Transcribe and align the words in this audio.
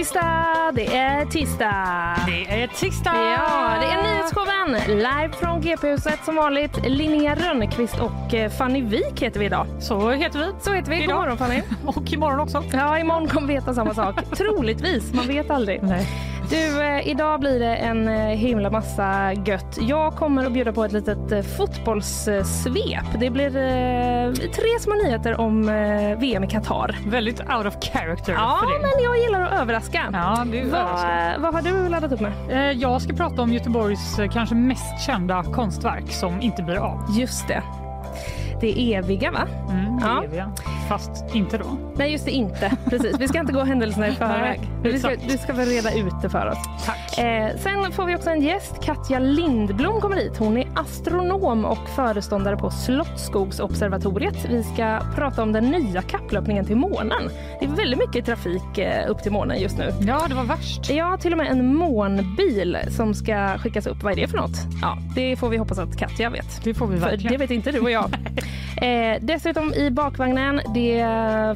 Tisdag, 0.00 0.72
det 0.74 0.96
är 0.96 1.26
tisdag. 1.26 2.16
Det 2.26 2.62
är 2.62 2.66
tisdag! 2.66 3.14
Ja, 3.14 3.74
det 3.80 3.86
är 3.86 4.02
nyhetsshowen 4.02 4.98
live 4.98 5.30
från 5.40 5.60
GP-huset 5.60 6.24
som 6.24 6.36
vanligt. 6.36 6.86
Linnea 6.86 7.34
Rönnqvist 7.34 8.00
och 8.00 8.34
eh, 8.34 8.50
Fanny 8.50 8.82
Wik 8.82 9.22
heter 9.22 9.40
vi 9.40 9.46
idag. 9.46 9.66
Så 9.80 10.10
heter 10.10 10.38
vi. 10.38 10.44
Så 10.60 10.72
heter 10.72 10.90
vi. 10.90 10.96
God 10.96 11.04
Idag. 11.04 11.16
morgon 11.20 11.38
Fanny. 11.38 11.62
Och 11.86 12.12
imorgon 12.12 12.40
också. 12.40 12.64
Ja, 12.72 12.98
imorgon 12.98 13.28
kommer 13.28 13.48
vi 13.48 13.54
heta 13.54 13.74
samma 13.74 13.94
sak. 13.94 14.14
Troligtvis, 14.36 15.12
man 15.12 15.26
vet 15.26 15.50
aldrig. 15.50 15.82
Nej. 15.82 16.06
Du, 16.50 16.82
eh, 16.82 17.08
idag 17.08 17.40
blir 17.40 17.60
det 17.60 17.76
en 17.76 18.08
eh, 18.08 18.14
himla 18.26 18.70
massa 18.70 19.32
gött. 19.32 19.78
Jag 19.80 20.12
kommer 20.16 20.46
att 20.46 20.52
bjuda 20.52 20.72
på 20.72 20.84
ett 20.84 20.92
litet 20.92 21.32
eh, 21.32 21.42
fotbollssvep. 21.42 23.04
Det 23.20 23.30
blir 23.30 23.56
eh, 23.56 24.32
tre 24.32 24.78
små 24.80 24.94
nyheter 24.94 25.40
om 25.40 25.68
eh, 25.68 26.18
VM 26.18 26.44
i 26.44 26.46
Qatar. 26.46 26.96
Väldigt 27.06 27.40
out 27.40 27.66
of 27.66 27.74
character 27.80 28.32
Ja, 28.32 28.58
för 28.62 28.70
dig. 28.70 28.80
men 28.80 29.04
jag 29.04 29.18
gillar 29.18 29.40
att 29.42 29.60
överraska. 29.60 30.08
Ja, 30.12 30.42
är 30.42 30.64
Vad, 30.70 31.40
vad 31.40 31.54
har 31.54 31.62
du 31.82 31.88
laddat 31.88 32.12
upp 32.12 32.20
med? 32.20 32.32
Eh, 32.50 32.78
Jag 32.78 33.02
ska 33.02 33.12
prata 33.12 33.42
om 33.42 33.52
Göteborgs 33.52 34.18
eh, 34.18 34.30
kanske 34.30 34.54
mest 34.54 35.00
kända 35.06 35.42
konstverk 35.42 36.10
som 36.12 36.40
inte 36.40 36.62
blir 36.62 36.76
av. 36.76 37.04
Just 37.18 37.48
det. 37.48 37.62
Det 38.60 38.94
eviga, 38.94 39.30
va? 39.30 39.46
Mm, 39.70 39.96
det 39.96 40.06
Ja. 40.06 40.24
vi. 40.32 40.42
Fast 40.88 41.34
inte 41.34 41.58
då. 41.58 41.64
Nej, 41.96 42.12
just 42.12 42.24
det 42.24 42.30
inte. 42.30 42.72
Precis. 42.90 43.16
Vi 43.20 43.28
ska 43.28 43.40
inte 43.40 43.52
gå 43.52 43.62
händelserna 43.64 44.08
i 44.08 44.12
förväg. 44.14 44.60
Nej, 44.60 44.92
Du 44.92 44.98
ska, 44.98 45.10
exakt. 45.10 45.30
du 45.32 45.38
ska 45.38 45.52
väl 45.52 45.68
reda 45.68 45.92
ut 45.94 46.14
det 46.22 46.28
för 46.30 46.46
oss. 46.46 46.58
Tack. 46.86 47.18
Eh, 47.18 47.50
sen 47.58 47.92
får 47.92 48.04
vi 48.04 48.16
också 48.16 48.30
en 48.30 48.40
gäst. 48.42 48.74
Katja 48.84 49.18
Lindblom 49.18 50.00
kommer 50.00 50.16
hit. 50.16 50.36
Hon 50.38 50.56
är 50.56 50.66
astronom 50.74 51.64
och 51.64 51.88
föreståndare 51.96 52.56
på 52.56 52.70
Slottsskogsobservatoriet. 52.70 54.44
Vi 54.50 54.62
ska 54.62 54.98
prata 55.14 55.42
om 55.42 55.52
den 55.52 55.64
nya 55.64 56.02
kapplöpningen 56.02 56.64
till 56.64 56.76
månen. 56.76 57.22
Det 57.60 57.64
är 57.66 57.70
väldigt 57.70 57.98
mycket 57.98 58.26
trafik 58.26 58.78
eh, 58.78 59.10
upp 59.10 59.22
till 59.22 59.32
månen 59.32 59.60
just 59.60 59.78
nu. 59.78 59.92
Ja, 60.00 60.20
det 60.28 60.34
var 60.34 60.44
värst. 60.44 60.90
Ja, 60.90 61.16
till 61.20 61.32
och 61.32 61.38
med 61.38 61.46
en 61.50 61.74
månbil 61.76 62.78
som 62.88 63.14
ska 63.14 63.58
skickas 63.58 63.86
upp. 63.86 64.02
Vad 64.02 64.12
är 64.12 64.16
det 64.16 64.28
för 64.28 64.36
något? 64.38 64.56
Ja, 64.82 64.98
det 65.14 65.36
får 65.36 65.48
vi 65.48 65.56
hoppas 65.56 65.78
att 65.78 65.96
Katja 65.98 66.30
vet. 66.30 66.64
Det 66.64 66.74
får 66.74 66.86
vi 66.86 66.98
För 67.00 67.06
verkligen. 67.10 67.32
det 67.32 67.38
vet 67.38 67.50
inte 67.50 67.70
du 67.72 67.80
och 67.80 67.90
jag. 67.90 68.10
eh, 68.82 69.18
dessutom 69.20 69.74
i 69.74 69.90
bakvagnen, 69.90 70.60
det, 70.74 71.04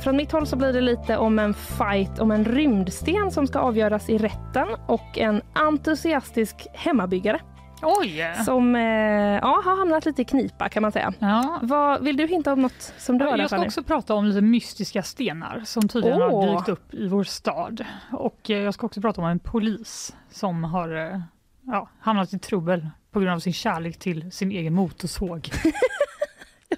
från 0.03 0.17
mitt 0.17 0.33
håll 0.33 0.47
så 0.47 0.56
blir 0.56 0.73
det 0.73 0.81
lite 0.81 1.17
om 1.17 1.39
en 1.39 1.55
fight 1.55 2.19
om 2.19 2.31
en 2.31 2.45
rymdsten 2.45 3.31
som 3.31 3.47
ska 3.47 3.59
avgöras 3.59 4.09
i 4.09 4.19
rätten 4.19 4.69
och 4.86 5.19
en 5.19 5.42
entusiastisk 5.55 6.67
hemmabyggare 6.73 7.41
Oj! 7.84 8.34
som 8.45 8.77
eh, 8.77 8.83
ja, 8.83 9.62
har 9.64 9.77
hamnat 9.77 10.06
lite 10.06 10.23
i 10.23 10.25
knipa 10.25 10.69
kan 10.69 10.83
man 10.83 10.92
säga. 10.92 11.12
Ja. 11.19 11.59
Vad, 11.62 12.05
vill 12.05 12.17
du 12.17 12.27
hinta 12.27 12.53
om 12.53 12.62
något 12.62 12.92
som 12.98 13.19
du 13.19 13.25
har 13.25 13.33
där 13.33 13.39
Jag 13.39 13.51
ska 13.51 13.62
också 13.62 13.83
prata 13.83 14.14
om 14.14 14.25
lite 14.25 14.41
mystiska 14.41 15.03
stenar 15.03 15.62
som 15.64 15.89
tydligen 15.89 16.23
Åh. 16.23 16.47
har 16.47 16.56
dykt 16.56 16.69
upp 16.69 16.95
i 16.95 17.08
vår 17.08 17.25
stad. 17.25 17.84
Och 18.12 18.51
eh, 18.51 18.58
jag 18.58 18.75
ska 18.75 18.86
också 18.86 19.01
prata 19.01 19.20
om 19.20 19.27
en 19.27 19.39
polis 19.39 20.17
som 20.31 20.64
har 20.64 21.12
eh, 21.12 21.20
ja, 21.62 21.89
hamnat 22.01 22.33
i 22.33 22.39
trubbel 22.39 22.89
på 23.11 23.20
grund 23.20 23.34
av 23.34 23.39
sin 23.39 23.53
kärlek 23.53 23.98
till 23.98 24.33
sin 24.33 24.51
egen 24.51 24.75
motorsåg. 24.75 25.51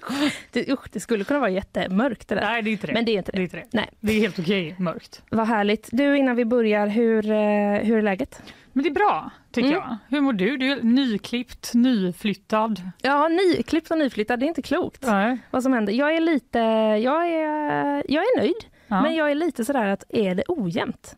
Det, 0.51 0.69
usch, 0.71 0.89
det 0.91 0.99
skulle 0.99 1.23
kunna 1.23 1.39
vara 1.39 1.49
jättemörkt 1.49 2.27
det 2.27 2.35
där. 2.35 2.41
Nej, 2.41 2.61
det 2.61 2.69
är 2.69 2.71
inte 2.71 2.87
det. 2.87 2.93
Men 2.93 3.05
det 3.05 3.11
är 3.11 3.17
inte 3.17 3.31
det, 3.31 3.37
det. 3.37 3.41
är 3.41 3.43
inte 3.43 3.57
det. 3.57 3.65
Nej. 3.71 3.89
det 3.99 4.13
är 4.13 4.19
helt 4.19 4.39
okej 4.39 4.75
mörkt. 4.79 5.21
Vad 5.29 5.47
härligt. 5.47 5.89
Du 5.91 6.17
innan 6.17 6.35
vi 6.35 6.45
börjar, 6.45 6.87
hur, 6.87 7.31
eh, 7.31 7.37
hur 7.85 7.97
är 7.97 8.01
läget? 8.01 8.41
Men 8.73 8.83
det 8.83 8.89
är 8.89 8.93
bra, 8.93 9.29
tycker 9.51 9.69
Mm. 9.69 9.79
jag. 9.81 9.97
Hur 10.09 10.21
mår 10.21 10.33
du? 10.33 10.57
Du 10.57 10.71
är 10.71 10.81
nyklippt, 10.81 11.71
nyflyttad. 11.73 12.81
Ja, 13.01 13.27
nyklippt 13.27 13.91
och 13.91 13.97
nyflyttad, 13.97 14.39
det 14.39 14.45
är 14.45 14.47
inte 14.47 14.61
klokt. 14.61 15.03
Nej. 15.07 15.37
vad 15.51 15.63
som 15.63 15.73
händer. 15.73 15.93
Jag 15.93 16.15
är 16.15 16.19
lite, 16.21 16.59
jag 17.03 17.27
är, 17.27 18.03
jag 18.11 18.23
är 18.23 18.37
nöjd, 18.39 18.55
Ja. 18.87 19.01
men 19.01 19.15
jag 19.15 19.31
är 19.31 19.35
lite 19.35 19.65
sådär 19.65 19.87
att 19.87 20.03
är 20.09 20.35
det 20.35 20.43
ojämnt? 20.47 21.15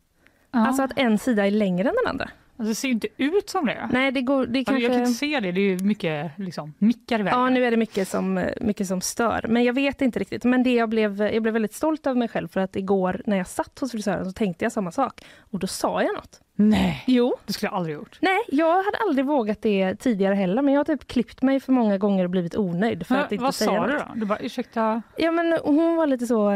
Ja. 0.51 0.67
Alltså 0.67 0.83
att 0.83 0.91
en 0.99 1.17
sida 1.17 1.47
är 1.47 1.51
längre 1.51 1.89
än 1.89 1.95
den 2.03 2.09
andra. 2.11 2.29
Alltså, 2.59 2.69
det 2.71 2.75
ser 2.75 2.87
ju 2.87 2.93
inte 2.93 3.07
ut 3.17 3.49
som 3.49 3.65
det. 3.65 3.89
Nej, 3.91 4.11
det 4.11 4.21
går, 4.21 4.45
det 4.45 4.63
kanske... 4.65 4.83
Jag 4.83 4.91
kan 4.91 4.99
inte 5.01 5.13
se 5.13 5.39
det, 5.39 5.51
det 5.51 5.61
är 5.61 5.69
ju 5.69 5.79
mycket 5.79 6.31
liksom, 6.37 6.73
mickar 6.77 7.19
iväg. 7.19 7.33
Ja, 7.33 7.49
nu 7.49 7.65
är 7.65 7.71
det 7.71 7.77
mycket 7.77 8.07
som, 8.07 8.49
mycket 8.61 8.87
som 8.87 9.01
stör, 9.01 9.45
men 9.49 9.63
jag 9.63 9.73
vet 9.73 10.01
inte 10.01 10.19
riktigt. 10.19 10.43
Men 10.43 10.63
det 10.63 10.73
jag 10.73 10.89
blev, 10.89 11.21
jag 11.21 11.41
blev 11.43 11.53
väldigt 11.53 11.73
stolt 11.73 12.07
över 12.07 12.19
mig 12.19 12.27
själv 12.27 12.47
för 12.47 12.59
att 12.59 12.75
igår 12.75 13.21
när 13.25 13.37
jag 13.37 13.47
satt 13.47 13.79
hos 13.79 13.91
frisören 13.91 14.25
så 14.25 14.31
tänkte 14.31 14.65
jag 14.65 14.71
samma 14.71 14.91
sak 14.91 15.21
och 15.39 15.59
då 15.59 15.67
sa 15.67 16.01
jag 16.03 16.15
något. 16.15 16.41
Nej, 16.55 17.03
Jo, 17.07 17.35
det 17.45 17.53
skulle 17.53 17.69
jag 17.69 17.77
aldrig 17.77 17.95
gjort. 17.95 18.17
nej, 18.21 18.39
jag 18.47 18.83
hade 18.83 18.97
aldrig 19.07 19.25
vågat 19.25 19.61
det 19.61 19.95
tidigare 19.95 20.35
heller, 20.35 20.61
men 20.61 20.73
jag 20.73 20.79
har 20.79 20.85
typ 20.85 21.07
klippt 21.07 21.41
mig 21.41 21.59
för 21.59 21.71
många 21.71 21.97
gånger 21.97 22.23
och 22.23 22.29
blivit 22.29 22.55
onöjd 22.57 23.07
för 23.07 23.15
Men 23.15 23.23
att 23.25 23.31
inte 23.31 23.43
vad 23.43 23.55
säga 23.55 23.69
sa 23.69 23.87
du 23.87 23.93
något. 23.93 24.03
då? 24.13 24.19
Du 24.19 24.25
bara, 24.25 24.39
ursäkta? 24.39 25.01
Ja, 25.17 25.31
men 25.31 25.59
hon 25.63 25.95
var 25.95 26.07
lite 26.07 26.27
så... 26.27 26.51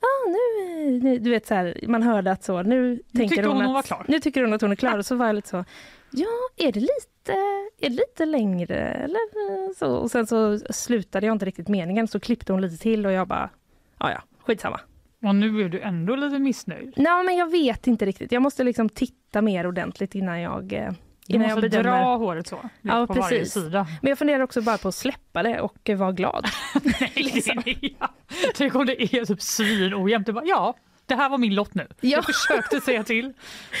Ja, 0.00 0.30
nu, 0.30 1.00
nu... 1.02 1.18
Du 1.18 1.30
vet 1.30 1.46
så 1.46 1.54
här, 1.54 1.80
man 1.88 2.02
hörde 2.02 2.32
att 2.32 2.44
så, 2.44 2.62
nu 2.62 3.02
tänker 3.12 3.28
tyckte 3.36 3.48
hon, 3.48 3.56
hon 3.56 3.60
att, 3.60 3.66
hon 3.66 3.74
var 3.74 3.82
klar. 3.82 4.04
Nu 4.08 4.20
tycker 4.20 4.42
hon 4.42 4.52
att 4.52 4.60
hon 4.62 4.72
är 4.72 4.76
klar 4.76 4.98
och 4.98 5.06
så 5.06 5.14
var 5.16 5.26
jag 5.26 5.34
lite 5.34 5.48
så, 5.48 5.64
ja, 6.10 6.26
är 6.56 6.72
det 6.72 6.80
lite, 6.80 7.32
är 7.80 7.88
det 7.90 7.96
lite 7.96 8.24
längre 8.24 8.76
eller 8.76 9.74
så? 9.74 9.94
Och 9.94 10.10
sen 10.10 10.26
så 10.26 10.58
slutade 10.70 11.26
jag 11.26 11.34
inte 11.34 11.44
riktigt 11.44 11.68
meningen 11.68 12.08
så 12.08 12.20
klippte 12.20 12.52
hon 12.52 12.60
lite 12.62 12.76
till 12.82 13.06
och 13.06 13.12
jag 13.12 13.28
bara, 13.28 13.50
ja 13.98 14.10
ja, 14.10 14.22
skitsamma. 14.46 14.80
Och 15.22 15.34
nu 15.34 15.64
är 15.64 15.68
du 15.68 15.80
ändå 15.80 16.16
lite 16.16 16.38
missnöjd. 16.38 16.92
Nej, 16.96 17.24
men 17.24 17.36
jag 17.36 17.50
vet 17.50 17.86
inte 17.86 18.06
riktigt. 18.06 18.32
Jag 18.32 18.42
måste 18.42 18.64
liksom 18.64 18.88
titta 18.88 19.42
mer 19.42 19.66
ordentligt 19.66 20.14
innan 20.14 20.40
jag, 20.40 20.72
eh, 20.72 20.92
innan 21.34 21.48
jag 21.48 21.60
bedömer. 21.60 21.82
dra 21.84 22.16
håret 22.16 22.46
så, 22.46 22.58
Ja, 22.82 23.06
på 23.06 23.12
varje 23.14 23.38
precis. 23.38 23.52
sida. 23.52 23.86
Men 24.02 24.08
jag 24.08 24.18
funderar 24.18 24.40
också 24.40 24.62
bara 24.62 24.78
på 24.78 24.88
att 24.88 24.94
släppa 24.94 25.42
det 25.42 25.60
och 25.60 25.90
vara 25.96 26.12
glad. 26.12 26.46
liksom. 27.14 27.62
ja. 27.80 28.08
Tänk 28.54 28.74
om 28.74 28.86
det 28.86 29.02
är 29.02 29.24
typ 29.24 29.42
svinojämnt. 29.42 30.28
Ja, 30.44 30.74
det 31.06 31.14
här 31.14 31.28
var 31.28 31.38
min 31.38 31.54
lott 31.54 31.74
nu. 31.74 31.86
Ja. 32.00 32.08
Jag 32.10 32.24
försökte 32.24 32.80
säga 32.80 33.04
till 33.04 33.32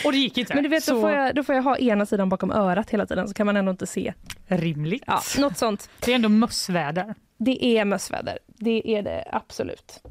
och 0.04 0.12
det 0.12 0.18
gick 0.18 0.38
inte. 0.38 0.54
Men 0.54 0.62
du 0.62 0.68
vet, 0.68 0.84
så 0.84 0.94
då 0.94 1.00
får, 1.00 1.10
jag, 1.10 1.34
då 1.34 1.42
får 1.42 1.54
jag 1.54 1.62
ha 1.62 1.78
ena 1.78 2.06
sidan 2.06 2.28
bakom 2.28 2.50
örat 2.50 2.90
hela 2.90 3.06
tiden 3.06 3.28
så 3.28 3.34
kan 3.34 3.46
man 3.46 3.56
ändå 3.56 3.70
inte 3.70 3.86
se. 3.86 4.14
rimligt. 4.46 5.04
Ja, 5.06 5.20
något 5.38 5.58
sånt. 5.58 5.90
Det 6.04 6.10
är 6.10 6.14
ändå 6.14 6.28
mössväder. 6.28 7.14
Det 7.38 7.64
är 7.78 7.84
mössväder. 7.84 8.38
Det 8.46 8.96
är 8.96 9.02
det 9.02 9.28
absolut. 9.32 10.02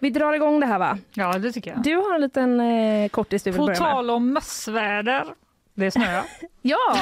Vi 0.00 0.10
drar 0.10 0.32
igång 0.32 0.60
det 0.60 0.66
här 0.66 0.78
va? 0.78 0.98
Ja, 1.14 1.38
det 1.38 1.52
tycker 1.52 1.70
jag. 1.70 1.82
Du 1.82 1.96
har 1.96 2.14
en 2.14 2.20
liten 2.20 2.60
eh, 2.60 3.08
kortis 3.08 3.42
du 3.42 3.50
vill 3.50 3.58
På 3.58 3.66
börja 3.66 3.80
med. 3.80 3.90
tal 3.90 4.10
om 4.10 4.32
mössväder. 4.32 5.24
Det 5.74 5.90
snöar. 5.90 6.24
Ja, 6.62 6.96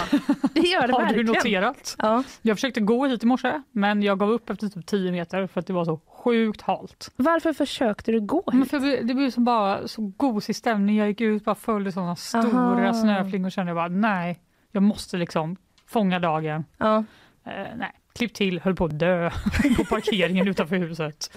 det 0.54 0.60
gör 0.60 0.86
det 0.86 0.92
Har 0.94 1.06
du 1.12 1.24
noterat? 1.24 1.96
Ja. 1.98 2.22
Jag 2.42 2.56
försökte 2.56 2.80
gå 2.80 3.06
hit 3.06 3.22
i 3.22 3.26
morse, 3.26 3.62
men 3.72 4.02
jag 4.02 4.18
gav 4.18 4.30
upp 4.30 4.50
efter 4.50 4.68
typ 4.68 4.86
10 4.86 5.12
meter 5.12 5.46
för 5.46 5.60
att 5.60 5.66
det 5.66 5.72
var 5.72 5.84
så 5.84 6.00
sjukt 6.06 6.60
halt. 6.62 7.10
Varför 7.16 7.52
försökte 7.52 8.12
du 8.12 8.20
gå 8.20 8.42
Men 8.46 8.62
hit? 8.62 8.70
för 8.70 9.02
det 9.04 9.14
blev 9.14 9.30
som 9.30 9.44
bara 9.44 9.88
så 9.88 10.12
gosig 10.16 10.56
stämning. 10.56 10.96
Jag 10.96 11.08
gick 11.08 11.20
ut 11.20 11.44
bara 11.44 11.54
följde 11.54 11.92
sådana 11.92 12.16
stora 12.16 12.84
Aha. 12.84 12.92
snöflingor 12.94 13.46
och 13.46 13.52
kände 13.52 13.74
bara 13.74 13.88
nej, 13.88 14.40
jag 14.72 14.82
måste 14.82 15.16
liksom 15.16 15.56
fånga 15.86 16.18
dagen. 16.18 16.64
Ja. 16.78 16.96
Eh, 17.44 17.66
nej, 17.76 17.92
klipp 18.18 18.34
till, 18.34 18.60
höll 18.60 18.74
på 18.74 18.84
att 18.84 18.98
dö 18.98 19.30
på 19.76 19.84
parkeringen 19.84 20.48
utanför 20.48 20.76
huset. 20.76 21.30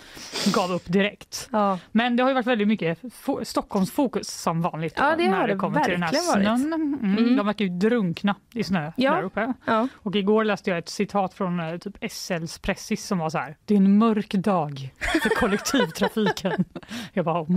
Gav 0.53 0.71
upp 0.71 0.83
direkt. 0.85 1.49
Ja. 1.51 1.79
Men 1.91 2.15
det 2.15 2.23
har 2.23 2.29
ju 2.29 2.33
varit 2.33 2.47
väldigt 2.47 2.67
mycket 2.67 3.01
fo- 3.01 3.43
Stockholmsfokus 3.43 4.27
som 4.41 4.61
vanligt. 4.61 4.93
Ja, 4.97 5.15
det 5.17 5.29
när 5.29 5.47
det 5.47 5.55
kommer 5.55 5.83
till 5.83 5.91
den 5.93 6.03
här 6.03 6.11
snön. 6.13 6.73
Mm, 6.73 6.97
Mm. 7.01 7.35
De 7.35 7.45
verkar 7.45 7.65
ju 7.65 7.71
drunkna 7.71 8.35
i 8.53 8.63
snö 8.63 8.91
Ja. 8.97 9.11
där 9.15 9.23
uppe. 9.23 9.53
ja. 9.65 9.87
Och 9.95 10.15
igår 10.15 10.43
läste 10.43 10.69
jag 10.69 10.79
ett 10.79 10.89
citat 10.89 11.33
från 11.33 11.59
eh, 11.59 11.77
typ 11.77 12.11
SLs 12.11 12.59
pressis 12.59 13.05
som 13.05 13.17
var 13.17 13.29
så 13.29 13.37
här. 13.37 13.55
Det 13.65 13.73
är 13.73 13.77
en 13.77 13.97
mörk 13.97 14.31
dag 14.33 14.89
för 15.23 15.29
kollektivtrafiken. 15.35 16.65
jag 17.13 17.25
bara, 17.25 17.39
mm, 17.39 17.55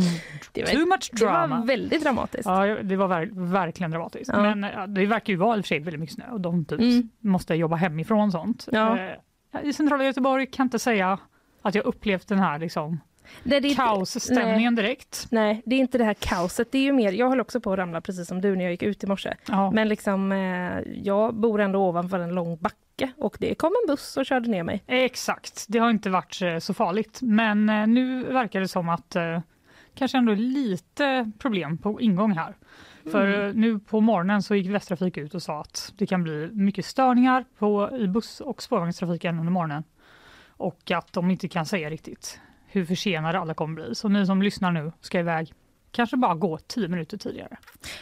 Det, 0.53 0.63
var, 0.63 0.69
too 0.71 0.87
much 0.87 1.11
det 1.13 1.25
drama. 1.27 1.59
var 1.59 1.67
väldigt 1.67 2.03
dramatiskt. 2.03 2.47
Ja, 2.47 2.67
det 2.83 2.97
var 2.97 3.09
ver- 3.09 3.51
verkligen 3.53 3.91
dramatiskt. 3.91 4.31
Men 4.33 4.63
ja, 4.63 4.87
det 4.87 5.07
verkar 5.07 5.33
ju 5.33 5.37
vara 5.37 5.57
i 5.57 5.61
och 5.61 5.65
för 5.65 5.69
sig 5.69 5.79
väldigt 5.81 6.01
mycket 6.01 6.15
snö 6.15 6.25
och 6.31 6.41
de 6.41 6.65
typ 6.65 6.81
Mm. 6.81 7.09
måste 7.21 7.55
jobba 7.55 7.77
hemifrån 7.77 8.27
och 8.27 8.33
sånt. 8.33 8.69
Ja. 8.73 8.99
I 9.63 9.73
centrala 9.73 10.05
Göteborg 10.05 10.47
kan 10.47 10.67
inte 10.67 10.79
säga 10.79 11.19
att 11.63 11.75
jag 11.75 11.85
upplevt 11.85 12.29
den 12.29 12.39
här 12.39 12.59
liksom, 12.59 13.01
Nej, 13.43 13.61
det 13.61 13.69
är 13.69 13.75
kaosstämningen 13.75 14.75
direkt. 14.75 15.27
Nej, 15.31 15.63
det 15.67 15.77
är 15.77 15.81
inte 15.81 15.99
det 15.99 16.05
här 16.05 16.15
kaoset. 16.15 16.73
Det 16.73 16.79
är 16.79 16.83
ju 16.83 16.93
mer, 16.93 17.13
jag 17.13 17.29
höll 17.29 17.41
också 17.41 17.61
på 17.61 17.73
att 17.73 17.79
ramla 17.79 18.01
precis 18.01 18.29
som 18.29 18.41
du 18.41 18.57
när 18.57 18.65
jag 18.65 18.71
gick 18.71 18.83
ut 18.83 19.05
i 19.05 19.07
morse. 19.07 19.35
Ja. 19.49 19.71
Men 19.71 19.89
liksom, 19.89 20.33
eh, 20.33 20.93
jag 20.95 21.35
bor 21.35 21.61
ändå 21.61 21.89
ovanför 21.89 22.19
en 22.19 22.35
lång 22.35 22.57
backe 22.57 23.13
och 23.17 23.37
det 23.41 23.55
kom 23.55 23.73
en 23.83 23.93
buss 23.93 24.17
och 24.17 24.27
körde 24.27 24.51
ner 24.51 24.63
mig. 24.63 24.83
Exakt, 24.87 25.65
det 25.69 25.79
har 25.79 25.91
inte 25.91 26.11
varit 26.11 26.43
eh, 26.43 26.59
så 26.59 26.75
farligt. 26.75 27.19
Men 27.23 27.69
eh, 27.69 27.87
nu 27.87 28.25
verkar 28.25 28.61
det 28.61 28.69
som 28.69 28.89
att 28.89 29.17
kanske 29.95 30.19
ändå 30.19 30.35
lite 30.35 31.31
problem 31.39 31.79
på 31.79 32.01
ingång 32.01 32.33
här. 32.33 32.55
För 33.13 33.47
eh, 33.49 33.55
nu 33.55 33.79
på 33.79 34.01
morgonen 34.01 34.43
så 34.43 34.55
gick 34.55 34.67
Västtrafik 34.71 35.17
ut 35.17 35.35
och 35.35 35.43
sa 35.43 35.61
att 35.61 35.93
det 35.97 36.07
kan 36.07 36.23
bli 36.23 36.51
mycket 36.53 36.87
störningar 36.87 37.45
på, 37.59 37.91
i 37.99 38.09
buss 38.09 38.41
och 38.41 38.63
spårvagnstrafiken 38.63 39.39
under 39.39 39.53
morgonen. 39.53 39.85
Och 40.49 40.91
att 40.91 41.13
de 41.13 41.31
inte 41.31 41.49
kan 41.49 41.67
säga 41.67 41.91
riktigt 41.91 42.41
hur 42.67 42.85
försenade 42.85 43.39
alla 43.39 43.55
kommer 43.55 43.75
bli. 43.75 43.95
Så 43.95 44.09
ni 44.09 44.27
som 44.27 44.43
lyssnar 44.43 44.73
nu 44.73 44.93
ska 45.01 45.19
iväg 45.21 45.53
kanske 45.91 46.17
bara 46.17 46.35
gå 46.35 46.59
tio 46.59 46.89
minuter 46.89 47.17
tidigare. 47.19 47.57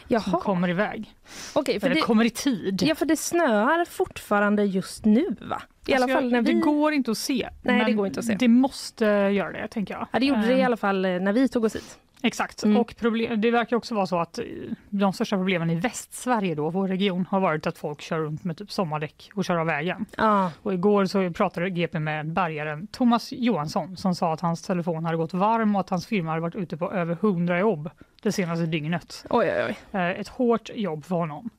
Jaha. 0.08 0.20
Som 0.20 0.40
kommer 0.40 0.68
iväg. 0.68 1.14
Okej, 1.54 1.80
för 1.80 1.86
Eller 1.86 1.94
det, 1.94 2.02
kommer 2.02 2.24
i 2.24 2.30
tid. 2.30 2.82
ja, 2.82 2.94
för 2.94 3.06
det 3.06 3.16
snöar 3.16 3.84
fortfarande 3.84 4.64
just 4.64 5.04
nu 5.04 5.36
va? 5.40 5.62
I 5.86 5.94
alla 5.94 6.02
Alltså, 6.04 6.16
fall 6.16 6.32
när 6.32 6.42
vi... 6.42 6.52
Det 6.54 6.60
går 6.60 6.92
inte 6.92 7.10
att 7.10 7.18
se. 7.18 7.48
Nej, 7.62 7.84
det 7.84 7.92
går 7.92 8.06
inte 8.06 8.20
att 8.20 8.26
se. 8.26 8.34
Det 8.34 8.48
måste 8.48 9.04
göra 9.04 9.52
det, 9.52 9.68
tänker 9.68 9.94
jag. 9.94 10.06
Ja, 10.12 10.18
det 10.18 10.26
gjorde 10.26 10.46
det 10.46 10.52
i 10.54 10.60
Ehm, 10.60 10.66
alla 10.66 10.76
fall 10.76 11.04
eh, 11.04 11.10
när 11.20 11.32
vi 11.32 11.48
tog 11.48 11.64
oss 11.64 11.76
hit. 11.76 11.98
Exakt. 12.22 12.64
Mm. 12.64 12.76
Och 12.76 12.96
problem, 12.96 13.40
det 13.40 13.50
verkar 13.50 13.76
också 13.76 13.94
vara 13.94 14.06
så 14.06 14.18
att 14.18 14.38
eh, 14.38 14.44
de 14.90 15.12
största 15.12 15.36
problemen 15.36 15.70
i 15.70 15.74
Västsverige, 15.74 16.54
då, 16.54 16.70
vår 16.70 16.88
region, 16.88 17.26
har 17.30 17.40
varit 17.40 17.66
att 17.66 17.78
folk 17.78 18.00
kör 18.00 18.18
runt 18.18 18.44
med 18.44 18.56
typ 18.56 18.72
sommardäck 18.72 19.30
och 19.34 19.44
kör 19.44 19.56
av 19.56 19.66
vägen. 19.66 20.06
Ja, 20.16 20.50
Och 20.62 20.74
igår 20.74 21.04
så 21.06 21.30
pratade 21.32 21.70
GP 21.70 21.98
med 21.98 22.32
bärgaren 22.32 22.86
Thomas 22.86 23.32
Johansson 23.32 23.96
som 23.96 24.14
sa 24.14 24.32
att 24.32 24.40
hans 24.40 24.62
telefon 24.62 25.04
hade 25.04 25.16
gått 25.16 25.34
varm 25.34 25.74
och 25.74 25.80
att 25.80 25.90
hans 25.90 26.06
firma 26.06 26.30
hade 26.30 26.40
varit 26.42 26.54
ute 26.54 26.76
på 26.76 26.92
över 26.92 27.14
100 27.14 27.58
jobb 27.58 27.90
det 28.22 28.32
senaste 28.32 28.66
dygnet. 28.66 29.24
oj 29.30 29.46
oj 29.56 29.64
oj. 29.68 30.00
Eh, 30.00 30.20
Ett 30.20 30.28
hårt 30.28 30.70
jobb 30.74 31.04
för 31.04 31.16
honom. 31.16 31.50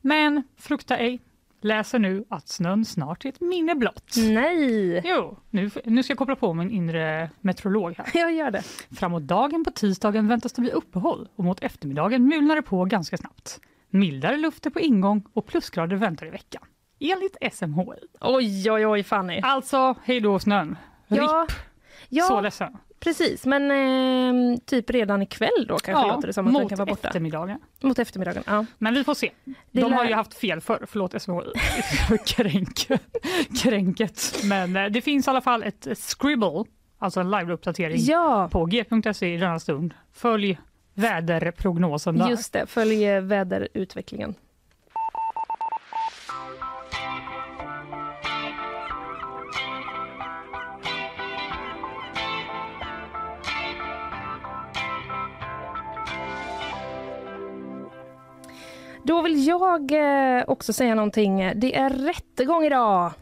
Men 0.00 0.42
frukta 0.58 0.96
ej, 0.98 1.20
läser 1.64 1.98
nu 1.98 2.24
att 2.28 2.48
snön 2.48 2.84
snart 2.84 3.24
är 3.24 3.28
ett 3.28 3.40
minne 3.40 3.74
blott. 3.74 4.14
Nej, 4.16 5.02
Jo, 5.04 5.38
nu, 5.50 5.70
nu 5.84 6.02
ska 6.02 6.10
jag 6.10 6.18
koppla 6.18 6.36
på 6.36 6.54
min 6.54 6.70
inre 6.70 7.30
meteorolog 7.40 7.94
här. 7.98 8.10
jag 8.14 8.32
gör 8.32 8.50
det. 8.50 8.62
Framåt 8.96 9.22
dagen 9.22 9.64
på 9.64 9.70
tisdagen 9.70 10.28
väntas 10.28 10.52
det 10.52 10.62
bli 10.62 10.70
uppehåll 10.70 11.28
och 11.36 11.44
mot 11.44 11.62
eftermiddagen 11.62 12.28
mulnar 12.28 12.56
det 12.56 12.62
på 12.62 12.84
ganska 12.84 13.16
snabbt. 13.16 13.60
Mildare 13.90 14.36
luft 14.36 14.66
är 14.66 14.70
på 14.70 14.80
ingång 14.80 15.24
och 15.32 15.46
plusgrader 15.46 15.96
väntar 15.96 16.26
i 16.26 16.30
veckan. 16.30 16.62
Enligt 17.00 17.36
SMHI. 17.52 17.98
Oj 18.20 18.70
oj 18.70 18.86
oj 18.86 19.02
Fanny. 19.02 19.40
Alltså, 19.42 19.94
hej 20.04 20.20
då 20.20 20.38
snön. 20.38 20.76
Ja, 21.08 21.46
RIP. 21.48 21.56
Så 21.58 21.64
ja 22.08 22.40
ledsen. 22.40 22.76
Precis. 23.02 23.46
Men 23.46 23.70
eh, 23.70 24.58
typ 24.66 24.90
redan 24.90 25.22
ikväll 25.22 25.66
då 25.68 25.78
kanske 25.78 26.08
låter 26.08 26.26
det 26.26 26.32
som 26.32 26.46
att 26.46 26.52
den 26.52 26.62
mot 26.62 26.68
kan 26.68 26.78
vara 26.78 26.86
borta. 26.86 27.08
eftermiddagen. 27.08 27.58
Mot 27.82 27.98
eftermiddagen. 27.98 28.42
Ja. 28.46 28.64
Men 28.78 28.94
vi 28.94 29.04
får 29.04 29.14
se. 29.14 29.30
Det 29.44 29.80
De 29.80 29.92
har 29.92 30.04
lär- 30.04 30.08
ju 30.08 30.14
haft 30.14 30.34
fel 30.34 30.60
förr, 30.60 30.84
förlåt 30.88 31.22
SMHI. 31.22 31.52
Kränk, 32.26 32.88
kränket. 33.62 34.34
Men 34.44 34.76
eh, 34.76 34.84
det 34.86 35.00
finns 35.00 35.26
i 35.26 35.30
alla 35.30 35.40
fall 35.40 35.62
ett 35.62 35.88
scribble, 35.98 36.64
alltså 36.98 37.20
en 37.20 37.30
live-uppdatering 37.30 37.96
ja, 38.00 38.48
på 38.52 38.64
g.se 38.64 39.34
i 39.34 39.36
denna 39.36 39.58
stund. 39.58 39.94
Följ 40.12 40.58
väderprognosen 40.94 42.18
där. 42.18 42.28
just 42.30 42.52
det. 42.52 42.66
Följ 42.66 43.20
väderutvecklingen. 43.20 44.34
Då 59.04 59.22
vill 59.22 59.46
jag 59.46 59.92
eh, 59.92 60.44
också 60.46 60.72
säga 60.72 60.94
någonting. 60.94 61.52
Det 61.54 61.76
är 61.76 61.90
rättegång 61.90 62.64
idag. 62.64 63.12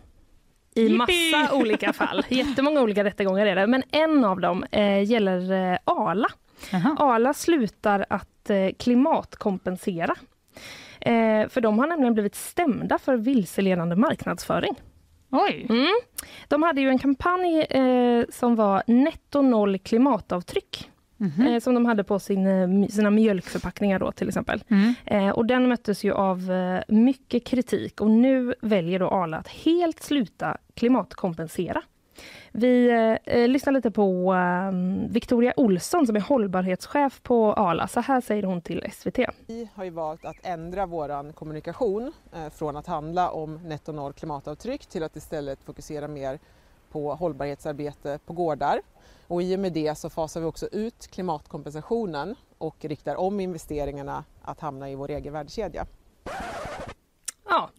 I 0.75 0.89
massa 0.89 1.55
olika 1.55 1.93
fall. 1.93 2.25
Jättemånga 2.29 2.81
olika 2.81 3.05
rättegångar 3.05 3.47
är 3.47 3.55
det. 3.57 3.67
Men 3.67 3.83
en 3.91 4.25
av 4.25 4.41
dem 4.41 4.65
eh, 4.71 5.03
gäller 5.03 5.53
eh, 5.73 5.79
Arla. 5.85 6.29
Jaha. 6.73 6.97
Arla 6.99 7.35
slutar 7.35 8.07
att 8.09 8.27
klimatkompensera. 8.79 10.15
För 11.49 11.61
de 11.61 11.79
har 11.79 11.87
nämligen 11.87 12.15
blivit 12.15 12.35
stämda 12.35 12.99
för 12.99 13.17
vilseledande 13.17 13.97
marknadsföring. 13.97 14.75
Oj, 15.31 15.67
Mm. 15.71 15.87
De 16.49 16.63
hade 16.63 16.81
ju 16.81 16.89
en 16.89 16.99
kampanj 16.99 17.67
som 18.31 18.57
var 18.57 18.83
netto 18.87 19.43
noll 19.43 19.79
klimatavtryck. 19.79 20.91
Mhm. 21.21 21.47
Eh, 21.47 21.61
som 21.61 21.75
de 21.75 21.87
hade 21.87 22.05
på 22.05 22.19
sin, 22.19 22.47
eh, 22.47 22.89
sina 22.89 23.11
mjölkförpackningar 23.11 23.99
då 23.99 24.13
till 24.13 24.29
exempel. 24.29 24.65
Mm. 24.69 24.95
Eh, 25.05 25.31
och 25.31 25.47
den 25.47 25.69
möttes 25.69 26.05
ju 26.05 26.13
av 26.13 26.51
eh, 26.51 26.83
mycket 26.89 27.45
kritik 27.45 28.01
och 28.01 28.11
nu 28.11 28.55
väljer 28.61 28.99
då 28.99 29.09
Arla 29.09 29.37
att 29.37 29.49
helt 29.49 30.03
sluta 30.03 30.57
klimatkompensera. 30.75 31.83
Vi 32.53 32.91
lyssnar 33.49 33.73
lite 33.73 33.91
på 33.91 34.35
eh, 34.35 35.11
Victoria 35.11 35.53
Olsson 35.57 36.07
som 36.07 36.17
är 36.17 36.21
hållbarhetschef 36.21 37.23
på 37.23 37.53
Arla. 37.55 37.89
Så 37.89 38.01
här 38.01 38.21
säger 38.21 38.43
hon 38.43 38.61
till 38.61 38.85
SVT. 38.93 39.19
Vi 39.47 39.69
har 39.75 39.85
ju 39.85 39.91
valt 39.91 40.25
att 40.25 40.37
ändra 40.43 40.87
vår 40.87 41.33
kommunikation 41.33 42.13
eh, 42.33 42.51
från 42.51 42.77
att 42.77 42.87
handla 42.87 43.31
om 43.31 43.61
netto 43.65 43.93
noll 43.93 44.13
klimatavtryck 44.13 44.87
till 44.87 45.03
att 45.03 45.17
istället 45.17 45.63
fokusera 45.63 46.09
mer 46.09 46.39
på 46.93 47.15
hållbarhetsarbete 47.15 48.19
på 48.27 48.33
gårdar. 48.33 48.81
Och 49.31 49.43
i 49.43 49.57
och 49.57 49.61
med 49.61 49.73
det 49.73 49.99
så 49.99 50.11
fasar 50.11 50.41
vi 50.41 50.47
också 50.47 50.69
ut 50.73 51.07
klimatkompensationen 51.11 52.35
och 52.59 52.77
riktar 52.81 53.17
om 53.17 53.41
investeringarna 53.41 54.25
att 54.43 54.61
hamna 54.61 54.91
i 54.91 54.95
vår 54.95 55.11
egen 55.11 55.33
värdekedja. 55.33 55.87
Ja, 57.49 57.71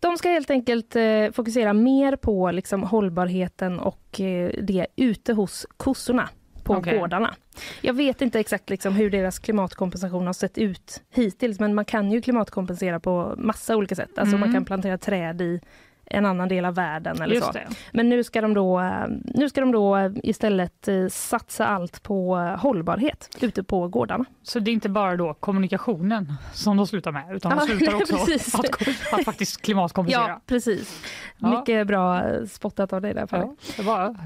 de 0.00 0.16
ska 0.18 0.28
helt 0.28 0.50
enkelt 0.50 0.96
eh, 0.96 1.30
fokusera 1.32 1.72
mer 1.72 2.16
på 2.16 2.50
liksom, 2.50 2.82
hållbarheten 2.82 3.78
och 3.80 4.20
eh, 4.20 4.50
det 4.62 4.86
ute 4.96 5.32
hos 5.32 5.66
kossorna 5.76 6.28
på 6.62 6.74
Okej. 6.74 6.98
gårdarna. 6.98 7.34
Jag 7.80 7.94
vet 7.94 8.22
inte 8.22 8.40
exakt 8.40 8.70
liksom, 8.70 8.94
hur 8.94 9.10
deras 9.10 9.38
klimatkompensation 9.38 10.26
har 10.26 10.32
sett 10.32 10.58
ut 10.58 11.02
hittills 11.10 11.60
men 11.60 11.74
man 11.74 11.84
kan 11.84 12.12
ju 12.12 12.22
klimatkompensera 12.22 13.00
på 13.00 13.34
massa 13.38 13.76
olika 13.76 13.94
sätt. 13.94 14.10
Alltså 14.18 14.36
Mm. 14.36 14.40
man 14.40 14.52
kan 14.54 14.64
plantera 14.64 14.98
träd 14.98 15.40
i 15.40 15.60
en 16.12 16.26
annan 16.26 16.48
del 16.48 16.64
av 16.64 16.74
världen 16.74 17.22
eller 17.22 17.34
Just 17.34 17.46
så. 17.46 17.52
det. 17.52 17.68
Men 17.92 18.08
nu 18.08 18.24
ska 18.24 18.40
de 18.40 18.54
då, 18.54 18.80
eh, 18.80 19.04
nu 19.24 19.48
ska 19.48 19.60
de 19.60 19.72
då 19.72 19.96
eh, 19.96 20.12
istället 20.22 20.88
eh, 20.88 21.06
satsa 21.08 21.66
allt 21.66 22.02
på 22.02 22.36
hållbarhet 22.58 23.36
ute 23.40 23.62
på 23.64 23.88
gårdarna. 23.88 24.24
Så 24.42 24.58
det 24.58 24.70
är 24.70 24.72
inte 24.72 24.88
bara 24.88 25.16
då 25.16 25.34
kommunikationen 25.34 26.34
som 26.52 26.76
de 26.76 26.86
slutar 26.86 27.12
med 27.12 27.36
utan 27.36 27.58
de 27.58 27.66
slutar 27.66 27.94
också 28.02 28.16
att, 28.58 29.12
att 29.12 29.24
faktiskt 29.24 29.62
klimatkompensera. 29.62 30.28
Ja, 30.28 30.40
precis. 30.46 31.02
Ja. 31.38 31.58
Mycket 31.58 31.86
bra 31.86 32.22
spottat 32.46 32.92
av 32.92 33.02
dig 33.02 33.14
där. 33.14 33.28
Ja, 33.30 33.54
det 33.76 33.82
bara 33.82 34.16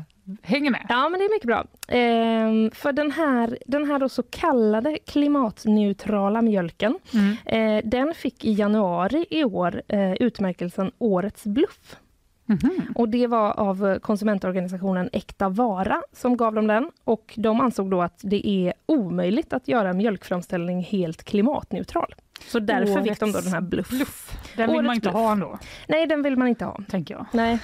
hänger 0.42 0.70
med. 0.70 0.86
Ja, 0.88 1.08
men 1.08 1.18
det 1.20 1.24
är 1.26 1.30
mycket 1.30 1.46
bra. 1.46 1.64
Ehm, 1.88 2.70
för 2.70 2.92
den 2.92 3.10
här, 3.10 3.58
den 3.66 3.84
här 3.90 3.98
då 3.98 4.08
så 4.08 4.22
kallade 4.22 4.98
klimatneutrala 5.06 6.42
mjölken, 6.42 6.98
Mm. 7.14 7.36
eh, 7.78 7.84
den 7.90 8.14
fick 8.14 8.44
i 8.44 8.52
januari 8.52 9.26
i 9.30 9.44
år 9.44 9.82
eh, 9.88 10.12
utmärkelsen 10.12 10.90
Årets 10.98 11.44
bluff. 11.44 11.96
Mhm. 12.46 12.92
Och 12.94 13.08
det 13.08 13.26
var 13.26 13.52
av 13.60 13.98
konsumentorganisationen 13.98 15.10
Äkta 15.12 15.48
Vara 15.48 16.02
som 16.12 16.36
gav 16.36 16.54
dem 16.54 16.66
den. 16.66 16.90
Och 17.04 17.34
de 17.36 17.60
ansåg 17.60 17.90
då 17.90 18.02
att 18.02 18.20
det 18.22 18.48
är 18.48 18.72
omöjligt 18.86 19.52
att 19.52 19.68
göra 19.68 19.92
mjölkframställning 19.92 20.82
helt 20.82 21.22
klimatneutral. 21.24 22.14
Så 22.48 22.58
därför 22.58 23.02
fick 23.02 23.20
de 23.20 23.32
då 23.32 23.40
den 23.40 23.52
här 23.52 23.60
bluff. 23.60 23.88
Bluff. 23.90 24.38
Den 24.56 24.66
vill 24.66 24.76
Årets 24.76 24.86
man 24.86 24.94
inte 24.94 25.08
bluff. 25.08 25.14
ha 25.14 25.32
ändå, 25.32 25.58
Nej, 25.88 26.06
den 26.06 26.22
vill 26.22 26.36
man 26.36 26.48
inte 26.48 26.64
ha. 26.64 26.80
tänker 26.90 27.14
jag. 27.14 27.26
Nej. 27.32 27.58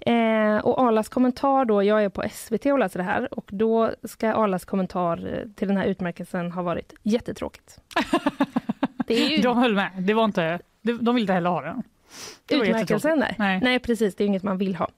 Eh, 0.00 0.58
och 0.66 0.78
Arlas 0.80 1.08
kommentar 1.08 1.64
då, 1.64 1.82
jag 1.82 2.04
är 2.04 2.08
på 2.08 2.22
SVT 2.32 2.66
och 2.66 2.78
läser 2.78 2.98
det 2.98 3.04
här 3.04 3.38
och 3.38 3.48
då 3.52 3.90
ska 4.04 4.32
Arlas 4.34 4.64
kommentar 4.64 5.34
eh, 5.34 5.48
till 5.54 5.68
den 5.68 5.76
här 5.76 5.84
utmärkelsen 5.86 6.52
ha 6.52 6.62
varit 6.62 6.94
jättetråkigt. 7.02 7.78
Det 9.06 9.14
är 9.24 9.28
ju 9.28 9.42
De 9.42 9.58
höll 9.58 9.74
med. 9.74 9.90
Det 9.98 10.14
var 10.14 10.24
inte, 10.24 10.58
de 10.82 10.92
de 11.04 11.14
ville 11.14 11.22
inte 11.22 11.32
heller 11.32 11.50
ha 11.50 11.60
den. 11.62 11.82
Utmärkelsen 12.50 13.20
där. 13.20 13.34
Nej. 13.38 13.60
Nej 13.62 13.78
precis, 13.78 14.14
det 14.16 14.24
är 14.24 14.26
inget 14.26 14.42
man 14.42 14.58
vill 14.58 14.74
ha. 14.76 14.88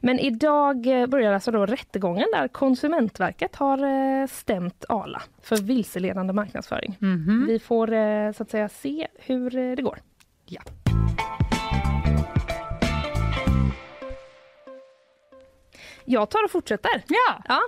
Men 0.00 0.18
idag 0.18 0.86
eh, 0.86 1.06
börjar 1.06 1.32
alltså 1.32 1.50
då 1.50 1.66
rättegången 1.66 2.26
där 2.32 2.48
Konsumentverket 2.48 3.56
har 3.56 3.78
eh, 4.22 4.26
stämt 4.26 4.84
Arla 4.88 5.22
för 5.42 5.56
vilseledande 5.56 6.32
marknadsföring. 6.32 6.96
Mhm. 7.00 7.44
Vi 7.48 7.58
får 7.58 7.92
eh, 7.92 8.32
så 8.32 8.42
att 8.42 8.50
säga 8.50 8.68
se 8.68 9.06
hur 9.18 9.50
det 9.76 9.82
går. 9.82 9.98
Ja. 10.46 10.62
Jag 16.04 16.30
tar 16.30 16.44
och 16.44 16.50
fortsätter. 16.50 17.02
Ja, 17.08 17.42
Ja. 17.48 17.60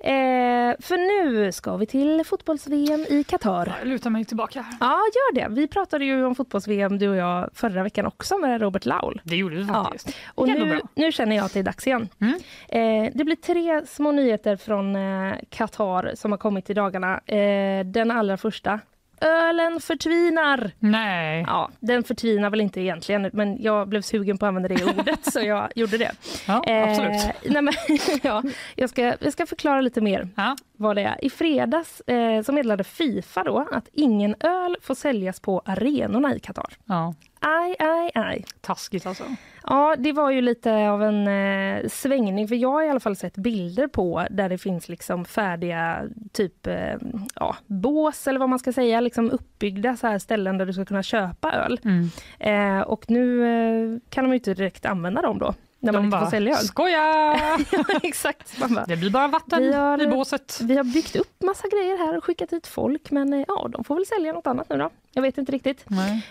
Eh, 0.00 0.76
för 0.80 0.96
nu 1.22 1.52
ska 1.52 1.76
vi 1.76 1.86
till 1.86 2.24
fotbolls-VM 2.24 3.00
i 3.00 3.24
Qatar. 3.24 3.76
jag 3.78 3.88
lutar 3.88 4.10
mig 4.10 4.24
tillbaka. 4.24 4.60
här. 4.62 4.76
Ja, 4.80 4.86
gör 4.96 5.34
det. 5.34 5.54
Vi 5.54 5.68
pratade 5.68 6.04
ju 6.04 6.24
om 6.24 6.34
fotbolls-VM 6.34 6.98
du 6.98 7.08
och 7.08 7.16
jag 7.16 7.50
förra 7.54 7.82
veckan 7.82 8.06
också 8.06 8.38
med 8.38 8.60
Robert 8.60 8.84
Laul. 8.84 9.20
Det 9.24 9.36
gjorde 9.36 9.56
vi 9.56 9.62
Ja. 9.68 9.84
faktiskt. 9.84 10.16
Och 10.34 10.48
är 10.48 10.52
ändå 10.52 10.64
nu, 10.66 10.80
nu 10.94 11.12
känner 11.12 11.36
jag 11.36 11.44
att 11.44 11.52
det 11.52 11.58
är 11.58 11.62
dags 11.62 11.86
igen. 11.86 12.08
Mm. 12.20 12.34
Eh, 12.68 13.12
det 13.14 13.24
blir 13.24 13.36
tre 13.36 13.86
små 13.86 14.12
nyheter 14.12 14.56
från 14.56 14.96
eh, 14.96 15.34
Qatar 15.50 16.12
som 16.14 16.30
har 16.32 16.38
kommit 16.38 16.70
i 16.70 16.74
dagarna. 16.74 17.20
Eh, 17.26 17.84
den 17.86 18.10
allra 18.10 18.36
första. 18.36 18.80
Ölen 19.20 19.80
förtvinar! 19.80 20.70
Nej. 20.78 21.44
Ja, 21.46 21.70
den 21.80 22.04
förtvinar 22.04 22.50
väl 22.50 22.60
inte 22.60 22.80
egentligen, 22.80 23.30
men 23.32 23.62
jag 23.62 23.88
blev 23.88 24.02
sugen 24.02 24.38
på 24.38 24.46
att 24.46 24.48
använda 24.48 24.68
det 24.68 24.84
ordet 24.98 25.32
så 25.32 25.40
jag 25.40 25.68
gjorde 25.74 25.98
det. 25.98 26.12
Ja, 26.46 26.56
absolut. 26.66 27.24
Eh, 27.24 27.52
nej 27.52 27.62
men, 27.62 27.74
ja, 28.22 28.42
jag, 28.76 28.90
ska, 28.90 29.14
jag 29.20 29.32
ska 29.32 29.46
förklara 29.46 29.80
lite 29.80 30.00
mer. 30.00 30.28
Ja. 30.36 30.56
vad 30.76 30.96
det 30.96 31.02
är. 31.02 31.24
I 31.24 31.30
fredags 31.30 32.00
eh, 32.00 32.42
så 32.42 32.52
meddelade 32.52 32.84
Fifa 32.84 33.44
då 33.44 33.68
att 33.72 33.88
ingen 33.92 34.34
öl 34.40 34.76
får 34.82 34.94
säljas 34.94 35.40
på 35.40 35.62
arenorna 35.64 36.34
i 36.36 36.40
Qatar. 36.40 36.72
Ja, 36.84 37.14
Aj, 37.40 37.76
aj, 37.78 38.10
aj. 38.14 38.44
taskigt 38.60 39.06
alltså. 39.06 39.24
Ja, 39.66 39.96
det 39.98 40.12
var 40.12 40.30
ju 40.30 40.40
lite 40.40 40.88
av 40.90 41.02
en 41.02 41.28
eh, 41.28 41.88
svängning, 41.88 42.48
för 42.48 42.54
jag 42.54 42.72
har 42.72 42.82
i 42.82 42.88
alla 42.88 43.00
fall 43.00 43.16
sett 43.16 43.36
bilder 43.36 43.88
på 43.88 44.26
där 44.30 44.48
det 44.48 44.58
finns 44.58 44.88
liksom 44.88 45.24
färdiga 45.24 46.02
typ 46.32 46.66
eh, 46.66 46.94
ja, 47.34 47.56
bås 47.66 48.26
eller 48.26 48.40
vad 48.40 48.48
man 48.48 48.58
ska 48.58 48.72
säga, 48.72 49.00
liksom 49.00 49.30
uppbyggda 49.30 49.96
så 49.96 50.06
här 50.06 50.18
ställen 50.18 50.58
där 50.58 50.66
du 50.66 50.72
ska 50.72 50.84
kunna 50.84 51.02
köpa 51.02 51.52
öl. 51.52 51.80
Mm. 51.84 52.10
Eh, 52.38 52.82
och 52.82 53.10
nu 53.10 53.46
eh, 53.46 54.00
kan 54.10 54.24
de 54.24 54.30
ju 54.30 54.36
inte 54.36 54.54
direkt 54.54 54.86
använda 54.86 55.22
dem 55.22 55.38
då, 55.38 55.54
när 55.80 55.92
man 55.92 56.02
De 56.02 56.04
inte 56.06 56.16
bara, 56.16 56.24
får 56.24 56.30
sälja 56.30 56.52
öl. 56.58 56.64
skoja! 56.64 56.98
Ja, 57.72 57.84
Exakt. 58.02 58.58
Bara, 58.58 58.84
Det 58.86 58.96
blir 58.96 59.10
bara 59.10 59.28
vatten 59.28 59.62
Vi 59.62 59.72
har- 59.72 60.02
i 60.02 60.06
båset. 60.06 60.58
vi 60.62 60.76
har 60.76 60.84
byggt 60.84 61.16
upp 61.16 61.42
massa 61.42 61.68
grejer 61.68 61.98
här 61.98 62.16
och 62.16 62.24
skickat 62.24 62.52
hit 62.52 62.66
folk, 62.66 63.10
men 63.10 63.32
eh, 63.34 63.44
ja, 63.48 63.68
de 63.72 63.84
får 63.84 63.94
väl 63.94 64.06
sälja 64.06 64.32
något 64.32 64.46
annat 64.46 64.68
nu 64.68 64.76
då. 64.76 64.90
Jag 65.12 65.22
vet 65.22 65.38
inte 65.38 65.52
riktigt. 65.52 65.84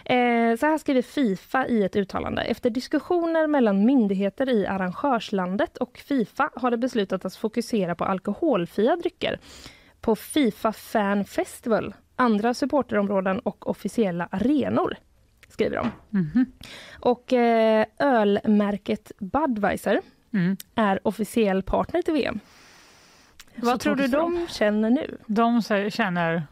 Eh, 0.06 0.58
så 0.60 0.66
här 0.66 0.77
skriver 0.77 1.01
Fifa 1.01 1.68
i 1.68 1.84
ett 1.84 1.96
uttalande. 1.96 2.42
Efter 2.42 2.70
diskussioner 2.70 3.48
mellan 3.48 3.86
myndigheter 3.86 4.50
i 4.50 4.68
arrangörslandet 4.68 5.77
och 5.77 5.98
Fifa 5.98 6.50
har 6.56 6.72
det 6.72 6.77
beslutat 6.77 7.25
att 7.25 7.36
fokusera 7.36 7.96
på 7.96 8.06
alkoholfria 8.06 8.96
drycker 8.96 9.39
på 10.01 10.16
Fifa 10.16 10.74
Fan 10.74 11.25
Festival, 11.25 11.94
andra 12.16 12.54
supporterområden 12.54 13.39
och 13.39 13.70
officiella 13.70 14.27
arenor, 14.32 14.96
skriver 15.58 15.76
de. 15.78 15.92
Mhm. 16.10 16.46
Och 17.00 17.34
eh, 17.34 17.86
ölmärket 18.00 19.12
Budweiser 19.20 20.02
Mm. 20.34 20.58
är 20.76 21.08
officiell 21.08 21.64
partner 21.64 22.02
till 22.02 22.14
VM. 22.14 22.40
Vad 23.56 23.80
tror 23.80 23.96
du 23.96 24.08
de 24.08 24.48
känner 24.50 24.90
nu? 24.90 25.18
De 25.28 25.62
känner 25.90 26.44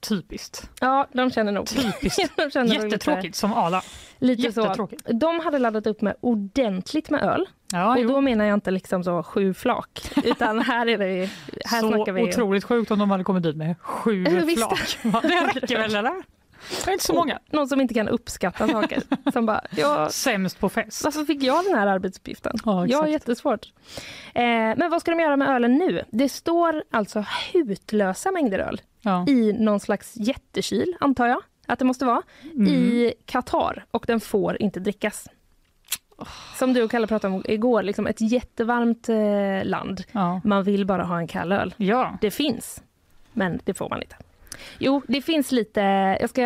typiskt. 0.00 0.70
Ja, 0.80 1.08
de 1.12 1.30
känner 1.30 1.52
nog. 1.52 1.66
Typiskt. 1.66 2.32
de 2.36 2.50
känner 2.50 2.64
nog 2.74 2.74
lite- 2.74 2.86
Jättetråkigt 2.86 3.36
som 3.36 3.52
Ala. 3.52 3.82
Lite 4.18 4.52
så. 4.52 4.60
Jättetråkigt. 4.60 5.02
De 5.20 5.40
hade 5.40 5.58
laddat 5.58 5.86
upp 5.86 6.00
med 6.00 6.14
ordentligt 6.20 7.10
med 7.10 7.22
öl. 7.22 7.46
Ja, 7.72 7.90
Och 7.94 8.00
jo. 8.00 8.08
då 8.08 8.20
menar 8.20 8.44
jag 8.44 8.54
inte 8.54 8.70
liksom 8.70 9.04
så 9.04 9.22
sju 9.22 9.54
flak, 9.54 10.10
utan 10.24 10.60
här 10.60 10.88
är 10.88 10.98
det 10.98 11.30
här 11.64 11.80
så 11.80 12.12
vi 12.12 12.22
otroligt 12.28 12.64
sjukt 12.64 12.90
om 12.90 12.98
de 12.98 13.10
hade 13.10 13.24
kommit 13.24 13.42
dit 13.42 13.56
med 13.56 13.78
sju 13.80 14.24
Visst. 14.46 14.58
flak. 15.02 15.22
Det 15.22 15.60
räcker 15.60 15.78
väl 15.78 15.94
eller? 15.94 16.33
Det 16.84 16.90
är 16.90 16.92
inte 16.92 17.04
så 17.04 17.12
många. 17.14 17.38
någon 17.50 17.68
som 17.68 17.80
inte 17.80 17.94
kan 17.94 18.08
uppskatta 18.08 18.68
saker. 18.68 19.02
Som 19.32 19.46
bara, 19.46 19.60
ja, 19.76 20.08
Sämst 20.10 20.60
på 20.60 20.68
fest. 20.68 21.04
varför 21.04 21.24
fick 21.24 21.42
jag 21.42 21.64
den 21.64 21.74
här 21.78 21.86
arbetsuppgiften? 21.86 22.56
Ja, 22.64 22.86
jag 22.86 22.98
har 22.98 23.06
jättesvårt. 23.06 23.66
Eh, 24.34 24.42
men 24.44 24.90
vad 24.90 25.00
ska 25.00 25.10
de 25.10 25.20
göra 25.20 25.36
med 25.36 25.48
ölen 25.48 25.74
nu? 25.74 26.04
Det 26.10 26.28
står 26.28 26.82
alltså 26.90 27.24
hutlösa 27.52 28.30
mängder 28.30 28.58
öl 28.58 28.80
Ja. 29.00 29.26
i 29.28 29.52
någon 29.52 29.80
slags 29.80 30.12
jättekyl, 30.16 30.96
antar 31.00 31.26
jag 31.26 31.42
att 31.66 31.78
det 31.78 31.84
måste 31.84 32.04
vara, 32.04 32.22
Mm. 32.42 32.66
i 32.68 33.14
Qatar 33.26 33.84
och 33.90 34.04
den 34.06 34.20
får 34.20 34.62
inte 34.62 34.80
drickas. 34.80 35.28
Som 36.58 36.72
du 36.72 36.82
och 36.82 36.90
Kalle 36.90 37.06
pratade 37.06 37.34
om 37.34 37.42
igår, 37.48 37.82
liksom 37.82 38.06
ett 38.06 38.20
jättevarmt 38.20 39.08
eh, 39.08 39.68
land. 39.68 40.04
Ja. 40.12 40.40
Man 40.44 40.64
vill 40.64 40.86
bara 40.86 41.04
ha 41.04 41.18
en 41.18 41.26
kall 41.26 41.52
öl. 41.52 41.74
ja. 41.76 42.18
Det 42.20 42.30
finns, 42.30 42.82
men 43.32 43.60
det 43.64 43.74
får 43.74 43.88
man 43.88 44.02
inte. 44.02 44.16
Jo, 44.78 45.02
det 45.08 45.22
finns 45.22 45.52
lite... 45.52 45.80
Jag 46.20 46.30
ska, 46.30 46.42
det 46.42 46.44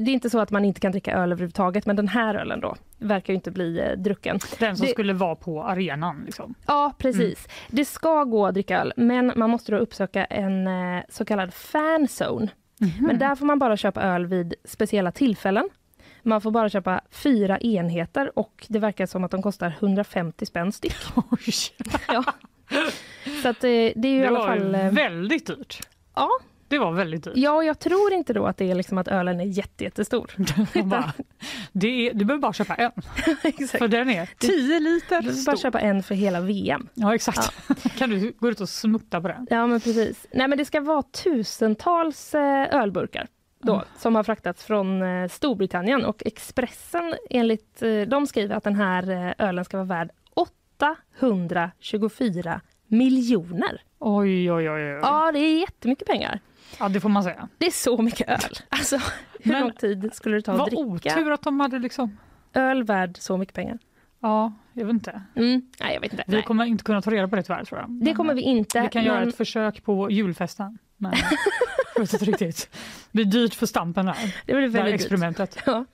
är 0.00 0.08
inte 0.08 0.30
så 0.30 0.38
att 0.40 0.50
man 0.50 0.64
inte 0.64 0.80
kan 0.80 0.92
dricka 0.92 1.12
öl 1.12 1.32
överhuvudtaget, 1.32 1.86
men 1.86 1.96
den 1.96 2.08
här 2.08 2.34
ölen 2.34 2.60
då 2.60 2.76
verkar 2.98 3.32
ju 3.32 3.34
inte 3.34 3.50
bli 3.50 3.80
eh, 3.80 3.92
drucken. 3.98 4.38
Den 4.58 4.76
som 4.76 4.86
Det- 4.86 4.92
skulle 4.92 5.12
vara 5.12 5.34
på 5.36 5.62
arenan. 5.64 6.22
Liksom. 6.26 6.54
Ja, 6.66 6.92
precis. 6.98 7.48
Det 7.68 7.84
ska 7.84 8.24
gå 8.24 8.46
att 8.46 8.54
dricka 8.54 8.80
öl, 8.80 8.92
men 8.96 9.32
man 9.36 9.50
måste 9.50 9.72
då 9.72 9.78
uppsöka 9.78 10.24
en 10.24 10.66
eh, 10.66 11.02
så 11.08 11.24
kallad 11.24 11.54
fanzone. 11.54 12.48
Men 13.00 13.18
där 13.18 13.34
får 13.34 13.46
man 13.46 13.58
bara 13.58 13.76
köpa 13.76 14.02
öl 14.02 14.26
vid 14.26 14.54
speciella 14.64 15.12
tillfällen. 15.12 15.68
Man 16.22 16.40
får 16.40 16.50
bara 16.50 16.68
köpa 16.68 17.00
fyra 17.10 17.58
enheter 17.58 18.38
och 18.38 18.66
det 18.68 18.78
verkar 18.78 19.06
som 19.06 19.24
att 19.24 19.30
de 19.30 19.42
kostar 19.42 19.76
150 19.80 20.46
spänn 20.46 20.72
styck. 20.72 20.94
Ja. 22.08 22.24
Så 23.42 23.48
att, 23.48 23.64
eh, 23.64 23.68
det 23.70 24.04
är 24.04 24.06
ju 24.08 24.16
i 24.16 24.20
det 24.20 24.28
alla 24.28 24.38
var 24.38 24.46
fall... 24.46 24.74
eh, 24.74 24.90
väldigt 24.90 25.46
dyrt. 25.46 25.78
Ja, 26.14 26.28
Det 26.70 26.78
var 26.78 26.92
väldigt 26.92 27.24
dyrt. 27.24 27.32
Ja, 27.36 27.52
och 27.52 27.64
jag 27.64 27.78
tror 27.78 28.12
inte 28.12 28.32
då 28.32 28.46
att 28.46 28.56
det 28.56 28.70
är 28.70 28.74
liksom 28.74 28.98
att 28.98 29.08
ölen 29.08 29.40
är 29.40 29.44
jätte, 29.44 29.84
jättestor. 29.84 30.30
Bara, 30.84 31.12
det 31.72 32.08
är, 32.08 32.14
du 32.14 32.24
behöver 32.24 32.42
bara 32.42 32.52
köpa 32.52 32.74
en, 32.74 32.92
för 33.68 33.88
den 33.88 34.10
är 34.10 34.28
10 34.38 34.80
liter 34.80 35.22
Du 35.22 35.32
stor. 35.32 35.52
bara 35.52 35.56
köpa 35.56 35.80
en 35.80 36.02
för 36.02 36.14
hela 36.14 36.40
VM. 36.40 36.88
Ja, 36.94 37.14
exakt. 37.14 37.52
kan 37.98 38.10
du 38.10 38.32
gå 38.38 38.48
ut 38.50 38.60
och 38.60 38.68
smutta 38.68 39.20
på 39.20 39.28
den? 39.28 39.46
Ja, 39.50 39.66
men 39.66 39.80
precis. 39.80 40.26
Nej, 40.32 40.48
men 40.48 40.58
det 40.58 40.64
ska 40.64 40.80
vara 40.80 41.02
tusentals 41.02 42.34
eh, 42.34 42.74
ölburkar 42.80 43.26
då, 43.62 43.72
Mm. 43.74 43.84
som 43.98 44.14
har 44.14 44.22
fraktats 44.22 44.64
från 44.64 45.02
eh, 45.02 45.28
Storbritannien. 45.28 46.04
Och 46.04 46.22
Expressen, 46.26 47.14
enligt 47.30 47.82
eh, 47.82 48.00
de 48.00 48.26
skriver 48.26 48.54
att 48.56 48.64
den 48.64 48.74
här 48.74 49.34
ölen 49.38 49.64
ska 49.64 49.76
vara 49.76 49.86
värd 49.86 50.10
824 50.34 52.60
miljoner. 52.86 53.80
Oj, 53.98 54.52
oj, 54.52 54.70
oj. 54.70 54.94
oj. 54.94 54.98
Ja, 55.02 55.32
det 55.32 55.38
är 55.38 55.60
jättemycket 55.60 56.08
pengar. 56.08 56.40
Ja, 56.78 56.88
det 56.88 57.00
får 57.00 57.08
man 57.08 57.22
säga. 57.22 57.48
Det 57.58 57.66
är 57.66 57.70
så 57.70 58.02
mycket 58.02 58.28
öl. 58.28 58.50
Alltså, 58.68 58.96
hur 59.40 59.52
Men 59.52 59.60
lång 59.62 59.72
tid 59.72 60.10
skulle 60.12 60.36
det 60.36 60.42
ta 60.42 60.52
att 60.52 60.58
Vad 60.58 60.68
dricka 60.68 61.18
otur 61.18 61.32
att 61.32 61.42
de 61.42 61.60
hade 61.60 61.78
liksom... 61.78 62.18
öl 62.52 62.84
värd 62.84 63.16
så 63.18 63.36
mycket 63.36 63.54
pengar? 63.54 63.78
Ja, 64.20 64.52
jag 64.72 64.84
vet 64.84 64.92
inte. 64.94 65.22
Mm. 65.36 65.62
Nej, 65.80 65.94
jag 65.94 66.00
vet 66.00 66.12
inte. 66.12 66.24
Vi 66.26 66.32
Nej. 66.34 66.42
kommer 66.42 66.64
inte 66.64 66.84
kunna 66.84 67.02
ta 67.02 67.10
reda 67.10 67.28
på 67.28 67.36
det 67.36 67.42
tyvärr 67.42 67.64
tror 67.64 67.80
jag. 67.80 67.90
Det 67.90 68.04
Men, 68.04 68.14
kommer 68.14 68.34
vi 68.34 68.40
inte. 68.42 68.80
Vi 68.80 68.88
kan 68.88 69.04
göra 69.04 69.20
men- 69.20 69.28
ett 69.28 69.36
försök 69.36 69.84
på 69.84 70.10
julfesten. 70.10 70.78
Men 70.96 71.12
jag 71.94 72.00
vet 72.00 72.12
inte 72.12 72.24
riktigt. 72.24 72.68
Det 72.72 72.78
blir 73.12 73.24
dyrt 73.24 73.54
för 73.54 73.66
stampen 73.66 74.08
här. 74.08 74.16
Det 74.46 74.52
blir 74.52 74.62
Det 74.62 74.68
väldigt 74.68 74.92
dyrt. 74.92 75.00
experimentet. 75.00 75.58
Ja. 75.66 75.84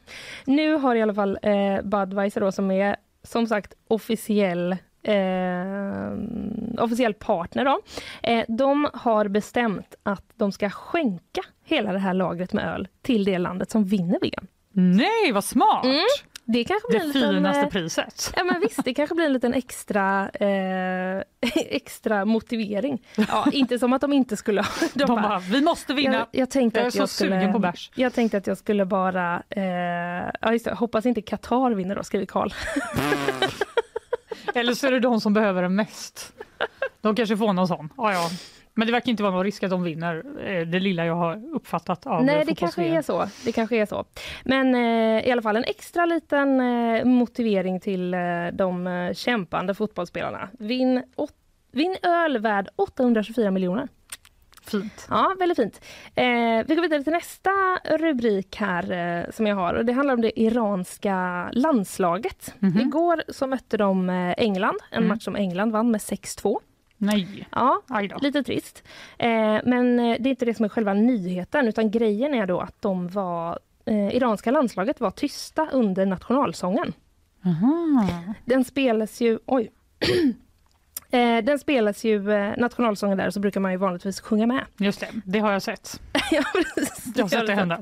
Nu 0.45 0.75
har 0.75 0.95
i 0.95 1.02
alla 1.02 1.14
fall 1.14 1.38
eh, 1.42 1.83
Budweiser 1.83 2.40
då, 2.40 2.52
som 2.52 2.71
är 2.71 2.97
som 3.23 3.47
sagt 3.47 3.75
officiell 3.88 4.76
eh, 5.08 6.84
officiell 6.84 7.14
partner 7.14 7.64
då. 7.64 7.80
Eh, 8.22 8.44
de 8.48 8.88
har 8.94 9.28
bestämt 9.28 9.94
att 10.02 10.25
de 10.34 10.52
ska 10.52 10.70
skänka 10.70 11.40
hela 11.64 11.92
det 11.92 11.98
här 11.98 12.14
lagret 12.14 12.52
med 12.52 12.75
öl 12.75 12.88
till 13.02 13.25
det 13.25 13.38
landet 13.38 13.70
som 13.70 13.84
vinner 13.84 14.18
VM. 14.22 14.46
Nej, 14.72 15.32
vad 15.32 15.44
smart! 15.44 15.84
Mm, 15.84 15.96
Det 16.44 16.64
kanske 16.64 16.88
blir 16.88 16.98
Det 16.98 17.04
en 17.04 17.08
liten, 17.12 17.34
finaste 17.34 17.60
eh, 17.60 17.68
priset. 17.68 18.32
Ja 18.36 18.44
men 18.44 18.60
visst, 18.60 18.84
det 18.84 18.94
kanske 18.94 19.14
blir 19.14 19.26
en 19.26 19.32
liten 19.32 19.54
extra, 19.54 20.28
eh, 20.28 21.22
extra 21.54 22.25
motivering. 22.25 23.02
Ja, 23.28 23.46
inte 23.52 23.78
som 23.78 23.92
att 23.92 24.00
de 24.00 24.12
inte 24.12 24.36
skulle 24.36 24.60
ha... 24.60 24.68
De 24.94 24.98
De 24.98 25.06
bara, 25.06 25.22
bara, 25.22 25.38
vi 25.38 25.60
måste 25.62 25.94
vinna. 25.94 26.14
jag, 26.14 26.26
jag 26.30 26.50
tänkte 26.50 26.80
Jag 26.80 26.84
är 26.84 26.88
att 26.88 26.94
så 26.94 27.00
jag 27.02 27.08
skulle, 27.08 27.30
sugen 27.40 27.52
på 27.52 27.58
bärs. 27.58 27.90
Jag 27.94 28.12
tänkte 28.14 28.38
att 28.38 28.46
jag 28.46 28.58
skulle 28.58 28.84
bara... 28.84 29.42
Eh, 29.50 29.62
ja, 30.40 30.52
just 30.52 30.64
det, 30.64 30.75
hoppas 30.75 31.06
inte 31.06 31.22
Qatar 31.22 31.70
vinner 31.70 31.94
då, 31.96 32.02
skriver 32.02 32.26
Karl. 32.26 32.50
Eller 34.54 34.74
så 34.74 34.86
är 34.86 34.90
det 34.90 35.00
de 35.00 35.20
som 35.20 35.32
behöver 35.32 35.62
det 35.62 35.68
mest. 35.68 36.32
De 37.00 37.14
kanske 37.14 37.36
får 37.36 37.52
någon 37.52 37.68
sån. 37.68 37.92
Ja, 37.96 38.12
ja. 38.12 38.28
Men 38.74 38.86
det 38.86 38.92
verkar 38.92 39.10
inte 39.10 39.22
vara 39.22 39.32
någon 39.32 39.44
risk 39.44 39.62
att 39.62 39.70
de 39.70 39.82
vinner, 39.82 40.24
eh, 40.44 40.66
det 40.66 40.80
lilla 40.80 41.06
jag 41.06 41.14
har 41.14 41.54
uppfattat 41.54 42.06
av 42.06 42.24
Nej, 42.24 42.44
det 42.44 42.54
kanske 42.54 42.84
är 42.84 43.02
så. 43.02 43.26
Det 43.44 43.52
kanske 43.52 43.76
är 43.76 43.86
så. 43.86 44.04
Men 44.44 44.74
eh, 44.74 45.28
i 45.28 45.32
alla 45.32 45.42
fall 45.42 45.56
en 45.56 45.64
extra 45.64 46.06
liten 46.06 46.60
eh, 46.60 47.04
motivering 47.04 47.80
till 47.80 48.14
eh, 48.14 48.20
de 48.52 48.86
eh, 48.86 49.12
kämpande 49.12 49.74
fotbollsspelarna. 49.74 50.48
Vinn, 50.58 51.02
åt, 51.16 51.32
vinn 51.72 51.96
öl 52.02 52.38
värd 52.38 52.68
824 52.76 53.50
miljoner. 53.50 53.88
Fint. 54.70 55.06
Ja, 55.11 55.35
väldigt 55.38 55.56
fint. 55.58 55.80
Eh, 56.14 56.25
vi 56.66 56.75
går 56.75 56.82
vidare 56.82 57.02
till 57.04 57.12
nästa 57.12 57.50
rubrik 57.99 58.56
här 58.56 58.90
eh, 58.92 59.30
som 59.30 59.46
jag 59.46 59.56
har. 59.56 59.75
Och 59.75 59.85
det 59.85 59.92
handlar 59.92 60.14
om 60.14 60.20
det 60.20 60.40
iranska 60.40 61.49
landslaget. 61.52 62.54
Mhm. 62.58 62.80
Igår 62.80 63.23
så 63.28 63.46
mötte 63.46 63.76
de 63.76 64.11
eh, 64.11 64.35
England, 64.38 64.76
en 64.90 64.96
Mm. 64.99 65.08
match 65.08 65.25
som 65.25 65.37
England 65.37 65.70
vann 65.73 65.90
med 65.90 66.00
6-2. 66.00 66.58
Nej, 66.99 67.49
Ja. 67.52 67.82
Lite 68.20 68.42
trist. 68.42 68.82
Eh, 69.18 69.58
men 69.64 69.99
eh, 70.00 70.16
det 70.20 70.28
är 70.28 70.30
inte 70.30 70.44
det 70.44 70.54
som 70.54 70.64
är 70.64 70.68
själva 70.68 70.94
nyheten 70.94 71.68
utan 71.68 71.90
grejen 71.90 72.35
är 72.35 72.46
då 72.46 72.61
att 72.61 72.82
de 72.82 73.08
var 73.08 73.58
eh, 73.85 74.16
iranska 74.16 74.50
landslaget 74.50 75.00
var 75.00 75.11
tysta 75.11 75.68
under 75.73 76.06
nationalsången. 76.06 76.92
Aha. 77.44 78.08
Den 78.44 78.64
spelas 78.64 79.20
ju... 79.20 79.38
Oj. 79.46 79.70
Eh, 81.10 81.44
den 81.44 81.58
spelas 81.58 82.04
ju, 82.04 82.32
eh, 82.32 82.56
nationalsången 82.56 83.18
där, 83.18 83.30
så 83.30 83.40
brukar 83.40 83.60
man 83.60 83.72
ju 83.72 83.78
vanligtvis 83.78 84.20
sjunga 84.20 84.46
med. 84.46 84.64
Just 84.76 85.00
det, 85.00 85.08
det 85.25 85.38
har 85.38 85.52
jag 85.52 85.62
sett. 85.62 86.00
ja, 86.30 86.42
precis. 86.52 87.12
Jag 87.16 87.25
har 87.25 87.28
sett 87.28 87.46
det 87.46 87.54
hända. 87.54 87.75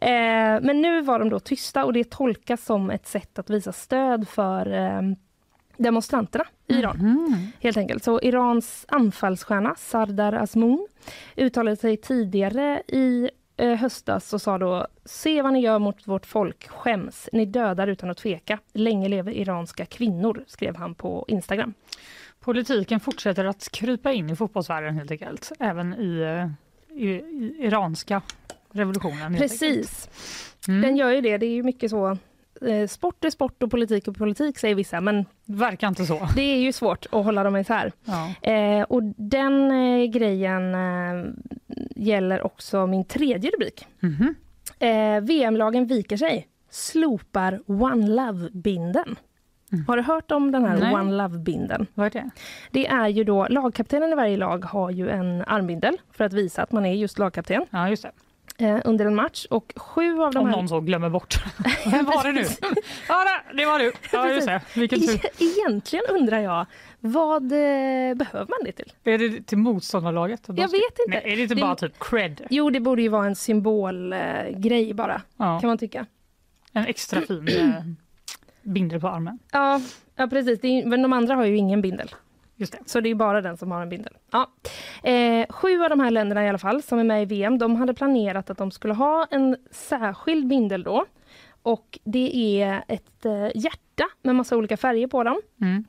Eh, 0.00 0.60
men 0.62 0.82
nu 0.82 1.02
var 1.02 1.18
de 1.18 1.28
då 1.28 1.40
tysta 1.40 1.84
och 1.84 1.92
det 1.92 2.10
tolkas 2.10 2.64
som 2.64 2.90
ett 2.90 3.06
sätt 3.06 3.38
att 3.38 3.50
visa 3.50 3.72
stöd 3.72 4.28
för 4.28 4.72
eh, 4.72 5.02
demonstranterna 5.76 6.44
i 6.66 6.74
Iran. 6.74 6.96
Mhm. 6.98 7.52
helt 7.60 7.76
enkelt. 7.76 8.04
Så 8.04 8.20
Irans 8.20 8.84
anfallsstjärna 8.88 9.74
Sardar 9.78 10.32
Azmoun 10.32 10.86
uttalade 11.36 11.76
sig 11.76 11.96
tidigare 11.96 12.82
i 12.88 13.30
eh, 13.56 13.74
höstas 13.74 14.32
och 14.32 14.42
sa 14.42 14.58
då 14.58 14.86
Se 15.04 15.42
vad 15.42 15.52
ni 15.52 15.60
gör 15.60 15.78
mot 15.78 16.08
vårt 16.08 16.26
folk, 16.26 16.68
skäms. 16.68 17.28
Ni 17.32 17.46
dödar 17.46 17.86
utan 17.86 18.10
att 18.10 18.18
tveka. 18.18 18.58
Länge 18.72 19.08
lever 19.08 19.32
iranska 19.32 19.86
kvinnor, 19.86 20.44
skrev 20.46 20.76
han 20.76 20.94
på 20.94 21.24
Instagram. 21.28 21.74
Politiken 22.44 23.00
fortsätter 23.00 23.44
att 23.44 23.68
krypa 23.72 24.12
in 24.12 24.30
i 24.30 24.36
fotbollsvärlden 24.36 24.94
helt 24.94 25.10
enkelt, 25.10 25.52
även 25.60 25.94
i, 25.94 26.20
eh, 26.20 26.98
i, 26.98 27.08
i 27.10 27.56
iranska 27.60 28.22
revolutionen. 28.72 29.36
Precis. 29.36 30.08
Mm. 30.68 30.80
Den 30.82 30.96
gör 30.96 31.10
ju 31.10 31.20
det. 31.20 31.38
Det 31.38 31.46
är 31.46 31.50
ju 31.54 31.62
mycket 31.62 31.90
så. 31.90 32.18
eh, 32.60 32.86
Sport 32.88 33.24
är 33.24 33.30
sport 33.30 33.62
och 33.62 33.70
politik 33.70 34.08
är 34.08 34.12
politik 34.12 34.58
säger 34.58 34.74
vissa, 34.74 35.00
men 35.00 35.24
Verkar 35.44 35.88
inte 35.88 36.06
så. 36.06 36.28
det 36.36 36.42
är 36.42 36.58
ju 36.60 36.72
svårt 36.72 37.06
att 37.12 37.24
hålla 37.24 37.44
dem 37.44 37.56
isär. 37.56 37.92
Ja. 38.04 38.50
Eh, 38.52 38.82
och 38.82 39.02
den 39.16 39.70
eh, 39.70 40.04
grejen 40.06 40.74
eh, 40.74 41.24
gäller 41.96 42.42
också 42.46 42.86
min 42.86 43.04
tredje 43.04 43.50
rubrik. 43.50 43.86
Mhm. 44.00 44.34
Eh, 44.78 45.20
VM-lagen 45.20 45.86
viker 45.86 46.16
sig, 46.16 46.48
slopar 46.70 47.60
One 47.66 48.08
Love-binden. 48.08 49.16
Har 49.86 49.96
du 49.96 50.02
hört 50.02 50.30
om 50.30 50.52
den 50.52 50.64
här 50.64 50.76
Mm. 50.76 50.80
Nej. 50.90 50.94
One 51.00 51.12
Love-binden? 51.16 51.86
Vad 51.94 52.06
är 52.06 52.10
det? 52.10 52.30
Det 52.70 52.86
är 52.86 53.08
ju 53.08 53.24
då, 53.24 53.46
lagkaptenen 53.50 54.12
i 54.12 54.14
varje 54.14 54.36
lag 54.36 54.64
har 54.64 54.90
ju 54.90 55.10
en 55.10 55.44
armbindel 55.46 55.96
för 56.12 56.24
att 56.24 56.32
visa 56.32 56.62
att 56.62 56.72
man 56.72 56.86
är 56.86 56.92
just 56.92 57.18
lagkapten 57.18 57.66
Ja, 57.70 57.88
just 57.88 58.06
det. 58.58 58.64
eh, 58.66 58.80
under 58.84 59.06
en 59.06 59.14
match. 59.14 59.46
Och 59.50 59.72
sju 59.76 60.20
av 60.20 60.32
de 60.32 60.38
Om 60.38 60.46
här... 60.48 60.56
någon 60.56 60.68
så 60.68 60.80
glömmer 60.80 61.08
bort. 61.10 61.34
Vem 61.90 62.04
var 62.04 62.22
det 62.24 62.32
nu? 62.32 62.44
Ja, 63.08 63.24
det- 63.54 63.66
var 63.66 63.78
du. 63.78 63.92
Ja, 64.12 64.28
just 64.30 64.46
det. 64.46 64.60
Vilken 64.76 65.00
tur. 65.00 65.14
E- 65.26 65.30
Egentligen 65.38 66.04
undrar 66.10 66.38
jag, 66.40 66.66
vad 67.00 67.42
eh, 67.42 68.14
behöver 68.14 68.46
man 68.48 68.58
det 68.64 68.72
till? 68.72 68.92
Är 69.04 69.18
det 69.18 69.42
till 69.46 69.58
motståndarlaget? 69.58 70.40
Jag 70.46 70.54
vet 70.56 70.72
inte. 70.74 70.92
Nej, 71.08 71.22
är 71.24 71.36
det 71.36 71.42
inte 71.42 71.54
Det- 71.54 71.60
bara 71.60 71.76
typ 71.76 71.98
cred? 71.98 72.40
Jo, 72.50 72.70
det 72.70 72.80
borde 72.80 73.02
ju 73.02 73.08
vara 73.08 73.26
en 73.26 73.34
symbolgrej 73.36 74.90
eh, 74.90 74.96
bara, 74.96 75.22
Ja. 75.36 75.60
kan 75.60 75.68
man 75.68 75.78
tycka. 75.78 76.06
En 76.72 76.86
extra 76.86 77.20
fin 77.20 77.74
bindel 78.64 79.00
på 79.00 79.08
armen. 79.08 79.38
Ja, 79.52 79.80
ja 80.16 80.26
precis. 80.26 80.64
Är, 80.64 80.86
men 80.86 81.02
de 81.02 81.12
andra 81.12 81.34
har 81.34 81.44
ju 81.44 81.56
ingen 81.56 81.82
bindel. 81.82 82.14
Just 82.56 82.72
det. 82.72 82.78
Så 82.86 83.00
det 83.00 83.10
är 83.10 83.14
bara 83.14 83.40
den 83.40 83.56
som 83.56 83.70
har 83.70 83.82
en 83.82 83.88
bindel. 83.88 84.12
Ja. 84.30 84.50
Eh, 85.10 85.46
sju 85.48 85.82
av 85.82 85.90
de 85.90 86.00
här 86.00 86.10
länderna 86.10 86.44
i 86.44 86.48
alla 86.48 86.58
fall 86.58 86.82
som 86.82 86.98
är 86.98 87.04
med 87.04 87.22
i 87.22 87.24
VM, 87.24 87.58
de 87.58 87.76
hade 87.76 87.94
planerat 87.94 88.50
att 88.50 88.58
de 88.58 88.70
skulle 88.70 88.94
ha 88.94 89.26
en 89.30 89.56
särskild 89.70 90.46
bindel 90.46 90.82
då. 90.82 91.04
Och 91.62 91.98
det 92.04 92.60
är 92.62 92.84
ett 92.88 93.26
eh, 93.26 93.48
hjärta 93.54 94.04
med 94.22 94.34
massa 94.34 94.56
olika 94.56 94.76
färger 94.76 95.06
på 95.06 95.24
dem. 95.24 95.40
Mm. 95.60 95.84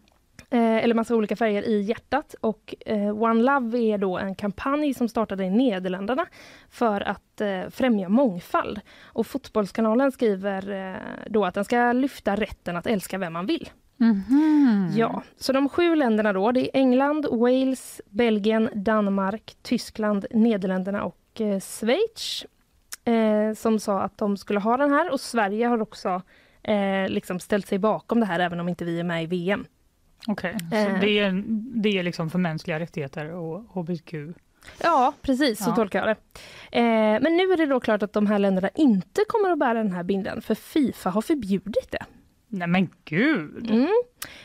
Eh, 0.49 0.83
eller 0.83 0.95
massa 0.95 1.15
olika 1.15 1.35
färger 1.35 1.63
i 1.63 1.81
hjärtat. 1.81 2.35
Och 2.41 2.75
eh, 2.85 3.23
One 3.23 3.43
Love 3.43 3.79
är 3.79 3.97
då 3.97 4.17
en 4.17 4.35
kampanj 4.35 4.93
som 4.93 5.09
startade 5.09 5.43
i 5.43 5.49
Nederländerna 5.49 6.25
för 6.69 7.01
att 7.01 7.41
eh, 7.41 7.69
främja 7.69 8.09
mångfald. 8.09 8.79
Och 9.03 9.27
Fotbollskanalen 9.27 10.11
skriver 10.11 10.91
eh, 10.91 11.29
då 11.29 11.45
att 11.45 11.53
den 11.53 11.65
ska 11.65 11.91
lyfta 11.91 12.35
rätten 12.35 12.77
att 12.77 12.87
älska 12.87 13.17
vem 13.17 13.33
man 13.33 13.45
vill. 13.45 13.69
Mhm. 13.97 14.91
Ja, 14.95 15.23
så 15.37 15.53
de 15.53 15.69
sju 15.69 15.95
länderna 15.95 16.33
då, 16.33 16.51
det 16.51 16.59
är 16.59 16.79
England, 16.79 17.25
Wales, 17.31 18.01
Belgien, 18.09 18.69
Danmark, 18.73 19.55
Tyskland, 19.61 20.25
Nederländerna 20.31 21.03
och 21.03 21.41
eh, 21.41 21.59
Schweiz 21.59 22.45
eh, 23.05 23.53
som 23.55 23.79
sa 23.79 24.01
att 24.01 24.17
de 24.17 24.37
skulle 24.37 24.59
ha 24.59 24.77
den 24.77 24.91
här 24.91 25.11
och 25.11 25.19
Sverige 25.19 25.67
har 25.67 25.81
också 25.81 26.21
liksom 27.07 27.39
ställt 27.39 27.67
sig 27.67 27.79
bakom 27.79 28.19
det 28.19 28.25
här 28.25 28.39
även 28.39 28.59
om 28.59 28.69
inte 28.69 28.85
vi 28.85 28.99
är 28.99 29.03
med 29.03 29.23
i 29.23 29.25
VM. 29.25 29.65
Okej, 30.27 30.55
så 30.69 30.75
Eh. 30.75 30.99
det 30.99 31.19
är, 31.19 31.43
det 31.81 31.89
är 31.99 32.03
liksom 32.03 32.29
för 32.29 32.39
mänskliga 32.39 32.79
rättigheter 32.79 33.31
och 33.31 33.63
hbtq. 33.73 34.13
Ja, 34.83 35.13
precis 35.21 35.63
så 35.63 35.69
Ja. 35.69 35.75
tolkar 35.75 36.07
jag 36.07 36.17
det. 36.17 36.39
Eh, 36.79 37.21
men 37.21 37.37
nu 37.37 37.43
är 37.43 37.57
det 37.57 37.65
då 37.65 37.79
klart 37.79 38.03
att 38.03 38.13
de 38.13 38.27
här 38.27 38.39
länderna 38.39 38.69
inte 38.75 39.21
kommer 39.27 39.49
att 39.51 39.59
bära 39.59 39.73
den 39.73 39.91
här 39.91 40.03
bilden 40.03 40.41
för 40.41 40.55
Fifa 40.55 41.09
har 41.09 41.21
förbjudit 41.21 41.91
det. 41.91 42.05
Nej 42.47 42.67
men 42.67 42.89
gud! 43.05 43.69
Mm. 43.71 43.87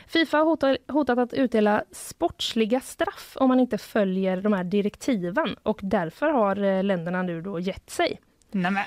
Fifa 0.07 0.37
har 0.37 0.45
hotat, 0.45 0.77
hotat 0.87 1.17
att 1.17 1.33
utdela 1.33 1.83
sportsliga 1.91 2.79
straff 2.79 3.33
om 3.39 3.47
man 3.47 3.59
inte 3.59 3.77
följer 3.77 4.41
de 4.41 4.53
här 4.53 4.63
direktiven 4.63 5.55
och 5.63 5.79
därför 5.83 6.29
har 6.29 6.63
eh, 6.63 6.83
länderna 6.83 7.21
nu 7.21 7.41
då 7.41 7.59
gett 7.59 7.89
sig. 7.89 8.19
Nej, 8.51 8.71
men, 8.71 8.83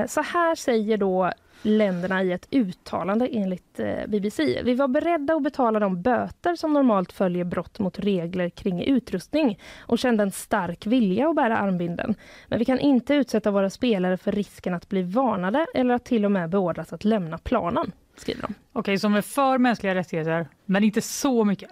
Eh, 0.00 0.06
så 0.06 0.22
här 0.22 0.54
säger 0.54 0.96
då 0.96 1.32
länderna 1.62 2.22
i 2.22 2.32
ett 2.32 2.48
uttalande 2.50 3.26
enligt 3.26 3.80
eh, 3.80 4.06
BBC. 4.08 4.62
Vi 4.64 4.74
var 4.74 4.88
beredda 4.88 5.34
att 5.34 5.42
betala 5.42 5.78
de 5.78 6.02
böter 6.02 6.56
som 6.56 6.72
normalt 6.72 7.12
följer 7.12 7.44
brott 7.44 7.78
mot 7.78 7.98
regler 7.98 8.50
kring 8.50 8.82
utrustning 8.82 9.60
och 9.80 9.98
kände 9.98 10.22
en 10.22 10.30
stark 10.30 10.86
vilja 10.86 11.28
att 11.28 11.36
bära 11.36 11.58
armbinden. 11.58 12.14
Men 12.48 12.58
vi 12.58 12.64
kan 12.64 12.78
inte 12.78 13.14
utsätta 13.14 13.50
våra 13.50 13.70
spelare 13.70 14.16
för 14.16 14.32
risken 14.32 14.74
att 14.74 14.88
bli 14.88 15.02
varnade 15.02 15.66
eller 15.74 15.94
att 15.94 16.04
till 16.04 16.24
och 16.24 16.32
med 16.32 16.50
beordras 16.50 16.92
att 16.92 17.04
lämna 17.04 17.38
planen, 17.38 17.92
skriver 18.16 18.42
de. 18.42 18.54
Okej, 18.72 18.98
som 18.98 19.14
är 19.14 19.22
för 19.22 19.58
mänskliga 19.58 19.94
rättigheter, 19.94 20.48
men 20.64 20.84
inte 20.84 21.00
så 21.00 21.44
mycket. 21.44 21.70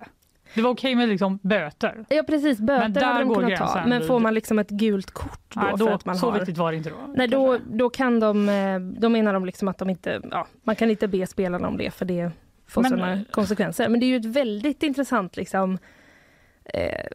Det 0.54 0.62
var 0.62 0.70
okej 0.70 0.94
med 0.94 1.08
liksom 1.08 1.38
böter. 1.42 2.04
Ja 2.08 2.22
precis, 2.22 2.58
böter 2.58 2.88
där 2.88 3.04
hade 3.04 3.24
de 3.24 3.34
kunnat 3.34 3.56
ta. 3.58 3.82
Men 3.86 4.02
får 4.06 4.18
man 4.20 4.34
liksom 4.34 4.58
ett 4.58 4.70
gult 4.70 5.10
kort 5.10 5.40
då 5.54 5.60
Nej, 5.60 5.70
för 5.70 5.76
då 5.78 5.88
att 5.88 6.04
man 6.04 6.16
så 6.16 6.30
har... 6.30 6.38
viktigt 6.38 6.58
var 6.58 6.70
det 6.72 6.76
inte 6.78 6.90
då. 6.90 6.96
Nej, 7.14 7.28
då, 7.28 7.58
då 7.72 7.90
kan 7.90 8.20
de, 8.20 8.48
eh, 8.48 8.80
då 8.80 9.08
menar 9.08 9.32
de 9.32 9.44
liksom 9.46 9.68
att 9.68 9.78
de 9.78 9.90
inte, 9.90 10.20
ja, 10.30 10.46
man 10.62 10.76
kan 10.76 10.90
inte 10.90 11.08
be 11.08 11.26
spelarna 11.26 11.68
om 11.68 11.76
det 11.76 11.90
för 11.90 12.04
det 12.04 12.30
får 12.66 12.82
Men- 12.82 12.90
sådana 12.90 13.24
konsekvenser. 13.30 13.88
Men 13.88 14.00
det 14.00 14.06
är 14.06 14.08
ju 14.08 14.16
ett 14.16 14.24
väldigt 14.24 14.82
intressant 14.82 15.36
liksom, 15.36 15.78
eh, 16.64 17.06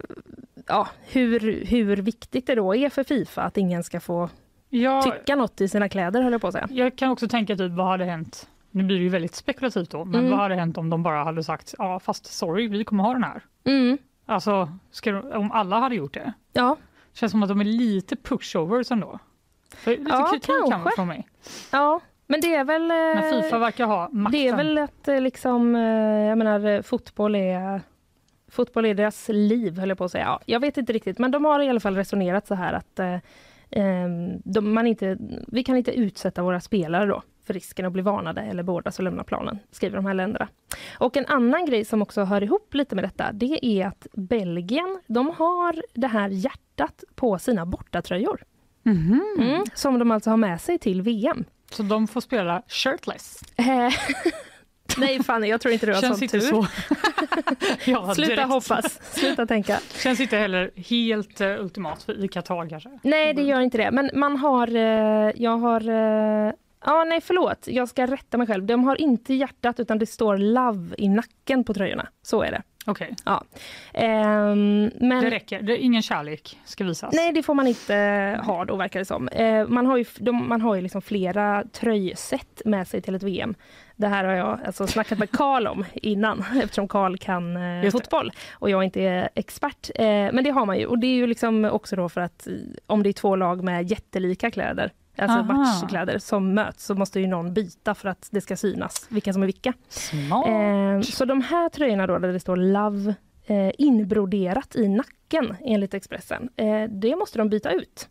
ja, 0.68 0.88
hur, 1.12 1.66
hur 1.66 1.96
viktigt 1.98 2.48
det 2.48 2.56
då 2.56 2.76
är 2.76 2.90
för 2.90 3.04
Fifa 3.04 3.42
att 3.42 3.58
ingen 3.58 3.84
ska 3.84 4.00
få 4.00 4.30
Ja, 4.70 5.02
tycka 5.02 5.36
något 5.36 5.62
i 5.62 5.68
sina 5.68 5.90
kläder 5.90 6.22
höll 6.22 6.32
jag 6.32 6.42
på 6.42 6.48
att 6.48 6.54
säga. 6.54 6.68
jag 6.72 6.96
kan 6.96 7.10
också 7.12 7.28
tänka 7.28 7.56
typ 7.56 7.72
vad 7.72 7.88
hade 7.88 8.06
hänt, 8.06 8.48
nu 8.76 8.84
blir 8.84 8.98
det 8.98 9.04
ju 9.04 9.10
väldigt 9.10 9.36
spekulativt 9.36 9.90
då, 9.90 10.06
men 10.06 10.20
Mm. 10.20 10.32
vad 10.32 10.40
hade 10.40 10.56
hänt 10.56 10.78
om 10.78 10.90
de 10.90 11.04
bara 11.04 11.24
hade 11.24 11.44
sagt 11.44 11.76
ja 11.78 12.00
fast 12.00 12.26
sorry 12.26 12.68
vi 12.68 12.84
kommer 12.84 13.04
ha 13.04 13.14
den 13.14 13.24
här. 13.24 13.42
Mm. 13.64 13.98
Alltså 14.26 14.70
de, 15.04 15.32
om 15.32 15.52
alla 15.52 15.80
hade 15.80 15.96
gjort 15.96 16.14
det. 16.14 16.34
Ja, 16.54 16.78
Känns 17.14 17.32
som 17.32 17.44
att 17.44 17.50
de 17.50 17.60
är 17.62 17.66
lite 17.66 18.16
pushovers 18.16 18.92
ändå. 18.92 19.20
För 19.76 19.92
lite 19.92 20.04
Ja, 20.10 20.30
kritik 20.32 20.48
kan 20.48 20.70
kanske. 20.72 20.92
från 20.96 21.08
mig. 21.08 21.28
ja, 21.72 22.00
men 22.28 22.42
det 22.42 22.56
är 22.56 22.64
väl... 22.64 22.82
eh, 22.92 22.98
Men 22.98 23.44
Fifa 23.44 23.58
verkar 23.58 23.86
ha 23.86 24.10
makten. 24.12 24.32
Det 24.42 24.48
är 24.48 24.56
väl 24.56 24.78
att 24.78 25.08
eh, 25.08 25.22
liksom, 25.22 25.76
eh, 25.76 25.82
jag 26.30 26.38
menar 26.38 26.66
eh, 26.66 26.82
fotboll 26.82 27.36
är 27.36 27.82
Fotboll 28.48 28.86
är 28.86 28.94
deras 28.94 29.30
liv 29.34 29.80
höll 29.80 29.90
jag 29.90 29.98
på 29.98 30.04
att 30.04 30.12
säga. 30.12 30.26
Ja, 30.26 30.40
jag 30.46 30.60
vet 30.60 30.78
inte 30.78 30.94
riktigt 30.94 31.20
men 31.20 31.32
de 31.32 31.46
har 31.46 31.60
i 31.60 31.70
alla 31.70 31.80
fall 31.80 31.96
resonerat 31.96 32.48
så 32.48 32.56
här 32.56 32.74
att 32.74 33.00
eh, 33.00 33.18
ehm, 33.72 34.42
de, 34.46 34.74
man 34.74 34.88
inte, 34.88 35.18
vi 35.48 35.64
kan 35.64 35.78
inte 35.78 35.92
utsätta 35.92 36.44
våra 36.44 36.60
spelare 36.62 37.06
då 37.06 37.22
för 37.46 37.54
risken 37.54 37.86
att 37.86 37.94
bli 37.94 38.02
varnade 38.02 38.42
eller 38.42 38.64
beordras 38.64 39.00
att 39.00 39.04
lämna 39.04 39.24
planen, 39.24 39.60
skriver 39.72 39.96
de 39.96 40.06
här 40.06 40.14
länderna. 40.14 40.48
Och 40.98 41.18
en 41.18 41.26
annan 41.26 41.66
grej 41.66 41.86
som 41.86 42.02
också 42.02 42.24
hör 42.24 42.44
ihop 42.44 42.74
lite 42.74 42.96
med 42.96 43.04
detta, 43.04 43.32
det 43.32 43.66
är 43.66 43.88
att 43.88 44.08
Belgien, 44.14 45.00
de 45.08 45.28
har 45.38 45.82
det 45.94 46.08
här 46.08 46.30
hjärtat 46.30 47.04
på 47.16 47.40
sina 47.40 47.66
bortatröjor. 47.66 48.44
Mhm. 48.84 49.22
Mm, 49.40 49.64
som 49.74 50.00
de 50.00 50.12
alltså 50.12 50.30
har 50.30 50.38
med 50.38 50.62
sig 50.62 50.80
till 50.80 51.02
VM. 51.02 51.46
Så 51.72 51.84
de 51.84 52.08
får 52.08 52.22
spela 52.22 52.62
shirtless. 52.68 53.42
Eh, 53.56 53.66
Nej 54.98 55.24
Fanny, 55.24 55.48
jag 55.48 55.62
tror 55.62 55.74
inte 55.74 55.86
du 55.86 55.94
har 55.94 56.02
Känns 56.02 56.20
sån 56.20 56.28
tur. 56.28 56.40
så. 56.40 56.68
ja, 57.92 58.14
Sluta 58.14 58.36
direkt. 58.36 58.50
hoppas, 58.50 59.00
sluta 59.14 59.46
tänka. 59.46 59.80
Känns 60.04 60.20
inte 60.20 60.38
heller 60.38 60.72
helt 60.76 61.42
uh, 61.42 61.48
ultimat 61.48 62.04
för, 62.04 62.24
i 62.24 62.28
Qatar 62.28 62.70
kanske. 62.70 63.00
Nej, 63.04 63.34
det 63.34 63.42
gör 63.42 63.60
inte 63.60 63.78
det. 63.78 63.92
Men 63.92 64.10
man 64.14 64.38
har... 64.38 64.76
Eh, 64.76 65.32
jag 65.36 65.58
har... 65.58 65.90
Eh, 65.90 66.54
ja, 66.86 67.04
nej, 67.04 67.22
förlåt. 67.22 67.68
Jag 67.68 67.90
ska 67.90 68.06
rätta 68.06 68.38
mig 68.38 68.48
själv. 68.48 68.66
De 68.66 68.84
har 68.84 69.02
inte 69.02 69.34
hjärtat, 69.34 69.80
utan 69.80 70.00
det 70.00 70.06
står 70.06 70.38
love 70.38 70.96
i 70.98 71.10
nacken 71.10 71.64
på 71.64 71.74
tröjorna. 71.74 72.08
Så 72.22 72.44
är 72.44 72.52
det. 72.52 72.62
Okej, 72.88 73.16
Ehm, 73.94 74.92
men... 75.00 75.24
det 75.24 75.30
räcker. 75.30 75.62
Det 75.62 75.74
är 75.74 75.78
ingen 75.78 76.02
kärlek 76.02 76.60
ska 76.66 76.84
visas. 76.84 77.14
Nej, 77.14 77.34
det 77.34 77.44
får 77.44 77.54
man 77.54 77.68
inte 77.68 77.96
ha 78.44 78.66
då, 78.66 78.76
verkar 78.76 79.00
det 79.00 79.06
som. 79.06 79.28
Eh, 79.28 79.68
man 79.68 79.86
har 79.86 79.98
ju, 79.98 80.06
de, 80.18 80.50
man 80.50 80.62
har 80.62 80.76
ju 80.76 80.82
liksom 80.82 81.02
flera 81.02 81.64
tröjset 81.72 82.62
med 82.66 82.88
sig 82.88 83.02
till 83.02 83.16
ett 83.16 83.24
VM. 83.24 83.56
Det 83.96 84.08
här 84.08 84.24
har 84.24 84.34
jag 84.34 84.60
alltså 84.66 84.88
snackat 84.88 85.20
med 85.20 85.32
Karl 85.32 85.68
om 85.68 85.86
innan, 85.94 86.46
eftersom 86.64 86.88
Karl 86.88 87.18
kan 87.18 87.58
eh, 87.58 87.92
fotboll 87.92 88.32
och 88.54 88.70
jag 88.70 88.84
inte 88.84 89.02
är 89.02 89.30
expert. 89.36 89.90
Eh, 89.96 90.06
men 90.06 90.44
det 90.44 90.50
har 90.50 90.66
man 90.66 90.80
ju 90.80 90.86
och 90.86 91.00
det 91.00 91.08
är 91.08 91.16
ju 91.16 91.28
liksom 91.28 91.66
också 91.66 91.96
då 91.96 92.10
för 92.10 92.22
att 92.22 92.48
eh, 92.48 92.54
om 92.88 93.04
det 93.04 93.10
är 93.10 93.14
två 93.14 93.36
lag 93.36 93.64
med 93.64 93.92
jättelika 93.92 94.52
kläder, 94.52 94.92
alltså 95.18 95.38
Aha. 95.38 95.44
matchkläder 95.44 96.20
som 96.20 96.54
möts 96.54 96.86
så 96.86 96.96
måste 96.96 97.20
ju 97.20 97.28
någon 97.28 97.54
byta 97.54 97.96
för 97.96 98.10
att 98.10 98.28
det 98.32 98.42
ska 98.42 98.56
synas 98.56 99.08
vilka 99.10 99.34
som 99.34 99.42
är 99.42 99.46
vilka. 99.46 99.74
Eh, 100.48 101.02
så 101.02 101.26
de 101.26 101.42
här 101.42 101.70
tröjorna 101.70 102.08
då 102.08 102.20
där 102.20 102.34
det 102.34 102.40
står 102.40 102.56
Love 102.56 103.16
eh, 103.46 103.72
inbroderat 103.78 104.76
i 104.76 104.88
nacken 104.88 105.56
enligt 105.62 105.94
Expressen, 105.94 106.50
eh, 106.56 106.84
det 106.90 107.16
måste 107.16 107.38
de 107.38 107.50
byta 107.50 107.72
ut. 107.72 108.10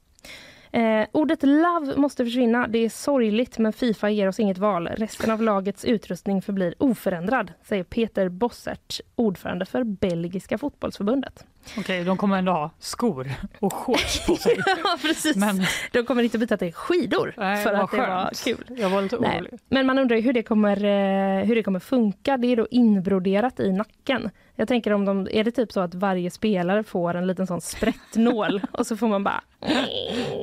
Eh, 0.74 1.06
ordet 1.12 1.42
love 1.42 1.96
måste 1.96 2.24
försvinna. 2.24 2.66
Det 2.66 2.78
är 2.78 2.88
sorgligt 2.88 3.58
men 3.58 3.72
Fifa 3.72 4.10
ger 4.10 4.28
oss 4.28 4.40
inget 4.40 4.58
val. 4.58 4.88
Resten 4.88 5.30
av 5.30 5.42
lagets 5.42 5.84
utrustning 5.84 6.42
förblir 6.42 6.74
oförändrad, 6.78 7.52
säger 7.62 7.84
Peter 7.84 8.28
Bossert, 8.28 9.00
ordförande 9.14 9.66
för 9.66 9.84
Belgiska 9.84 10.58
fotbollsförbundet. 10.58 11.44
Okej, 11.78 12.04
de 12.04 12.16
kommer 12.16 12.38
ändå 12.38 12.52
ha 12.52 12.70
skor 12.78 13.30
och 13.60 13.72
shorts 13.72 14.26
på 14.26 14.36
sig. 14.36 14.56
ja, 14.66 14.98
precis. 15.02 15.36
Men 15.36 15.66
De 15.92 16.02
kommer 16.02 16.22
inte 16.22 16.38
byta 16.38 16.56
till 16.56 16.72
skidor 16.74 17.34
nej, 17.36 17.64
för 17.64 17.72
att 17.72 17.90
det 17.90 17.96
var 17.96 18.06
skönt. 18.06 18.44
kul. 18.44 18.78
Jag 18.78 18.90
var 18.90 19.02
lite 19.02 19.16
orolig. 19.16 19.50
Men 19.68 19.86
man 19.86 19.98
undrar 19.98 20.20
hur 20.20 20.32
det 20.32 20.42
kommer, 20.42 20.76
eh, 20.84 21.44
hur 21.44 21.54
det 21.54 21.62
kommer 21.62 21.80
funka. 21.80 22.36
Det 22.36 22.46
är 22.52 22.56
då 22.56 22.66
inbroderat 22.70 23.60
i 23.60 23.72
nacken. 23.72 24.30
Jag 24.56 24.68
tänker 24.68 24.92
om 24.92 25.04
de, 25.04 25.28
är 25.30 25.44
det 25.44 25.50
typ 25.50 25.72
så 25.72 25.80
att 25.80 25.94
varje 25.94 26.30
spelare 26.30 26.82
får 26.82 27.14
en 27.14 27.26
liten 27.26 27.46
sån 27.46 27.60
sprättnål 27.60 28.62
och 28.72 28.86
så 28.86 28.96
får 28.96 29.08
man 29.08 29.24
bara 29.24 29.42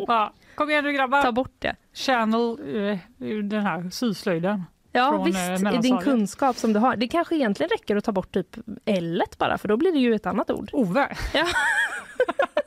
Ja, 0.07 0.33
kom 0.55 0.69
igen 0.69 0.83
nu 0.83 0.93
grabbar! 0.93 1.21
ta 1.21 1.31
bort 1.31 1.55
det. 1.59 1.75
Channel 1.93 2.57
eh, 2.75 2.97
den 3.43 3.61
här 3.61 3.89
syslöjden. 3.89 4.63
Ja 4.91 5.15
eh, 5.15 5.23
visst, 5.23 5.75
i 5.75 5.77
din 5.81 5.97
kunskap 5.97 6.55
som 6.55 6.73
du 6.73 6.79
har. 6.79 6.95
Det 6.95 7.07
kanske 7.07 7.35
egentligen 7.35 7.69
räcker 7.69 7.95
att 7.95 8.03
ta 8.03 8.11
bort 8.11 8.31
typ 8.31 8.57
L 8.85 9.23
bara 9.37 9.57
för 9.57 9.67
då 9.67 9.77
blir 9.77 9.91
det 9.91 9.99
ju 9.99 10.15
ett 10.15 10.25
annat 10.25 10.51
ord. 10.51 10.69
Ove! 10.73 11.17
Ja. 11.33 11.45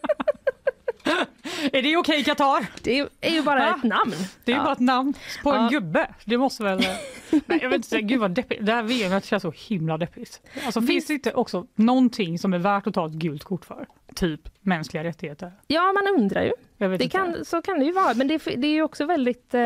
är 1.73 1.83
det 1.83 1.97
okej 1.97 2.25
Qatar? 2.25 2.67
Det 2.83 2.99
är, 3.21 3.31
ju 3.31 3.43
bara 3.43 3.59
Va? 3.61 3.75
ett 3.77 3.83
namn. 3.83 4.13
Det 4.45 4.53
är 4.53 4.57
ju 4.57 4.61
Ja. 4.61 4.65
bara 4.65 4.73
ett 4.73 4.79
namn 4.81 5.15
på 5.43 5.53
en 5.53 5.63
Ja. 5.63 5.69
gubbe. 5.69 6.11
Det 6.25 6.39
måste 6.39 6.63
väl... 6.63 6.79
Nej, 7.47 7.59
jag 7.63 7.69
vet 7.69 7.75
inte, 7.77 8.01
gud 8.01 8.21
vad 8.21 8.31
deppigt. 8.31 8.67
Det 8.67 8.73
här 8.73 8.83
VMet 8.83 9.25
känns 9.25 9.43
så 9.43 9.53
himla 9.57 9.99
deppigt. 9.99 10.41
Alltså, 10.65 10.81
finns 10.83 11.07
det 11.07 11.13
inte 11.15 11.33
också 11.33 11.67
någonting 11.75 12.39
som 12.39 12.53
är 12.55 12.59
värt 12.59 12.87
att 12.87 12.95
ta 12.95 13.07
ett 13.07 13.13
gult 13.13 13.45
kort 13.45 13.65
för? 13.65 13.87
Typ 14.15 14.41
mänskliga 14.61 15.05
rättigheter. 15.05 15.53
Ja, 15.67 15.93
man 15.93 16.15
undrar 16.23 16.43
ju. 16.43 16.53
Det 16.99 17.09
kan, 17.09 17.45
så 17.45 17.63
kan 17.63 17.79
det 17.79 17.85
ju 17.85 17.93
vara, 17.93 18.15
men 18.15 18.29
det, 18.29 18.35
är- 18.35 18.57
det 18.57 18.67
är 18.67 18.73
ju 18.73 18.83
också 18.83 19.05
väldigt... 19.07 19.55
Eh, 19.55 19.61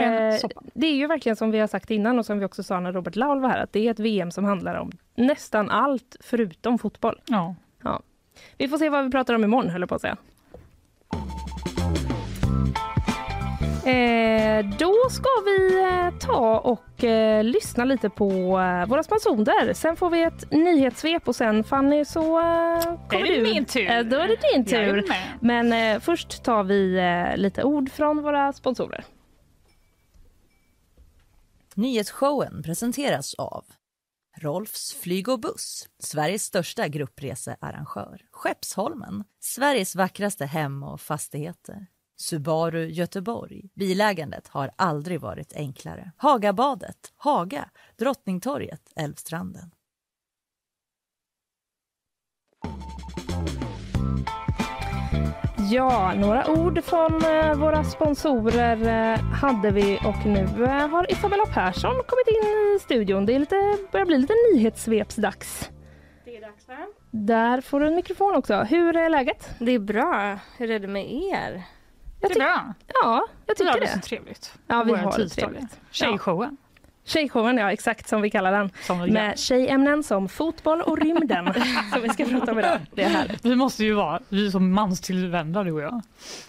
det 0.74 0.87
är 0.87 0.94
ju 0.94 1.07
verkligen 1.07 1.37
som 1.37 1.51
vi 1.51 1.59
har 1.59 1.66
sagt 1.66 1.90
innan 1.90 2.18
och 2.18 2.27
som 2.27 2.38
vi 2.38 2.44
också 2.44 2.62
sa 2.62 2.81
när 2.81 2.92
Robert 2.92 3.16
Laul 3.16 3.40
var 3.40 3.48
här, 3.48 3.59
att 3.62 3.72
det 3.72 3.87
är 3.87 3.90
ett 3.90 3.98
VM 4.01 4.31
som 4.31 4.44
handlar 4.44 4.74
om 4.74 4.90
nästan 5.16 5.70
allt 5.70 6.16
förutom 6.20 6.79
fotboll. 6.79 7.20
Ja. 7.27 7.55
Vi 8.59 8.68
får 8.68 8.79
se 8.79 8.88
vad 8.88 9.05
vi 9.05 9.11
pratar 9.11 9.35
om 9.35 9.44
imorgon, 9.44 9.70
höll 9.70 9.81
jag 9.83 9.88
på 9.88 9.94
att 9.94 10.01
säga. 10.01 10.16
Eh, 13.87 14.64
då 14.79 14.95
ska 15.11 15.29
vi 15.45 15.81
eh, 15.83 16.19
ta 16.19 16.59
och 16.59 17.05
eh, 17.05 17.45
lyssna 17.45 17.85
lite 17.85 18.11
på 18.11 18.31
eh, 18.61 18.87
våra 18.87 19.03
sponsorer. 19.03 19.73
Sen 19.73 19.97
får 19.97 20.11
vi 20.11 20.23
ett 20.23 20.51
nyhetssvep 20.51 21.29
och 21.29 21.37
sen 21.37 21.64
Fanny 21.64 22.05
så 22.05 22.21
eh, 22.38 22.83
kommer 22.83 23.23
det 23.23 23.37
du. 23.37 23.43
min 23.43 23.64
tur? 23.64 23.91
Eh, 23.91 24.01
då 24.05 24.17
är 24.17 24.29
det 24.29 24.37
din 24.55 24.64
tur. 24.64 25.05
Men 25.41 25.73
eh, 25.73 26.01
först 26.01 26.43
tar 26.45 26.64
vi 26.64 26.99
eh, 26.99 27.37
lite 27.37 27.64
ord 27.64 27.91
från 27.91 28.23
våra 28.23 28.53
sponsorer. 28.53 29.05
Nyhetsshowen 31.75 32.62
presenteras 32.62 33.35
av 33.35 33.64
Rolfs 34.41 34.95
flyg 34.95 35.29
och 35.29 35.41
buss, 35.41 35.88
Sveriges 35.99 36.43
största 36.45 36.88
gruppresearrangör. 36.88 38.21
Skeppsholmen, 38.33 39.25
Sveriges 39.41 39.97
vackraste 39.97 40.47
hem 40.47 40.83
och 40.83 41.01
fastigheter. 41.01 41.87
Subaru 42.20 42.87
Göteborg. 42.87 43.70
Bilägandet 43.74 44.48
har 44.48 44.70
aldrig 44.76 45.20
varit 45.20 45.52
enklare. 45.52 46.12
Hagabadet, 46.16 47.12
Haga, 47.16 47.70
Drottningtorget, 47.98 48.92
Älvstranden. 48.96 49.70
Ja, 55.70 56.14
några 56.16 56.50
ord 56.50 56.85
från 56.85 57.24
eh, 57.24 57.54
våra 57.54 57.85
sponsorer 57.85 58.88
eh, 59.12 59.20
hade 59.20 59.70
vi 59.70 59.98
och 60.04 60.26
nu 60.26 60.64
eh, 60.64 60.88
har 60.88 61.12
Isabella 61.12 61.46
Persson 61.46 61.94
kommit 62.07 62.28
in 62.28 62.48
i 62.48 62.78
studion. 62.81 63.26
Det 63.26 63.35
är 63.35 63.38
lite, 63.38 63.76
börjar 63.92 64.07
bli 64.07 64.18
lite 64.18 64.35
nyhetssvepsdags. 64.52 65.70
Det 66.24 66.37
är 66.37 66.40
dags 66.40 66.68
va? 66.68 66.76
Där 67.11 67.61
får 67.61 67.81
du 67.81 67.87
en 67.87 67.94
mikrofon 67.94 68.35
också. 68.35 68.54
Hur 68.54 68.96
är 68.96 69.09
läget? 69.09 69.50
Det 69.59 69.72
är 69.72 69.78
bra. 69.78 70.38
Hur 70.57 70.70
är 70.70 70.78
det 70.78 70.88
med 70.88 71.12
er? 71.12 71.78
Jag 72.20 72.31
Det 72.31 72.35
är 72.35 72.38
bra. 72.38 72.74
ja, 72.87 73.26
jag 73.46 73.54
Vi 73.59 73.64
har 73.64 73.72
tycker 73.72 73.81
det 73.81 73.88
så 73.92 73.96
det. 73.96 74.02
trevligt. 74.02 74.52
Ja, 74.66 74.83
vi 74.83 74.92
har 74.94 75.18
det 75.18 75.28
trevligt. 75.28 75.81
Tjejshowen. 75.90 76.57
Tjejshowen, 77.09 77.57
ja 77.57 77.73
exakt 77.73 78.09
som 78.09 78.23
vi 78.23 78.31
kallar 78.31 78.53
den. 78.53 78.71
Som 78.83 78.99
Med 78.99 79.38
tjejämnen 79.38 80.03
som 80.03 80.29
fotboll 80.29 80.81
och 80.81 80.99
rymden 80.99 81.55
som 81.92 82.03
vi 82.03 82.09
ska 82.09 82.25
prata 82.25 82.53
om 82.53 82.59
idag. 82.59 82.79
Det 82.94 83.03
är 83.03 83.09
härligt. 83.09 83.44
vi 83.44 83.57
måste 83.57 83.85
ju 83.85 83.92
vara, 83.94 84.21
vi 84.29 84.47
är 84.47 84.51
som 84.51 84.73
manstillvända 84.73 85.64
du 85.64 85.73
och 85.73 85.81
jag. 85.81 86.03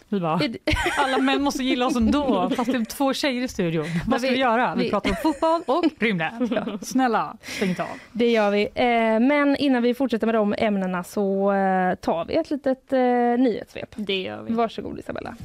Vi 0.10 0.20
bara, 0.20 0.40
alla 0.98 1.18
män 1.18 1.42
måste 1.42 1.64
gilla 1.64 1.86
oss 1.88 1.96
ändå 1.96 2.50
fast 2.56 2.72
det 2.72 2.78
är 2.78 2.86
två 2.86 3.14
tjejer 3.14 3.42
i 3.44 3.48
studion. 3.48 3.86
Vad 4.08 4.22
ska 4.22 4.30
vi- 4.30 4.38
göra? 4.40 4.76
Vi, 4.76 4.84
vi- 4.84 4.90
pratar 4.90 5.10
om 5.10 5.16
fotboll 5.24 5.62
och 5.68 5.84
rymden. 6.00 6.80
Snälla, 6.82 7.38
stäng 7.42 7.70
inte 7.70 7.84
av. 7.84 7.90
Det 8.12 8.32
gör 8.32 8.52
vi. 8.52 8.62
Eh, 8.76 8.88
Men 9.28 9.56
innan 9.56 9.84
vi 9.84 9.94
fortsätter 9.94 10.26
med 10.28 10.36
de 10.36 10.56
ämnena 10.58 11.04
så 11.04 11.52
eh, 11.54 11.96
tar 11.96 12.26
vi 12.26 12.36
ett 12.36 12.52
litet 12.52 12.94
eh, 12.94 13.00
nyhetssvep. 13.44 13.90
Det 13.96 14.22
gör 14.22 14.42
vi. 14.44 14.54
Varsågod 14.54 15.00
Isabella. 15.00 15.36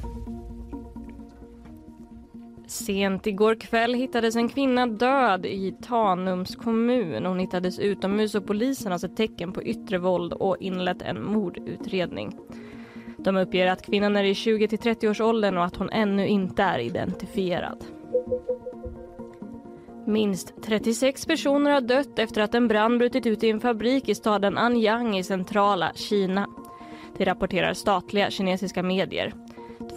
Sent 2.67 3.27
igår 3.27 3.55
kväll 3.55 3.93
hittades 3.93 4.35
en 4.35 4.49
kvinna 4.49 4.87
död 4.87 5.45
i 5.45 5.75
Tanums 5.81 6.55
kommun. 6.55 7.25
Hon 7.25 7.39
hittades 7.39 7.79
utomhus 7.79 8.35
och 8.35 8.47
polisen 8.47 8.91
har 8.91 8.99
sett 8.99 9.17
tecken 9.17 9.53
på 9.53 9.63
yttre 9.63 9.97
våld 9.97 10.33
och 10.33 10.57
inlett 10.59 11.01
en 11.01 11.23
mordutredning. 11.23 12.37
De 13.17 13.37
uppger 13.37 13.67
att 13.67 13.85
kvinnan 13.85 14.15
är 14.15 14.23
i 14.23 14.35
20 14.35 14.67
till 14.67 14.77
30 14.77 15.09
års 15.09 15.21
åldern 15.21 15.57
och 15.57 15.65
att 15.65 15.75
hon 15.75 15.89
ännu 15.89 16.27
inte 16.27 16.63
är 16.63 16.79
identifierad. 16.79 17.85
Minst 20.07 20.53
36 20.63 21.25
personer 21.25 21.71
har 21.71 21.81
dött 21.81 22.19
efter 22.19 22.41
att 22.41 22.55
en 22.55 22.67
brand 22.67 22.97
brutit 22.97 23.25
ut 23.25 23.43
i 23.43 23.49
en 23.49 23.59
fabrik 23.59 24.09
i 24.09 24.15
staden 24.15 24.57
Anyang 24.57 25.17
i 25.17 25.23
centrala 25.23 25.91
Kina. 25.95 26.47
Det 27.17 27.25
rapporterar 27.25 27.73
statliga 27.73 28.29
kinesiska 28.31 28.83
medier. 28.83 29.33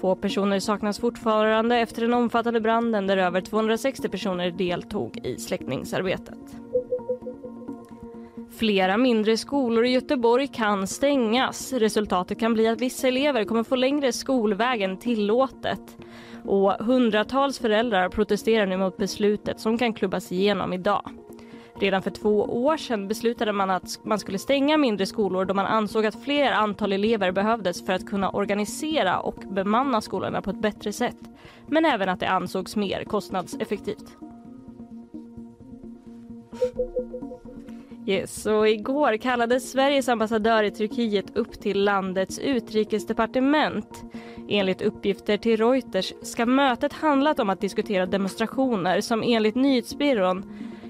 Två 0.01 0.15
personer 0.15 0.61
saknas 0.61 0.99
fortfarande 0.99 1.77
efter 1.77 2.03
den 2.03 2.15
omfattande 2.15 2.61
branden 2.61 3.07
där 3.07 3.17
över 3.17 3.41
260 3.41 4.09
personer 4.09 4.51
deltog 4.51 5.27
i 5.27 5.37
släckningsarbetet. 5.39 6.39
Flera 8.59 8.97
mindre 8.97 9.37
skolor 9.37 9.85
i 9.85 9.91
Göteborg 9.91 10.47
kan 10.47 10.87
stängas. 10.87 11.73
Resultatet 11.73 12.41
kan 12.41 12.55
bli 12.55 12.69
att 12.69 12.81
vissa 12.81 13.09
elever 13.09 13.45
kommer 13.45 13.63
få 13.65 13.77
längre 13.77 14.13
skolväg 14.13 14.83
än 14.83 14.97
tillåtet. 14.97 15.97
Och 16.45 16.73
hundratals 16.73 17.59
föräldrar 17.59 18.09
protesterar 18.09 18.67
nu 18.67 18.77
mot 18.77 18.97
beslutet 18.97 19.61
som 19.61 19.79
kan 19.79 19.93
klubbas 19.93 20.33
igenom 20.33 20.73
idag. 20.73 21.11
Redan 21.81 22.03
för 22.03 22.11
två 22.11 22.65
år 22.65 22.77
sedan 22.77 23.09
beslutade 23.09 23.53
man 23.53 23.71
att 23.71 24.01
man 24.05 24.19
skulle 24.19 24.39
stänga 24.39 24.77
mindre 24.77 25.07
skolor 25.07 25.45
då 25.45 25.55
man 25.55 25.67
ansåg 25.67 26.07
att 26.07 26.25
fler 26.25 26.53
antal 26.53 26.93
elever 26.93 27.33
behövdes 27.33 27.87
för 27.87 27.93
att 27.93 28.07
kunna 28.07 28.31
organisera 28.31 29.21
och 29.21 29.45
bemanna 29.51 30.01
skolorna 30.01 30.43
på 30.43 30.51
ett 30.51 30.61
bättre 30.61 30.93
sätt. 30.93 31.17
Men 31.67 31.85
även 31.85 32.09
att 32.09 32.21
det 32.21 32.29
ansågs 32.29 32.77
mer 32.77 33.05
kostnadseffektivt. 33.05 34.17
Yes, 38.07 38.47
och 38.47 38.69
igår 38.69 39.17
kallades 39.17 39.71
Sveriges 39.71 40.09
ambassadör 40.09 40.63
i 40.63 40.71
Turkiet 40.71 41.37
upp 41.37 41.61
till 41.61 41.85
landets 41.85 42.39
utrikesdepartement. 42.39 44.03
Enligt 44.49 44.83
uppgifter 44.83 45.37
till 45.37 45.57
Reuters 45.57 46.13
ska 46.23 46.47
mötet 46.47 46.93
handlat 46.93 47.39
om 47.39 47.51
att 47.51 47.61
diskutera 47.61 48.07
demonstrationer 48.07 49.01
som 49.01 49.23
enligt 49.27 49.55
nyhetsbyrån 49.55 50.45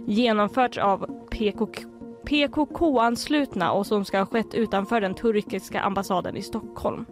genomförts 0.09 0.79
av 0.79 1.27
PKK 1.31 1.83
PKK-anslutna 2.25 3.73
och 3.73 3.87
som 3.87 4.05
ska 4.05 4.19
ha 4.19 4.27
skett 4.27 4.55
utanför 4.55 5.01
den 5.01 5.15
turkiska 5.15 5.81
ambassaden 5.81 6.37
i 6.37 6.43
Stockholm. 6.43 7.05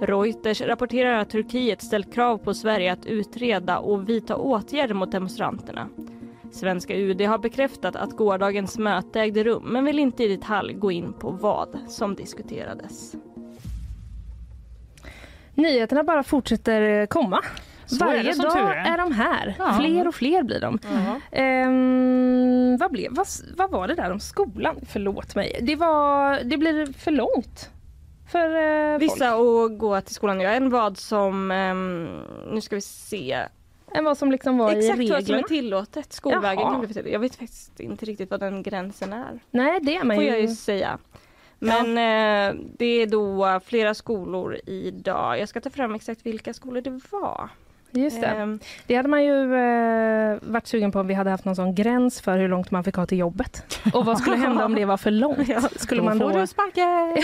Reuters 0.00 0.60
rapporterar 0.60 1.18
att 1.18 1.30
Turkiet 1.30 1.82
ställt 1.82 2.14
krav 2.14 2.38
på 2.38 2.54
Sverige 2.54 2.92
att 2.92 3.06
utreda 3.06 3.78
och 3.78 4.08
vidta 4.08 4.36
åtgärder 4.36 4.94
mot 4.94 5.12
demonstranterna. 5.12 5.88
Svenska 6.52 6.94
UD 6.96 7.20
har 7.20 7.38
bekräftat 7.38 7.96
att 7.96 8.16
gårdagens 8.16 8.78
möte 8.78 9.20
ägde 9.20 9.44
rum 9.44 9.62
men 9.62 9.84
vill 9.84 9.98
inte 9.98 10.24
i 10.24 10.36
detalj 10.36 10.74
gå 10.74 10.92
in 10.92 11.12
på 11.12 11.30
vad 11.30 11.78
som 11.88 12.14
diskuterades. 12.14 13.14
Nyheterna 15.54 16.04
bara 16.04 16.22
fortsätter 16.22 16.82
eh, 16.82 17.06
komma. 17.06 17.40
Så 17.88 18.04
är 18.04 18.08
Varje 18.08 18.22
det 18.22 18.34
som 18.34 18.44
dag 18.44 18.58
är. 18.58 18.92
är 18.92 18.98
de 18.98 19.12
här. 19.12 19.54
Ja. 19.58 19.72
Fler 19.80 20.08
och 20.08 20.14
fler 20.14 20.42
blir 20.42 20.60
de. 20.60 20.78
Ehm, 21.32 22.76
vad, 22.80 22.90
blev, 22.90 23.12
vad, 23.14 23.26
vad 23.56 23.70
var 23.70 23.88
det 23.88 23.94
där 23.94 24.10
om 24.10 24.20
skolan? 24.20 24.76
Förlåt 24.88 25.34
mig. 25.34 25.58
Det, 25.62 25.76
var, 25.76 26.40
det 26.44 26.56
blir 26.56 26.92
för 26.92 27.10
långt 27.10 27.70
för 28.32 28.54
eh, 28.56 28.92
folk. 28.98 29.02
Vissa 29.02 29.30
att 29.34 29.78
gå 29.78 30.00
till 30.00 30.14
skolan, 30.14 30.40
ja. 30.40 30.50
En 30.50 30.70
vad 30.70 30.98
som, 30.98 31.50
ehm, 31.50 32.08
nu 32.52 32.60
ska 32.60 32.74
vi 32.74 32.80
se, 32.80 33.38
Än 33.94 34.04
vad 34.04 34.18
som 34.18 34.32
liksom 34.32 34.58
var 34.58 34.72
i 34.72 34.78
exakt 34.78 34.98
vad 34.98 35.06
som 35.08 35.16
reglerna. 35.16 35.38
är 35.38 35.42
tillåtet. 35.48 36.12
Skolvägen 36.12 36.64
Jaha. 36.64 36.86
för. 36.92 37.08
Jag 37.08 37.20
vet 37.20 37.34
faktiskt 37.34 37.80
inte 37.80 38.06
riktigt 38.06 38.30
vad 38.30 38.40
den 38.40 38.62
gränsen 38.62 39.12
är. 39.12 39.40
Nej, 39.50 39.80
det 39.82 39.96
är 39.96 40.04
man 40.04 40.16
får 40.16 40.24
ju. 40.24 40.30
jag 40.30 40.40
ju 40.40 40.48
säga. 40.48 40.98
Men 41.58 41.86
eh, 41.88 42.60
det 42.78 42.86
är 42.86 43.06
då 43.06 43.60
flera 43.64 43.94
skolor 43.94 44.58
idag. 44.66 45.38
Jag 45.40 45.48
ska 45.48 45.60
ta 45.60 45.70
fram 45.70 45.94
exakt 45.94 46.26
vilka 46.26 46.54
skolor 46.54 46.80
det 46.80 47.00
var. 47.10 47.48
Just 48.02 48.20
det. 48.20 48.26
Ehm, 48.26 48.58
Det 48.86 48.94
hade 48.94 49.08
man 49.08 49.24
ju 49.24 49.54
eh, 49.54 50.38
varit 50.42 50.66
sugen 50.66 50.92
på 50.92 51.00
om 51.00 51.06
vi 51.06 51.14
hade 51.14 51.30
haft 51.30 51.44
någon 51.44 51.56
sån 51.56 51.74
gräns 51.74 52.20
för 52.20 52.38
hur 52.38 52.48
långt 52.48 52.70
man 52.70 52.84
fick 52.84 52.94
ha 52.94 53.06
till 53.06 53.18
jobbet. 53.18 53.78
Och 53.92 54.04
vad 54.04 54.18
skulle 54.18 54.36
hända 54.36 54.64
om 54.64 54.74
det 54.74 54.84
var 54.84 54.96
för 54.96 55.10
långt? 55.10 55.48
Skulle 55.76 56.02
man 56.02 56.18
då 56.18 56.30
får 56.32 56.40
du 56.40 56.46
sparken! 56.46 57.16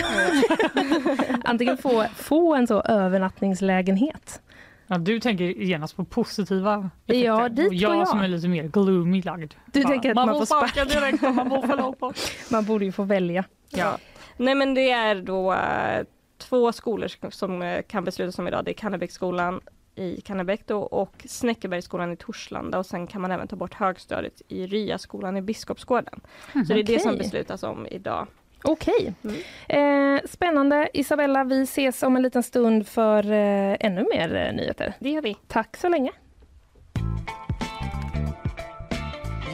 antingen 1.43 1.77
få, 1.77 2.05
få 2.15 2.55
en 2.55 2.67
så 2.67 2.81
övernattningslägenhet? 2.81 4.41
Ja, 4.87 4.97
du 4.97 5.19
tänker 5.19 5.43
genast 5.43 5.95
på 5.95 6.05
positiva 6.05 6.89
effekter. 7.05 7.25
Ja, 7.25 7.49
dit 7.49 7.67
och 7.67 7.73
jag, 7.73 7.95
jag. 7.97 8.07
som 8.07 8.19
är 8.19 8.27
lite 8.27 8.47
mer 8.47 8.63
gloomy 8.63 9.21
lagd. 9.21 9.53
Du 9.65 9.83
Bara, 9.83 9.89
tänker 9.89 10.09
att 10.09 10.15
man 10.15 10.29
får 10.29 10.45
sparka 10.45 10.85
direkt 10.85 11.23
om 11.23 11.35
man 11.35 11.49
bor 11.49 11.67
för 11.67 11.77
långt 11.77 11.99
bort. 11.99 12.17
Man 12.51 12.65
borde 12.65 12.85
ju 12.85 12.91
få 12.91 13.03
välja. 13.03 13.43
Ja. 13.69 13.97
Nej 14.37 14.55
men 14.55 14.73
det 14.73 14.91
är 14.91 15.15
då 15.15 15.53
eh, 15.53 16.03
två 16.37 16.71
skolor 16.71 17.29
som 17.29 17.61
eh, 17.61 17.81
kan 17.81 18.03
beslutas 18.03 18.39
om 18.39 18.47
idag. 18.47 18.65
Det 18.65 18.71
är 18.71 18.73
Kannebäcksskolan 18.73 19.61
i 19.95 20.21
Kannebäck 20.21 20.61
då 20.65 20.79
och 20.79 21.25
Snäckebergsskolan 21.25 22.11
i 22.11 22.15
Torslanda 22.15 22.77
och 22.77 22.85
sen 22.85 23.07
kan 23.07 23.21
man 23.21 23.31
även 23.31 23.47
ta 23.47 23.55
bort 23.55 23.73
högstadiet 23.73 24.41
i 24.47 24.67
Ryaskolan 24.67 25.37
i 25.37 25.41
Biskopsgården. 25.41 26.21
Så 26.53 26.73
det 26.73 26.79
är 26.79 26.83
det 26.83 26.99
som 26.99 27.17
beslutas 27.17 27.63
om 27.63 27.87
idag. 27.91 28.27
Okej. 28.63 29.13
Mm. 29.23 30.15
Eh, 30.17 30.21
spännande. 30.25 30.89
Isabella, 30.93 31.43
vi 31.43 31.61
ses 31.61 32.03
om 32.03 32.15
en 32.15 32.21
liten 32.21 32.43
stund 32.43 32.87
för 32.87 33.31
eh, 33.31 33.77
ännu 33.79 34.05
mer 34.13 34.35
eh, 34.35 34.53
nyheter. 34.53 34.93
Det 34.99 35.09
gör 35.09 35.21
vi. 35.21 35.37
Tack 35.47 35.77
så 35.77 35.89
länge. 35.89 36.11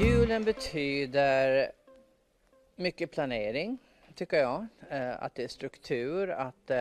Julen 0.01 0.43
betyder 0.43 1.71
mycket 2.75 3.11
planering, 3.11 3.77
tycker 4.15 4.37
jag. 4.37 4.67
Eh, 4.89 5.23
att 5.23 5.35
det 5.35 5.43
är 5.43 5.47
struktur, 5.47 6.29
att 6.29 6.69
eh, 6.69 6.77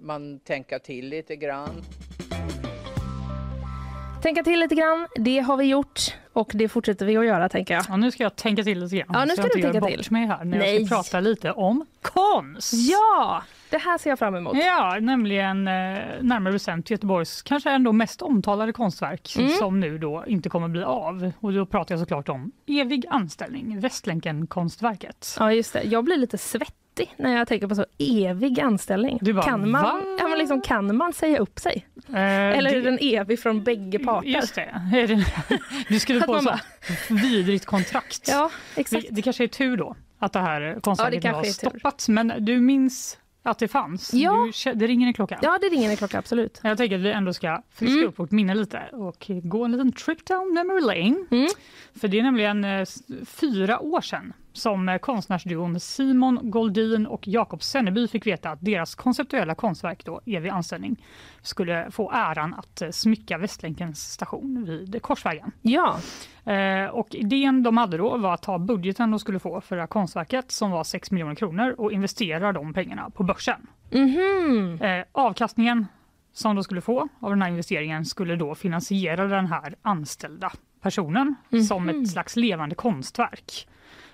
man 0.00 0.40
tänker 0.40 0.78
till 0.78 1.08
lite 1.08 1.36
grann. 1.36 1.82
Tänka 4.22 4.42
till 4.42 4.60
lite 4.60 4.74
grann. 4.74 5.06
Det 5.16 5.38
har 5.38 5.56
vi 5.56 5.64
gjort 5.64 6.00
och 6.32 6.50
det 6.54 6.68
fortsätter 6.68 7.06
vi 7.06 7.16
att 7.16 7.26
göra 7.26 7.48
tänker 7.48 7.74
jag. 7.74 7.84
Ja, 7.88 7.96
nu 7.96 8.10
ska 8.10 8.22
jag 8.22 8.36
tänka 8.36 8.62
till 8.64 8.78
lite 8.80 8.96
grann. 8.96 9.06
Ja, 9.12 9.24
nu 9.24 9.30
så 9.30 9.34
ska 9.34 9.42
jag 9.42 9.50
du 9.50 9.62
tänka 9.80 9.86
till. 9.86 10.12
mig 10.12 10.26
här 10.26 10.44
när 10.44 10.56
jag 10.58 10.66
Nej. 10.66 10.86
ska 10.86 10.96
prata 10.96 11.20
lite 11.20 11.52
om 11.52 11.86
konst. 12.02 12.72
Ja, 12.72 13.42
det 13.70 13.78
här 13.78 13.98
ser 13.98 14.10
jag 14.10 14.18
fram 14.18 14.34
emot. 14.34 14.56
Ja, 14.56 14.96
nämligen 15.00 15.68
eh, 15.68 15.72
närmare 16.20 16.52
bestämt 16.52 16.90
Göteborgs 16.90 17.42
kanske 17.42 17.70
ändå 17.70 17.92
mest 17.92 18.22
omtalade 18.22 18.72
konstverk 18.72 19.34
Mm. 19.38 19.50
som 19.50 19.80
nu 19.80 19.98
då 19.98 20.24
inte 20.26 20.48
kommer 20.48 20.68
bli 20.68 20.82
av. 20.82 21.32
Och 21.40 21.52
då 21.52 21.66
pratar 21.66 21.92
jag 21.94 22.00
såklart 22.00 22.28
om 22.28 22.52
Evig 22.66 23.04
anställning, 23.10 23.80
Västlänken-konstverket. 23.80 25.36
Ja, 25.38 25.52
just 25.52 25.72
det. 25.72 25.82
Jag 25.82 26.04
blir 26.04 26.16
lite 26.16 26.38
svettig 26.38 27.14
när 27.16 27.36
jag 27.36 27.48
tänker 27.48 27.66
på 27.66 27.74
så 27.74 27.84
evig 27.98 28.60
anställning. 28.60 29.18
Bara, 29.22 29.42
kan, 29.42 29.70
man, 29.70 29.82
va? 29.82 30.00
ja, 30.20 30.28
men 30.28 30.38
liksom, 30.38 30.60
kan 30.60 30.96
man 30.96 31.12
säga 31.12 31.38
upp 31.38 31.58
sig? 31.58 31.86
Eh, 32.08 32.14
Eller 32.18 32.70
är 32.70 32.74
det- 32.74 32.80
den 32.80 32.98
evig 33.00 33.40
från 33.40 33.62
bägge 33.64 33.98
parter? 33.98 34.28
Just 34.28 34.54
det. 34.54 34.80
Är 34.94 35.06
det- 35.06 35.24
Du 35.88 35.98
skriver 36.00 36.26
på 36.26 36.38
så 36.38 37.14
vidrigt 37.14 37.66
kontrakt. 37.66 38.28
Ja, 38.28 38.50
Det, 38.74 38.80
exakt. 38.80 39.06
det 39.10 39.22
kanske 39.22 39.44
är 39.44 39.48
tur 39.48 39.76
då 39.76 39.96
att 40.18 40.32
det 40.32 40.40
här 40.40 40.78
konstverket 40.80 41.22
nu 41.24 41.30
har 41.30 41.40
är 41.44 41.48
stoppats. 41.48 42.08
Men 42.08 42.32
du 42.38 42.60
minns 42.60 43.18
att 43.50 43.58
det 43.58 43.68
fanns? 43.68 44.14
Ja. 44.14 44.48
Du, 44.64 44.74
det 44.74 44.86
ringer 44.86 45.06
en 45.06 45.14
klocka. 45.14 45.38
Ja, 45.42 45.58
det 45.60 45.66
ringer 45.68 45.90
en 45.90 45.96
klocka, 45.96 46.18
absolut. 46.18 46.60
Jag 46.62 46.78
tänker 46.78 46.96
att 46.96 47.02
vi 47.02 47.10
ändå 47.10 47.32
ska 47.32 47.62
friska 47.70 47.94
Mm. 47.96 48.08
upp 48.08 48.18
vårt 48.18 48.30
minne 48.30 48.54
lite 48.54 48.82
och 48.92 49.30
gå 49.42 49.64
en 49.64 49.72
liten 49.72 49.92
trip 49.92 50.26
down 50.26 50.54
memory 50.54 50.80
lane. 50.80 51.24
Mm. 51.30 51.48
För 51.94 52.08
det 52.08 52.18
är 52.18 52.22
nämligen 52.22 52.64
eh, 52.64 52.84
fyra 53.26 53.80
år 53.80 54.00
sedan 54.00 54.32
som 54.52 54.88
eh, 54.88 54.98
konstnärsduon 54.98 55.80
Simon 55.80 56.50
Goldin 56.50 57.06
och 57.06 57.28
Jakob 57.28 57.62
Senneby 57.62 58.08
fick 58.08 58.26
veta 58.26 58.50
att 58.50 58.58
deras 58.64 58.94
konceptuella 58.94 59.54
konstverk 59.54 60.04
då, 60.04 60.20
Evig 60.26 60.48
anställning, 60.50 61.04
skulle 61.42 61.90
få 61.90 62.10
äran 62.12 62.54
att 62.54 62.82
eh, 62.82 62.90
smycka 62.90 63.38
Västlänkens 63.38 64.12
station 64.12 64.64
vid 64.64 65.02
Korsvägen. 65.02 65.52
Ja, 65.62 65.98
Eh, 66.48 66.86
och 66.90 67.14
idén 67.14 67.62
de 67.62 67.76
hade 67.76 67.96
då 67.96 68.16
var 68.16 68.34
att 68.34 68.42
ta 68.42 68.58
budgeten 68.58 69.10
de 69.10 69.20
skulle 69.20 69.38
få 69.38 69.60
för 69.60 69.76
det 69.76 69.82
här 69.82 69.86
konstverket 69.86 70.50
som 70.50 70.70
var 70.70 70.84
6 70.84 71.10
miljoner 71.10 71.34
kronor 71.34 71.74
och 71.78 71.92
investera 71.92 72.52
de 72.52 72.74
pengarna 72.74 73.10
på 73.10 73.22
börsen. 73.22 73.66
mhm. 73.90 74.78
Eh, 74.82 75.04
avkastningen 75.12 75.86
som 76.32 76.56
de 76.56 76.64
skulle 76.64 76.80
få 76.80 77.08
av 77.20 77.30
den 77.30 77.42
här 77.42 77.48
investeringen 77.48 78.04
skulle 78.04 78.36
då 78.36 78.54
finansiera 78.54 79.26
den 79.26 79.46
här 79.46 79.74
anställda 79.82 80.52
personen 80.82 81.34
som 81.68 81.88
ett 81.88 82.10
slags 82.10 82.36
levande 82.36 82.74
konstverk. 82.74 83.68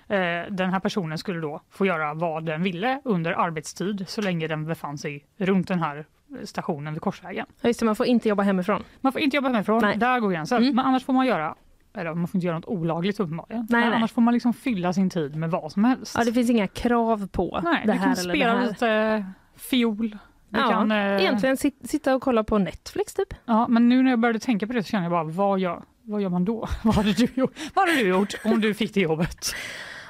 Eh, 0.07 0.51
den 0.51 0.69
här 0.69 0.79
personen 0.79 1.17
skulle 1.17 1.39
då 1.39 1.61
få 1.69 1.85
göra 1.85 2.13
vad 2.13 2.45
den 2.45 2.63
ville 2.63 3.01
under 3.03 3.31
arbetstid 3.31 4.05
så 4.07 4.21
länge 4.21 4.47
den 4.47 4.65
befann 4.65 4.97
sig 4.97 5.25
runt 5.37 5.67
den 5.67 5.79
här 5.79 6.05
stationen 6.43 6.93
vid 6.93 7.01
Korsvägen. 7.01 7.45
Ja, 7.61 7.67
just 7.67 7.79
det, 7.79 7.85
man 7.85 7.95
får 7.95 8.05
inte 8.05 8.29
jobba 8.29 8.43
hemifrån. 8.43 8.83
Man 9.01 9.11
får 9.11 9.21
inte 9.21 9.35
jobba 9.37 9.49
hemifrån, 9.49 9.81
Nej. 9.81 9.97
där 9.97 10.19
går 10.19 10.31
gränsen. 10.31 10.63
Mm. 10.63 10.75
Men 10.75 10.85
annars 10.85 11.05
får 11.05 11.13
man 11.13 11.25
göra 11.25 11.55
eller 11.97 12.13
man 12.13 12.27
får 12.27 12.37
inte 12.37 12.45
göra 12.47 12.55
något 12.57 12.65
olagligt 12.65 13.19
uppenbarligen. 13.19 13.67
Nej, 13.69 13.85
nej. 13.85 13.93
annars 13.95 14.11
får 14.11 14.21
man 14.21 14.33
liksom 14.33 14.53
fylla 14.53 14.93
sin 14.93 15.09
tid 15.09 15.35
med 15.35 15.51
vad 15.51 15.71
som 15.71 15.83
helst. 15.83 16.15
Ja, 16.17 16.23
det 16.23 16.33
finns 16.33 16.49
inga 16.49 16.67
krav 16.67 17.27
på 17.27 17.59
nej, 17.63 17.81
det 17.85 17.91
här 17.93 17.99
kan 18.03 18.11
eller 18.11 18.33
spela 18.33 18.53
det 18.53 18.59
här. 18.59 18.67
lite 18.67 19.25
fiol. 19.55 20.17
Du 20.49 20.59
Ja, 20.59 20.69
kan, 20.69 20.91
eh, 20.91 20.97
Egentligen 20.97 21.57
sit, 21.57 21.79
sitta 21.83 22.15
och 22.15 22.21
kolla 22.21 22.43
på 22.43 22.57
Netflix 22.57 23.13
typ. 23.13 23.33
Ja, 23.45 23.67
men 23.67 23.89
nu 23.89 24.03
när 24.03 24.09
jag 24.09 24.19
började 24.19 24.39
tänka 24.39 24.67
på 24.67 24.73
det 24.73 24.83
så 24.83 24.89
känner 24.89 25.03
jag 25.03 25.11
bara, 25.11 25.23
vad 25.23 25.59
gör, 25.59 25.81
vad 26.03 26.21
gör 26.21 26.29
man 26.29 26.45
då? 26.45 26.67
vad, 26.83 26.95
hade 26.95 27.13
du 27.13 27.27
gjort? 27.33 27.53
vad 27.73 27.87
hade 27.89 27.99
du 28.01 28.07
gjort 28.07 28.33
om 28.45 28.61
du 28.61 28.73
fick 28.73 28.93
det 28.93 29.01
jobbet? 29.01 29.55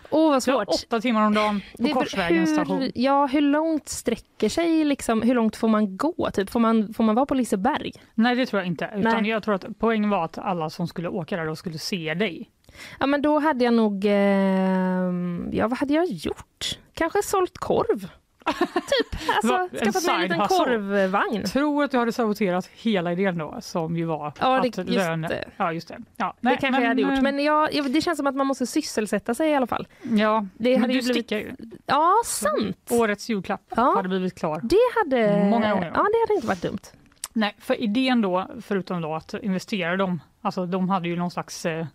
Åh, 0.09 0.29
vad 0.31 0.43
svårt. 0.43 0.67
åtta 0.67 1.01
timmar 1.01 1.25
om 1.27 1.33
dagen 1.33 1.61
på 1.77 1.83
Det 1.83 1.89
Korsvägens 1.93 2.49
hur, 2.49 2.53
station. 2.55 2.91
ja, 2.95 3.25
hur 3.25 3.41
långt 3.41 3.89
sträcker 3.89 4.49
sig, 4.49 4.83
liksom, 4.85 5.21
hur 5.21 5.35
långt 5.35 5.55
får 5.55 5.67
man 5.67 5.97
gå? 5.97 6.29
Typ? 6.33 6.49
Får, 6.49 6.59
man, 6.59 6.93
får 6.93 7.03
man 7.03 7.15
vara 7.15 7.25
på 7.25 7.33
Liseberg? 7.33 7.91
Nej, 8.15 8.35
det 8.35 8.45
tror 8.45 8.59
jag 8.59 8.67
inte. 8.67 8.91
Utan 8.95 9.21
Nej. 9.21 9.31
jag 9.31 9.43
tror 9.43 9.55
att 9.55 9.65
poängen 9.79 10.09
var 10.09 10.25
att 10.25 10.37
alla 10.37 10.69
som 10.69 10.87
skulle 10.87 11.09
åka 11.09 11.37
där 11.37 11.45
då 11.45 11.55
skulle 11.55 11.77
se 11.77 12.13
dig. 12.13 12.49
Ja, 12.99 13.05
men 13.05 13.21
då 13.21 13.39
hade 13.39 13.65
jag 13.65 13.73
nog... 13.73 14.05
Eh, 14.05 14.11
ja, 15.51 15.67
vad 15.67 15.77
hade 15.77 15.93
jag 15.93 16.05
gjort? 16.05 16.79
Kanske 16.93 17.23
sålt 17.23 17.57
korv? 17.57 18.07
typ. 18.73 19.19
Alltså, 19.35 19.69
skaffat 19.85 20.03
mig 20.05 20.15
en 20.15 20.21
liten 20.21 20.39
hustle. 20.39 20.57
korvvagn. 20.57 21.43
Tror 21.45 21.83
att 21.83 21.91
du 21.91 21.97
hade 21.97 22.11
saboterat 22.11 22.65
hela 22.73 23.11
idén 23.11 23.37
då, 23.37 23.57
som 23.61 23.97
ju 23.97 24.05
var 24.05 24.33
Ja, 24.39 24.59
det- 24.61 24.67
att 24.67 24.77
just 24.77 24.89
lön... 25.07 25.21
det. 25.21 25.45
Ja, 25.57 25.73
just 25.73 25.87
det. 25.87 25.97
Ja, 26.17 26.33
det 26.41 26.57
kanske 26.57 26.81
jag 26.81 26.87
hade 26.87 27.01
gjort. 27.01 27.11
eh, 27.11 27.21
Men 27.21 27.43
jag, 27.43 27.69
det 27.93 28.01
känns 28.01 28.17
som 28.17 28.27
att 28.27 28.35
man 28.35 28.47
måste 28.47 28.67
sysselsätta 28.67 29.33
sig 29.33 29.49
i 29.49 29.55
alla 29.55 29.67
fall. 29.67 29.87
ja, 30.01 30.45
det 30.57 30.71
men 30.71 30.81
hade 30.81 30.93
du 30.93 30.99
ju 30.99 31.01
blivit- 31.01 31.25
stickar 31.25 31.37
ju. 31.37 31.55
Ja, 31.85 32.13
sant. 32.25 32.77
Årets 32.91 33.29
julklapp 33.29 33.61
Ja. 33.75 33.93
hade 33.95 34.09
blivit 34.09 34.35
klar. 34.35 34.59
Det 34.63 34.77
hade, 34.95 35.45
Många 35.49 35.73
gånger. 35.73 35.87
ja, 35.95 36.03
det 36.03 36.19
hade 36.27 36.33
inte 36.35 36.47
varit 36.47 36.61
dumt. 36.61 36.79
Nej, 37.33 37.55
för 37.59 37.81
idén 37.81 38.21
då, 38.21 38.47
förutom 38.61 39.01
då 39.01 39.13
att 39.15 39.33
investera 39.33 39.97
dem, 39.97 40.21
alltså 40.41 40.65
de 40.65 40.89
hade 40.89 41.07
ju 41.07 41.15
någon 41.15 41.31
slags 41.31 41.65
eh, 41.65 41.85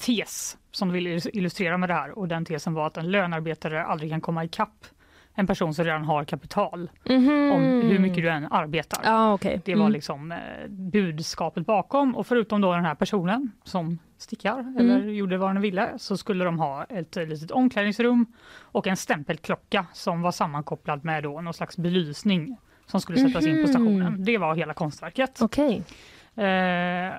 tes 0.00 0.56
som 0.70 0.88
de 0.88 0.94
ville 0.94 1.20
illustrera 1.32 1.78
med 1.78 1.88
det 1.88 1.94
här 1.94 2.18
och 2.18 2.28
den 2.28 2.44
tesen 2.44 2.74
var 2.74 2.86
att 2.86 2.96
en 2.96 3.10
lönarbetare 3.10 3.84
aldrig 3.84 4.10
kan 4.10 4.20
komma 4.20 4.44
ikapp 4.44 4.86
en 5.38 5.46
person 5.46 5.74
som 5.74 5.84
redan 5.84 6.04
har 6.04 6.24
kapital 6.24 6.90
Mhm. 7.08 7.50
om 7.52 7.62
hur 7.62 7.98
mycket 7.98 8.22
du 8.22 8.28
än 8.30 8.46
arbetar. 8.52 9.00
Ja, 9.04 9.32
okej. 9.34 9.60
Det 9.64 9.74
var 9.74 9.80
Mm. 9.80 9.92
liksom 9.92 10.32
eh, 10.32 10.38
budskapet 10.68 11.66
bakom 11.66 12.16
och 12.16 12.26
förutom 12.26 12.60
då 12.60 12.72
den 12.74 12.84
här 12.84 12.94
personen 12.94 13.50
som 13.64 13.98
stickar 14.18 14.74
eller 14.80 14.98
gjorde 15.08 15.36
vad 15.38 15.54
den 15.54 15.62
ville 15.62 15.88
så 15.98 16.16
skulle 16.16 16.44
de 16.44 16.58
ha 16.58 16.84
ett 16.84 17.16
litet 17.16 17.50
omklädningsrum 17.50 18.26
och 18.60 18.86
en 18.86 18.96
stämpelklocka 18.96 19.86
som 19.92 20.22
var 20.22 20.32
sammankopplad 20.32 21.04
med 21.04 21.22
då 21.22 21.40
någon 21.40 21.54
slags 21.54 21.76
belysning 21.76 22.56
som 22.86 23.00
skulle 23.00 23.18
sättas 23.18 23.46
in 23.46 23.62
på 23.62 23.68
stationen. 23.68 24.24
Det 24.24 24.38
var 24.38 24.54
hela 24.54 24.74
konstverket. 24.74 25.38
Okej. 25.42 25.82
Eh, 26.36 27.14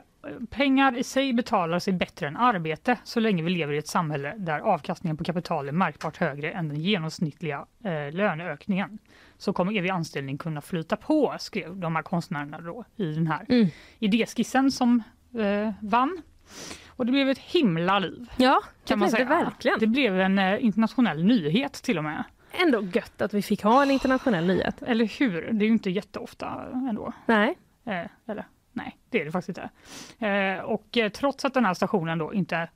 pengar 0.49 0.97
i 0.97 1.03
sig 1.03 1.34
betalar 1.34 1.80
sig 1.80 1.93
bättre 1.93 2.27
än 2.27 2.38
arbete 2.38 2.97
så 3.03 3.19
länge 3.19 3.43
vi 3.43 3.49
lever 3.49 3.73
i 3.73 3.77
ett 3.77 3.88
samhälle 3.88 4.34
där 4.38 4.60
avkastningen 4.60 5.17
på 5.17 5.23
kapital 5.23 5.67
är 5.67 5.71
märkbart 5.71 6.17
högre 6.17 6.51
än 6.51 6.67
den 6.69 6.80
genomsnittliga 6.80 7.65
eh, 7.84 8.12
löneökningen. 8.15 8.97
Så 9.38 9.53
kommer 9.53 9.77
evig 9.77 9.89
anställning 9.89 10.38
kunna 10.38 10.62
flyta 10.62 10.95
på, 10.95 11.36
skrev 11.39 11.77
de 11.77 11.95
här 11.95 12.03
konstnärerna 12.03 12.62
då 12.62 12.84
i 12.95 13.13
den 13.13 13.27
här 13.27 13.45
Mm. 13.49 13.67
idéskissen 13.99 14.71
som 14.71 15.03
eh, 15.39 15.71
vann. 15.82 16.21
Och 16.88 17.06
det 17.06 17.12
blev 17.12 17.30
ett 17.30 17.38
himla 17.39 17.99
liv. 17.99 18.30
Ja, 18.38 18.62
det 18.84 18.88
Kan 18.88 18.99
man 18.99 19.10
blev 19.10 19.19
det 19.27 19.27
säga. 19.34 19.43
verkligen. 19.43 19.80
Det 19.80 19.88
blev 19.88 20.19
en 20.19 20.39
eh, 20.39 20.65
internationell 20.65 21.23
nyhet 21.25 21.73
till 21.73 21.97
och 21.97 22.03
med. 22.03 22.23
Ändå 22.51 22.82
gött 22.82 23.21
att 23.21 23.34
vi 23.34 23.41
fick 23.41 23.63
ha 23.63 23.84
en 23.84 23.91
internationell 23.91 24.47
nyhet. 24.47 24.82
Eller 24.82 25.19
hur? 25.19 25.41
Det 25.51 25.65
är 25.65 25.67
ju 25.67 25.73
inte 25.73 25.89
jätteofta 25.89 26.65
ändå. 26.73 27.13
Nej. 27.25 27.58
Eh, 27.86 28.06
eller 28.27 28.45
nej, 28.77 28.97
det 29.09 29.21
är 29.21 29.25
det 29.25 29.31
faktiskt 29.31 29.57
inte. 29.57 29.69
Eh, 30.27 30.59
och 30.63 30.97
eh, 30.97 31.09
trots 31.09 31.45
att 31.45 31.53
den 31.53 31.65
här 31.65 31.73
stationen 31.73 32.17
då 32.17 32.33
inte 32.33 32.69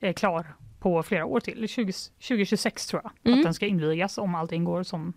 är 0.00 0.12
klar 0.12 0.46
på 0.80 1.02
flera 1.02 1.24
år 1.26 1.40
till, 1.40 1.68
20, 1.68 1.92
2026 1.92 2.86
tror 2.86 3.02
jag, 3.04 3.12
Mm. 3.24 3.38
att 3.38 3.44
den 3.44 3.54
ska 3.54 3.66
invigas 3.66 4.18
om 4.18 4.34
allting 4.34 4.64
går 4.64 4.82
som 4.82 5.12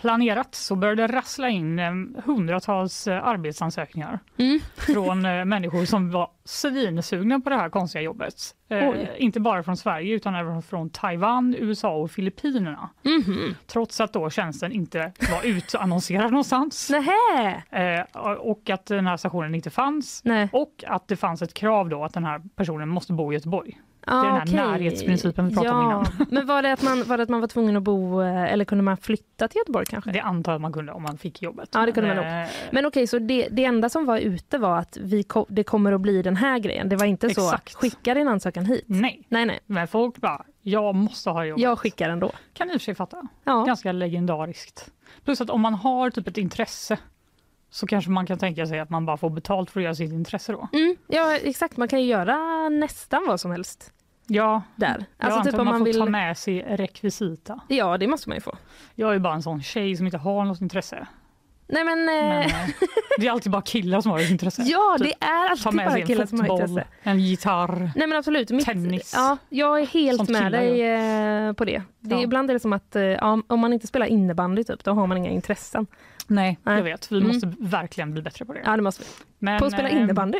planerat, 0.00 0.54
så 0.54 0.76
börjar 0.76 0.96
det 0.96 1.06
rassla 1.06 1.48
in 1.48 1.78
eh, 1.78 1.92
hundratals 2.24 3.08
eh, 3.08 3.24
arbetsansökningar 3.24 4.18
Mm. 4.38 4.60
från 4.76 5.24
eh, 5.24 5.44
människor 5.44 5.84
som 5.84 6.10
var 6.10 6.30
svinsugna 6.44 7.40
på 7.40 7.50
det 7.50 7.56
här 7.56 7.68
konstiga 7.68 8.02
jobbet. 8.02 8.34
Eh, 8.68 8.78
inte 9.18 9.40
bara 9.40 9.62
från 9.62 9.76
Sverige 9.76 10.14
utan 10.14 10.34
även 10.34 10.62
från 10.62 10.90
Taiwan, 10.90 11.54
USA 11.58 11.90
och 11.96 12.10
Filippinerna. 12.10 12.90
Mhm. 13.02 13.54
Trots 13.66 14.00
att 14.00 14.12
då 14.12 14.30
tjänsten 14.30 14.72
inte 14.72 15.12
var 15.32 15.46
utannonserad 15.46 16.30
någonstans. 16.30 16.90
Eh, 17.70 18.36
och 18.38 18.70
att 18.70 18.86
den 18.86 19.06
här 19.06 19.16
stationen 19.16 19.54
inte 19.54 19.70
fanns. 19.70 20.20
Nej. 20.24 20.48
Och 20.52 20.84
att 20.86 21.08
det 21.08 21.16
fanns 21.16 21.42
ett 21.42 21.54
krav 21.54 21.88
då 21.88 22.04
att 22.04 22.14
den 22.14 22.24
här 22.24 22.42
personen 22.56 22.88
måste 22.88 23.12
bo 23.12 23.32
i 23.32 23.34
Göteborg. 23.34 23.80
Det 24.10 24.16
är 24.16 24.22
den 24.24 24.34
här 24.34 24.42
okej. 24.42 24.54
närhetsprincipen 24.54 25.48
vi 25.48 25.54
pratade 25.54 25.74
ja. 25.74 25.96
om 25.96 26.04
innan. 26.16 26.26
Men 26.30 26.46
var 26.46 26.62
det, 26.62 26.72
att 26.72 26.82
man, 26.82 27.04
var 27.04 27.16
det 27.16 27.22
att 27.22 27.28
man 27.28 27.40
var 27.40 27.48
tvungen 27.48 27.76
att 27.76 27.82
bo, 27.82 28.22
eh, 28.22 28.52
eller 28.52 28.64
kunde 28.64 28.84
man 28.84 28.96
flytta 28.96 29.48
till 29.48 29.58
Göteborg 29.58 29.86
kanske? 29.86 30.10
Det 30.12 30.20
antar 30.20 30.52
jag 30.52 30.60
man 30.60 30.72
kunde 30.72 30.92
om 30.92 31.02
man 31.02 31.18
fick 31.18 31.42
jobbet. 31.42 31.68
Ja, 31.72 31.86
det 31.86 31.92
kunde 31.92 32.08
man 32.14 32.16
nog. 32.16 32.26
Eh, 32.42 32.48
Men 32.70 32.86
okej, 32.86 33.06
så 33.06 33.18
det, 33.18 33.48
det 33.50 33.64
enda 33.64 33.88
som 33.88 34.06
var 34.06 34.18
ute 34.18 34.58
var 34.58 34.78
att 34.78 34.96
vi 35.00 35.22
ko- 35.22 35.46
det 35.48 35.64
kommer 35.64 35.92
att 35.92 36.00
bli 36.00 36.22
den 36.22 36.36
här 36.36 36.58
grejen. 36.58 36.88
Det 36.88 36.96
var 36.96 37.06
inte 37.06 37.26
Exakt. 37.26 37.72
så, 37.72 37.78
skicka 37.78 38.14
din 38.14 38.28
ansökan 38.28 38.64
hit. 38.66 38.84
Nej, 38.86 39.22
Nej, 39.28 39.46
nej, 39.46 39.60
men 39.66 39.88
folk 39.88 40.16
bara, 40.16 40.44
jag 40.62 40.94
måste 40.94 41.30
ha 41.30 41.44
jobbet. 41.44 41.62
jag 41.62 41.78
skickar 41.78 42.10
ändå. 42.10 42.32
Kan 42.52 42.68
i 42.70 42.76
och 42.76 42.80
för 42.80 42.84
sig 42.84 42.94
fatta. 42.94 43.22
Ja. 43.44 43.64
Ganska 43.64 43.92
legendariskt. 43.92 44.90
Plus 45.24 45.40
att 45.40 45.50
om 45.50 45.60
man 45.60 45.74
har 45.74 46.10
typ 46.10 46.28
ett 46.28 46.38
intresse 46.38 46.98
så 47.70 47.86
kanske 47.86 48.10
man 48.10 48.26
kan 48.26 48.38
tänka 48.38 48.66
sig 48.66 48.80
att 48.80 48.90
man 48.90 49.06
bara 49.06 49.16
får 49.16 49.30
betalt 49.30 49.70
för 49.70 49.80
att 49.80 49.84
göra 49.84 49.94
sitt 49.94 50.12
intresse 50.12 50.52
då. 50.52 50.68
Mm, 50.72 50.96
ja, 51.06 51.36
exakt. 51.36 51.76
Man 51.76 51.88
kan 51.88 52.00
ju 52.02 52.06
göra 52.06 52.68
nästan 52.68 53.24
vad 53.28 53.40
som 53.40 53.50
helst 53.50 53.92
Ja, 54.32 54.62
där. 54.76 54.88
jag 54.88 55.26
Alltså 55.26 55.38
antar 55.38 55.50
typ 55.50 55.60
om 55.60 55.64
man, 55.66 55.72
man 55.74 55.80
får 55.80 55.84
vill... 55.86 55.98
ta 55.98 56.06
med 56.06 56.38
sig 56.38 56.60
rekvisita. 56.68 57.60
Ja, 57.68 57.98
det 57.98 58.06
måste 58.06 58.28
man 58.28 58.36
ju 58.36 58.40
få. 58.40 58.56
Jag 58.94 59.14
är 59.14 59.18
bara 59.18 59.34
en 59.34 59.42
sån 59.42 59.62
tjej 59.62 59.96
som 59.96 60.06
inte 60.06 60.18
har 60.18 60.44
något 60.44 60.60
intresse. 60.60 61.06
Nej 61.72 61.84
men, 61.84 62.04
Men, 62.04 62.40
eh, 62.40 62.46
eh, 62.62 62.68
det 63.18 63.26
är 63.26 63.30
alltid 63.30 63.52
bara 63.52 63.62
killar 63.62 64.00
som 64.00 64.10
har 64.12 64.18
ett 64.18 64.30
intresse. 64.30 64.62
ja 64.62 64.96
typ, 64.98 65.06
det 65.20 65.26
är 65.26 65.50
alltid 65.50 65.72
bara 65.72 65.96
en 65.98 66.06
killar 66.06 66.26
som 66.26 66.40
har 66.40 66.46
intresse. 66.62 66.84
en 67.02 67.20
gitarr. 67.20 67.90
Nej 67.96 68.06
men 68.06 68.18
absolut. 68.18 68.50
Mitt, 68.50 68.64
Tennis. 68.66 69.12
Ja, 69.16 69.36
jag 69.48 69.80
är 69.80 69.86
helt 69.86 70.16
Sånt 70.16 70.30
med 70.30 70.52
dig 70.52 70.82
eh, 70.82 71.52
på 71.52 71.64
det. 71.64 71.82
det 72.00 72.14
är, 72.14 72.18
Ja. 72.18 72.24
Ibland 72.24 72.50
är 72.50 72.54
det 72.54 72.60
som 72.60 72.72
att 72.72 72.96
eh, 72.96 73.02
ja, 73.02 73.42
om 73.46 73.60
man 73.60 73.72
inte 73.72 73.86
spelar 73.86 74.06
innebandy 74.06 74.64
typ, 74.64 74.84
då 74.84 74.92
har 74.92 75.06
man 75.06 75.16
inga 75.16 75.30
intressen. 75.30 75.86
Nej, 76.26 76.58
Nej. 76.62 76.76
jag 76.76 76.84
vet. 76.84 77.12
Vi 77.12 77.16
Mm. 77.16 77.28
måste 77.28 77.52
verkligen 77.58 78.12
bli 78.12 78.22
bättre 78.22 78.44
på 78.44 78.52
det. 78.52 78.60
Ja 78.64 78.76
det 78.76 78.82
måste 78.82 79.02
vi. 79.02 79.08
Men, 79.38 79.58
På 79.58 79.64
att 79.66 79.72
spela 79.72 79.88
eh, 79.88 79.96
innebandy. 79.96 80.38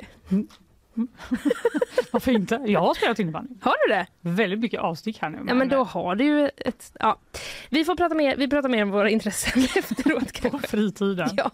Varför 2.10 2.32
inte? 2.32 2.60
Jag 2.66 2.80
har 2.80 2.94
spelat 2.94 3.18
innebandy. 3.18 3.54
Har 3.60 3.88
du 3.88 3.94
det? 3.94 4.06
Väldigt 4.20 4.58
mycket 4.58 4.80
avstick 4.80 5.18
här 5.18 5.30
nu. 5.30 5.38
Ja 5.48 5.54
men 5.54 5.68
då 5.68 5.84
har 5.84 6.14
du 6.14 6.24
ju 6.24 6.50
ett... 6.56 6.96
Ja. 7.00 7.18
Vi 7.70 7.84
får 7.84 7.96
prata 7.96 8.14
mer, 8.14 8.36
vi 8.36 8.48
pratar 8.48 8.68
mer 8.68 8.82
om 8.82 8.90
våra 8.90 9.10
intressen 9.10 9.62
efteråt 9.76 10.50
på 10.50 10.58
fritiden. 10.58 11.28
Ja. 11.36 11.50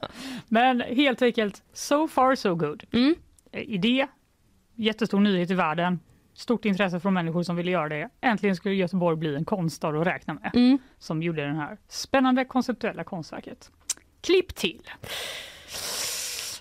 Men 0.48 0.80
helt 0.80 1.22
enkelt, 1.22 1.62
so 1.72 2.08
far 2.08 2.34
so 2.34 2.54
good. 2.54 2.84
Mm. 2.92 3.14
Eh, 3.52 3.60
Idé, 3.62 4.06
jättestor 4.74 5.20
nyhet 5.20 5.50
i 5.50 5.54
världen, 5.54 6.00
stort 6.34 6.64
intresse 6.64 7.00
från 7.00 7.14
människor 7.14 7.42
som 7.42 7.56
ville 7.56 7.70
göra 7.70 7.88
det. 7.88 8.08
Äntligen 8.20 8.56
skulle 8.56 8.74
Göteborg 8.74 9.16
bli 9.16 9.36
en 9.36 9.44
konststad 9.44 10.00
att 10.00 10.06
räkna 10.06 10.34
med, 10.34 10.50
Mm. 10.54 10.78
som 10.98 11.22
gjorde 11.22 11.46
det 11.46 11.54
här 11.54 11.78
spännande 11.88 12.44
konceptuella 12.44 13.04
konstverket. 13.04 13.70
Klipp 14.20 14.54
till 14.54 14.82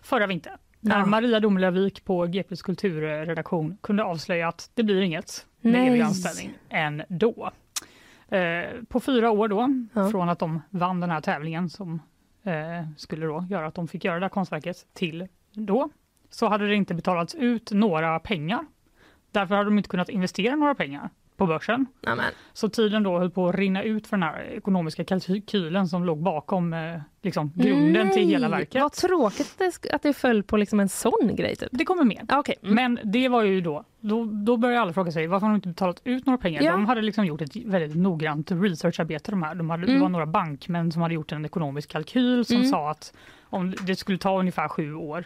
förra 0.04 0.28
vintern 0.28 0.58
när 0.86 1.00
Ja. 1.00 1.06
Maria 1.06 1.40
Domelövik 1.40 2.06
på 2.06 2.26
GPs 2.26 2.62
kulturredaktion 2.62 3.78
kunde 3.82 4.04
avslöja 4.04 4.48
att 4.48 4.70
det 4.74 4.84
blir 4.84 5.02
inget 5.02 5.46
med 5.62 5.88
evig 5.88 6.02
anställning 6.02 6.58
ändå. 6.70 7.52
Eh, 8.28 8.66
på 8.90 9.00
fyra 9.00 9.32
år 9.32 9.48
då, 9.48 9.70
Ja. 9.94 10.10
från 10.10 10.30
att 10.30 10.40
de 10.40 10.62
vann 10.70 11.00
den 11.00 11.10
här 11.10 11.22
tävlingen 11.22 11.70
som 11.70 12.02
eh, 12.44 12.88
skulle 12.98 13.26
då 13.26 13.46
göra 13.50 13.68
att 13.68 13.76
de 13.76 13.88
fick 13.88 14.04
göra 14.06 14.20
det 14.20 14.26
här 14.26 14.30
konstverket 14.30 14.78
till 14.94 15.28
då, 15.54 15.90
så 16.30 16.48
hade 16.48 16.68
det 16.68 16.76
inte 16.76 16.94
betalats 16.94 17.36
ut 17.36 17.72
några 17.72 18.20
pengar. 18.20 18.66
Därför 19.32 19.56
hade 19.56 19.70
de 19.70 19.78
inte 19.78 19.90
kunnat 19.90 20.10
investera 20.10 20.56
några 20.56 20.76
pengar 20.76 21.10
på 21.38 21.46
börsen. 21.46 21.86
Ja, 22.02 22.16
men. 22.16 22.26
Så 22.54 22.70
tiden 22.70 23.04
då 23.04 23.20
höll 23.20 23.30
på 23.32 23.50
att 23.50 23.56
rinna 23.56 23.84
ut 23.84 24.08
för 24.08 24.18
den 24.18 24.24
här 24.24 24.42
ekonomiska 24.44 25.04
kalkylen 25.04 25.88
som 25.88 26.04
låg 26.06 26.24
bakom 26.24 26.74
eh, 26.74 27.00
liksom, 27.22 27.52
grunden 27.56 28.12
till 28.12 28.28
hela 28.28 28.48
Nej, 28.48 28.60
verket. 28.60 28.82
Vad 28.82 28.92
tråkigt 28.94 29.62
att 29.62 29.82
det, 29.82 30.00
det 30.04 30.14
föll 30.14 30.44
på 30.44 30.58
liksom 30.58 30.80
en 30.80 30.90
sån 30.90 31.32
grej 31.36 31.56
typ. 31.56 31.70
Det 31.72 31.86
kommer. 31.86 32.18
Ja, 32.30 32.40
Okej. 32.40 32.56
Mm. 32.64 32.76
Men 32.76 33.12
det 33.12 33.30
var 33.30 33.44
ju 33.44 33.62
då, 33.62 33.84
då, 34.00 34.26
då 34.26 34.58
började 34.58 34.82
alla 34.82 34.94
fråga 34.94 35.12
sig 35.12 35.28
varför 35.28 35.46
har 35.48 35.52
de 35.54 35.56
inte 35.56 35.68
betalat 35.68 36.02
ut 36.04 36.26
några 36.26 36.38
pengar? 36.38 36.62
Ja. 36.62 36.72
De 36.72 36.86
hade 36.86 37.02
liksom 37.02 37.26
gjort 37.26 37.42
ett 37.42 37.56
väldigt 37.56 37.98
noggrant 37.98 38.52
researcharbete 38.52 39.32
de 39.32 39.44
här. 39.44 39.56
De 39.56 39.70
hade, 39.70 39.86
Det 39.86 39.92
Mm. 39.92 40.02
var 40.02 40.10
några 40.10 40.26
bankmän 40.26 40.92
som 40.92 41.02
hade 41.02 41.14
gjort 41.14 41.32
en 41.32 41.46
ekonomisk 41.46 41.90
kalkyl 41.92 42.46
som 42.46 42.56
Mm. 42.56 42.68
sa 42.70 42.92
att 42.92 43.14
om 43.44 43.74
det 43.82 43.96
skulle 43.96 44.18
ta 44.18 44.40
ungefär 44.40 44.68
sju 44.68 44.94
år 44.94 45.26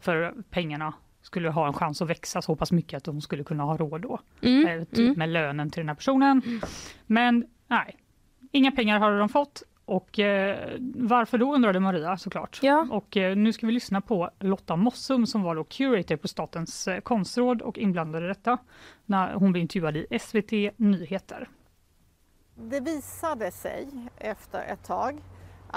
för 0.00 0.34
pengarna 0.50 0.92
skulle 1.28 1.50
ha 1.50 1.66
en 1.66 1.72
chans 1.72 2.02
att 2.02 2.08
växa 2.08 2.42
så 2.42 2.56
pass 2.56 2.72
mycket 2.72 2.96
att 2.96 3.04
de 3.04 3.20
skulle 3.20 3.44
kunna 3.44 3.62
ha 3.64 3.76
råd 3.76 4.00
då, 4.00 4.20
Mm. 4.42 4.66
eh, 4.80 4.84
typ 4.84 4.98
Mm. 4.98 5.18
med 5.18 5.28
lönen 5.28 5.70
till 5.70 5.80
den 5.80 5.88
här 5.88 5.94
personen. 5.96 6.42
Men 7.06 7.46
nej, 7.66 7.96
inga 8.52 8.70
pengar 8.72 8.98
hade 9.00 9.18
de 9.18 9.28
fått. 9.28 9.62
Och 9.84 10.18
eh, 10.18 10.70
varför 10.94 11.38
då 11.38 11.54
undrade 11.54 11.80
Maria 11.80 12.16
såklart. 12.16 12.58
Ja. 12.62 12.86
Och 12.90 13.16
eh, 13.16 13.36
nu 13.36 13.52
ska 13.52 13.66
vi 13.66 13.72
lyssna 13.72 14.00
på 14.00 14.30
Lotta 14.40 14.76
Mossum 14.76 15.26
som 15.26 15.42
var 15.42 15.54
då 15.54 15.64
curator 15.64 16.16
på 16.16 16.28
Statens 16.28 16.88
eh, 16.88 17.00
konstråd 17.00 17.62
och 17.62 17.78
inblandad 17.78 18.24
i 18.24 18.26
detta 18.26 18.58
när 19.06 19.34
hon 19.34 19.52
blev 19.52 19.62
intervjuad 19.62 19.96
i 19.96 20.18
SVT 20.20 20.52
Nyheter. 20.76 21.48
Det 22.54 22.80
visade 22.80 23.50
sig 23.50 23.88
efter 24.16 24.62
ett 24.62 24.84
tag 24.84 25.20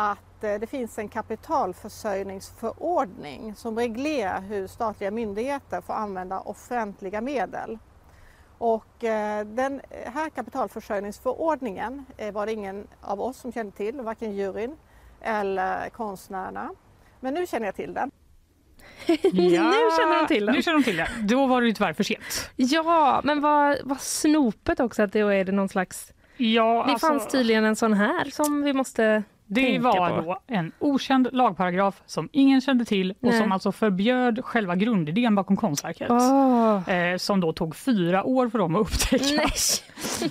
att 0.02 0.44
eh, 0.44 0.60
det 0.60 0.68
finns 0.68 0.98
en 0.98 1.08
kapitalförsörjningsförordning 1.08 3.56
som 3.56 3.78
reglerar 3.78 4.42
hur 4.42 4.68
statliga 4.68 5.12
myndigheter 5.12 5.82
får 5.82 5.94
använda 5.94 6.40
offentliga 6.40 7.22
medel. 7.22 7.78
Och 8.58 9.04
eh, 9.04 9.46
den 9.46 9.82
här 10.06 10.30
kapitalförsörjningsförordningen 10.30 12.06
eh, 12.18 12.32
var 12.32 12.46
det 12.46 12.52
ingen 12.52 12.88
av 13.02 13.22
oss 13.22 13.38
som 13.38 13.52
kände 13.52 13.72
till, 13.72 14.02
varken 14.02 14.36
juryn 14.36 14.76
eller 15.22 15.90
konstnärerna. 15.90 16.72
Men 17.20 17.34
nu 17.34 17.48
känner 17.48 17.66
jag 17.66 17.76
till 17.76 17.94
den. 17.94 18.12
Nu 19.08 19.18
känner 19.98 20.20
de 20.20 20.28
till 20.28 20.46
den. 20.46 20.56
Nu 20.56 20.62
känner 20.62 20.78
de 20.78 20.84
till 20.84 20.98
det. 20.98 21.10
Då 21.22 21.48
var 21.48 21.62
det 21.62 21.68
ju 21.68 21.74
tyvärr 21.74 21.94
för 21.94 22.04
sent. 22.04 22.50
Ja, 22.56 23.22
men 23.24 23.42
vad, 23.42 23.78
vad 23.84 24.02
snopet 24.02 24.80
också 24.80 25.04
att 25.04 25.14
det 25.14 25.20
är 25.20 25.46
det 25.46 25.52
någon 25.52 25.70
slags... 25.70 26.14
Ja, 26.38 26.84
Det 26.86 26.92
alltså, 26.92 27.08
fanns 27.08 27.28
tydligen 27.28 27.66
en 27.66 27.76
sån 27.76 27.94
här 27.94 28.26
som 28.26 28.62
vi 28.62 28.74
måste 28.74 29.24
Det 29.54 29.80
var 29.80 30.10
på. 30.10 30.22
då 30.22 30.40
en 30.48 30.72
okänd 30.80 31.28
lagparagraf 31.32 32.02
som 32.06 32.30
ingen 32.32 32.62
kände 32.62 32.86
till 32.86 33.12
och 33.12 33.18
Nej. 33.20 33.38
som 33.40 33.52
alltså 33.52 33.72
förbjöd 33.72 34.46
själva 34.46 34.76
grundidén 34.76 35.36
bakom 35.36 35.58
konstverket. 35.58 36.08
Åh. 36.12 36.90
Eh, 36.90 37.18
som 37.18 37.40
då 37.40 37.54
tog 37.54 37.76
fyra 37.76 38.24
år 38.24 38.50
för 38.50 38.60
dem 38.60 38.76
att 38.76 38.82
upptäcka. 38.82 39.50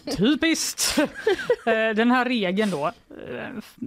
Typiskt! 0.16 0.98
Eh, 1.66 1.94
Den 1.96 2.11
här 2.11 2.24
regeln 2.24 2.70
då, 2.70 2.92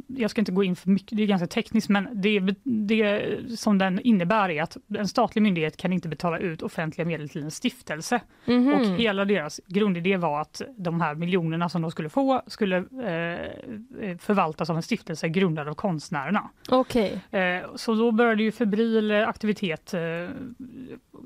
jag 0.08 0.32
ska 0.32 0.42
inte 0.42 0.52
gå 0.52 0.64
in 0.64 0.76
för 0.76 0.90
mycket, 0.90 1.18
det 1.18 1.24
är 1.24 1.28
ganska 1.28 1.48
tekniskt, 1.48 1.90
men 1.90 2.08
det, 2.14 2.40
det 2.64 3.38
som 3.60 3.78
den 3.78 4.00
innebär 4.00 4.50
är 4.50 4.64
att 4.64 4.78
en 4.98 5.08
statlig 5.08 5.42
myndighet 5.42 5.78
kan 5.78 5.94
inte 5.94 6.08
betala 6.08 6.38
ut 6.40 6.62
offentliga 6.62 7.08
medel 7.08 7.30
till 7.30 7.44
en 7.44 7.52
stiftelse. 7.52 8.22
Mhm. 8.46 8.74
Och 8.74 8.86
hela 8.86 9.26
deras 9.26 9.62
grundidé 9.68 10.18
var 10.18 10.42
att 10.42 10.62
de 10.78 11.02
här 11.02 11.16
miljonerna 11.16 11.70
som 11.70 11.82
de 11.82 11.92
skulle 11.92 12.10
få 12.10 12.42
skulle 12.48 12.78
eh, 12.78 14.18
förvaltas 14.18 14.70
av 14.70 14.76
en 14.76 14.84
stiftelse 14.84 15.30
grundad 15.30 15.68
av 15.68 15.74
konstnärerna. 15.74 16.50
Okej. 16.70 17.22
Eh, 17.32 17.76
så 17.76 17.94
då 17.94 18.12
började 18.12 18.44
ju 18.44 18.52
febril 18.52 19.12
eh, 19.12 19.28
aktivitet 19.28 19.94
eh, 19.94 20.00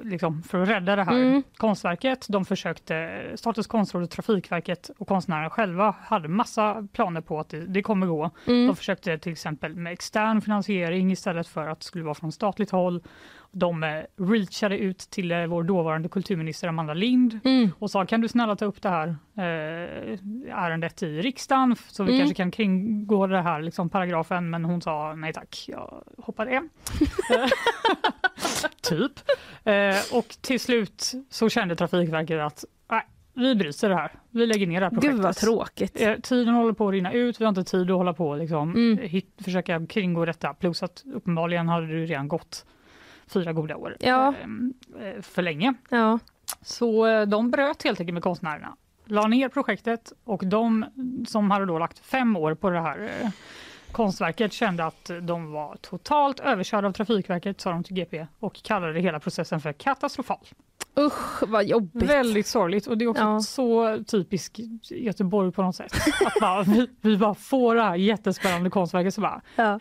liksom 0.04 0.44
för 0.44 0.62
att 0.62 0.70
rädda 0.70 0.96
det 0.96 1.04
här 1.04 1.18
Mm. 1.18 1.44
konstverket. 1.58 2.26
De 2.30 2.46
försökte, 2.46 3.24
Statens 3.36 3.68
konstråd 3.68 4.10
Trafikverket 4.10 4.90
och 4.98 5.08
konstnärerna 5.08 5.50
själva 5.50 5.96
hade 6.02 6.28
massa 6.28 6.88
planer 6.94 7.22
på 7.22 7.40
att 7.40 7.50
det, 7.50 7.66
det 7.66 7.82
kommer 8.02 8.08
gå. 8.08 8.32
Mm. 8.46 8.68
De 8.68 8.76
försökte 8.76 9.18
till 9.18 9.32
exempel 9.32 9.76
med 9.76 9.94
extern 9.94 10.42
finansiering 10.42 11.12
istället 11.12 11.48
för 11.48 11.68
att 11.68 11.80
det 11.80 11.86
skulle 11.86 12.04
vara 12.04 12.16
från 12.16 12.32
statligt 12.32 12.72
håll. 12.72 13.04
De 13.52 13.84
eh, 13.84 14.02
reachade 14.18 14.78
ut 14.78 14.98
till 15.00 15.32
eh, 15.32 15.46
vår 15.46 15.64
dåvarande 15.64 16.10
kulturminister 16.10 16.68
Amanda 16.68 16.94
Lind 16.94 17.40
Mm. 17.44 17.72
och 17.80 17.92
sa 17.92 18.06
kan 18.06 18.22
du 18.22 18.28
snälla 18.28 18.56
ta 18.56 18.66
upp 18.66 18.82
det 18.82 18.90
här 18.90 19.08
eh, 19.38 20.20
ärendet 20.64 21.04
i 21.04 21.22
riksdagen 21.22 21.76
så 21.88 22.04
vi 22.04 22.10
Mm. 22.12 22.20
kanske 22.20 22.36
kan 22.36 22.52
kringgå 22.52 23.28
det 23.28 23.42
här 23.42 23.62
liksom, 23.62 23.90
paragrafen 23.90 24.50
men 24.50 24.66
hon 24.66 24.82
sa 24.82 25.16
nej 25.16 25.34
tack, 25.34 25.66
jag 25.68 26.04
hoppar 26.18 26.46
det. 26.46 26.64
typ. 28.82 29.12
Eh, 29.64 30.18
och 30.18 30.28
till 30.42 30.60
slut 30.60 31.12
så 31.30 31.50
kände 31.50 31.76
Trafikverket 31.76 32.40
att 32.42 32.66
vi 33.38 33.56
bryter 33.56 33.90
det 33.90 33.96
här. 33.96 34.12
Vi 34.32 34.46
lägger 34.46 34.68
ner 34.68 34.80
det 34.80 34.86
här 34.86 34.90
projektet. 34.92 35.16
Gud 35.16 35.24
vad 35.24 35.36
tråkigt. 35.36 36.02
Eh, 36.02 36.14
Tiden 36.16 36.54
håller 36.54 36.74
på 36.74 36.88
att 36.88 36.92
rinna 36.94 37.14
ut, 37.14 37.42
vi 37.42 37.46
har 37.46 37.50
inte 37.50 37.64
tid 37.64 37.92
att 37.92 37.98
hålla 37.98 38.14
på 38.14 38.30
och 38.30 38.38
liksom, 38.38 38.76
Mm. 38.76 38.98
hit, 38.98 39.34
försöka 39.44 39.86
kringgå 39.86 40.26
detta. 40.26 40.54
Plus 40.54 40.84
att 40.84 41.04
uppenbarligen 41.14 41.70
hade 41.70 41.88
det 41.88 42.06
redan 42.06 42.28
gått 42.28 42.66
fyra 43.28 43.54
goda 43.54 43.76
år 43.76 43.96
Ja. 44.00 44.34
eh, 45.00 45.08
eh, 45.08 45.22
för 45.22 45.42
länge. 45.42 45.74
Ja. 45.90 46.20
Så 46.62 47.06
eh, 47.08 47.22
de 47.28 47.52
bröt 47.52 47.84
helt 47.84 48.00
enkelt 48.00 48.14
med 48.14 48.24
konstnärerna, 48.24 48.76
la 49.06 49.28
ner 49.28 49.50
projektet 49.50 50.14
och 50.24 50.42
de 50.46 50.86
som 51.28 51.52
hade 51.52 51.66
då 51.66 51.80
lagt 51.80 52.00
fem 52.00 52.36
år 52.36 52.54
på 52.56 52.70
det 52.70 52.80
här 52.80 53.10
konstverket 53.92 54.54
kände 54.54 54.86
att 54.86 55.12
de 55.22 55.52
var 55.52 55.76
totalt 55.82 56.40
överkörda 56.40 56.88
av 56.88 56.92
Trafikverket, 56.92 57.62
sa 57.62 57.72
de 57.72 57.84
till 57.84 57.96
GP 57.96 58.28
och 58.40 58.56
kallade 58.64 59.00
hela 59.00 59.20
processen 59.20 59.62
för 59.62 59.74
katastrofal. 59.74 60.40
Usch 61.00 61.44
vad 61.48 61.66
jobbigt. 61.66 62.10
Väldigt 62.10 62.48
sorgligt 62.48 62.88
och 62.88 62.98
det 62.98 63.06
är 63.06 63.10
också 63.10 63.24
Ja. 63.24 63.40
så 63.40 63.98
typiskt 64.04 64.60
Göteborg 64.92 65.52
på 65.52 65.62
något 65.62 65.76
sätt. 65.76 65.94
Att 66.26 66.34
bara, 66.42 66.64
vi, 66.64 66.88
vi 67.02 67.18
bara 67.18 67.36
får 67.36 67.76
det 67.76 67.82
här 67.84 67.96
jättespännande 67.96 68.70
konstverket 68.70 69.14
så 69.14 69.22
bara 69.22 69.42
Ja. 69.56 69.74
eh, 69.74 69.80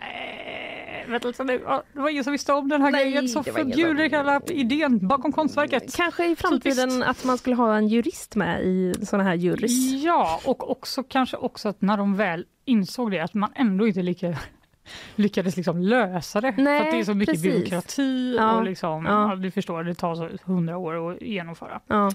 Det 1.06 2.00
var 2.00 2.08
ingen 2.08 2.24
som 2.24 2.32
visste 2.32 2.52
om 2.52 2.68
den 2.68 2.82
här 2.82 2.90
Nej, 2.90 3.04
grejen 3.04 3.24
ingen 3.24 3.44
förbjuder 3.44 4.08
som- 4.08 4.18
hela 4.18 4.40
idén 4.48 5.08
bakom 5.08 5.32
konstverket. 5.32 5.96
Kanske 5.96 6.26
i 6.26 6.36
framtiden 6.36 6.88
Typiskt. 6.90 7.08
att 7.10 7.24
man 7.24 7.38
skulle 7.38 7.56
ha 7.56 7.76
en 7.76 7.88
jurist 7.88 8.34
med 8.36 8.62
i 8.64 8.94
såna 9.06 9.22
här 9.24 9.34
jurys. 9.34 10.02
Ja, 10.04 10.40
och 10.44 10.70
också 10.70 11.02
kanske 11.02 11.36
också 11.36 11.68
att 11.68 11.80
när 11.82 11.96
de 11.96 12.16
väl 12.16 12.46
insåg 12.64 13.10
det 13.10 13.20
att 13.20 13.34
man 13.34 13.50
ändå 13.54 13.86
inte 13.88 14.02
lika, 14.02 14.38
lyckades 15.16 15.56
liksom 15.56 15.78
lösa 15.80 16.40
det. 16.40 16.54
Nej, 16.58 16.80
för 16.80 16.86
att 16.86 16.92
det 16.92 17.00
är 17.00 17.04
så 17.04 17.14
mycket 17.14 17.34
precis. 17.34 17.52
byråkrati 17.54 18.34
Ja, 18.38 18.56
och 18.56 18.64
liksom, 18.64 19.04
ja. 19.06 19.36
du 19.36 19.50
förstår, 19.50 19.84
det 19.84 19.94
tar 19.94 20.14
så 20.14 20.30
hundra 20.44 20.76
år 20.78 21.12
att 21.12 21.22
genomföra. 21.22 21.80
Ja. 21.86 22.10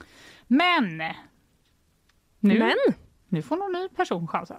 Men! 0.47 0.97
Nu, 2.43 2.59
Men, 2.59 2.73
nu 3.29 3.41
får 3.41 3.57
någon 3.57 3.71
ny 3.81 3.89
person 3.89 4.27
chansen. 4.27 4.57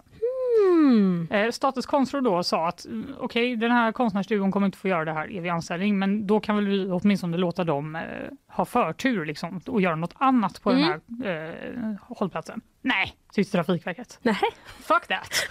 Hmm, 0.59 1.27
Eh, 1.31 1.51
Statens 1.51 1.85
konstråd 1.85 2.23
då 2.23 2.43
sa 2.43 2.67
att 2.67 2.85
mm, 2.85 3.15
okej, 3.19 3.55
den 3.55 3.71
här 3.71 3.91
konstnärsduon 3.91 4.51
kommer 4.51 4.65
inte 4.65 4.77
få 4.77 4.87
göra 4.87 5.05
det 5.05 5.13
här 5.13 5.37
evig 5.37 5.49
anställning, 5.49 5.99
men 5.99 6.27
då 6.27 6.39
kan 6.39 6.55
väl 6.55 6.65
vi 6.67 6.87
åtminstone 6.91 7.37
låta 7.37 7.63
dem 7.63 7.95
eh, 7.95 8.01
ha 8.47 8.65
förtur 8.65 9.25
liksom, 9.25 9.61
och 9.67 9.81
göra 9.81 9.95
något 9.95 10.13
annat 10.17 10.61
på 10.61 10.71
Mm. 10.71 10.81
den 10.81 11.23
här 11.23 11.89
eh, 11.89 11.95
hållplatsen. 12.01 12.61
Nej, 12.81 13.13
tyckte 13.33 13.51
Trafikverket. 13.51 14.19
nej. 14.21 14.35
Fuck 14.65 15.07
that! 15.07 15.47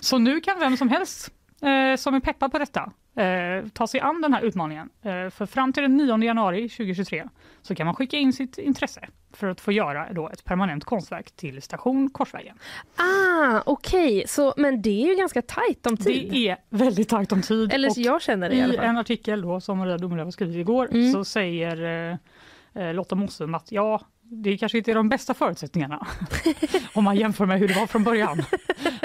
Så 0.00 0.18
nu 0.18 0.40
kan 0.40 0.58
vem 0.60 0.76
som 0.76 0.88
helst 0.88 1.30
eh, 1.64 1.96
som 1.96 2.14
är 2.14 2.20
peppad 2.20 2.52
på 2.52 2.58
detta 2.58 2.92
eh, 3.16 3.68
ta 3.72 3.86
sig 3.86 4.00
an 4.00 4.20
den 4.20 4.32
här 4.32 4.42
utmaningen. 4.42 4.90
Eh, 5.02 5.30
för 5.30 5.46
fram 5.46 5.72
till 5.72 5.82
den 5.82 5.96
9 5.96 6.22
januari 6.22 6.68
2023 6.68 7.24
så 7.62 7.74
kan 7.74 7.86
man 7.86 7.94
skicka 7.94 8.16
in 8.16 8.32
sitt 8.32 8.58
intresse 8.58 9.08
för 9.32 9.46
att 9.46 9.60
få 9.60 9.72
göra 9.72 10.12
då 10.12 10.28
ett 10.28 10.44
permanent 10.44 10.84
konstverk 10.84 11.30
till 11.36 11.62
station 11.62 12.10
Korsvägen. 12.10 12.56
Ah, 12.96 13.62
okej. 13.66 14.24
Så 14.26 14.54
Men 14.56 14.82
det 14.82 15.04
är 15.04 15.08
ju 15.08 15.14
ganska 15.14 15.42
tajt 15.42 15.86
om 15.86 15.96
tid. 15.96 16.32
Det 16.32 16.48
är 16.48 16.56
väldigt 16.70 17.08
tajt 17.08 17.32
om 17.32 17.42
tid. 17.42 17.72
Eller 17.72 17.88
och 17.90 17.98
jag 17.98 18.22
känner 18.22 18.48
det 18.48 18.54
i 18.54 18.58
I 18.58 18.76
en 18.76 18.98
artikel 18.98 19.42
då, 19.42 19.60
som 19.60 19.78
Maria 19.78 19.98
Domelöv 19.98 20.26
har 20.26 20.30
skrivit 20.30 20.56
igår 20.56 20.88
Mm. 20.92 21.12
så 21.12 21.24
säger 21.24 21.84
eh, 22.12 22.82
eh, 22.82 22.94
Lotta 22.94 23.14
Mossum 23.14 23.54
att 23.54 23.72
ja, 23.72 24.00
det 24.28 24.58
kanske 24.58 24.78
inte 24.78 24.90
är 24.90 24.94
de 24.94 25.08
bästa 25.08 25.34
förutsättningarna 25.34 26.06
om 26.94 27.04
man 27.04 27.16
jämför 27.16 27.46
med 27.46 27.58
hur 27.58 27.68
det 27.68 27.74
var 27.74 27.86
från 27.86 28.04
början. 28.04 28.42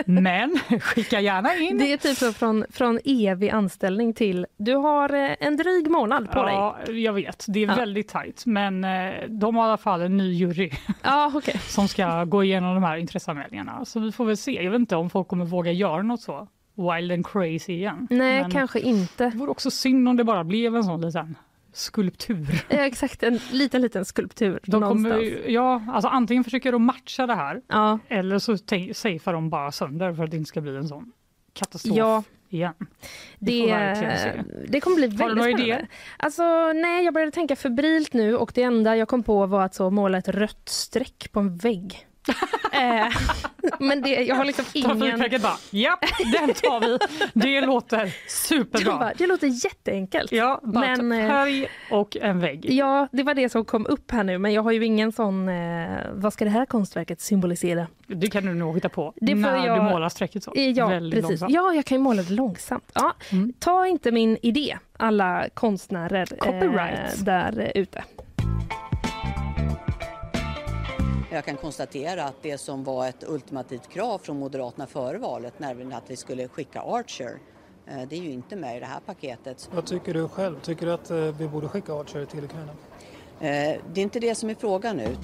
Men 0.05 0.59
skicka 0.82 1.20
gärna 1.22 1.55
in. 1.55 1.78
Det 1.78 1.93
är 1.93 1.97
typ 1.97 2.17
så 2.17 2.34
från, 2.34 2.65
från 2.70 2.99
evig 3.05 3.49
anställning 3.49 4.13
till 4.13 4.45
du 4.57 4.76
har 4.76 5.13
eh, 5.13 5.36
en 5.39 5.57
dryg 5.57 5.89
månad 5.89 6.32
på 6.32 6.43
dig. 6.43 6.53
Ja, 6.53 6.78
jag 6.89 7.13
vet. 7.13 7.45
Det 7.47 7.63
är 7.63 7.67
Ja. 7.67 7.76
väldigt 7.76 8.07
tajt. 8.07 8.45
Men 8.45 8.84
eh, 8.84 9.13
de 9.30 9.55
har 9.55 9.63
i 9.65 9.67
alla 9.67 9.78
fall 9.78 10.01
en 10.01 10.17
ny 10.17 10.34
jury 10.34 10.72
Ja, 11.01 11.32
okej. 11.36 11.57
som 11.67 11.88
ska 11.88 12.24
gå 12.26 12.43
igenom 12.43 12.74
de 12.76 12.84
här 12.84 12.97
intresseanmälningarna. 12.97 13.86
Så 13.86 13.99
vi 13.99 14.11
får 14.11 14.26
väl 14.26 14.38
se. 14.38 14.63
Jag 14.63 14.72
vet 14.72 14.80
inte 14.80 14.95
om 14.95 15.09
folk 15.09 15.28
kommer 15.28 15.45
våga 15.45 15.72
göra 15.72 16.01
något 16.01 16.22
så 16.22 16.47
wild 16.76 17.11
and 17.11 17.28
crazy 17.28 17.74
igen. 17.74 18.07
Nej, 18.09 18.41
Men 18.41 18.51
kanske 18.51 18.80
inte. 18.80 19.30
Det 19.30 19.38
vore 19.38 19.51
också 19.51 19.72
synd 19.72 20.09
om 20.09 20.17
det 20.17 20.24
bara 20.24 20.43
blev 20.43 20.76
en 20.76 20.84
sån 20.84 21.01
liten 21.01 21.36
skulptur. 21.80 22.47
Ja, 22.69 22.77
exakt, 22.77 23.23
en 23.23 23.39
liten, 23.51 23.82
liten 23.82 24.05
skulptur 24.05 24.59
De 24.63 24.80
någonstans. 24.80 25.13
kommer, 25.15 25.49
ja, 25.49 25.84
alltså 25.89 26.07
antingen 26.09 26.43
försöker 26.43 26.71
de 26.71 26.84
matcha 26.86 27.27
det 27.27 27.36
här 27.36 27.61
Ja, 27.67 27.99
eller 28.07 28.39
så 28.39 28.57
safear 28.93 29.34
de 29.34 29.49
bara 29.49 29.71
sönder 29.71 30.13
för 30.13 30.23
att 30.23 30.32
det 30.32 30.38
inte 30.38 30.47
ska 30.47 30.61
bli 30.61 30.75
en 30.75 30.88
sån 30.88 31.11
katastrof 31.53 31.97
Ja. 31.97 32.23
igen. 32.49 32.73
det, 33.39 33.95
se. 34.19 34.43
det 34.67 34.80
kommer 34.82 34.95
bli 34.95 35.05
Har 35.07 35.11
du 35.11 35.17
väldigt 35.17 35.38
några 35.38 35.43
spännande. 35.51 35.63
idéer? 35.63 35.88
Alltså, 36.17 36.73
nej, 36.73 37.05
jag 37.05 37.13
började 37.13 37.32
tänka 37.32 37.55
febrilt 37.55 38.13
nu 38.13 38.36
och 38.38 38.51
det 38.55 38.63
enda 38.63 38.95
jag 38.95 39.07
kom 39.07 39.23
på 39.23 39.45
var 39.45 39.61
att 39.65 39.75
så 39.75 39.89
måla 39.89 40.17
ett 40.17 40.27
rött 40.27 40.69
streck 40.69 41.30
på 41.32 41.39
en 41.39 41.57
vägg. 41.57 42.05
Eh, 42.71 43.07
men 43.80 44.01
det, 44.01 44.09
jag 44.09 44.36
har 44.36 44.45
liksom 44.45 44.65
ingen... 44.73 44.99
Trafikverket 44.99 45.41
bara, 45.41 45.57
ja, 45.69 45.99
den 46.39 46.53
tar 46.53 46.80
vi. 46.80 46.97
Det 47.34 47.61
låter 47.61 48.13
superbra. 48.27 48.97
bara, 48.97 49.13
det 49.17 49.27
låter 49.27 49.47
jätteenkelt. 49.65 50.32
Ja, 50.32 50.59
bara 50.63 50.95
Men, 50.97 51.11
eh, 51.11 51.27
färg 51.30 51.67
och 51.91 52.17
en 52.21 52.39
vägg. 52.39 52.65
Ja, 52.71 53.07
det 53.11 53.23
var 53.23 53.34
det 53.34 53.49
som 53.49 53.65
kom 53.65 53.86
upp 53.86 54.11
här 54.11 54.23
nu, 54.23 54.38
men 54.38 54.53
jag 54.53 54.61
har 54.61 54.71
ju 54.71 54.86
ingen 54.86 55.11
sån... 55.11 55.49
Eh, 55.49 55.89
vad 56.13 56.34
ska 56.34 56.45
det 56.45 56.51
här 56.51 56.65
konstverket 56.65 57.21
symbolisera? 57.21 57.88
Det 58.07 58.27
kan 58.27 58.45
du 58.45 58.53
nog 58.53 58.75
hitta 58.75 58.89
på 58.89 59.13
Det 59.15 59.36
när 59.36 59.65
jag- 59.65 59.77
du 59.77 59.82
målar 59.82 60.09
strecket 60.09 60.43
så. 60.43 60.53
Eh, 60.55 60.69
Ja, 60.71 60.88
Väldigt 60.88 61.13
precis. 61.21 61.30
långsamt. 61.41 61.51
Ja, 61.53 61.73
jag 61.73 61.86
kan 61.86 61.97
ju 61.97 62.03
måla 62.03 62.21
det 62.23 62.34
långsamt. 62.34 62.91
Ja, 62.93 63.13
Mm. 63.32 63.53
Ta 63.59 63.88
inte 63.88 64.11
min 64.11 64.38
idé, 64.41 64.77
alla 64.97 65.45
konstnärer 65.53 66.27
eh, 66.45 67.23
där 67.23 67.71
ute. 67.75 68.03
Jag 71.32 71.45
kan 71.45 71.57
konstatera 71.57 72.23
att 72.23 72.36
det 72.41 72.57
som 72.57 72.84
var 72.84 73.07
ett 73.07 73.23
ultimativt 73.27 73.89
krav 73.89 74.17
från 74.17 74.39
Moderaterna 74.39 74.88
före 74.88 75.17
valet, 75.17 75.59
nämligen 75.59 75.93
att 75.93 76.09
vi 76.09 76.15
skulle 76.15 76.47
skicka 76.47 76.82
Archer, 76.82 77.39
eh, 77.88 78.01
det 78.09 78.15
är 78.15 78.19
ju 78.21 78.32
inte 78.32 78.55
med 78.55 78.77
i 78.77 78.80
det 78.80 78.86
här 78.86 78.99
paketet. 78.99 79.69
Vad 79.73 79.86
tycker 79.86 80.13
du 80.13 80.27
själv? 80.27 80.59
Tycker 80.59 80.86
du 80.86 80.91
att 80.93 81.09
eh, 81.11 81.17
vi 81.17 81.47
borde 81.47 81.67
skicka 81.67 81.93
Archer 81.93 82.25
till 82.25 82.43
Ukraina? 82.43 82.71
Eh, 83.39 83.82
Det 83.93 84.01
är 84.01 84.03
inte 84.03 84.19
det 84.19 84.36
som 84.36 84.49
är 84.49 84.55
frågan 84.55 84.97
nu. 84.97 85.15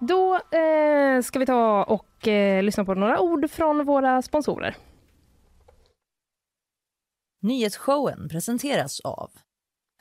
Då 0.00 0.34
eh, 0.58 1.22
ska 1.22 1.38
vi 1.38 1.46
ta 1.46 1.84
och 1.84 2.28
eh, 2.28 2.62
lyssna 2.62 2.84
på 2.84 2.94
några 2.94 3.20
ord 3.20 3.50
från 3.50 3.84
våra 3.84 4.22
sponsorer. 4.22 4.76
Nyhetsshowen 7.42 8.28
presenteras 8.28 9.00
av 9.00 9.30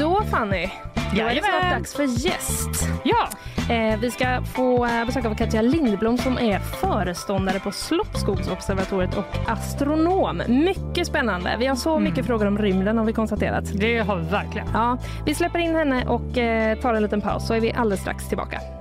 Då 0.00 0.22
Fanny, 0.30 0.70
då 1.14 1.20
är 1.20 1.34
det 1.34 1.42
snart 1.42 1.70
dags 1.70 1.94
för 1.94 2.26
gäst. 2.26 2.88
Ja, 3.04 3.28
Eh, 3.70 3.98
vi 4.00 4.10
ska 4.10 4.42
få 4.42 4.86
eh, 4.86 5.04
besök 5.06 5.24
av 5.24 5.34
Katja 5.34 5.62
Lindblom 5.62 6.18
som 6.18 6.38
är 6.38 6.58
föreståndare 6.58 7.60
på 7.60 7.72
Slottsskogsobservatoriet 7.72 9.16
och 9.16 9.36
astronom. 9.46 10.42
Mycket 10.48 11.06
spännande. 11.06 11.56
Vi 11.58 11.66
har 11.66 11.76
så 11.76 11.98
mycket 11.98 12.26
frågor 12.26 12.46
om 12.46 12.58
rymden 12.58 12.98
har 12.98 13.04
vi 13.04 13.12
konstaterat. 13.12 13.64
det 13.74 13.98
har 13.98 14.16
vi 14.16 14.22
verkligen. 14.22 14.68
Ja, 14.74 14.98
vi 15.26 15.34
släpper 15.34 15.58
in 15.58 15.74
henne 15.74 16.06
och 16.06 16.38
eh, 16.38 16.78
tar 16.78 16.94
en 16.94 17.02
liten 17.02 17.20
paus 17.20 17.46
så 17.46 17.54
är 17.54 17.60
vi 17.60 17.72
alldeles 17.72 18.00
strax 18.00 18.28
tillbaka. 18.28 18.79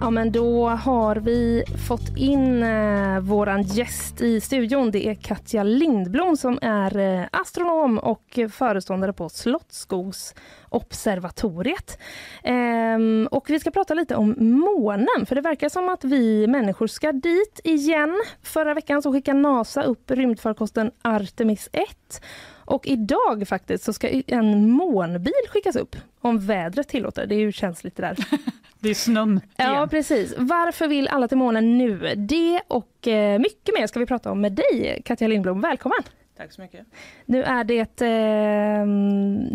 Ja, 0.00 0.10
men 0.10 0.32
då 0.32 0.68
har 0.68 1.16
vi 1.16 1.64
fått 1.88 2.16
in 2.16 2.62
eh, 2.62 3.20
vår 3.20 3.60
gäst 3.60 4.20
i 4.20 4.40
studion. 4.40 4.90
Det 4.90 5.08
är 5.08 5.14
Katja 5.14 5.62
Lindblom 5.62 6.36
som 6.36 6.58
är 6.62 6.98
eh, 6.98 7.24
astronom 7.32 7.98
och 7.98 8.38
föreståndare 8.50 9.12
på 9.12 9.28
Slottsskogsobservatoriet. 9.28 11.98
Ehm, 12.42 13.28
och 13.30 13.50
vi 13.50 13.60
ska 13.60 13.70
prata 13.70 13.94
lite 13.94 14.16
om 14.16 14.34
månen, 14.38 15.26
för 15.26 15.34
det 15.34 15.40
verkar 15.40 15.68
som 15.68 15.88
att 15.88 16.04
vi 16.04 16.46
människor 16.46 16.86
ska 16.86 17.12
dit 17.12 17.60
igen. 17.64 18.22
Förra 18.42 18.74
veckan 18.74 19.02
så 19.02 19.12
skickade 19.12 19.40
NASA 19.40 19.82
upp 19.82 20.10
rymdfarkosten 20.10 20.90
Artemis 21.02 21.68
1 21.72 22.22
och 22.64 22.86
idag 22.86 23.48
faktiskt 23.48 23.84
så 23.84 23.92
ska 23.92 24.08
en 24.26 24.70
månbil 24.70 25.32
skickas 25.48 25.76
upp 25.76 25.96
om 26.20 26.38
vädret 26.38 26.88
tillåter. 26.88 27.26
Det 27.26 27.34
är 27.34 27.40
ju 27.40 27.52
känsligt 27.52 27.96
det 27.96 28.02
där. 28.02 28.16
Det 28.84 28.90
är 28.90 28.94
snön 28.94 29.40
Ja, 29.56 29.72
igen. 29.72 29.88
precis. 29.88 30.34
Varför 30.38 30.88
vill 30.88 31.08
alla 31.08 31.28
till 31.28 31.36
månen 31.38 31.78
nu? 31.78 32.14
Det 32.16 32.60
och 32.68 33.08
eh, 33.08 33.38
mycket 33.38 33.74
mer 33.78 33.86
ska 33.86 33.98
vi 34.00 34.06
prata 34.06 34.30
om 34.30 34.40
med 34.40 34.52
dig, 34.52 35.02
Katja 35.04 35.28
Lindblom. 35.28 35.60
Välkommen! 35.60 35.98
Tack 36.36 36.52
så 36.52 36.60
mycket. 36.62 36.86
Nu 37.26 37.42
är 37.42 37.64
det, 37.64 38.00
eh, 38.02 38.86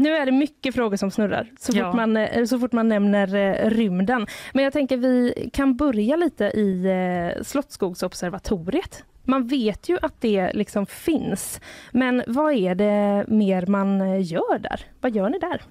nu 0.01 0.15
är 0.15 0.25
det 0.25 0.31
mycket 0.31 0.75
frågor 0.75 0.97
som 0.97 1.11
snurrar 1.11 1.51
så 1.59 1.71
fort, 1.73 1.79
Ja. 1.81 1.93
man, 1.93 2.17
eh, 2.17 2.45
så 2.45 2.59
fort 2.59 2.71
man 2.71 2.87
nämner 2.89 3.35
eh, 3.35 3.69
rymden. 3.69 4.27
Men 4.53 4.63
jag 4.63 4.73
tänker 4.73 4.97
vi 4.97 5.49
kan 5.53 5.75
börja 5.77 6.15
lite 6.15 6.45
i 6.45 6.85
eh, 6.85 7.43
Slottsskogsobservatoriet. 7.43 9.03
Man 9.23 9.47
vet 9.47 9.89
ju 9.89 9.97
att 10.01 10.21
det 10.21 10.53
liksom 10.53 10.85
finns. 10.85 11.61
Men 11.91 12.23
vad 12.27 12.53
är 12.53 12.75
det 12.75 13.25
mer 13.27 13.65
man 13.65 14.21
gör 14.21 14.59
där? 14.59 14.81
Vad 15.01 15.15
gör 15.15 15.29
ni 15.29 15.39
där? 15.39 15.61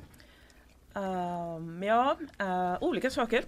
Ehm, 0.98 1.82
ja, 1.82 2.16
eh, 2.38 2.76
olika 2.80 3.10
saker. 3.10 3.44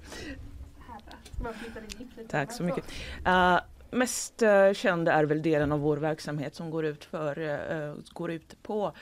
Tack 2.28 2.52
så 2.52 2.62
mycket. 2.62 2.84
Eh, 3.26 3.60
mest 3.90 4.42
uh, 4.42 4.72
kända 4.72 5.12
är 5.12 5.24
väl 5.24 5.42
delen 5.42 5.72
av 5.72 5.80
vår 5.80 5.96
verksamhet 5.96 6.54
som 6.54 6.70
går 6.70 6.84
ut, 6.84 7.04
för, 7.04 8.14
går 8.14 8.30
ut 8.30 8.62
på 8.62 8.92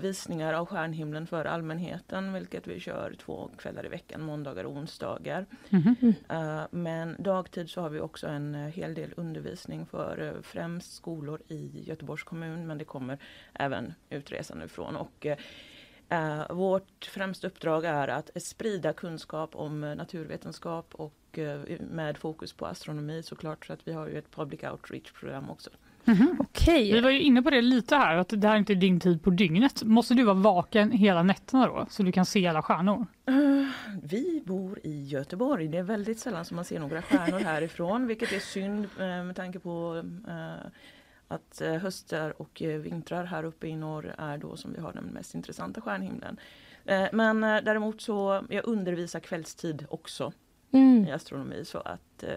visningar 0.00 0.52
av 0.52 0.66
stjärnhimlen 0.66 1.26
för 1.26 1.44
allmänheten, 1.44 2.32
vilket 2.32 2.66
vi 2.66 2.80
kör 2.80 3.14
två 3.18 3.50
kvällar 3.58 3.86
i 3.86 3.88
veckan, 3.88 4.22
måndagar 4.22 4.64
och 4.64 4.72
onsdagar. 4.72 5.46
Mhm. 5.68 6.14
Eh, 6.28 6.62
men 6.70 7.16
dagtid 7.18 7.70
så 7.70 7.80
har 7.80 7.90
vi 7.90 8.00
också 8.00 8.26
en 8.26 8.54
hel 8.54 8.94
del 8.94 9.14
undervisning 9.16 9.86
för 9.86 10.36
främst 10.42 10.94
skolor 10.94 11.40
i 11.48 11.84
Göteborgs 11.86 12.22
kommun, 12.22 12.66
men 12.66 12.78
det 12.78 12.84
kommer 12.84 13.18
även 13.52 13.94
utresande 14.10 14.64
ifrån. 14.64 14.96
Och, 14.96 15.26
eh, 16.08 16.16
Eh, 16.26 16.54
vårt 16.54 17.04
främsta 17.04 17.46
uppdrag 17.46 17.84
är 17.84 18.08
att 18.08 18.30
sprida 18.42 18.92
kunskap 18.92 19.56
om 19.56 19.84
eh, 19.84 19.94
naturvetenskap 19.94 20.94
och 20.94 21.12
och 21.36 21.40
med 21.90 22.16
fokus 22.16 22.52
på 22.52 22.66
astronomi 22.66 23.22
såklart. 23.22 23.66
Så 23.66 23.72
att 23.72 23.80
vi 23.84 23.92
har 23.92 24.08
ju 24.08 24.18
ett 24.18 24.30
public 24.30 24.62
outreach-program 24.62 25.50
också. 25.50 25.70
Mm-hmm. 26.04 26.36
Okej. 26.38 26.92
Vi 26.92 27.00
var 27.00 27.10
ju 27.10 27.20
inne 27.20 27.42
på 27.42 27.50
det 27.50 27.62
lite 27.62 27.96
här, 27.96 28.16
att 28.16 28.28
det 28.28 28.48
här 28.48 28.56
inte 28.56 28.72
är 28.72 28.74
din 28.74 29.00
tid 29.00 29.22
på 29.22 29.30
dygnet. 29.30 29.82
Måste 29.82 30.14
du 30.14 30.24
vara 30.24 30.34
vaken 30.34 30.90
hela 30.90 31.22
nätterna 31.22 31.66
då, 31.66 31.86
så 31.90 32.02
du 32.02 32.12
kan 32.12 32.26
se 32.26 32.46
alla 32.46 32.62
stjärnor? 32.62 33.06
Uh, 33.30 33.68
vi 34.02 34.42
bor 34.46 34.80
i 34.82 35.04
Göteborg. 35.04 35.68
Det 35.68 35.78
är 35.78 35.82
väldigt 35.82 36.18
sällan 36.18 36.44
som 36.44 36.56
man 36.56 36.64
ser 36.64 36.80
några 36.80 37.02
stjärnor 37.02 37.38
härifrån, 37.38 38.06
vilket 38.06 38.32
är 38.32 38.38
synd 38.38 38.84
uh, 38.84 39.24
med 39.24 39.36
tanke 39.36 39.58
på 39.58 40.04
uh, 40.28 40.70
att 41.28 41.60
eh, 41.60 41.74
höstar 41.74 42.42
och 42.42 42.62
eh, 42.62 42.80
vintrar 42.80 43.24
här 43.24 43.44
uppe 43.44 43.66
i 43.66 43.76
norr 43.76 44.14
är 44.18 44.38
då 44.38 44.56
som 44.56 44.72
vi 44.72 44.80
har 44.80 44.92
den 44.92 45.04
mest 45.04 45.34
intressanta 45.34 45.80
stjärnhimlen. 45.80 46.40
Eh, 46.84 47.08
men 47.12 47.40
däremot 47.40 48.00
så 48.00 48.44
jag 48.48 48.66
undervisar 48.66 49.20
kvällstid 49.20 49.86
också 49.90 50.32
mm. 50.72 51.06
i 51.08 51.12
astronomi. 51.12 51.64
Så 51.64 51.78
att, 51.78 52.22
eh, 52.22 52.30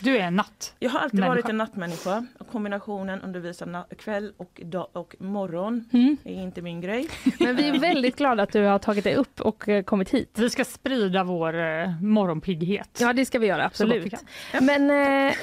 du 0.00 0.16
är 0.16 0.20
en 0.20 0.36
natt? 0.36 0.74
Jag 0.78 0.90
har 0.90 1.00
alltid 1.00 1.20
människa. 1.20 1.34
varit 1.34 1.48
en 1.48 1.58
nattmänniska. 1.58 2.26
Kombinationen 2.52 3.20
undervisa 3.22 3.84
kväll 3.98 4.32
och, 4.36 4.60
dag 4.64 4.88
och 4.92 5.14
morgon 5.18 5.84
mm. 5.92 6.16
är 6.24 6.42
inte 6.42 6.62
min 6.62 6.80
grej. 6.80 7.08
Men 7.38 7.56
vi 7.56 7.68
är 7.68 7.78
väldigt 7.78 8.16
glada 8.16 8.42
att 8.42 8.52
du 8.52 8.64
har 8.64 8.78
tagit 8.78 9.04
dig 9.04 9.14
upp 9.14 9.40
och 9.40 9.68
eh, 9.68 9.82
kommit 9.82 10.10
hit. 10.10 10.38
Vi 10.38 10.50
ska 10.50 10.64
sprida 10.64 11.24
vår 11.24 11.60
eh, 11.60 12.02
morgonpigghet. 12.02 12.98
Ja 13.00 13.12
det 13.12 13.24
ska 13.24 13.38
vi 13.38 13.46
göra, 13.46 13.64
absolut. 13.64 14.12
Vi 14.52 14.60
Men 14.60 14.90
eh, 15.28 15.34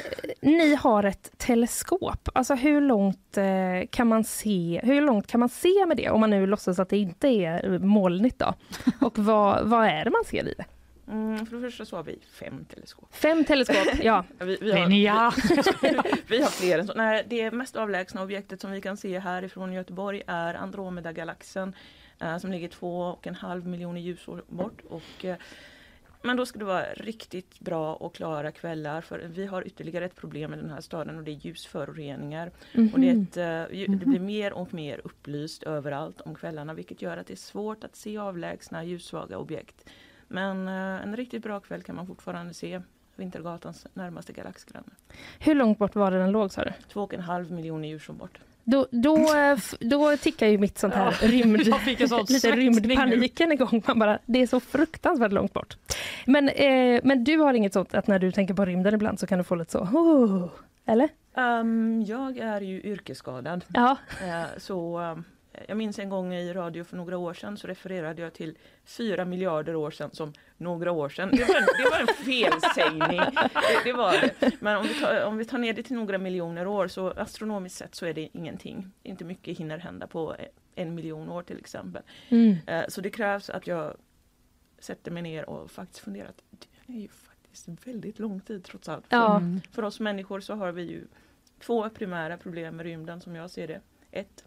ni 0.42 0.76
har 0.76 1.04
ett 1.04 1.32
teleskop. 1.38 2.30
Alltså 2.34 2.56
hur 2.56 2.82
långt 2.82 3.38
eh, 3.38 3.44
kan 3.89 4.08
man 4.08 4.24
se, 4.24 4.82
hur 4.84 5.02
långt 5.02 5.28
kan 5.28 5.39
man 5.39 5.50
se 5.50 5.86
med 5.88 5.98
det 5.98 6.10
om 6.10 6.20
man 6.20 6.30
nu 6.30 6.48
låtsas 6.48 6.80
att 6.80 6.89
det 6.89 6.98
inte 6.98 7.28
är 7.28 7.80
molnigt 7.80 8.39
då? 8.39 8.54
Och 9.02 9.20
vad, 9.20 9.68
vad 9.68 9.88
är 9.88 10.04
det 10.06 10.12
man 10.12 10.24
ser 10.26 10.48
i 10.48 10.54
det? 10.58 10.66
Mm, 11.12 11.45
för 11.45 11.55
det 11.55 11.62
första 11.62 11.86
så 11.86 11.95
har 11.95 12.03
vi 12.03 12.20
fem 12.32 12.66
teleskop. 12.66 13.16
Fem 13.16 13.45
teleskop, 13.45 13.88
ja. 14.03 14.26
vi, 14.39 14.57
vi, 14.62 14.72
har, 14.72 14.89
ja. 14.89 15.34
vi 16.28 16.41
har 16.41 16.49
fler 16.49 16.80
än 16.80 16.88
så. 16.88 16.93
Nej, 16.93 17.26
det 17.30 17.51
mest 17.51 17.76
avlägsna 17.76 18.24
objektet 18.24 18.62
som 18.62 18.72
vi 18.72 18.82
kan 18.82 18.97
se 18.97 19.20
härifrån 19.20 19.74
Göteborg 19.74 20.22
är 20.28 20.53
Andromeda-galaxen 20.53 21.76
eh, 22.20 22.38
som 22.38 22.51
ligger 22.51 22.68
två 22.68 23.01
och 23.01 23.28
en 23.28 23.36
halv 23.36 23.68
miljoner 23.68 24.01
ljusår 24.01 24.43
bort. 24.47 24.82
Och, 24.89 25.26
eh, 25.26 25.36
men 26.22 26.38
då 26.38 26.45
ska 26.45 26.59
det 26.59 26.66
vara 26.66 26.93
riktigt 26.93 27.59
bra 27.59 27.93
och 27.93 28.16
klara 28.16 28.51
kvällar 28.51 29.01
för 29.01 29.20
vi 29.20 29.45
har 29.45 29.68
ytterligare 29.68 30.05
ett 30.05 30.16
problem 30.16 30.53
i 30.53 30.57
den 30.57 30.70
här 30.70 30.82
staden 30.82 31.18
och 31.18 31.24
det 31.24 31.32
är 31.32 31.45
ljusföroreningar. 31.45 32.51
Mm 32.74 32.89
-hmm. 32.89 32.93
och 32.93 32.99
det, 32.99 33.09
ett, 33.09 33.38
eh, 33.78 33.89
det, 33.97 34.05
blir 34.05 34.20
mer 34.20 34.53
och 34.53 34.74
mer 34.74 35.01
upplyst 35.03 35.64
överallt 35.64 36.22
om 36.22 36.36
kvällarna 36.36 36.74
vilket 36.74 37.01
gör 37.01 37.18
att 37.18 37.28
det 37.28 37.34
är 37.34 37.36
svårt 37.36 37.84
att 37.84 37.95
se 37.95 38.18
avlägsna 38.18 38.84
ljussvaga 38.84 39.38
objekt. 39.38 39.86
Men 40.32 40.68
eh, 40.68 41.04
en 41.04 41.16
riktigt 41.16 41.44
bra 41.44 41.60
kväll 41.60 41.84
kan 41.84 41.96
man 41.96 42.08
fortfarande 42.08 42.54
se 42.54 42.82
Vintergatans 43.16 43.88
närmaste 43.94 44.34
galaxgranne. 44.34 44.92
Hur 45.40 45.56
långt 45.56 45.78
bort 45.78 45.96
var 45.96 46.12
det 46.12 46.18
den 46.18 46.32
låg 46.32 46.52
sa 46.52 46.64
du? 46.64 46.72
Två 46.94 47.02
och 47.02 47.14
en 47.14 47.22
halv 47.22 47.52
miljoner 47.52 47.88
ljusår 47.88 48.14
bort. 48.14 48.40
Då, 48.64 48.88
då, 48.92 49.36
eh, 49.36 49.58
då 49.80 50.18
tickar 50.18 50.48
ju 50.48 50.58
mitt 50.58 50.78
sånt 50.78 50.94
här 50.94 51.18
ja, 51.22 51.28
rymd, 51.28 51.58
lite 52.30 52.52
rymdpaniken 52.52 53.52
igång. 53.52 53.84
Man 53.88 54.00
bara, 54.00 54.20
det 54.26 54.42
är 54.42 54.48
så 54.48 54.60
fruktansvärt 54.60 55.32
långt 55.32 55.54
bort. 55.54 55.78
Men, 56.26 56.50
eh, 56.50 57.02
men 57.04 57.24
du 57.24 57.38
har 57.38 57.54
inget 57.54 57.74
sånt 57.74 57.94
att 57.94 58.08
när 58.08 58.20
du 58.20 58.32
tänker 58.32 58.54
på 58.54 58.66
rymden 58.66 58.94
ibland 58.94 59.20
så 59.20 59.28
kan 59.28 59.38
du 59.38 59.44
få 59.44 59.56
lite 59.56 59.72
så, 59.72 59.80
oh, 59.80 60.50
eller? 60.86 61.10
Um, 61.34 62.02
jag 62.02 62.38
är 62.38 62.62
ju 62.62 62.82
yrkesskadad. 62.82 63.66
Ja. 63.74 63.98
Uh, 64.24 64.58
så 64.58 65.00
um, 65.00 65.24
jag 65.68 65.78
minns 65.78 65.99
en 65.99 66.10
gång 66.10 66.34
i 66.34 66.54
radio 66.54 66.84
för 66.84 66.97
några 66.97 67.18
år 67.18 67.34
sedan 67.34 67.58
så 67.58 67.68
refererade 67.68 68.22
jag 68.22 68.34
till 68.34 68.58
fyra 68.86 69.26
miljarder 69.26 69.76
år 69.76 69.91
sedan 69.91 70.10
som 70.14 70.34
några 70.58 70.91
år 70.91 71.10
sedan. 71.10 71.30
Det 71.32 71.43
var 71.43 71.56
en, 71.56 71.68
det 71.78 71.89
var 71.91 71.99
en 71.99 72.08
felsägning. 72.08 73.20
Det, 73.20 73.84
det, 73.84 73.93
var 73.93 74.12
det. 74.12 74.52
Men 74.62 74.78
om 74.78 74.84
vi, 74.84 74.93
tar, 74.93 75.26
om 75.26 75.38
vi 75.38 75.45
tar 75.45 75.58
ner 75.58 75.74
det 75.74 75.84
till 75.84 75.95
några 75.95 76.18
miljoner 76.18 76.68
år 76.68 76.88
så 76.88 77.10
astronomiskt 77.12 77.78
sett 77.78 77.95
så 77.95 78.06
är 78.06 78.14
det 78.14 78.30
ingenting. 78.34 78.91
Inte 79.04 79.26
mycket 79.26 79.58
hinner 79.58 79.78
hända 79.78 80.08
på 80.08 80.36
en 80.76 80.95
miljon 80.95 81.30
år 81.30 81.43
till 81.43 81.58
exempel. 81.58 82.04
Mm. 82.30 82.56
Eh, 82.68 82.84
så 82.88 83.02
det 83.02 83.10
krävs 83.10 83.49
att 83.49 83.68
jag 83.68 83.97
sätter 84.80 85.12
mig 85.12 85.24
ner 85.24 85.49
och 85.49 85.72
faktiskt 85.72 85.99
funderar. 85.99 86.32
Det 86.86 86.93
är 86.93 87.02
ju 87.02 87.08
faktiskt 87.08 87.88
väldigt 87.88 88.20
lång 88.20 88.39
tid 88.39 88.64
trots 88.64 88.89
allt. 88.89 89.06
Ja. 89.10 89.39
För, 89.39 89.74
för 89.74 89.84
oss 89.84 89.99
människor 89.99 90.39
så 90.39 90.56
har 90.56 90.72
vi 90.72 90.82
ju 90.84 91.08
två 91.60 91.89
primära 91.89 92.38
problem 92.38 92.76
med 92.76 92.84
rymden 92.84 93.22
som 93.22 93.36
jag 93.36 93.52
ser 93.52 93.68
det. 93.68 93.82
Ett, 94.12 94.43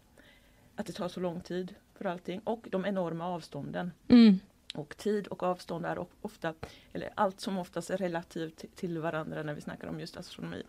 att 0.75 0.85
det 0.85 0.93
tar 0.93 1.07
så 1.07 1.19
lång 1.19 1.41
tid 1.41 1.75
för 1.97 2.05
allting 2.05 2.41
och 2.43 2.67
de 2.71 2.85
enorma 2.85 3.27
avstånden. 3.27 3.91
Mm. 4.07 4.39
Och 4.73 4.97
tid 4.97 5.27
och 5.27 5.43
avstånd 5.43 5.85
är 5.85 6.05
ofta, 6.21 6.53
eller 6.93 7.09
allt 7.15 7.39
som 7.39 7.57
oftast 7.57 7.89
är 7.89 7.97
relativt 7.97 8.75
till 8.75 8.99
varandra 8.99 9.43
när 9.43 9.53
vi 9.53 9.61
snackar 9.61 9.87
om 9.87 9.99
just 9.99 10.17
astronomi. 10.17 10.63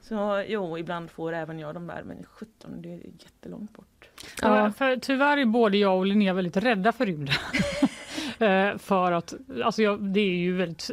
Så 0.00 0.44
jo, 0.48 0.78
ibland 0.78 1.10
får 1.10 1.32
även 1.32 1.58
jag 1.58 1.74
de 1.74 1.86
där, 1.86 2.02
men 2.02 2.24
17, 2.24 2.82
det 2.82 2.92
är 2.92 2.96
jättelångt 2.96 3.72
bort. 3.72 4.08
Ja, 4.42 4.72
för 4.72 4.96
tyvärr 4.96 5.36
är 5.36 5.44
både 5.44 5.78
jag 5.78 5.98
och 5.98 6.06
Linnea 6.06 6.34
väldigt 6.34 6.56
rädda 6.56 6.92
för 6.92 7.06
rymden. 7.06 7.34
Eh, 8.38 8.78
för 8.78 9.12
att 9.12 9.34
alltså 9.64 9.82
jag, 9.82 10.02
det 10.02 10.20
är 10.20 10.36
ju 10.36 10.56
väldigt 10.56 10.90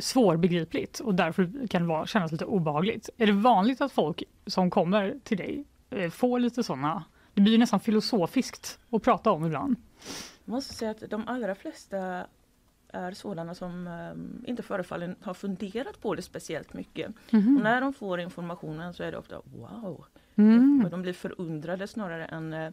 svårbegripligt 0.00 1.00
och 1.00 1.14
därför 1.14 1.66
kan 1.68 1.82
det 1.82 1.88
vara, 1.88 2.06
kännas 2.06 2.32
lite 2.32 2.44
obehagligt. 2.44 3.10
Är 3.16 3.26
det 3.26 3.32
vanligt 3.32 3.80
att 3.80 3.92
folk 3.92 4.22
som 4.46 4.70
kommer 4.70 5.16
till 5.24 5.36
dig 5.36 5.64
eh, 5.90 6.10
får 6.10 6.38
lite 6.38 6.62
sådana 6.62 7.04
det 7.38 7.42
blir 7.42 7.58
nästan 7.58 7.80
filosofiskt 7.80 8.78
att 8.90 9.02
prata 9.02 9.30
om 9.30 9.46
ibland. 9.46 9.76
Jag 10.44 10.52
måste 10.52 10.74
säga 10.74 10.90
att 10.90 11.10
de 11.10 11.28
allra 11.28 11.54
flesta 11.54 12.26
är 12.88 13.12
sådana 13.12 13.54
som 13.54 13.86
um, 13.86 14.44
inte 14.46 14.62
förefaller 14.62 15.14
ha 15.22 15.34
funderat 15.34 16.00
på 16.00 16.14
det 16.14 16.22
speciellt 16.22 16.74
mycket. 16.74 17.12
Mm. 17.30 17.56
Och 17.56 17.62
när 17.62 17.80
de 17.80 17.92
får 17.92 18.20
informationen 18.20 18.94
så 18.94 19.02
är 19.02 19.12
det 19.12 19.18
ofta 19.18 19.40
wow. 19.44 20.04
Mm. 20.36 20.82
Och 20.84 20.90
de 20.90 21.02
blir 21.02 21.12
förundrade 21.12 21.86
snarare 21.86 22.24
än 22.24 22.52
uh, 22.52 22.70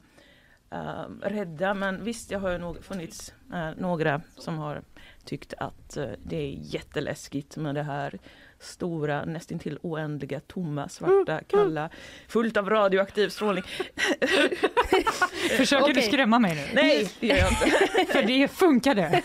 uh, 0.74 1.20
rädda. 1.22 1.74
Men 1.74 2.04
visst, 2.04 2.30
det 2.30 2.36
har 2.36 2.52
ju 2.52 2.58
nog 2.58 2.84
funnits 2.84 3.34
uh, 3.54 3.70
några 3.78 4.22
som 4.38 4.58
har 4.58 4.82
tyckt 5.24 5.54
att 5.58 5.98
det 6.24 6.38
är 6.38 6.58
jätteläskigt 6.62 7.58
med 7.58 7.76
det 7.76 7.84
här 7.84 8.20
stora, 8.66 9.26
nästintill 9.26 9.80
oändliga, 9.82 10.40
tomma, 10.40 10.90
svarta, 10.90 11.32
mm. 11.32 11.44
kalla, 11.48 11.90
fullt 12.28 12.58
av 12.58 12.70
radioaktiv 12.70 13.30
strålning. 13.30 13.64
Försöker 15.58 15.84
okay. 15.84 15.94
du 15.94 16.02
skrämma 16.02 16.40
mig 16.40 16.56
nu? 16.56 16.62
Nej, 16.74 17.10
det 17.20 17.28
gör 17.28 17.36
jag 17.36 17.50
inte. 17.50 17.66
För 18.14 18.24
det 18.24 18.48
funkade. 18.48 19.22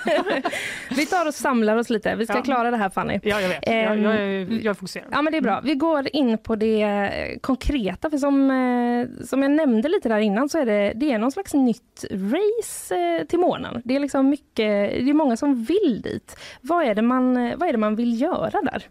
vi 0.97 1.07
tar 1.07 1.27
och 1.27 1.35
samlar 1.35 1.77
oss 1.77 1.91
lite. 1.91 2.15
Vi 2.15 2.27
ska 2.27 2.37
ja. 2.37 2.43
klara 2.43 2.71
det 2.71 2.77
här 2.77 2.91
Fanny. 2.91 3.21
Ja, 3.23 3.41
jag 3.41 3.49
vet. 3.49 3.67
jag, 3.67 3.99
jag, 3.99 3.99
jag, 3.99 4.67
ehm, 4.67 4.75
fokuserad. 4.75 5.09
Ja, 5.11 5.23
men 5.23 5.33
det 5.33 5.37
är 5.37 5.43
bra. 5.43 5.61
Vi 5.65 5.75
går 5.75 6.09
in 6.17 6.39
på 6.39 6.57
det 6.57 7.39
konkreta. 7.41 8.11
För 8.11 8.19
som, 8.19 8.51
eh, 8.51 9.25
som 9.27 9.43
jag 9.43 9.51
nämnde 9.51 9.89
lite 9.89 10.09
där 10.09 10.19
innan 10.19 10.49
så 10.49 10.59
är 10.59 10.67
det, 10.67 10.93
det 10.97 11.13
är 11.13 11.19
någon 11.19 11.33
slags 11.33 11.55
nytt 11.55 12.05
race 12.11 12.97
eh, 12.97 13.27
till 13.27 13.39
månen. 13.39 13.83
Det 13.85 13.97
är 13.97 14.01
liksom 14.01 14.29
mycket, 14.29 14.91
det 15.05 15.11
är 15.11 15.15
många 15.15 15.37
som 15.37 15.65
vill 15.65 16.01
dit. 16.03 16.37
Vad 16.61 16.87
är 16.87 16.95
det 16.95 17.03
man, 17.03 17.35
vad 17.35 17.69
är 17.69 17.73
det 17.73 17.79
man 17.79 17.97
vill 17.97 18.21
göra 18.21 18.63
där? 18.63 18.89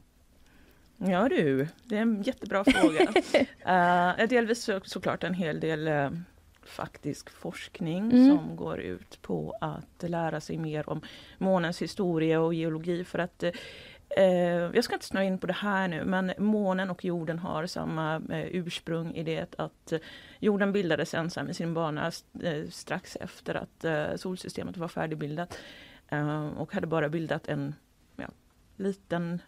Ja 1.02 1.30
du, 1.30 1.68
det 1.84 1.98
är 1.98 2.02
en 2.02 2.22
jättebra 2.22 2.64
fråga. 2.64 3.02
uh, 4.22 4.28
delvis 4.30 4.64
så, 4.64 4.80
såklart 4.84 5.24
en 5.24 5.34
hel 5.34 5.60
del 5.60 5.88
uh, 5.88 6.10
faktisk 6.64 7.30
forskning 7.30 8.12
mm. 8.12 8.28
som 8.28 8.56
går 8.56 8.80
ut 8.80 9.22
på 9.22 9.58
att 9.62 10.10
lära 10.10 10.42
sig 10.42 10.58
mer 10.58 10.90
om 10.90 11.02
månens 11.38 11.82
historia 11.82 12.42
och 12.42 12.54
geologi 12.54 13.04
för 13.04 13.20
att 13.20 13.44
uh, 13.44 14.26
jag 14.76 14.84
ska 14.84 14.94
inte 14.94 15.06
snöa 15.06 15.24
in 15.24 15.38
på 15.38 15.48
det 15.48 15.54
här 15.54 15.88
nu 15.88 16.06
men 16.06 16.34
månen 16.38 16.90
och 16.90 17.06
jorden 17.06 17.40
har 17.40 17.66
samma 17.66 18.22
ursprung 18.30 19.16
i 19.16 19.24
det 19.24 19.56
att 19.60 19.94
jorden 20.40 20.72
bildades 20.72 21.14
ensam 21.14 21.50
i 21.50 21.54
sin 21.54 21.74
bana 21.74 22.12
strax 22.70 23.18
efter 23.22 23.56
att 23.56 23.86
solsystemet 24.20 24.78
var 24.78 24.88
färdigbildat 24.88 25.58
och 26.58 26.74
hade 26.74 26.88
bara 26.88 27.10
bildat 27.10 27.48
en 27.48 27.76
ja, 28.16 28.28
liten 28.76 29.42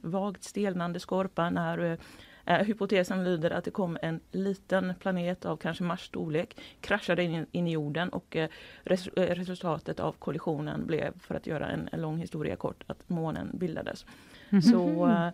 vagt 0.00 0.44
stelnande 0.44 1.00
skorpa 1.00 1.50
när 1.50 1.98
eh, 2.44 2.58
hypotesen 2.58 3.24
lyder 3.24 3.50
att 3.50 3.64
det 3.64 3.70
kom 3.70 3.98
en 4.02 4.20
liten 4.30 4.94
planet 5.00 5.44
av 5.44 5.56
kanske 5.56 5.84
Mars 5.84 6.06
storlek, 6.06 6.60
kraschade 6.80 7.22
in, 7.22 7.46
in 7.52 7.66
i 7.66 7.72
jorden 7.72 8.08
och 8.08 8.36
eh, 8.36 8.48
res, 8.82 9.08
eh, 9.08 9.34
resultatet 9.34 10.00
av 10.00 10.12
kollisionen 10.12 10.86
blev, 10.86 11.18
för 11.18 11.34
att 11.34 11.46
göra 11.46 11.68
en, 11.68 11.88
en 11.92 12.00
lång 12.00 12.18
historia 12.18 12.56
kort, 12.56 12.84
att 12.86 13.08
månen 13.08 13.50
bildades. 13.54 14.06
Mm 14.50 14.60
-hmm. 14.60 14.70
Så 14.70 15.32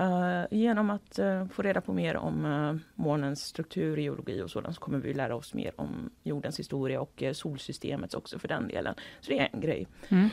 Uh, 0.00 0.44
genom 0.50 0.90
att 0.90 1.18
få 1.52 1.62
reda 1.62 1.80
på 1.80 1.92
mer 1.92 2.16
om 2.16 2.80
månens 2.94 3.44
struktur, 3.44 3.96
geologi 3.96 4.42
och 4.42 4.50
sådant 4.50 4.74
så 4.74 4.80
kommer 4.80 4.98
vi 4.98 5.14
lära 5.14 5.36
oss 5.36 5.54
mer 5.54 5.72
om 5.76 6.10
jordens 6.22 6.58
historia 6.58 7.00
och 7.00 7.22
solsystemets 7.32 8.14
också 8.14 8.38
för 8.38 8.48
den 8.48 8.68
delen. 8.68 8.94
Så 9.20 9.30
det 9.30 9.38
är 9.38 9.48
en 9.52 9.60
grej. 9.60 9.86
Mm. 10.08 10.28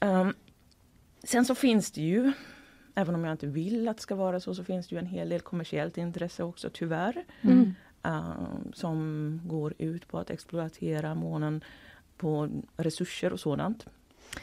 Um, 0.00 0.34
sen 1.24 1.44
så 1.44 1.54
finns 1.54 1.92
det 1.92 2.00
ju 2.00 2.32
Även 2.94 3.14
om 3.14 3.24
jag 3.24 3.32
inte 3.32 3.46
vill 3.46 3.88
att 3.88 3.96
det 3.96 4.02
ska 4.02 4.14
vara 4.14 4.40
så, 4.40 4.54
så 4.54 4.64
finns 4.64 4.88
det 4.88 4.94
ju 4.94 4.98
en 4.98 5.06
hel 5.06 5.28
del 5.28 5.40
kommersiellt 5.40 5.98
intresse 5.98 6.42
också 6.44 6.70
tyvärr. 6.72 7.24
Mm. 7.40 7.74
Uh, 8.06 8.32
som 8.72 9.40
går 9.44 9.74
ut 9.78 10.08
på 10.08 10.18
att 10.18 10.30
exploatera 10.30 11.14
månen 11.14 11.64
på 12.16 12.48
resurser 12.76 13.32
och 13.32 13.40
sådant. 13.40 13.86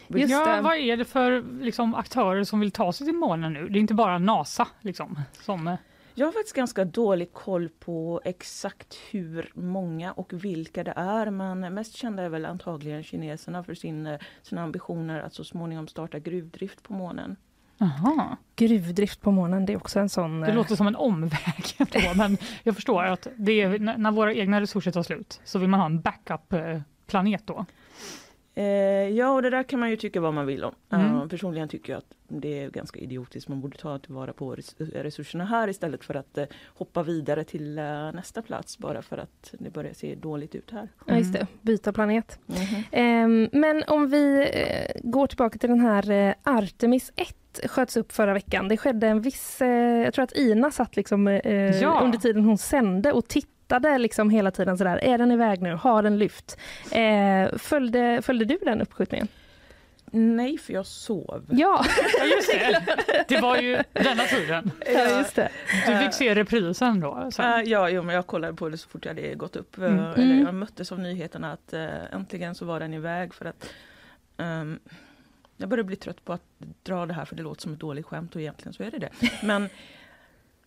Just 0.07 0.31
ja, 0.31 0.55
det. 0.55 0.61
Vad 0.61 0.77
är 0.77 0.97
det 0.97 1.05
för 1.05 1.61
liksom, 1.61 1.95
aktörer 1.95 2.43
som 2.43 2.59
vill 2.59 2.71
ta 2.71 2.93
sig 2.93 3.07
till 3.07 3.15
månen 3.15 3.53
nu? 3.53 3.69
Det 3.69 3.79
är 3.79 3.81
inte 3.81 3.93
bara 3.93 4.19
NASA 4.19 4.67
liksom, 4.81 5.19
som 5.33 5.67
eh, 5.67 5.75
jag 6.13 6.27
har 6.27 6.31
faktiskt 6.31 6.55
ganska 6.55 6.85
dålig 6.85 7.33
koll 7.33 7.69
på 7.69 8.21
exakt 8.23 8.97
hur 9.11 9.51
många 9.53 10.11
och 10.11 10.33
vilka 10.33 10.83
det 10.83 10.93
är 10.95 11.29
men 11.29 11.73
mest 11.73 11.95
kända 11.95 12.23
är 12.23 12.29
väl 12.29 12.45
antagligen 12.45 13.03
kineserna 13.03 13.63
för 13.63 13.73
sin, 13.73 14.07
eh, 14.07 14.19
sina 14.41 14.63
ambitioner 14.63 15.19
att 15.19 15.33
så 15.33 15.43
småningom 15.43 15.87
starta 15.87 16.19
gruvdrift 16.19 16.83
på 16.83 16.93
månen. 16.93 17.35
Aha. 17.81 18.37
Gruvdrift 18.55 19.21
på 19.21 19.31
månen, 19.31 19.65
det 19.65 19.73
är 19.73 19.77
också 19.77 19.99
en 19.99 20.09
sån... 20.09 20.41
Det 20.41 20.47
eh, 20.47 20.55
låter 20.55 20.75
som 20.75 20.87
en 20.87 20.95
omväg, 20.95 21.65
då, 21.77 21.99
men 22.15 22.37
jag 22.63 22.75
förstår 22.75 23.03
att 23.03 23.27
det 23.35 23.61
är, 23.61 23.79
när 23.79 24.11
våra 24.11 24.33
egna 24.33 24.61
resurser 24.61 24.91
tar 24.91 25.03
slut 25.03 25.41
så 25.43 25.59
vill 25.59 25.69
man 25.69 25.79
ha 25.79 25.85
en 25.85 26.01
backup-planet 26.01 27.41
då. 27.45 27.65
Eh, 28.55 28.63
ja, 29.09 29.29
och 29.31 29.41
det 29.41 29.49
där 29.49 29.63
kan 29.63 29.79
man 29.79 29.89
ju 29.89 29.95
tycka 29.95 30.21
vad 30.21 30.33
man 30.33 30.45
vill 30.45 30.63
om. 30.63 30.75
Mm. 30.89 31.15
Uh, 31.15 31.27
personligen 31.27 31.67
tycker 31.69 31.93
jag 31.93 31.97
att 31.97 32.13
det 32.27 32.63
är 32.63 32.69
ganska 32.69 32.99
idiotiskt. 32.99 33.49
Man 33.49 33.61
borde 33.61 33.77
ta 33.77 33.99
tillvara 33.99 34.33
på 34.33 34.55
resurserna 34.77 35.45
här 35.45 35.67
istället 35.67 36.03
för 36.03 36.15
att 36.15 36.37
uh, 36.37 36.43
hoppa 36.65 37.03
vidare 37.03 37.43
till 37.43 37.79
uh, 37.79 38.11
nästa 38.11 38.41
plats 38.41 38.77
bara 38.77 39.01
för 39.01 39.17
att 39.17 39.53
det 39.59 39.69
börjar 39.69 39.93
se 39.93 40.15
dåligt 40.15 40.55
ut 40.55 40.71
här. 40.71 40.79
Mm. 40.79 40.91
Ja, 41.05 41.17
just 41.17 41.33
det. 41.33 41.47
Byta 41.61 41.93
planet. 41.93 42.39
Mm. 42.91 43.49
men 43.51 43.83
om 43.87 44.09
vi 44.09 44.47
går 45.03 45.27
tillbaka 45.27 45.59
till 45.59 45.69
den 45.69 45.79
här 45.79 46.35
Artemis 46.43 47.11
1 47.15 47.35
sköts 47.65 47.97
upp 47.97 48.11
förra 48.11 48.33
veckan. 48.33 48.67
Det 48.67 48.77
skedde 48.77 49.07
en 49.07 49.21
viss, 49.21 49.57
jag 49.59 50.13
tror 50.13 50.23
att 50.23 50.37
Ina 50.37 50.71
satt 50.71 50.95
liksom 50.95 51.27
ja. 51.81 51.99
under 52.03 52.17
tiden 52.17 52.45
hon 52.45 52.57
sände 52.57 53.11
och 53.11 53.27
tittade 53.27 53.51
tittade 53.71 53.97
liksom 53.97 54.29
hela 54.29 54.51
tiden 54.51 54.77
sådär, 54.77 55.03
är 55.03 55.17
den 55.17 55.31
iväg 55.31 55.61
nu? 55.61 55.73
Har 55.73 56.03
den 56.03 56.17
lyft? 56.17 56.57
Eh, 56.91 57.57
följde, 57.57 58.21
följde 58.21 58.45
du 58.45 58.57
den 58.61 58.81
uppskjutningen? 58.81 59.27
Nej, 60.13 60.57
för 60.57 60.73
jag 60.73 60.85
sov. 60.85 61.45
Ja, 61.49 61.85
ja 62.19 62.25
just 62.25 62.51
det. 62.51 63.25
Det 63.27 63.41
var 63.41 63.57
ju 63.57 63.83
denna 63.93 64.23
tiden. 64.23 64.71
Ja, 64.93 65.17
just 65.17 65.35
det. 65.35 65.49
Du 65.87 65.97
fick 65.97 66.13
se 66.13 66.35
reprisen 66.35 66.99
då? 66.99 67.29
Sen. 67.31 67.45
Uh, 67.45 67.69
ja, 67.69 67.89
jo, 67.89 68.03
men 68.03 68.15
jag 68.15 68.27
kollade 68.27 68.53
på 68.53 68.69
det 68.69 68.77
så 68.77 68.89
fort 68.89 69.05
jag 69.05 69.13
hade 69.13 69.35
gått 69.35 69.55
upp. 69.55 69.77
Mm. 69.77 69.99
Eller 69.99 70.45
jag 70.45 70.53
möttes 70.53 70.91
av 70.91 70.99
nyheterna 70.99 71.53
att 71.53 71.73
uh, 71.73 72.15
äntligen 72.15 72.55
så 72.55 72.65
var 72.65 72.79
den 72.79 72.93
iväg 72.93 73.33
för 73.33 73.45
att 73.45 73.69
um, 74.37 74.79
jag 75.61 75.69
börjar 75.69 75.83
bli 75.83 75.95
trött 75.95 76.25
på 76.25 76.33
att 76.33 76.43
dra 76.83 77.05
det 77.05 77.13
här 77.13 77.25
för 77.25 77.35
det 77.35 77.43
låter 77.43 77.61
som 77.61 77.73
ett 77.73 77.79
dåligt 77.79 78.05
skämt 78.05 78.35
och 78.35 78.41
egentligen 78.41 78.73
så 78.73 78.83
är 78.83 78.91
det 78.91 78.97
det. 78.97 79.11
Men 79.43 79.69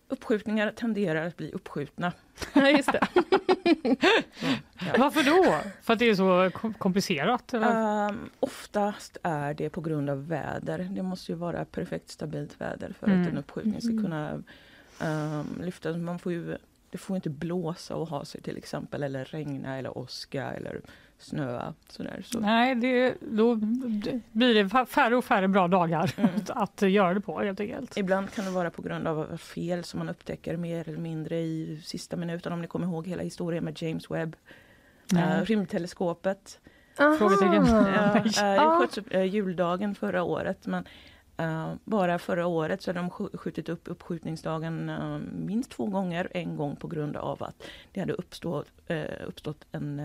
uppskjutningar 0.07 0.71
tenderar 0.71 1.27
att 1.27 1.37
bli 1.37 1.51
uppskjutna. 1.51 2.13
Ja, 2.53 2.69
just 2.69 2.91
det. 2.91 3.07
ja. 4.79 4.95
Varför 4.97 5.23
då? 5.23 5.69
För 5.81 5.93
att 5.93 5.99
det 5.99 6.09
är 6.09 6.15
så 6.15 6.51
komplicerat? 6.77 7.53
Um, 7.53 8.29
oftast 8.39 9.17
är 9.23 9.53
det 9.53 9.69
på 9.69 9.81
grund 9.81 10.09
av 10.09 10.27
väder. 10.27 10.87
Det 10.91 11.03
måste 11.03 11.31
ju 11.31 11.37
vara 11.37 11.65
perfekt 11.65 12.09
stabilt 12.09 12.61
väder 12.61 12.93
för 12.99 13.07
mm. 13.07 13.21
att 13.21 13.27
en 13.27 13.37
uppskjutning 13.37 13.81
ska 13.81 13.91
mm. 13.91 14.03
kunna 14.03 14.43
um, 15.39 15.61
lyfta. 15.63 15.97
Man 15.97 16.19
får 16.19 16.31
ju, 16.31 16.57
det 16.89 16.97
får 16.97 17.15
inte 17.15 17.29
blåsa 17.29 17.95
och 17.95 18.07
ha 18.07 18.25
sig 18.25 18.41
till 18.41 18.57
exempel 18.57 19.03
eller 19.03 19.25
regna 19.25 19.77
eller 19.77 19.97
åska 19.97 20.51
eller 20.51 20.81
snöa. 21.17 21.73
Sådär, 21.89 22.21
så. 22.25 22.39
Nej, 22.39 22.75
det, 22.75 23.15
då 23.21 23.55
blir 24.31 24.63
det 24.63 24.85
färre 24.85 25.15
och 25.15 25.25
färre 25.25 25.47
bra 25.47 25.67
dagar 25.67 26.13
mm. 26.17 26.29
att 26.49 26.81
göra 26.81 27.13
det 27.13 27.21
på 27.21 27.39
helt 27.39 27.59
enkelt. 27.59 27.97
Ibland 27.97 28.31
kan 28.31 28.45
det 28.45 28.51
vara 28.51 28.69
på 28.69 28.81
grund 28.81 29.07
av 29.07 29.37
fel 29.37 29.83
som 29.83 29.97
man 29.97 30.09
upptäcker 30.09 30.57
mer 30.57 30.89
eller 30.89 30.99
mindre 30.99 31.39
i 31.39 31.81
sista 31.83 32.15
minuten. 32.17 32.53
Om 32.53 32.61
ni 32.61 32.67
kommer 32.67 32.87
ihåg 32.87 33.07
hela 33.07 33.23
historien 33.23 33.63
med 33.63 33.81
James 33.81 34.11
Webb. 34.11 34.35
Uh, 35.13 35.41
rymdteleskopet. 35.43 36.59
Frågetecken. 36.95 37.65
Ja, 37.65 38.15
uh, 38.17 38.23
det 38.23 38.79
sköts 38.79 38.97
upp 38.97 39.13
uh, 39.15 39.25
juldagen 39.25 39.95
förra 39.95 40.23
året. 40.23 40.67
Men 40.67 40.85
bara 41.83 42.19
förra 42.19 42.47
året 42.47 42.81
så 42.81 42.91
har 42.91 42.95
de 42.95 43.09
skjutit 43.37 43.69
upp 43.69 43.81
uppskjutningsdagen 43.85 44.91
minst 45.45 45.71
två 45.71 45.85
gånger. 45.85 46.27
En 46.31 46.55
gång 46.55 46.75
på 46.75 46.87
grund 46.87 47.17
av 47.17 47.43
att 47.43 47.63
det 47.91 47.99
hade 47.99 48.13
uppstått, 48.13 48.67
uppstått 49.27 49.65
en 49.71 50.01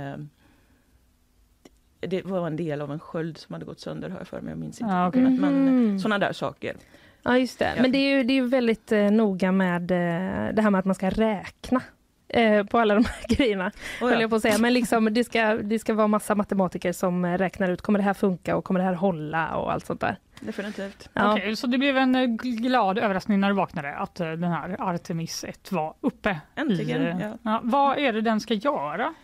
det 2.00 2.24
var 2.24 2.46
en 2.46 2.56
del 2.56 2.80
av 2.80 2.92
en 2.92 3.00
sköld 3.00 3.38
som 3.38 3.52
hade 3.52 3.64
gått 3.64 3.80
sönder, 3.80 4.10
har 4.10 4.18
jag 4.18 4.28
för 4.28 4.40
mig. 4.40 4.50
Jag 4.50 4.58
minns 4.58 4.80
inte. 4.80 4.94
Ah, 4.94 5.08
okay. 5.08 5.22
Men, 5.22 5.40
men 5.40 5.68
mm. 5.68 5.98
sådana 5.98 6.18
där 6.26 6.32
saker. 6.32 6.76
Ja, 7.22 7.38
just 7.38 7.58
det. 7.58 7.72
Ja. 7.76 7.82
Men 7.82 7.92
det 7.92 7.98
är 7.98 8.16
ju, 8.16 8.24
det 8.24 8.38
är 8.38 8.42
väldigt 8.42 8.92
eh, 8.92 9.10
noga 9.10 9.52
med 9.52 9.90
eh, 9.90 10.54
det 10.54 10.62
här 10.62 10.70
med 10.70 10.78
att 10.78 10.84
man 10.84 10.94
ska 10.94 11.10
räkna 11.10 11.82
eh, 12.28 12.64
på 12.64 12.78
alla 12.78 12.94
de 12.94 13.04
här 13.04 13.28
grejerna. 13.36 13.72
Oh, 14.00 14.12
ja. 14.12 14.20
jag 14.20 14.30
på 14.30 14.36
att 14.36 14.42
säga. 14.42 14.58
Men 14.58 14.72
liksom, 14.72 15.14
det, 15.14 15.24
ska, 15.24 15.54
det 15.54 15.78
ska 15.78 15.94
vara 15.94 16.06
massa 16.06 16.34
matematiker 16.34 16.92
som 16.92 17.24
eh, 17.24 17.38
räknar 17.38 17.70
ut, 17.70 17.82
kommer 17.82 17.98
det 17.98 18.02
här 18.02 18.14
funka 18.14 18.56
och 18.56 18.64
kommer 18.64 18.80
det 18.80 18.86
här 18.86 18.94
hålla 18.94 19.56
och 19.56 19.72
allt 19.72 19.86
sånt 19.86 20.00
där. 20.00 20.16
Definitivt. 20.40 21.08
Ja. 21.12 21.32
Okej, 21.32 21.56
så 21.56 21.66
det 21.66 21.78
blev 21.78 21.96
en 21.96 22.14
eh, 22.14 22.26
glad 22.42 22.98
överraskning 22.98 23.40
när 23.40 23.48
du 23.48 23.54
vaknade 23.54 23.94
att 23.94 24.20
eh, 24.20 24.26
den 24.26 24.52
här 24.52 24.76
Artemis 24.78 25.44
1 25.44 25.72
var 25.72 25.94
uppe? 26.00 26.40
Äntligen, 26.54 27.02
i, 27.02 27.22
ja. 27.22 27.38
ja. 27.42 27.60
Vad 27.62 27.98
är 27.98 28.12
det 28.12 28.20
den 28.20 28.40
ska 28.40 28.54
göra? 28.54 29.14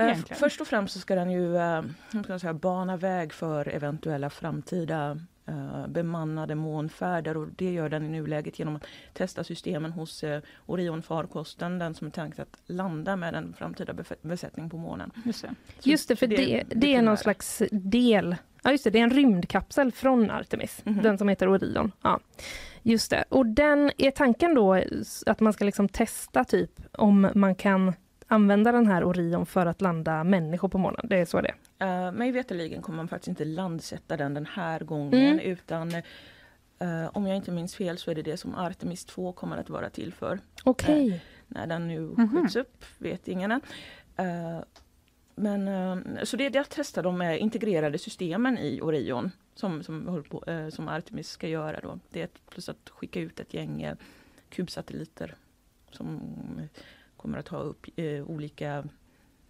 Uh, 0.00 0.14
först 0.30 0.60
och 0.60 0.66
främst 0.66 0.94
så 0.94 1.00
ska 1.00 1.14
den 1.14 1.30
ju 1.30 1.54
uh, 1.54 1.82
ska 2.24 2.38
säga, 2.38 2.54
bana 2.54 2.96
väg 2.96 3.32
för 3.32 3.68
eventuella 3.68 4.30
framtida 4.30 5.18
uh, 5.48 5.86
bemannade 5.88 6.54
månfärder 6.54 7.36
och 7.36 7.48
det 7.56 7.72
gör 7.72 7.88
den 7.88 8.04
i 8.04 8.08
nuläget 8.08 8.58
genom 8.58 8.76
att 8.76 8.86
testa 9.12 9.44
systemen 9.44 9.92
hos 9.92 10.24
Orion-farkosten, 10.66 11.78
den 11.78 11.94
som 11.94 12.06
är 12.06 12.10
tänkt 12.10 12.38
att 12.38 12.56
landa 12.66 13.16
med 13.16 13.34
en 13.34 13.54
framtida 13.58 13.94
besättning 14.22 14.70
på 14.70 14.76
månen. 14.76 15.10
Just 15.24 15.42
det, 15.42 15.54
just 15.82 16.08
det 16.08 16.16
för 16.16 16.26
det, 16.26 16.36
det, 16.36 16.64
det 16.68 16.94
är 16.94 17.02
någon 17.02 17.16
slags 17.16 17.62
del 17.70 18.36
Ja 18.66 18.72
just 18.72 18.84
det, 18.84 18.90
det 18.90 18.98
är 18.98 19.02
en 19.02 19.10
rymdkapsel 19.10 19.92
från 19.92 20.30
Artemis, 20.30 20.82
mm 20.84 20.98
-hmm. 20.98 21.02
den 21.02 21.18
som 21.18 21.28
heter 21.28 21.48
Orion. 21.48 21.92
Ja, 22.02 22.20
just 22.82 23.10
det. 23.10 23.24
Och 23.28 23.46
den, 23.46 23.90
är 23.98 24.10
tanken 24.10 24.54
då 24.54 24.82
att 25.26 25.40
man 25.40 25.52
ska 25.52 25.64
liksom 25.64 25.88
testa 25.88 26.44
typ 26.44 26.70
om 26.92 27.30
man 27.34 27.54
kan 27.54 27.92
använda 28.26 28.72
den 28.72 28.86
här 28.86 29.04
Orion 29.04 29.46
för 29.46 29.66
att 29.66 29.80
landa 29.80 30.24
människor 30.24 30.68
på 30.68 30.78
månen? 30.78 31.06
Det 31.08 31.16
är 31.16 31.24
så 31.24 31.40
det 31.40 31.54
är? 31.78 32.06
Uh, 32.06 32.12
mig 32.12 32.32
veterligen 32.32 32.82
kommer 32.82 32.96
man 32.96 33.08
faktiskt 33.08 33.28
inte 33.28 33.44
landsätta 33.44 34.16
den 34.16 34.34
den 34.34 34.46
här 34.46 34.80
gången 34.80 35.32
mm. 35.32 35.38
utan 35.38 35.94
uh, 35.94 37.08
om 37.12 37.26
jag 37.26 37.36
inte 37.36 37.50
minns 37.50 37.74
fel 37.74 37.98
så 37.98 38.10
är 38.10 38.14
det 38.14 38.22
det 38.22 38.36
som 38.36 38.54
Artemis 38.54 39.04
2 39.04 39.32
kommer 39.32 39.56
att 39.56 39.70
vara 39.70 39.90
till 39.90 40.12
för. 40.12 40.40
Okej. 40.64 41.04
Okay. 41.04 41.10
Uh, 41.10 41.20
när 41.48 41.66
den 41.66 41.88
nu 41.88 41.98
mm 41.98 42.14
-hmm. 42.14 42.42
skjuts 42.42 42.56
upp 42.56 42.84
vet 42.98 43.28
ingen 43.28 43.50
än. 43.50 43.60
Uh, 44.20 44.62
men, 45.38 45.68
så 46.26 46.36
det 46.36 46.46
är 46.46 46.50
det 46.50 46.58
att 46.58 46.70
testa 46.70 47.02
de 47.02 47.22
integrerade 47.22 47.98
systemen 47.98 48.58
i 48.58 48.80
Orion 48.80 49.30
som, 49.54 49.82
som, 49.82 50.24
på, 50.28 50.44
som 50.72 50.88
Artemis 50.88 51.28
ska 51.28 51.48
göra. 51.48 51.80
Då. 51.80 51.98
Det 52.10 52.22
är 52.22 52.28
plus 52.50 52.68
att 52.68 52.90
skicka 52.90 53.20
ut 53.20 53.40
ett 53.40 53.54
gäng 53.54 53.94
kubsatelliter 54.48 55.34
som 55.90 56.20
kommer 57.16 57.38
att 57.38 57.48
ha 57.48 57.58
upp, 57.58 57.86
eh, 57.96 58.22
olika 58.22 58.84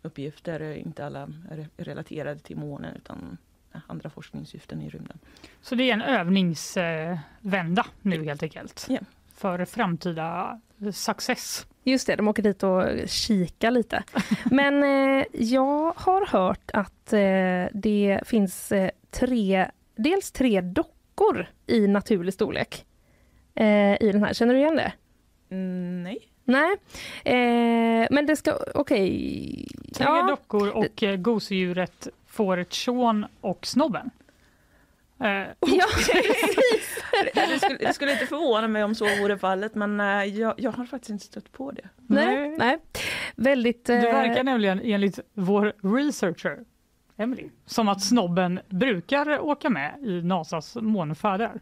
uppgifter, 0.03 0.73
inte 0.73 1.07
alla 1.07 1.29
relaterade 1.77 2.41
till 2.41 2.57
månen 2.57 2.97
utan 2.97 3.39
andra 3.87 4.11
forskningssyften 4.11 4.83
i 4.83 4.91
rymden. 4.91 5.19
Så 5.61 5.75
det 5.75 5.91
är 5.91 5.93
en 5.93 6.03
övningsvända 6.03 7.83
eh, 7.83 7.87
nu 8.03 8.25
helt 8.25 8.43
enkelt? 8.43 8.87
Yeah. 8.91 9.05
För 9.35 9.65
framtida 9.65 10.61
success? 10.93 11.67
Just 11.83 12.07
det, 12.07 12.17
de 12.17 12.29
åker 12.29 12.43
dit 12.43 12.63
och 12.63 13.09
kikar 13.09 13.71
lite. 13.71 14.03
Men 14.51 14.83
eh, 14.83 15.27
jag 15.33 15.93
har 15.97 16.27
hört 16.27 16.71
att 16.73 17.13
eh, 17.13 17.67
det 17.73 18.21
finns 18.27 18.73
eh, 18.73 18.91
tre, 19.11 19.71
dels 19.97 20.33
tre 20.33 20.61
dockor 20.61 21.47
i 21.67 21.87
naturlig 21.87 22.35
storlek 22.35 22.87
eh, 23.55 24.03
i 24.03 24.11
den 24.13 24.23
här. 24.23 24.35
Känner 24.35 24.55
du 24.55 24.61
igen 24.61 24.77
det? 24.77 24.93
Mm, 25.51 26.03
nej. 26.03 26.19
Nej, 26.47 26.77
eh, 27.25 28.07
men 28.11 28.27
det 28.27 28.37
ska, 28.37 28.59
okej. 28.75 28.75
Okay. 28.75 29.95
Tre 29.95 30.05
ja. 30.05 30.23
dockor 30.23 30.69
och 30.69 31.03
eh, 31.03 31.17
gosedjuret 31.17 32.09
fåret 32.27 32.73
Sean 32.73 33.27
och 33.41 33.67
snobben. 33.67 34.11
Eh. 35.21 35.29
Ja, 35.61 35.87
precis. 35.95 37.03
det, 37.35 37.59
skulle, 37.59 37.79
det 37.79 37.93
skulle 37.93 38.13
inte 38.13 38.27
förvåna 38.27 38.69
mig 38.69 38.85
om 38.85 38.95
så 38.95 39.05
vore 39.05 39.39
fallet 39.39 39.75
men 39.75 40.01
eh, 40.01 40.25
jag, 40.25 40.55
jag 40.57 40.73
har 40.73 40.85
faktiskt 40.85 41.11
inte 41.11 41.25
stött 41.25 41.53
på 41.53 41.71
det. 41.71 41.89
Nej, 42.07 42.55
nej. 42.59 42.79
Väldigt... 43.37 43.89
Eh... 43.89 44.01
Det 44.01 44.13
verkar 44.13 44.45
nämligen 44.45 44.81
enligt 44.85 45.19
vår 45.35 45.73
researcher 45.97 46.65
Emily 47.17 47.49
som 47.67 47.89
att 47.89 48.03
snobben 48.03 48.61
brukar 48.69 49.41
åka 49.41 49.71
med 49.71 49.99
i 50.03 50.23
Nasas 50.23 50.77
månfärder. 50.81 51.61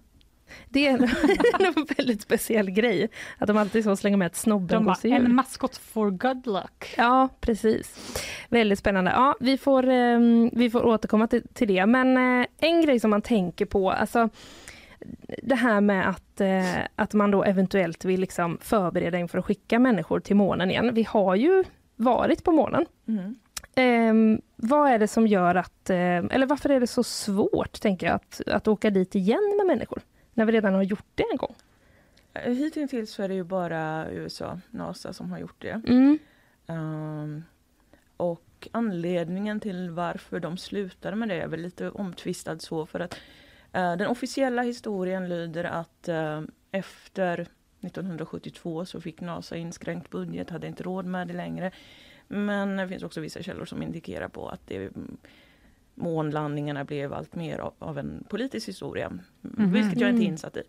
Det 0.69 0.87
är 0.87 0.93
en, 0.93 1.03
en 1.77 1.87
väldigt 1.97 2.23
speciell 2.23 2.71
grej. 2.71 3.09
Att 3.39 3.47
de 3.47 3.57
alltid 3.57 3.85
så 3.85 3.97
slänger 3.97 4.17
med 4.17 4.27
ett 4.27 4.37
snobbengosedjur. 4.37 5.25
En 5.25 5.35
maskot 5.35 5.77
for 5.77 6.11
good 6.11 6.47
luck. 6.47 6.95
Ja, 6.97 7.29
precis. 7.41 8.17
Väldigt 8.49 8.79
spännande. 8.79 9.11
Ja, 9.11 9.37
vi 9.41 9.59
får, 9.59 9.89
um, 9.89 10.51
vi 10.53 10.71
får 10.71 10.87
återkomma 10.87 11.27
till, 11.27 11.43
till 11.55 11.69
det. 11.69 11.87
Men 11.87 12.17
uh, 12.17 12.47
en 12.59 12.83
grej 12.83 13.01
som 13.01 13.11
man 13.11 13.23
tänker 13.23 13.67
på, 13.67 13.91
alltså 13.91 14.29
det 15.43 15.55
här 15.55 15.81
med 15.81 16.09
att, 16.09 16.41
uh, 16.41 16.85
att 16.97 17.15
man 17.15 17.31
då 17.31 17.45
eventuellt 17.45 18.05
vill 18.05 18.21
liksom 18.21 18.59
förbereda 18.61 19.19
inför 19.19 19.39
att 19.39 19.45
skicka 19.45 19.79
människor 19.79 20.21
till 20.21 20.37
månen 20.37 20.71
igen. 20.71 20.95
Vi 20.95 21.03
har 21.03 21.35
ju 21.35 21.65
varit 21.97 22.45
på 22.45 22.53
månen. 22.53 22.87
Mm. 23.09 23.37
Um, 23.77 24.41
vad 24.57 24.91
är 24.91 24.99
det 24.99 25.09
som 25.09 25.27
gör 25.27 25.55
att, 25.55 25.91
uh, 25.91 25.97
eller 25.97 26.47
varför 26.47 26.69
är 26.69 26.81
det 26.81 26.87
så 26.87 27.03
svårt, 27.03 27.81
tänker 27.81 28.07
jag, 28.07 28.15
att, 28.15 28.41
att 28.47 28.69
åka 28.69 28.91
dit 28.91 29.15
igen 29.15 29.55
med 29.57 29.67
människor? 29.67 30.03
När 30.35 30.45
vi 30.45 30.53
redan 30.53 30.75
har 30.75 30.83
gjort 30.83 31.07
det 31.15 31.25
en 31.31 31.37
gång. 31.37 31.55
Eh, 32.35 32.53
hittills 32.53 33.13
så 33.13 33.23
är 33.23 33.29
det 33.29 33.35
ju 33.35 33.45
bara 33.45 34.11
USA, 34.11 34.61
NASA, 34.71 35.13
som 35.13 35.31
har 35.31 35.39
gjort 35.39 35.63
det. 35.63 35.83
Mm. 35.87 36.19
Um, 36.67 37.45
och 38.17 38.69
anledningen 38.73 39.61
till 39.61 39.91
varför 39.91 40.41
de 40.41 40.57
slutade 40.57 41.17
med 41.17 41.29
det 41.29 41.41
är 41.41 41.49
väl 41.49 41.61
lite 41.61 41.91
omtvistad 41.91 42.59
så 42.59 42.87
för 42.87 43.01
att 43.01 43.15
uh, 43.77 43.97
den 43.97 44.07
officiella 44.07 44.63
historien 44.63 45.29
lyder 45.29 45.65
att 45.65 46.09
uh, 46.09 46.43
efter 46.71 47.47
1972 47.81 48.85
så 48.85 49.01
fick 49.01 49.21
NASA 49.21 49.57
inskränkt 49.57 50.11
budget, 50.11 50.51
hade 50.51 50.67
inte 50.67 50.83
råd 50.83 51.07
med 51.07 51.29
det 51.29 51.35
längre. 51.35 51.71
Men 52.29 52.77
det 52.77 52.89
finns 52.89 53.03
också 53.03 53.21
vissa 53.21 53.43
källor 53.43 53.65
som 53.65 53.83
indikerar 53.83 54.29
på 54.29 54.49
att 54.49 54.67
det, 54.67 54.91
månlandningarna 55.95 56.85
blev 56.85 57.13
allt 57.13 57.35
mer 57.35 57.59
av, 57.59 57.75
av 57.79 57.99
en 57.99 58.25
politisk 58.29 58.69
historia. 58.69 59.07
Mm. 59.59 59.73
Vilket 59.73 60.01
jag 60.01 60.11
inte 60.11 60.23
är 60.23 60.27
insatt 60.27 60.57
i. 60.57 60.63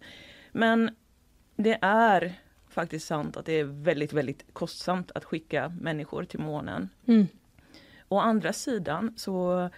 Men 0.51 0.95
det 1.55 1.77
är 1.81 2.33
faktiskt 2.69 3.07
sant 3.07 3.37
att 3.37 3.45
det 3.45 3.53
är 3.53 3.63
väldigt, 3.63 4.13
väldigt 4.13 4.45
kostsamt 4.53 5.11
att 5.15 5.23
skicka 5.23 5.73
människor 5.81 6.23
till 6.23 6.39
månen. 6.39 6.89
Mm. 7.05 7.27
Å 8.07 8.19
andra 8.19 8.53
sidan 8.53 9.13
så 9.17 9.69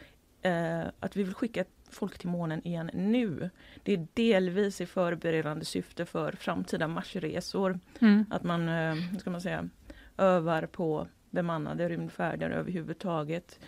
eh, 0.42 0.82
att 1.00 1.18
vi 1.18 1.24
vill 1.24 1.34
skicka 1.34 1.66
folk 1.90 2.18
till 2.18 2.30
månen 2.30 2.68
igen 2.68 2.90
nu. 2.94 3.50
Det 3.84 3.94
är 3.94 4.08
delvis 4.14 4.82
i 4.82 4.86
förberedande 4.86 5.66
syfte 5.66 6.06
för 6.06 6.32
framtida 6.32 6.88
Marsresor. 6.88 7.80
Mm. 8.00 8.26
Att 8.30 8.44
man, 8.44 8.70
eh, 8.70 8.96
ska 9.20 9.30
man 9.30 9.42
säga, 9.42 9.70
övar 10.18 10.66
på 10.66 11.08
bemannade 11.30 11.90
rymdfärder 11.90 12.50
överhuvudtaget. 12.50 13.60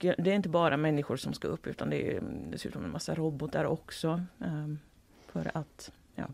Och 0.00 0.04
eh, 0.04 0.14
det 0.18 0.30
är 0.30 0.34
inte 0.34 0.48
bara 0.48 0.76
människor 0.76 1.16
som 1.16 1.32
ska 1.32 1.48
upp 1.48 1.66
utan 1.66 1.90
det 1.90 2.16
är 2.16 2.20
dessutom 2.50 2.84
en 2.84 2.90
massa 2.90 3.14
robotar 3.14 3.64
också. 3.64 4.22
Eh, 4.40 4.66
för 5.32 5.50
att 5.54 5.92
ja, 6.14 6.24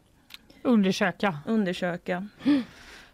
undersöka. 0.63 1.39
undersöka. 1.47 2.29
Okej, 2.41 2.65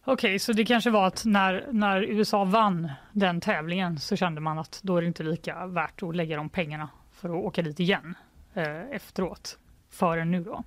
okay, 0.05 0.39
så 0.39 0.53
det 0.53 0.65
kanske 0.65 0.91
var 0.91 1.07
att 1.07 1.25
när, 1.25 1.67
när 1.71 2.03
USA 2.03 2.45
vann 2.45 2.93
den 3.13 3.41
tävlingen 3.41 3.99
så 3.99 4.17
kände 4.17 4.41
man 4.41 4.59
att 4.59 4.81
då 4.83 4.97
är 4.97 5.01
det 5.01 5.07
inte 5.07 5.23
lika 5.23 5.67
värt 5.67 6.03
att 6.03 6.17
lägga 6.17 6.37
de 6.37 6.49
pengarna 6.49 6.89
för 7.13 7.29
att 7.29 7.45
åka 7.45 7.63
dit 7.63 7.81
igen 7.81 8.15
eh, 8.55 8.91
efteråt 8.91 9.59
förrän 9.91 10.31
nu 10.31 10.45
då. 10.45 10.65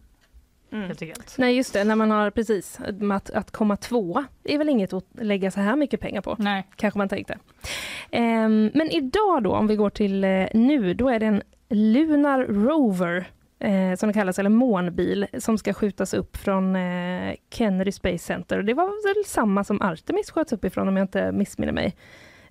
Mm. 0.76 1.14
Nej 1.38 1.56
just 1.56 1.74
det, 1.74 1.84
när 1.84 1.96
man 1.96 2.12
har 2.12 2.30
precis, 2.30 2.80
att, 3.12 3.30
att 3.30 3.52
komma 3.52 3.78
tvåa 3.78 4.26
är 4.44 4.58
väl 4.58 4.70
inget 4.70 4.94
att 4.94 5.06
lägga 5.22 5.52
så 5.52 5.60
här 5.60 5.76
mycket 5.76 6.00
pengar 6.00 6.22
på. 6.22 6.36
Nej. 6.40 6.68
Kanske 6.76 6.98
man 6.98 7.10
tänkte. 7.10 7.38
Um, 8.12 8.72
men 8.74 8.92
idag 8.92 9.44
då, 9.44 9.52
om 9.52 9.68
vi 9.68 9.76
går 9.76 9.90
till 9.90 10.24
uh, 10.24 10.48
nu, 10.54 10.94
då 10.94 11.10
är 11.10 11.20
det 11.20 11.26
en 11.26 11.42
Lunar 11.70 12.46
Rover 12.46 13.28
eh, 13.60 13.96
som 13.96 14.08
det 14.08 14.14
kallas, 14.14 14.40
eller 14.40 14.50
månbil, 14.50 15.28
som 15.38 15.58
ska 15.58 15.74
skjutas 15.74 16.14
upp 16.14 16.38
från 16.38 16.76
eh, 16.76 17.36
Kennedy 17.50 17.92
Space 17.92 18.26
Center. 18.26 18.62
Det 18.62 18.74
var 18.74 19.16
väl 19.16 19.26
samma 19.26 19.64
som 19.64 19.82
Artemis 19.82 20.32
sköts 20.32 20.54
upp 20.54 20.66
ifrån 20.66 20.88
om 20.88 20.98
jag 20.98 21.04
inte 21.04 21.32
missminner 21.32 21.74
mig. 21.74 21.96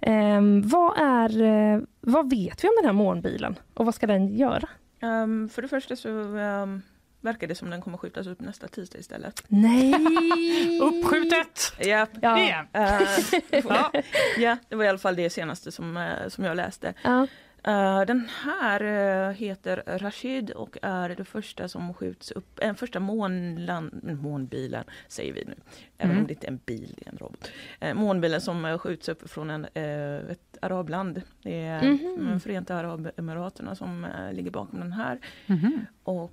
Eh, 0.00 0.40
vad, 0.64 0.98
är, 0.98 1.42
eh, 1.42 1.80
vad 2.00 2.30
vet 2.30 2.64
vi 2.64 2.68
om 2.68 2.74
den 2.76 2.86
här 2.86 2.92
månbilen 2.92 3.58
och 3.74 3.84
vad 3.84 3.94
ska 3.94 4.06
den 4.06 4.36
göra? 4.36 4.68
Um, 5.02 5.48
för 5.48 5.62
det 5.62 5.68
första 5.68 5.96
så 5.96 6.08
um, 6.08 6.82
verkar 7.24 7.46
det 7.46 7.54
som 7.54 7.70
den 7.70 7.80
kommer 7.80 7.98
skjutas 7.98 8.26
upp 8.26 8.40
nästa 8.40 8.68
tisdag 8.68 8.98
istället. 8.98 9.44
Nej! 9.48 9.94
Uppskjutet! 10.82 11.72
Ja. 11.78 12.06
Ja. 12.22 12.38
Igen. 12.38 12.66
Uh, 12.76 13.08
ja. 13.68 13.92
ja, 14.38 14.56
det 14.68 14.76
var 14.76 14.84
i 14.84 14.88
alla 14.88 14.98
fall 14.98 15.16
det 15.16 15.30
senaste 15.30 15.72
som, 15.72 15.96
uh, 15.96 16.28
som 16.28 16.44
jag 16.44 16.56
läste. 16.56 16.94
Ja. 17.02 17.26
Uh, 17.68 18.06
den 18.06 18.28
här 18.42 18.82
uh, 18.82 19.34
heter 19.34 19.82
Rashid 19.86 20.50
och 20.50 20.78
är 20.82 21.08
det 21.08 21.24
första 21.24 21.68
som 21.68 21.94
skjuts 21.94 22.30
upp, 22.30 22.56
den 22.60 22.70
uh, 22.70 22.76
första 22.76 23.00
månland, 23.00 24.18
månbilen 24.22 24.84
säger 25.08 25.32
vi 25.32 25.44
nu, 25.44 25.54
även 25.98 26.10
mm. 26.10 26.22
om 26.22 26.26
det 26.26 26.32
inte 26.32 26.46
är 26.46 26.50
en 26.50 26.60
bil, 26.66 26.94
det 26.96 27.06
är 27.06 27.12
en 27.12 27.18
robot. 27.18 27.50
Uh, 27.84 27.94
månbilen 27.94 28.40
som 28.40 28.78
skjuts 28.78 29.08
upp 29.08 29.30
från 29.30 29.50
en, 29.50 29.64
ett 29.64 30.58
arabland. 30.62 31.22
Det 31.42 31.60
är 31.60 31.82
mm 31.82 31.98
-hmm. 31.98 32.38
Förenta 32.38 32.76
Arabemiraterna 32.76 33.74
som 33.74 34.06
ligger 34.32 34.50
bakom 34.50 34.80
den 34.80 34.92
här. 34.92 35.18
Mm 35.46 35.60
-hmm. 35.60 35.86
Och 36.02 36.32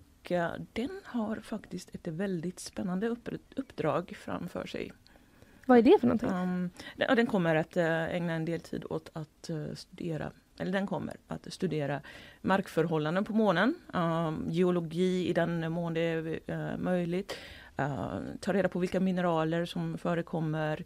den 0.74 1.02
har 1.04 1.36
faktiskt 1.36 1.96
ett 1.96 2.08
väldigt 2.08 2.60
spännande 2.60 3.08
upp, 3.08 3.30
uppdrag 3.56 4.14
framför 4.18 4.66
sig. 4.66 4.92
Vad 5.66 5.78
är 5.78 5.82
det 5.82 5.98
för 6.00 6.08
någonting? 6.08 6.30
Um, 6.30 6.70
den, 6.96 7.16
den 7.16 7.26
kommer 7.26 7.56
att 7.56 7.78
ägna 7.78 8.34
en 8.34 8.46
del 8.46 8.62
tid 8.62 8.86
åt 8.90 9.10
att 9.14 9.50
studera 9.74 10.32
eller 10.62 10.72
den 10.72 10.88
kommer 10.88 11.16
att 11.28 11.54
studera 11.54 12.02
markförhållanden 12.42 13.26
på 13.26 13.34
månen, 13.34 13.76
uh, 13.96 14.32
geologi 14.48 15.28
i 15.30 15.34
den 15.34 15.72
mån 15.72 15.94
det 15.94 16.02
är 16.02 16.40
uh, 16.52 16.78
möjligt, 16.78 17.38
uh, 17.80 18.20
ta 18.40 18.54
reda 18.54 18.70
på 18.70 18.80
vilka 18.80 19.00
mineraler 19.00 19.66
som 19.66 19.98
förekommer 19.98 20.86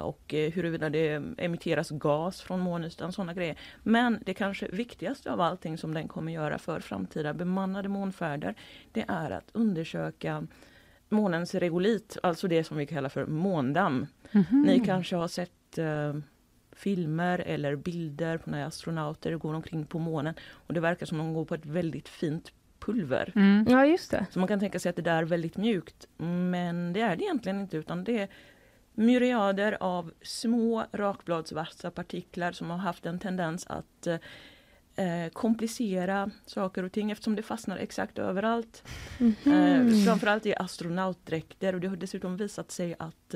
och 0.00 0.34
huruvida 0.34 0.90
det 0.90 1.22
emitteras 1.38 1.90
gas 1.90 2.40
från 2.40 2.60
månytan, 2.60 3.12
sådana 3.12 3.34
grejer. 3.34 3.58
Men 3.82 4.18
det 4.26 4.34
kanske 4.34 4.68
viktigaste 4.68 5.32
av 5.32 5.40
allting 5.40 5.78
som 5.78 5.94
den 5.94 6.08
kommer 6.08 6.32
göra 6.32 6.58
för 6.58 6.80
framtida 6.80 7.34
bemannade 7.34 7.88
månfärder, 7.88 8.54
det 8.92 9.04
är 9.08 9.30
att 9.30 9.50
undersöka 9.52 10.46
månens 11.08 11.54
regolit, 11.54 12.18
alltså 12.22 12.48
det 12.48 12.64
som 12.64 12.76
vi 12.76 12.86
kallar 12.86 13.08
för 13.08 13.26
måndamm. 13.26 14.06
Mm 14.30 14.44
-hmm. 14.44 14.66
Ni 14.66 14.80
kanske 14.80 15.16
har 15.16 15.28
sett 15.28 15.78
filmer 16.72 17.38
eller 17.38 17.76
bilder 17.76 18.38
på 18.38 18.50
när 18.50 18.66
astronauter 18.66 19.36
går 19.36 19.54
omkring 19.54 19.86
på 19.86 19.98
månen 19.98 20.34
och 20.50 20.74
det 20.74 20.80
verkar 20.80 21.06
som 21.06 21.20
att 21.20 21.26
de 21.26 21.34
går 21.34 21.44
på 21.44 21.54
ett 21.54 21.66
väldigt 21.66 22.08
fint 22.08 22.52
pulver. 22.78 23.32
Mm. 23.34 23.66
Ja 23.68 23.86
just 23.86 24.10
det. 24.10 24.26
Så 24.30 24.38
man 24.38 24.48
kan 24.48 24.60
tänka 24.60 24.78
sig 24.78 24.90
att 24.90 24.96
det 24.96 25.02
där 25.02 25.18
är 25.18 25.24
väldigt 25.24 25.56
mjukt 25.56 26.08
men 26.16 26.92
det 26.92 27.00
är 27.00 27.16
det 27.16 27.24
egentligen 27.24 27.60
inte 27.60 27.76
utan 27.76 28.04
det 28.04 28.18
är 28.18 28.28
myriader 28.94 29.76
av 29.80 30.12
små 30.22 30.84
rakbladsvassa 30.92 31.90
partiklar 31.90 32.52
som 32.52 32.70
har 32.70 32.78
haft 32.78 33.06
en 33.06 33.18
tendens 33.18 33.66
att 33.66 34.06
eh, 34.06 35.28
komplicera 35.32 36.30
saker 36.46 36.82
och 36.82 36.92
ting 36.92 37.10
eftersom 37.10 37.36
det 37.36 37.42
fastnar 37.42 37.76
exakt 37.76 38.18
överallt. 38.18 38.84
Mm 39.18 39.34
-hmm. 39.42 40.00
eh, 40.00 40.04
framförallt 40.06 40.46
i 40.46 40.54
astronautdräkter 40.54 41.74
och 41.74 41.80
det 41.80 41.88
har 41.88 41.96
dessutom 41.96 42.36
visat 42.36 42.70
sig 42.70 42.94
att 42.98 43.34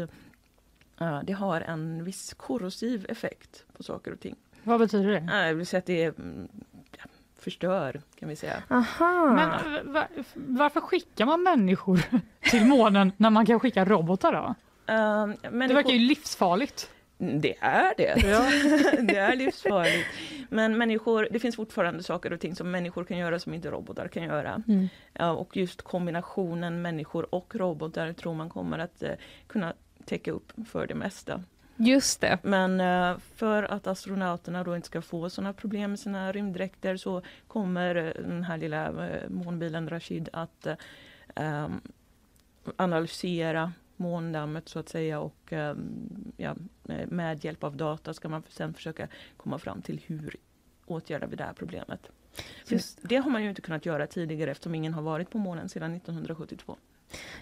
det 1.23 1.33
har 1.33 1.61
en 1.61 2.05
viss 2.05 2.35
korrosiv 2.35 3.07
effekt 3.09 3.65
på 3.73 3.83
saker 3.83 4.13
och 4.13 4.21
ting. 4.21 4.37
Vad 4.63 4.81
betyder 4.81 5.09
det? 5.09 5.47
Jag 5.47 5.55
vill 5.55 5.67
säga 5.67 5.79
att 5.79 5.87
det 5.87 6.05
mm, 6.05 6.49
ja, 6.97 7.05
förstör 7.39 8.01
kan 8.19 8.29
vi 8.29 8.37
säga. 8.37 8.63
Aha. 8.71 9.33
Men 9.35 9.93
var, 9.93 10.09
varför 10.35 10.81
skickar 10.81 11.27
man 11.27 11.43
människor 11.43 12.01
till 12.51 12.65
månen 12.65 13.13
när 13.17 13.31
man 13.31 13.47
kan 13.47 13.61
skicka 13.61 13.85
robotar 13.85 14.33
då? 14.33 14.55
Människor... 14.87 15.69
Det 15.69 15.75
verkar 15.75 15.91
ju 15.91 15.99
livsfarligt. 15.99 16.91
Det 17.19 17.55
är 17.61 17.95
det. 17.97 18.27
Ja. 18.27 18.51
det 19.03 19.17
är 19.17 19.37
livsfarligt. 19.37 20.09
Men 20.49 20.79
människor, 20.79 21.29
det 21.31 21.41
finns 21.41 21.57
fortfarande 21.57 22.03
saker 22.03 22.33
och 22.33 22.41
ting 22.41 22.57
som 22.57 22.71
människor 22.71 23.05
kan 23.05 23.19
göra 23.19 23.39
som 23.39 23.55
inte 23.55 23.71
robotar 23.71 24.09
kan 24.09 24.23
göra. 24.23 24.63
Mm. 24.69 25.37
och 25.37 25.57
just 25.57 25.83
kombinationen 25.83 26.83
människor 26.83 27.35
och 27.35 27.55
robotar 27.55 28.13
tror 28.13 28.35
man 28.35 28.49
kommer 28.49 28.79
att 28.79 29.03
uh, 29.03 29.11
kunna 29.47 29.75
täcka 30.05 30.33
upp 30.33 30.53
för 30.69 30.87
det 30.87 30.95
mesta. 30.95 31.43
Just 31.77 32.21
det. 32.21 32.39
Men 32.43 32.81
uh, 32.81 33.19
för 33.35 33.63
att 33.63 33.87
astronauterna 33.87 34.65
då 34.65 34.77
inte 34.77 34.87
ska 34.87 35.03
få 35.03 35.31
sådana 35.31 35.53
problem 35.53 35.91
med 35.91 36.01
sina 36.01 36.33
rymddräkter 36.33 36.97
så 36.97 37.23
kommer 37.47 37.97
uh, 37.97 38.13
den 38.15 38.45
här 38.45 38.59
lilla 38.59 39.11
månbilen 39.29 39.89
Rashid 39.89 40.29
att 40.33 40.67
um, 41.37 41.81
analysera 42.77 43.73
måndammet 43.97 44.69
så 44.69 44.79
att 44.79 44.89
säga 44.89 45.21
och 45.21 45.53
um, 45.53 46.33
ja, 46.37 46.57
med 47.07 47.45
hjälp 47.45 47.65
av 47.65 47.77
data 47.77 48.15
ska 48.15 48.29
man 48.29 48.43
sen 48.49 48.75
försöka 48.75 49.09
komma 49.37 49.59
fram 49.59 49.83
till 49.83 50.01
hur 50.07 50.37
åtgärdar 50.87 51.27
vi 51.27 51.37
det 51.37 51.45
här 51.45 51.53
problemet. 51.53 52.11
Just. 52.69 52.99
Det 53.03 53.17
har 53.17 53.31
man 53.31 53.43
ju 53.43 53.49
inte 53.49 53.63
kunnat 53.63 53.87
göra 53.87 54.07
tidigare 54.07 54.51
eftersom 54.51 54.75
ingen 54.75 54.95
har 54.95 55.03
varit 55.03 55.31
på 55.31 55.39
månen 55.39 55.69
sedan 55.69 55.95
1972. 55.95 56.77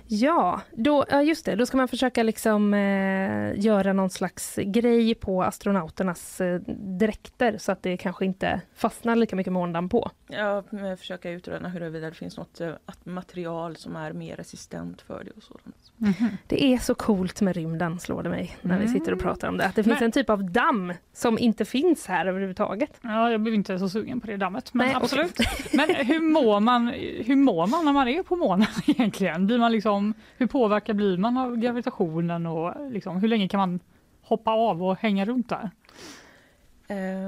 Ja, 0.07 0.61
då, 0.73 1.05
ja, 1.11 1.23
just 1.23 1.45
det. 1.45 1.57
Då 1.57 1.67
ska 1.67 1.77
man 1.77 1.89
försöka 1.89 2.23
liksom, 2.23 2.75
eh, 2.75 3.61
göra 3.61 3.93
någon 3.93 4.11
slags 4.11 4.59
grej 4.63 5.15
på 5.15 5.43
astronauternas 5.43 6.41
eh, 6.41 6.61
dräkter 6.99 7.59
så 7.59 7.73
att 7.73 7.83
det 7.83 7.97
kanske 7.97 8.25
inte 8.25 8.61
fastnar 8.75 9.17
lika 9.17 9.37
mycket 9.37 9.53
måndamm 9.53 9.89
på. 9.89 10.11
Ja, 10.27 10.63
försöka 10.99 11.31
utröna 11.31 11.69
huruvida 11.69 12.09
det 12.09 12.17
finns 12.17 12.37
något 12.37 12.61
eh, 12.61 12.73
material 13.05 13.77
som 13.77 13.97
är 13.97 14.13
mer 14.13 14.37
resistent 14.37 15.03
för 15.03 15.25
det 15.25 15.31
och 15.31 15.43
sådant. 15.43 15.93
Mm 16.01 16.13
-hmm. 16.13 16.37
Det 16.47 16.65
är 16.65 16.79
så 16.79 16.95
coolt 16.95 17.41
med 17.41 17.57
rymden, 17.57 18.01
slår 18.01 18.23
det 18.23 18.29
mig, 18.29 18.57
när 18.63 18.77
mm. 18.77 18.87
vi 18.87 18.93
sitter 18.93 19.13
och 19.13 19.21
pratar 19.21 19.49
om 19.49 19.57
det. 19.57 19.67
Att 19.67 19.77
det 19.77 19.83
finns 19.83 20.01
men... 20.01 20.05
en 20.05 20.13
typ 20.13 20.31
av 20.31 20.51
damm 20.51 20.93
som 21.13 21.39
inte 21.39 21.65
finns 21.65 22.07
här 22.07 22.27
överhuvudtaget. 22.27 23.01
Ja, 23.03 23.31
jag 23.31 23.41
blir 23.41 23.55
inte 23.55 23.79
så 23.79 23.89
sugen 23.89 24.21
på 24.21 24.27
det 24.27 24.37
dammet, 24.37 24.75
men 24.75 24.87
Nej, 24.87 24.97
absolut. 24.97 25.41
Okay. 25.41 25.47
men 25.73 26.07
hur 26.07 26.21
mår, 26.21 26.61
man, 26.61 26.89
hur 27.25 27.37
mår 27.37 27.67
man 27.67 27.85
när 27.85 27.93
man 27.93 28.09
är 28.09 28.23
på 28.23 28.37
månen 28.37 28.67
egentligen? 28.87 29.47
Blir 29.55 29.61
man 29.61 29.73
liksom, 29.73 30.15
hur 30.37 30.47
påverkad 30.47 30.97
blir 30.97 31.19
man 31.19 31.37
av 31.37 31.57
gravitationen 31.57 32.47
och 32.47 32.91
liksom, 32.91 33.17
hur 33.17 33.29
länge 33.29 33.49
kan 33.49 33.59
man 33.59 33.81
hoppa 34.23 34.51
av 34.51 34.83
och 34.83 34.97
hänga 34.97 35.25
runt 35.25 35.49
där? 35.49 35.71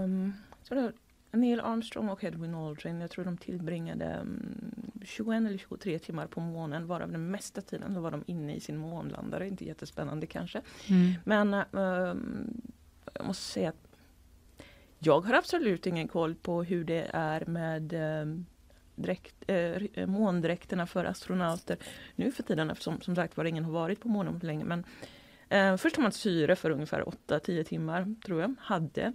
Um, 0.04 0.32
Neil 1.30 1.60
Armstrong 1.60 2.08
och 2.08 2.24
Edwin 2.24 2.54
Aldrin, 2.54 3.00
jag 3.00 3.10
tror 3.10 3.24
de 3.24 3.36
tillbringade 3.36 4.18
um, 4.20 4.92
21 5.04 5.46
eller 5.46 5.58
23 5.58 5.98
timmar 5.98 6.26
på 6.26 6.40
månen 6.40 6.86
varav 6.86 7.12
den 7.12 7.30
mesta 7.30 7.60
tiden 7.60 7.94
då 7.94 8.00
var 8.00 8.10
de 8.10 8.24
inne 8.26 8.54
i 8.54 8.60
sin 8.60 8.76
månlandare. 8.76 9.48
Inte 9.48 9.64
jättespännande 9.64 10.26
kanske. 10.26 10.60
Mm. 10.88 11.12
Men 11.24 11.54
um, 11.70 12.60
jag 13.14 13.26
måste 13.26 13.42
säga 13.42 13.68
att 13.68 13.88
jag 14.98 15.20
har 15.20 15.34
absolut 15.34 15.86
ingen 15.86 16.08
koll 16.08 16.34
på 16.34 16.62
hur 16.62 16.84
det 16.84 17.06
är 17.12 17.46
med 17.46 17.92
um, 18.22 18.46
dräkt, 18.96 19.34
eh, 19.46 19.56
eh, 19.56 20.06
måndräkterna 20.06 20.86
för 20.86 21.04
astronauter 21.04 21.76
nu 22.16 22.32
för 22.32 22.42
tiden 22.42 22.70
eftersom 22.70 23.00
som 23.00 23.16
sagt 23.16 23.36
var 23.36 23.44
ingen 23.44 23.64
har 23.64 23.72
varit 23.72 24.00
på 24.00 24.08
månen 24.08 24.40
på 24.40 24.46
länge. 24.46 24.64
Men, 24.64 24.84
eh, 25.48 25.76
först 25.76 25.96
har 25.96 26.02
man 26.02 26.12
syre 26.12 26.56
för 26.56 26.70
ungefär 26.70 27.08
8-10 27.08 27.64
timmar 27.64 28.14
tror 28.26 28.40
jag, 28.40 28.54
hade. 28.60 29.12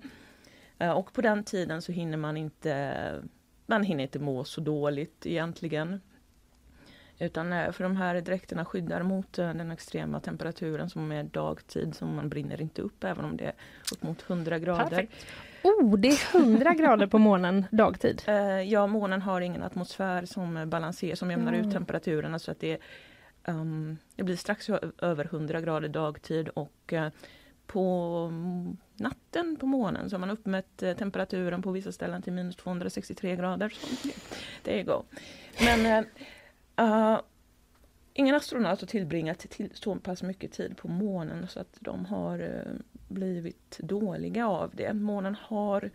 Eh, 0.78 0.92
och 0.92 1.14
på 1.14 1.22
den 1.22 1.44
tiden 1.44 1.82
så 1.82 1.92
hinner 1.92 2.18
man 2.18 2.38
inte 2.38 3.24
man 3.66 3.84
hinner 3.84 4.04
inte 4.04 4.20
må 4.20 4.44
så 4.44 4.62
dåligt 4.62 5.26
egentligen. 5.26 6.02
Utan 7.22 7.74
för 7.74 7.84
de 7.84 7.96
här 7.96 8.22
dräkterna 8.22 8.66
skyddar 8.66 9.04
mot 9.04 9.34
den 9.34 9.72
extrema 9.72 10.20
temperaturen 10.20 10.90
som 10.90 11.12
är 11.12 11.24
dagtid, 11.24 11.96
som 11.96 12.16
man 12.16 12.30
brinner 12.30 12.62
inte 12.62 12.82
upp 12.82 13.04
även 13.04 13.26
om 13.26 13.38
det 13.38 13.46
är 13.46 13.54
upp 13.94 14.04
mot 14.04 14.30
100 14.30 14.60
grader. 14.60 14.90
Perfekt. 14.90 15.26
Oh, 15.64 15.98
det 15.98 16.08
är 16.08 16.38
100 16.38 16.74
grader 16.74 17.08
på 17.08 17.18
månen 17.18 17.66
dagtid? 17.72 18.24
Uh, 18.28 18.62
ja, 18.64 18.88
månen 18.88 19.22
har 19.22 19.42
ingen 19.42 19.64
atmosfär 19.64 20.26
som 20.26 20.70
balanserar, 20.70 21.16
som 21.16 21.32
jämnar 21.32 21.54
mm. 21.54 21.68
ut 21.68 21.74
temperaturerna 21.74 22.40
så 22.40 22.52
att 22.52 22.60
det, 22.60 22.78
um, 23.48 23.98
det 24.16 24.24
blir 24.24 24.36
strax 24.36 24.70
över 24.98 25.26
100 25.26 25.62
grader 25.62 25.88
dagtid 25.88 26.50
och 26.50 26.94
uh, 26.94 27.08
på 27.68 28.32
natten 28.96 29.58
på 29.60 29.66
månen 29.66 30.10
så 30.10 30.16
har 30.16 30.20
man 30.20 30.30
uppmätt 30.30 30.78
temperaturen 30.78 31.62
på 31.62 31.72
vissa 31.72 31.92
ställen 31.92 32.22
till 32.22 32.34
minus 32.34 32.56
263 32.56 33.36
grader. 33.36 33.70
Så 33.70 34.08
det 34.64 34.80
är 34.80 34.84
go. 34.84 35.04
Men 35.60 36.06
ingen 38.14 38.36
astronaut 38.36 38.82
har 38.82 38.88
tillbringat 38.88 39.40
till 39.40 39.70
så 39.74 39.96
pass 39.96 40.24
mycket 40.24 40.52
tid 40.52 40.78
på 40.78 40.88
månen 40.88 41.48
så 41.48 41.60
att 41.60 41.78
de 41.80 42.06
har 42.06 42.64
blivit 43.08 43.80
dåliga 43.80 44.48
av 44.48 44.72
det. 44.76 44.94
Månen 44.94 45.36
har 45.42 45.92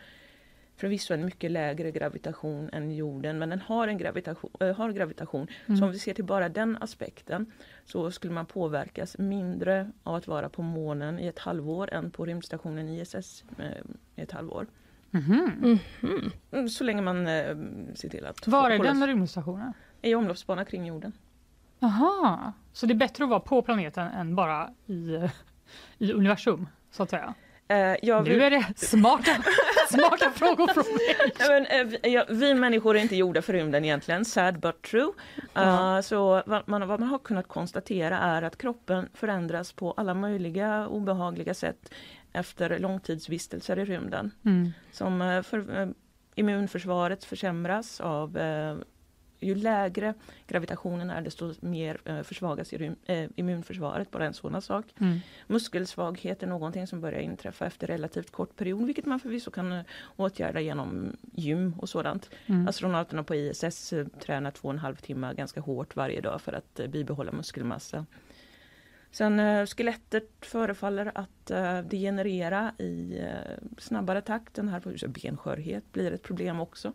förvisso 0.77 1.15
en 1.15 1.25
mycket 1.25 1.51
lägre 1.51 1.91
gravitation 1.91 2.71
än 2.73 2.95
jorden 2.95 3.39
men 3.39 3.51
den 3.51 3.61
har 3.61 3.89
en 3.89 3.99
gravitation. 3.99 4.51
Äh, 4.61 4.77
har 4.77 4.93
gravitation. 4.93 5.47
Mm. 5.67 5.79
Så 5.79 5.85
om 5.85 5.93
vi 5.93 5.99
ser 5.99 6.15
till 6.15 6.25
bara 6.25 6.49
den 6.49 6.79
aspekten 6.81 7.53
så 7.85 8.11
skulle 8.11 8.33
man 8.33 8.47
påverkas 8.47 9.19
mindre 9.19 9.91
av 10.03 10.15
att 10.15 10.27
vara 10.27 10.49
på 10.49 10.63
månen 10.63 11.19
i 11.19 11.27
ett 11.27 11.39
halvår 11.39 11.95
än 11.95 12.11
på 12.11 12.27
rymdstationen 12.27 12.89
ISS 12.89 13.45
eh, 13.59 13.65
i 14.17 14.21
ett 14.23 14.33
halvår. 14.33 14.67
Mm 15.13 15.79
-hmm. 16.01 16.69
Så 16.69 16.85
länge 16.85 17.03
man 17.03 17.27
äh, 17.27 17.57
ser 17.95 18.09
till 18.09 18.27
att... 18.27 18.47
Var 18.47 18.71
är 18.71 18.79
den 18.79 19.07
rymdstationen? 19.07 19.73
I 20.07 20.15
omloppsbana 20.15 20.65
kring 20.65 20.87
jorden. 20.87 21.13
Jaha, 21.79 22.53
så 22.73 22.87
det 22.87 22.93
är 22.93 22.97
bättre 22.97 23.25
att 23.25 23.31
vara 23.31 23.41
på 23.41 23.63
planeten 23.63 24.09
än 24.09 24.35
bara 24.35 24.71
i, 24.87 25.29
i 25.99 26.13
universum? 26.13 26.67
så 26.97 27.03
att 27.03 27.11
säga? 27.11 27.35
Uh, 27.73 27.97
ja, 28.03 28.21
vi... 28.21 28.31
Nu 28.31 28.43
är 28.43 28.51
det 28.51 28.65
smarta, 28.77 29.31
smarta 29.91 30.31
frågor 30.31 30.67
från 30.67 30.85
mig. 30.85 31.33
Men, 31.49 31.87
uh, 31.87 32.13
ja, 32.13 32.25
vi 32.29 32.55
människor 32.55 32.97
är 32.97 33.01
inte 33.01 33.17
gjorda 33.17 33.43
för 33.43 33.53
rymden 33.53 33.85
egentligen, 33.85 34.25
sad 34.25 34.61
but 34.61 34.83
true. 34.83 35.13
Uh, 35.59 36.01
så 36.01 36.43
vad 36.47 36.69
man, 36.69 36.89
vad 36.89 37.01
man, 37.01 37.09
har 37.09 37.19
kunnat 37.19 37.49
konstatera 37.49 38.19
är 38.19 38.43
att 38.43 38.59
kroppen 38.59 39.09
förändras 39.15 39.73
på 39.73 39.93
alla 39.93 40.15
möjliga 40.15 40.89
obehagliga 40.89 41.55
sätt 41.55 41.95
efter 42.33 42.79
långtidsvistelser 42.79 43.79
i 43.79 43.85
rymden. 43.85 44.31
Mm. 44.45 44.73
Som 44.93 45.43
för, 45.47 45.95
immunförsvaret 46.35 47.25
försämras 47.25 48.01
av 48.01 48.39
ju 49.41 49.55
lägre 49.55 50.15
gravitationen 50.47 51.11
är 51.11 51.23
desto 51.23 51.55
mer 51.61 52.01
eh, 52.05 52.23
försvagas 52.23 52.73
eh, 52.73 53.29
immunförsvaret, 53.37 54.11
bara 54.11 54.27
en 54.27 54.35
sådan 54.35 54.63
sak. 54.63 54.85
Mm. 55.01 55.19
Muskelsvaghet 55.47 56.43
är 56.43 56.47
någonting 56.47 56.87
som 56.87 57.01
börjar 57.01 57.21
inträffa 57.21 57.67
efter 57.67 57.87
relativt 57.87 58.31
kort 58.31 58.57
period, 58.57 58.87
vilket 58.87 59.07
man 59.07 59.21
förvisso 59.21 59.51
kan 59.51 59.73
eh, 59.73 59.83
åtgärda 60.17 60.61
genom 60.61 61.17
gym 61.33 61.75
och 61.79 61.89
sådant. 61.89 62.31
Mm. 62.47 62.69
Astronauterna 62.69 63.23
på 63.23 63.35
ISS 63.35 63.95
tränar 64.21 64.51
två 64.51 64.69
och 64.69 64.75
en 64.75 64.79
halv 64.79 64.97
timme 64.97 65.35
ganska 65.35 65.61
hårt 65.61 65.97
varje 65.97 66.21
dag 66.21 66.41
för 66.41 66.53
att 66.53 66.81
eh, 66.81 66.87
bibehålla 66.87 67.33
muskelmassa. 67.33 68.07
Sen 69.17 69.41
eh, 69.41 69.67
skelettet 69.67 70.31
förefaller 70.41 71.13
att 71.15 71.51
eh, 71.51 71.79
degenerera 71.79 72.73
i 72.79 73.19
eh, 73.19 73.79
snabbare 73.79 74.21
takt. 74.21 74.55
Den 74.55 74.69
här 74.69 75.09
benskörhet 75.09 75.93
blir 75.93 76.13
ett 76.13 76.23
problem 76.23 76.61
också. 76.61 76.93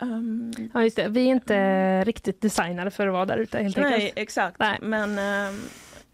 Um, 0.00 0.52
ja 0.74 0.82
just 0.82 0.96
det, 0.96 1.08
vi 1.08 1.20
är 1.20 1.26
inte 1.26 1.56
mm. 1.56 2.04
riktigt 2.04 2.40
designade 2.40 2.90
för 2.90 3.06
att 3.06 3.12
vara 3.12 3.26
där 3.26 3.38
ute 3.38 3.58
helt 3.58 3.76
Nej 3.76 3.94
enkelt. 3.94 4.12
exakt, 4.16 4.58
Nej. 4.58 4.78
men 4.80 5.10
um, 5.50 5.60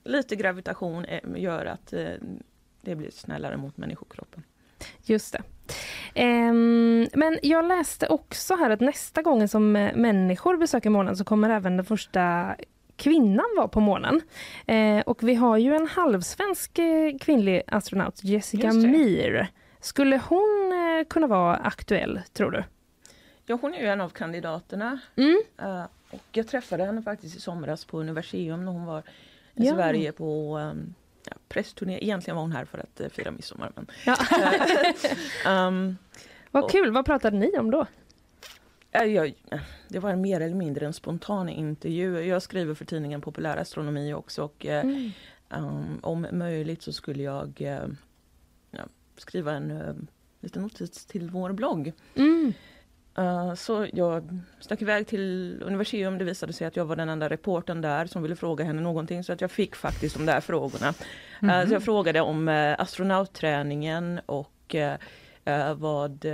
lite 0.05 0.37
gravitation 0.37 1.07
gör 1.37 1.67
att 1.67 1.93
uh, 1.93 2.09
det 2.81 2.95
blir 2.95 3.11
snällare 3.11 3.57
mot 3.57 3.77
människokroppen. 3.77 4.43
Just 5.03 5.33
det. 5.33 5.43
Um, 6.23 7.09
men 7.15 7.39
jag 7.43 7.65
läste 7.65 8.07
också 8.07 8.57
här 8.57 8.71
att 8.71 8.81
nästa 8.81 9.23
gång 9.23 9.49
som 9.49 9.77
eh, 9.77 9.97
människor 9.97 10.57
besöker 10.57 10.91
månen 10.91 11.17
så 11.17 11.25
kommer 11.25 11.51
även 11.51 11.77
den 11.77 11.87
första 11.87 12.57
kvinnan 12.97 13.47
vara 13.57 13.69
på 13.69 13.81
månen. 13.81 14.21
Eh, 14.67 15.01
och 15.01 15.23
vi 15.23 15.35
har 15.35 15.57
ju 15.57 15.75
en 15.75 15.87
halvsvensk 15.87 16.79
eh, 16.79 17.19
kvinnlig 17.21 17.63
astronaut, 17.67 18.25
Jessica 18.25 18.73
Meir. 18.73 19.47
Skulle 19.81 20.21
hon 20.29 20.73
eh, 20.73 21.07
kunna 21.09 21.27
vara 21.27 21.57
aktuell, 21.57 22.21
tror 22.33 22.51
du? 22.51 22.65
Ja, 23.47 23.59
hon 23.61 23.75
är 23.75 23.81
ju 23.81 23.87
en 23.87 24.01
av 24.01 24.09
kandidaterna. 24.09 25.01
Mm. 25.17 25.43
Uh, 25.63 25.85
och 26.11 26.23
jag 26.33 26.49
träffade 26.49 26.85
henne 26.85 27.03
faktiskt 27.03 27.37
i 27.37 27.41
somras 27.41 27.85
på 27.85 28.01
Universium 28.01 28.65
när 28.65 28.73
hon 28.73 28.85
var 28.85 28.99
i 29.55 29.67
ja. 29.67 29.75
Sverige 29.75 30.13
på 30.13 30.59
um, 30.59 30.95
ja, 31.25 31.33
pressturné. 31.49 31.99
Egentligen 32.03 32.37
var 32.37 32.43
hon 32.43 32.53
här 32.53 32.65
för 32.65 32.79
att 32.79 33.01
uh, 33.01 33.09
fira 33.09 33.31
midsommar. 33.31 33.73
Men, 33.75 33.87
ja. 34.07 34.17
um, 35.67 35.97
Vad 36.51 36.65
och, 36.65 36.71
kul, 36.71 36.91
vad 36.91 37.07
pratade 37.07 37.37
ni 37.37 37.59
om 37.59 37.71
då? 37.71 37.87
Uh, 39.01 39.05
jag, 39.05 39.35
det 39.89 39.99
var 39.99 40.17
mer 40.17 40.41
eller 40.41 40.55
mindre 40.55 40.87
en 40.87 40.93
spontan 40.93 41.49
intervju. 41.49 42.21
Jag 42.21 42.43
skriver 42.43 42.75
för 42.75 42.85
tidningen 42.85 43.21
Populär 43.21 43.57
Astronomi 43.57 44.15
också 44.15 44.45
och 44.45 44.67
mm. 44.67 45.11
um, 45.49 45.99
om 46.03 46.27
möjligt 46.33 46.83
så 46.83 46.93
skulle 46.93 47.23
jag 47.23 47.63
skriva 49.17 49.53
en 49.53 50.09
liten 50.41 50.63
notis 50.63 51.07
till 51.07 51.31
vår 51.31 51.53
blogg. 51.53 51.93
Mm. 52.15 52.53
Uh, 53.19 53.55
så 53.55 53.87
jag 53.93 54.41
stack 54.61 54.83
iväg 54.83 55.07
till 55.07 55.59
Universium. 55.63 56.19
Det 56.19 56.25
visade 56.25 56.53
sig 56.53 56.67
att 56.67 56.77
jag 56.77 56.85
var 56.85 56.97
den 56.97 57.09
enda 57.09 57.29
reporten 57.29 57.81
där 57.81 58.07
som 58.07 58.23
ville 58.23 58.37
fråga 58.37 58.65
henne 58.65 58.81
någonting. 58.81 59.25
Så 59.25 59.33
att 59.33 59.41
jag 59.41 59.51
fick 59.51 59.77
faktiskt 59.77 60.17
de 60.17 60.27
där 60.27 60.41
frågorna. 60.41 60.87
Mm 60.87 61.55
-hmm. 61.55 61.63
uh, 61.63 61.69
så 61.69 61.75
jag 61.75 61.83
frågade 61.83 62.21
om 62.21 62.49
uh, 62.49 62.75
astronautträningen 62.79 64.21
och 64.27 64.53
vad 65.77 66.27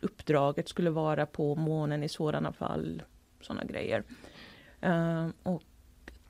uppdraget 0.00 0.68
skulle 0.68 0.90
vara 0.90 1.26
på 1.26 1.54
månen 1.54 2.02
i 2.02 2.08
sådana 2.08 2.52
fall. 2.52 3.02
Sådana 3.40 3.64
grejer. 3.64 4.02
och 5.42 5.62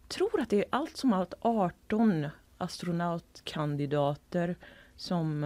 tror 0.08 0.40
att 0.40 0.50
det 0.50 0.58
är 0.58 0.64
allt 0.70 0.96
som 0.96 1.12
allt 1.12 1.34
18 1.40 2.26
astronautkandidater 2.58 4.56
som 4.96 5.44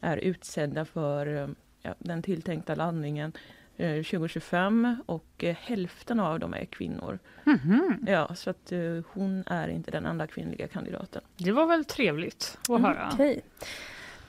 är 0.00 0.16
utsedda 0.16 0.84
för 0.84 1.54
den 1.98 2.22
tilltänkta 2.22 2.74
landningen 2.74 3.32
2025 3.76 4.84
eh, 4.84 4.94
och 5.06 5.44
eh, 5.44 5.56
hälften 5.60 6.20
av 6.20 6.38
dem 6.38 6.54
är 6.54 6.64
kvinnor. 6.64 7.18
Mm 7.46 7.58
-hmm. 7.58 8.10
Ja, 8.10 8.34
så 8.34 8.50
att 8.50 8.72
eh, 8.72 8.78
hon 9.08 9.44
är 9.46 9.68
inte 9.68 9.90
den 9.90 10.06
enda 10.06 10.26
kvinnliga 10.26 10.68
kandidaten. 10.68 11.22
Det 11.36 11.52
var 11.52 11.66
väl 11.66 11.84
trevligt 11.84 12.58
att 12.62 12.68
mm. 12.68 12.84
höra. 12.84 13.10
Okay. 13.14 13.40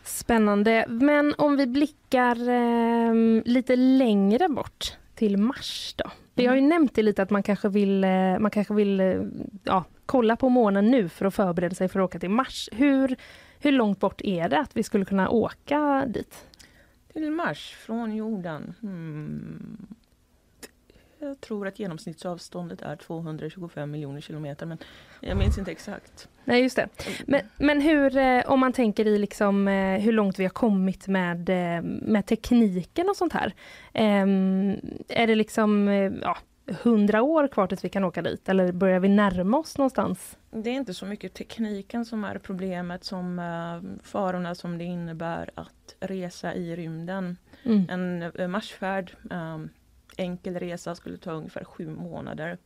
Spännande. 0.03 0.85
Men 0.87 1.33
om 1.37 1.57
vi 1.57 1.67
blickar 1.67 2.49
eh, 2.49 3.13
lite 3.45 3.75
längre 3.75 4.49
bort 4.49 4.97
till 5.15 5.37
Mars 5.37 5.93
då. 5.97 6.11
Vi 6.33 6.45
har 6.45 6.55
ju 6.55 6.59
mm. 6.59 6.69
nämnt 6.69 6.95
det 6.95 7.03
lite 7.03 7.21
att 7.21 7.29
man 7.29 7.43
kanske 7.43 7.69
vill, 7.69 8.05
man 8.39 8.51
kanske 8.51 8.73
vill 8.73 9.01
ja, 9.63 9.83
kolla 10.05 10.35
på 10.35 10.49
månen 10.49 10.91
nu 10.91 11.09
för 11.09 11.25
att 11.25 11.35
förbereda 11.35 11.75
sig 11.75 11.87
för 11.87 11.99
att 11.99 12.03
åka 12.03 12.19
till 12.19 12.29
Mars. 12.29 12.69
Hur, 12.71 13.15
hur 13.59 13.71
långt 13.71 13.99
bort 13.99 14.21
är 14.21 14.49
det 14.49 14.59
att 14.59 14.77
vi 14.77 14.83
skulle 14.83 15.05
kunna 15.05 15.29
åka 15.29 16.05
dit? 16.07 16.45
Till 17.17 17.31
Mars 17.31 17.75
från 17.79 18.15
jorden? 18.15 18.73
Hmm. 18.81 19.87
Jag 21.19 21.41
tror 21.41 21.67
att 21.67 21.79
genomsnittsavståndet 21.79 22.81
är 22.81 22.95
225 22.95 23.91
miljoner 23.91 24.21
kilometer 24.21 24.65
men 24.65 24.77
jag 25.21 25.37
minns 25.37 25.57
inte 25.57 25.71
exakt. 25.71 26.29
Nej 26.45 26.63
just 26.63 26.75
det. 26.75 26.87
Men, 27.25 27.41
men 27.57 27.81
hur, 27.81 28.17
eh, 28.17 28.43
om 28.45 28.59
man 28.59 28.73
tänker 28.73 29.07
i 29.07 29.17
liksom 29.17 29.67
eh, 29.67 29.99
hur 29.99 30.11
långt 30.11 30.39
vi 30.39 30.43
har 30.43 30.49
kommit 30.49 31.07
med, 31.07 31.49
eh, 31.49 31.81
med 31.83 32.25
tekniken 32.25 33.09
och 33.09 33.15
sånt 33.15 33.33
här. 33.33 33.53
Ehm, 33.93 34.75
är 35.07 35.27
det 35.27 35.35
liksom, 35.35 35.87
ja, 36.21 36.37
hundra 36.67 37.21
år 37.21 37.47
kvar 37.47 37.67
tills 37.67 37.85
vi 37.85 37.89
kan 37.89 38.03
åka 38.03 38.21
dit? 38.21 38.49
Eller 38.49 38.71
börjar 38.71 38.99
vi 38.99 39.09
närma 39.09 39.57
oss 39.57 39.77
någonstans? 39.77 40.37
Det 40.51 40.69
är 40.69 40.73
inte 40.73 40.93
så 40.93 41.05
mycket 41.05 41.33
tekniken 41.33 42.05
som 42.05 42.23
är 42.23 42.37
problemet 42.37 43.03
som 43.03 43.39
uh, 43.39 44.03
farorna 44.03 44.55
som 44.55 44.77
det 44.77 44.83
innebär 44.83 45.49
att 45.55 45.95
resa 45.99 46.53
i 46.53 46.75
rymden. 46.75 47.37
Mm. 47.63 47.89
En 47.89 48.31
uh, 48.39 48.47
Marsfärd, 48.47 49.15
um, 49.29 49.69
enkel 50.17 50.59
resa 50.59 50.95
skulle 50.95 51.17
ta 51.17 51.31
ungefär 51.31 51.63
sju 51.63 51.87
månader. 51.87 52.57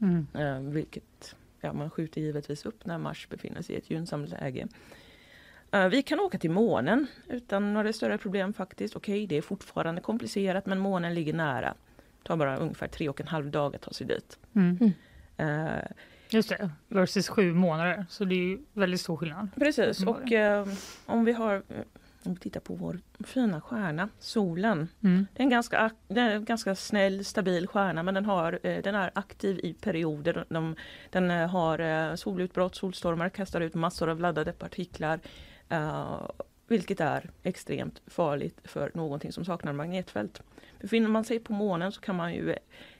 Mm. 0.00 0.26
Uh, 0.36 0.72
vilket 0.72 1.34
ja, 1.60 1.72
man 1.72 1.90
skjuter 1.90 2.20
givetvis 2.20 2.66
upp 2.66 2.86
när 2.86 2.98
Mars 2.98 3.28
befinner 3.28 3.62
sig 3.62 3.74
i 3.74 3.78
ett 3.78 3.90
gynnsamt 3.90 4.28
läge. 4.28 4.68
Uh, 5.74 5.86
vi 5.86 6.02
kan 6.02 6.20
åka 6.20 6.38
till 6.38 6.50
månen 6.50 7.06
utan 7.28 7.74
några 7.74 7.92
större 7.92 8.18
problem 8.18 8.52
faktiskt. 8.52 8.96
Okej, 8.96 9.14
okay, 9.14 9.26
det 9.26 9.36
är 9.36 9.42
fortfarande 9.42 10.00
komplicerat 10.00 10.66
men 10.66 10.78
månen 10.78 11.14
ligger 11.14 11.32
nära. 11.32 11.74
Det 12.22 12.28
tar 12.28 12.36
bara 12.36 12.56
ungefär 12.56 12.88
tre 12.88 13.08
och 13.08 13.20
en 13.20 13.28
halv 13.28 13.50
dag 13.50 13.76
att 13.76 13.82
ta 13.82 13.90
sig 13.90 14.06
dit. 14.06 14.38
Mm. 14.54 14.92
Uh, 15.40 15.82
Just 16.30 16.48
det, 16.48 16.70
versus 16.88 17.28
sju 17.28 17.54
månader. 17.54 18.06
Så 18.08 18.24
det 18.24 18.34
är 18.34 18.44
ju 18.44 18.58
väldigt 18.72 19.00
stor 19.00 19.16
skillnad. 19.16 19.48
Precis, 19.56 20.02
och 20.02 20.32
uh, 20.32 20.74
om 21.06 21.24
vi 21.24 21.32
har 21.32 21.62
om 22.28 22.34
vi 22.34 22.40
tittar 22.40 22.60
på 22.60 22.74
vår 22.74 22.98
fina 23.24 23.60
stjärna, 23.60 24.08
solen. 24.18 24.88
Mm. 25.02 25.26
Det, 25.32 25.42
är 25.42 25.44
en 25.44 25.50
ganska, 25.50 25.90
det 26.08 26.20
är 26.20 26.30
en 26.30 26.44
ganska 26.44 26.74
snäll, 26.74 27.24
stabil 27.24 27.66
stjärna 27.66 28.02
men 28.02 28.14
den, 28.14 28.24
har, 28.24 28.58
eh, 28.62 28.82
den 28.82 28.94
är 28.94 29.10
aktiv 29.14 29.60
i 29.62 29.74
perioder. 29.74 30.44
De, 30.48 30.76
den 31.10 31.30
eh, 31.30 31.48
har 31.48 31.78
eh, 31.78 32.14
solutbrott, 32.14 32.76
solstormar, 32.76 33.28
kastar 33.28 33.60
ut 33.60 33.74
massor 33.74 34.08
av 34.08 34.20
laddade 34.20 34.52
partiklar. 34.52 35.20
Uh, 35.72 36.30
vilket 36.68 37.00
är 37.00 37.30
extremt 37.42 38.02
farligt 38.06 38.60
för 38.64 38.90
någonting 38.94 39.32
som 39.32 39.44
saknar 39.44 39.72
magnetfält. 39.72 40.42
Befinner 40.80 41.08
man 41.08 41.24
sig 41.24 41.38
på 41.38 41.52
månen 41.52 41.92
så 41.92 42.00
kan 42.00 42.16
man 42.16 42.34
ju 42.34 42.54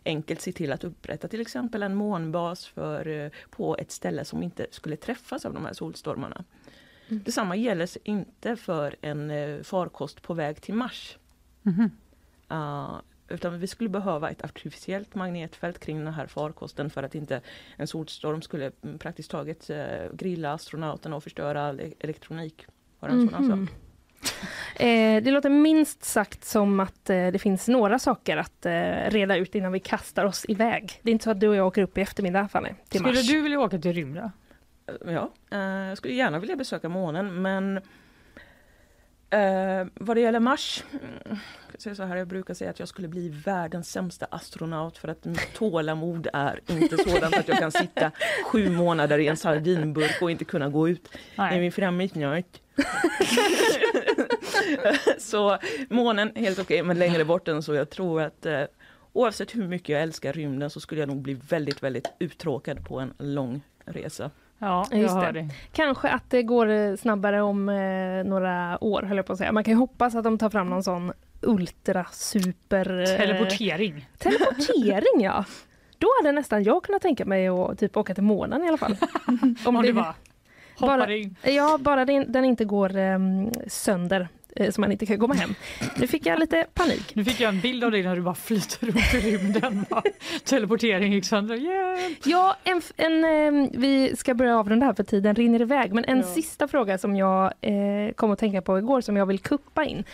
enkelt 0.04 0.40
se 0.40 0.52
till 0.52 0.72
att 0.72 0.84
upprätta 0.84 1.28
till 1.28 1.40
exempel 1.40 1.82
en 1.82 1.94
månbas 1.94 2.66
för, 2.66 3.30
på 3.50 3.76
ett 3.76 3.90
ställe 3.90 4.24
som 4.24 4.42
inte 4.42 4.66
skulle 4.70 4.96
träffas 4.96 5.46
av 5.46 5.54
de 5.54 5.64
här 5.64 5.72
solstormarna. 5.72 6.44
Mm. 7.08 7.22
Detsamma 7.22 7.56
gäller 7.56 7.88
inte 8.04 8.56
för 8.56 8.96
en 9.00 9.30
uh, 9.30 9.62
farkost 9.62 10.22
på 10.22 10.34
väg 10.34 10.60
till 10.60 10.74
Mars. 10.74 11.18
Mm. 11.66 11.90
Uh, 12.52 13.00
utan 13.28 13.60
vi 13.60 13.66
skulle 13.66 13.90
behöva 13.90 14.30
ett 14.30 14.44
artificiellt 14.44 15.14
magnetfält 15.14 15.78
kring 15.78 16.04
den 16.04 16.14
här 16.14 16.26
farkosten 16.26 16.90
för 16.90 17.02
att 17.02 17.14
inte 17.14 17.40
en 17.76 17.86
solstorm 17.86 18.42
skulle 18.42 18.72
mm, 18.82 18.98
praktiskt 18.98 19.30
taget 19.30 19.70
uh, 19.70 19.76
grilla 20.12 20.52
astronauterna 20.52 21.16
och 21.16 21.22
förstöra 21.22 21.62
all 21.62 21.80
e-, 21.80 21.92
elektronik. 21.98 22.66
Var 23.01 23.09
en 23.09 23.28
mm 23.28 23.28
-hmm. 23.28 23.68
Eh, 24.74 25.22
det 25.22 25.30
låter 25.30 25.51
minst 25.51 26.05
sagt 26.05 26.44
som 26.44 26.80
att 26.80 27.11
eh, 27.11 27.26
det 27.26 27.38
finns 27.38 27.68
några 27.68 27.99
saker 27.99 28.36
att 28.36 28.66
eh, 28.66 29.11
reda 29.11 29.36
ut 29.36 29.55
innan 29.55 29.72
vi 29.72 29.80
kastar 29.80 30.24
oss 30.24 30.46
iväg. 30.49 31.01
Det 31.03 31.11
är 31.11 31.12
inte 31.12 31.24
så 31.24 31.30
att 31.30 31.40
du 31.40 31.49
och 31.49 31.57
jag 31.57 31.66
åker 31.66 31.82
upp 31.82 31.99
i 31.99 32.01
eftermiddag, 32.01 32.49
Fanny, 32.49 32.68
till 32.88 33.01
Skulle 33.01 33.14
Mars. 33.14 33.28
du 33.28 33.42
vilja 33.42 33.61
åka 33.61 33.78
till 33.78 33.92
rymden? 33.92 34.30
Ja, 35.05 35.32
eh, 35.51 35.59
jag 35.59 35.99
skulle 35.99 36.14
gärna 36.14 36.38
vilja 36.38 36.57
besöka 36.57 36.88
månen 36.88 37.42
men 37.42 37.76
eh, 39.30 39.86
vad 39.94 40.16
det 40.16 40.20
gäller 40.20 40.40
Mars, 40.40 40.84
jag, 41.86 41.96
så 41.96 42.02
här, 42.02 42.16
jag 42.16 42.28
brukar 42.28 42.54
säga 42.54 42.70
att 42.70 42.78
jag 42.78 42.88
skulle 42.88 43.08
bli 43.08 43.28
världens 43.28 43.90
sämsta 43.90 44.26
astronaut 44.30 44.98
för 44.98 45.08
att 45.08 45.24
mitt 45.24 45.54
tålamod 45.54 46.28
är 46.32 46.60
inte 46.66 46.98
sådant 46.98 47.36
att 47.36 47.48
jag 47.48 47.58
kan 47.58 47.72
sitta 47.72 48.10
sju 48.44 48.70
månader 48.70 49.18
i 49.18 49.28
en 49.28 49.36
sardinburk 49.36 50.22
och 50.22 50.30
inte 50.30 50.44
kunna 50.44 50.68
gå 50.68 50.88
ut. 50.88 51.08
Nej. 51.36 51.56
Är 51.56 51.60
vi 51.60 51.70
framme 51.70 52.08
snart? 52.08 52.60
så 55.18 55.58
månen, 55.90 56.32
helt 56.34 56.58
okej, 56.58 56.76
okay, 56.76 56.82
men 56.82 56.98
längre 56.98 57.24
bort 57.24 57.48
än 57.48 57.62
så. 57.62 57.74
Jag 57.74 57.90
tror 57.90 58.22
att 58.22 58.46
eh, 58.46 58.62
oavsett 59.12 59.54
hur 59.54 59.68
mycket 59.68 59.88
jag 59.88 60.02
älskar 60.02 60.32
rymden 60.32 60.70
så 60.70 60.80
skulle 60.80 61.00
jag 61.00 61.08
nog 61.08 61.22
bli 61.22 61.34
väldigt, 61.34 61.82
väldigt 61.82 62.12
uttråkad 62.18 62.86
på 62.86 63.00
en 63.00 63.14
lång 63.18 63.62
resa. 63.84 64.30
Ja, 64.58 64.86
jag 64.90 65.00
Just 65.00 65.14
hör 65.14 65.32
det. 65.32 65.48
Kanske 65.72 66.08
att 66.08 66.30
det 66.30 66.42
går 66.42 66.96
snabbare 66.96 67.42
om 67.42 67.68
eh, 67.68 68.24
några 68.24 68.84
år, 68.84 69.02
höll 69.02 69.16
jag 69.16 69.26
på 69.26 69.32
att 69.32 69.38
säga. 69.38 69.52
Man 69.52 69.64
kan 69.64 69.72
ju 69.72 69.78
hoppas 69.78 70.14
att 70.14 70.24
de 70.24 70.38
tar 70.38 70.50
fram 70.50 70.70
någon 70.70 70.82
sån 70.82 71.12
ultra 71.41 72.07
super... 72.12 73.01
Eh, 73.01 73.07
teleportering. 73.07 74.09
Teleportering, 74.18 75.22
ja. 75.22 75.45
Då 75.99 76.09
hade 76.20 76.32
nästan 76.32 76.62
jag 76.62 76.82
kunnat 76.82 77.03
tänka 77.03 77.24
mig 77.24 77.49
att 77.49 77.78
typ 77.78 77.97
åka 77.97 78.14
till 78.14 78.22
månen 78.22 78.64
i 78.64 78.68
alla 78.68 78.78
fall. 78.78 78.97
om, 79.64 79.76
om 79.76 79.82
det, 79.82 79.93
bara 79.93 80.14
bara, 80.80 81.14
in. 81.14 81.36
Ja, 81.43 81.78
bara 81.78 82.05
den, 82.05 82.32
den 82.32 82.45
inte 82.45 82.64
går 82.64 82.97
um, 82.97 83.53
sönder 83.66 84.28
Eh, 84.59 84.70
så 84.70 84.80
man 84.80 84.93
inte 84.93 85.07
kan 85.07 85.18
komma 85.18 85.34
hem. 85.34 85.55
Nu 85.97 86.07
fick 86.07 86.26
jag 86.26 86.39
lite 86.39 86.66
panik. 86.74 87.14
Nu 87.14 87.24
fick 87.24 87.41
jag 87.41 87.49
en 87.49 87.61
bild 87.61 87.84
av 87.84 87.91
dig 87.91 88.03
när 88.03 88.16
du 88.16 88.22
bara 88.22 88.34
flyter 88.34 88.86
runt 88.86 89.14
i 89.14 89.30
rymden. 89.30 89.86
Teleportering 90.45 91.12
gick 91.12 91.24
sönder. 91.24 91.57
Yeah. 91.57 92.12
Ja, 92.24 92.57
en, 92.64 92.82
en, 92.97 93.24
ehm, 93.24 93.68
vi 93.74 94.16
ska 94.16 94.34
börja 94.34 94.59
avrunda 94.59 94.86
här 94.86 94.93
för 94.93 95.05
tiden 95.05 95.34
rinner 95.34 95.62
iväg. 95.62 95.93
Men 95.93 96.05
en 96.05 96.18
ja. 96.18 96.22
sista 96.22 96.68
fråga 96.68 96.99
som 96.99 97.16
jag 97.16 97.53
eh, 97.61 98.12
kom 98.14 98.30
att 98.30 98.39
tänka 98.39 98.62
på 98.62 98.78
igår 98.78 99.01
som 99.01 99.16
jag 99.16 99.26
vill 99.26 99.39
kuppa 99.39 99.84
in. 99.84 100.05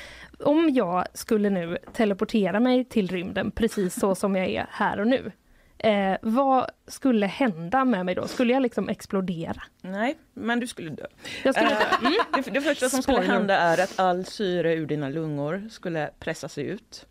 Om 0.40 0.70
jag 0.74 1.04
skulle 1.14 1.50
nu 1.50 1.78
teleportera 1.92 2.60
mig 2.60 2.84
till 2.84 3.08
rymden 3.08 3.50
precis 3.50 3.94
så 3.94 4.14
som 4.14 4.36
jag 4.36 4.48
är 4.48 4.66
här 4.70 5.00
och 5.00 5.06
nu. 5.06 5.32
Eh, 5.78 6.16
vad 6.22 6.70
skulle 6.86 7.26
hända 7.26 7.84
med 7.84 8.06
mig 8.06 8.14
då? 8.14 8.26
Skulle 8.26 8.52
jag 8.52 8.62
liksom 8.62 8.88
explodera? 8.88 9.62
Nej, 9.80 10.18
men 10.34 10.60
du 10.60 10.66
skulle 10.66 10.90
dö. 10.90 11.06
Jag 11.44 11.54
skulle 11.54 11.70
dö. 11.70 11.74
Eh, 11.74 11.98
mm. 12.00 12.12
det, 12.44 12.50
det, 12.50 12.60
första 12.60 12.88
som 12.88 13.02
skulle 13.02 13.20
hända 13.20 13.56
är 13.56 13.80
att 13.82 13.98
all 13.98 14.24
syre 14.24 14.74
ur 14.74 14.86
dina 14.86 15.08
lungor 15.08 15.68
skulle 15.70 16.10
pressas 16.18 16.58
ut. 16.58 17.06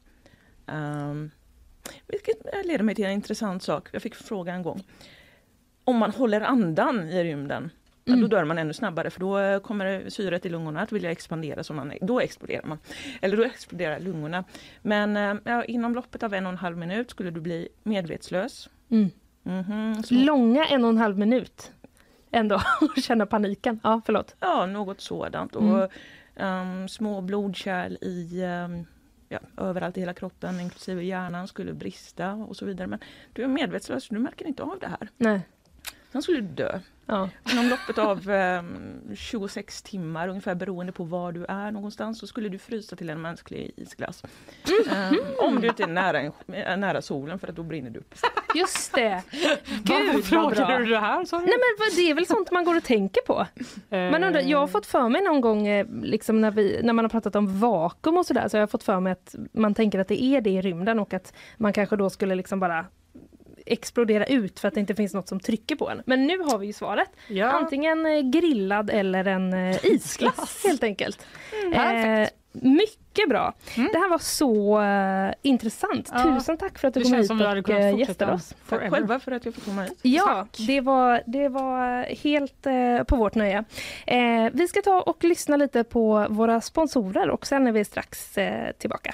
Um, 0.66 1.32
vilket 2.08 2.66
leder 2.66 2.84
mig 2.84 2.96
till 2.96 3.06
en 3.06 3.12
intressant 3.12 3.64
sak. 3.64 3.90
Jag 3.92 4.02
fick 4.02 4.16
fråga 4.16 4.54
en 4.54 4.64
gång. 4.64 4.84
Om 5.84 5.98
man 5.98 6.12
håller 6.12 6.42
andan 6.42 7.10
i 7.10 7.24
rymden, 7.24 7.70
Mm. 8.06 8.22
Då 8.22 8.28
dör 8.28 8.44
man 8.44 8.58
ännu 8.58 8.74
snabbare 8.74 9.10
för 9.10 9.20
då 9.20 9.60
kommer 9.60 10.10
syret 10.10 10.46
i 10.46 10.50
lungorna 10.50 10.82
att 10.82 10.92
vilja 10.92 11.12
expandera, 11.12 11.64
så 11.64 11.74
man, 11.74 11.94
då 12.02 12.20
exploderar 12.20 12.66
man. 12.66 12.78
Eller 13.22 13.38
då 13.38 13.44
exploderar 13.44 14.00
lungorna. 14.00 14.44
Men 14.82 15.18
eh, 15.18 15.36
ja, 15.44 15.64
inom 15.64 15.96
loppet 15.96 16.24
av 16.24 16.34
en 16.34 16.46
och 16.46 16.52
en 16.52 16.58
halv 16.58 16.78
minut 16.78 17.12
skulle 17.12 17.32
du 17.32 17.42
bli 17.42 17.68
medvetslös. 17.84 18.70
Mm. 18.90 19.10
Mm 19.46 19.64
-hmm, 19.64 20.26
Långa 20.26 20.66
en 20.66 20.84
och 20.84 20.90
en 20.90 20.98
halv 20.98 21.18
minut 21.18 21.72
ändå, 22.32 22.56
och 22.82 23.04
känna 23.04 23.26
paniken. 23.26 23.80
Ja, 23.84 24.02
förlåt. 24.06 24.36
Ja, 24.40 24.66
något 24.66 25.02
sådant. 25.02 25.56
Och, 25.56 25.92
um, 26.36 26.90
små 26.90 27.22
blodkärl 27.22 27.98
i 28.02 28.44
um, 28.44 28.86
ja, 29.30 29.40
överallt 29.58 29.98
i 29.98 30.00
hela 30.00 30.14
kroppen, 30.14 30.60
inklusive 30.60 31.04
hjärnan, 31.04 31.48
skulle 31.48 31.74
brista 31.74 32.34
och 32.34 32.58
så 32.58 32.66
vidare. 32.66 32.88
Men 32.88 33.00
du 33.34 33.44
är 33.44 33.48
medvetslös, 33.48 34.08
du 34.08 34.20
märker 34.20 34.48
inte 34.48 34.64
av 34.64 34.80
det 34.80 34.88
här. 34.88 35.10
Nej. 35.18 35.42
Sen 36.12 36.22
skulle 36.22 36.42
du 36.42 36.48
dö. 36.48 36.80
Ja. 37.06 37.30
Inom 37.52 37.70
loppet 37.70 37.98
av 37.98 38.30
eh, 38.30 38.64
26 39.16 39.82
timmar 39.82 40.28
ungefär 40.28 40.56
beroende 40.56 40.92
på 40.92 41.04
var 41.04 41.32
du 41.32 41.46
är 41.46 41.72
någonstans 41.72 42.20
så 42.20 42.28
skulle 42.28 42.50
du 42.50 42.58
frysa 42.58 42.96
till 42.96 43.10
en 43.10 43.22
mänsklig 43.22 43.72
isglass. 43.76 44.24
Mm. 44.90 45.14
Eh, 45.14 45.20
om 45.40 45.62
du 45.62 45.68
inte 45.68 45.84
är 45.84 45.88
nära, 45.88 46.20
en, 46.22 46.80
nära 46.80 47.02
solen 47.02 47.40
för 47.40 47.48
att 47.48 47.56
då 47.56 47.64
brinner 47.64 47.90
du 47.90 48.00
upp. 48.00 48.16
Just 48.56 48.94
det! 48.94 49.24
Gud 49.84 50.32
vad 50.32 50.56
bra! 50.56 50.80
du 50.80 50.86
det 50.86 51.00
här? 51.00 51.26
Sorry. 51.26 51.46
Nej 51.46 51.56
men 51.58 51.96
det 51.96 52.10
är 52.10 52.14
väl 52.14 52.26
sånt 52.26 52.52
man 52.52 52.66
går 52.66 52.78
och 52.78 52.84
tänker 52.84 53.22
på. 53.22 53.48
Man 53.90 54.24
undrar, 54.24 54.42
jag 54.42 54.58
har 54.58 54.68
fått 54.68 54.86
för 54.86 55.10
mig 55.10 55.22
någon 55.22 55.42
gång 55.42 55.68
eh, 55.68 55.88
liksom 56.02 56.42
när, 56.42 56.52
vi, 56.52 56.80
när 56.84 56.94
man 56.94 57.06
har 57.06 57.10
pratat 57.10 57.36
om 57.36 57.60
vakuum 57.60 58.18
och 58.18 58.26
sådär 58.26 58.48
så 58.48 58.58
jag 58.58 58.62
har 58.62 58.68
fått 58.68 58.84
för 58.84 59.00
mig 59.00 59.14
att 59.14 59.36
man 59.52 59.74
tänker 59.74 60.00
att 60.00 60.08
det 60.08 60.24
är 60.24 60.42
det 60.42 60.50
i 60.50 60.62
rymden 60.62 61.00
och 61.00 61.14
att 61.14 61.34
man 61.58 61.74
kanske 61.74 61.96
då 61.96 62.10
skulle 62.10 62.36
liksom 62.36 62.60
bara 62.60 62.86
explodera 63.66 64.26
ut 64.26 64.60
för 64.60 64.68
att 64.68 64.74
det 64.74 64.80
inte 64.80 64.96
finns 64.96 65.14
något 65.14 65.28
som 65.28 65.40
trycker 65.40 65.76
på 65.76 65.90
en. 65.90 66.02
Men 66.06 66.28
nu 66.28 66.40
har 66.40 66.58
vi 66.58 66.68
ju 66.68 66.74
svaret. 66.74 67.10
Ja. 67.28 67.48
Antingen 67.48 68.06
eh, 68.06 68.22
grillad 68.22 68.90
eller 68.90 69.26
en 69.26 69.54
eh, 69.54 69.86
isglass 69.86 70.64
helt 70.64 70.84
enkelt. 70.84 71.26
Mm, 71.64 72.24
eh, 72.24 72.30
mycket 72.52 73.30
bra. 73.30 73.54
Mm. 73.78 73.90
Det 73.94 73.98
här 73.98 74.10
var 74.10 74.18
så 74.18 74.82
uh, 74.82 75.34
intressant. 75.42 76.10
Ja. 76.14 76.24
Tusen 76.24 76.58
tack 76.58 76.80
för 76.80 76.88
att 76.88 76.94
du 76.94 77.00
det 77.00 77.28
kom 77.28 77.40
hit 77.40 77.70
och 77.70 77.70
uh, 77.70 78.00
gästade 78.00 78.34
oss. 78.34 78.56
Tack 78.70 78.90
själva 78.90 79.20
för 79.20 79.32
att 79.32 79.46
jag 79.46 79.56
fick 79.56 79.66
komma 79.66 79.84
hit. 79.84 80.00
Ja, 80.02 80.48
det 80.68 80.82
var, 80.82 81.22
det 81.26 81.50
var 81.50 82.04
helt 82.24 82.68
uh, 82.68 83.04
på 83.04 83.16
vårt 83.16 83.36
nöje. 83.36 83.64
vi 84.54 84.68
ska 84.68 84.82
ta 84.82 85.02
och 85.02 85.24
lyssna 85.24 85.58
lite 85.58 85.84
på 85.84 86.28
våra 86.30 86.62
sponsorer 86.62 87.30
och 87.30 87.48
sen 87.48 87.68
är 87.68 87.72
vi 87.72 87.86
strax 87.86 88.38
tillbaka. 88.78 89.14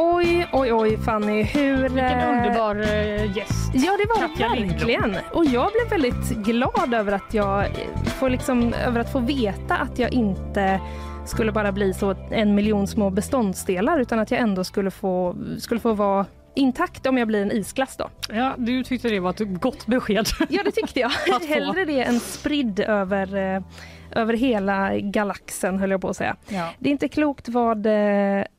Oj, 0.00 0.46
oj, 0.52 0.72
oj 0.72 0.98
Fanny. 0.98 1.42
Hur... 1.42 1.82
Vilken 1.82 2.18
eh, 2.20 2.30
underbar 2.30 2.76
eh, 2.76 3.36
gäst. 3.36 3.70
Ja, 3.74 3.96
det 3.98 4.06
var 4.08 4.28
Katja 4.28 4.48
det 4.48 4.54
Lindblom. 4.54 4.78
verkligen. 4.78 5.16
Och 5.32 5.44
jag 5.44 5.72
blev 5.72 5.90
väldigt 5.90 6.28
glad 6.30 6.94
över 6.94 7.12
att 7.12 7.34
jag 7.34 7.64
eh, 7.64 7.70
får 8.04 8.30
liksom, 8.30 8.74
över 8.74 9.00
att 9.00 9.12
få 9.12 9.18
veta 9.18 9.76
att 9.76 9.98
jag 9.98 10.12
inte 10.12 10.80
skulle 11.26 11.52
bara 11.52 11.72
bli 11.72 11.94
så 11.94 12.14
en 12.30 12.54
miljon 12.54 12.86
små 12.86 13.10
beståndsdelar 13.10 14.00
utan 14.00 14.18
att 14.18 14.30
jag 14.30 14.40
ändå 14.40 14.64
skulle 14.64 14.90
få, 14.90 15.36
skulle 15.58 15.80
få 15.80 15.92
vara 15.92 16.26
intakt 16.54 17.06
om 17.06 17.18
jag 17.18 17.28
blir 17.28 17.42
en 17.42 17.52
isglass 17.52 17.96
då. 17.96 18.10
Ja, 18.32 18.54
du 18.58 18.84
tyckte 18.84 19.08
det 19.08 19.20
var 19.20 19.30
ett 19.30 19.60
gott 19.60 19.86
besked. 19.86 20.26
Ja, 20.48 20.62
det 20.64 20.70
tyckte 20.70 21.00
jag. 21.00 21.10
Hellre 21.48 21.84
det 21.84 22.02
än 22.02 22.20
spridd 22.20 22.80
över, 22.80 23.62
över 24.10 24.34
hela 24.34 24.98
galaxen 24.98 25.78
höll 25.78 25.90
jag 25.90 26.00
på 26.00 26.08
att 26.08 26.16
säga. 26.16 26.36
Ja. 26.48 26.68
Det 26.78 26.88
är 26.88 26.92
inte 26.92 27.08
klokt 27.08 27.48
vad 27.48 27.86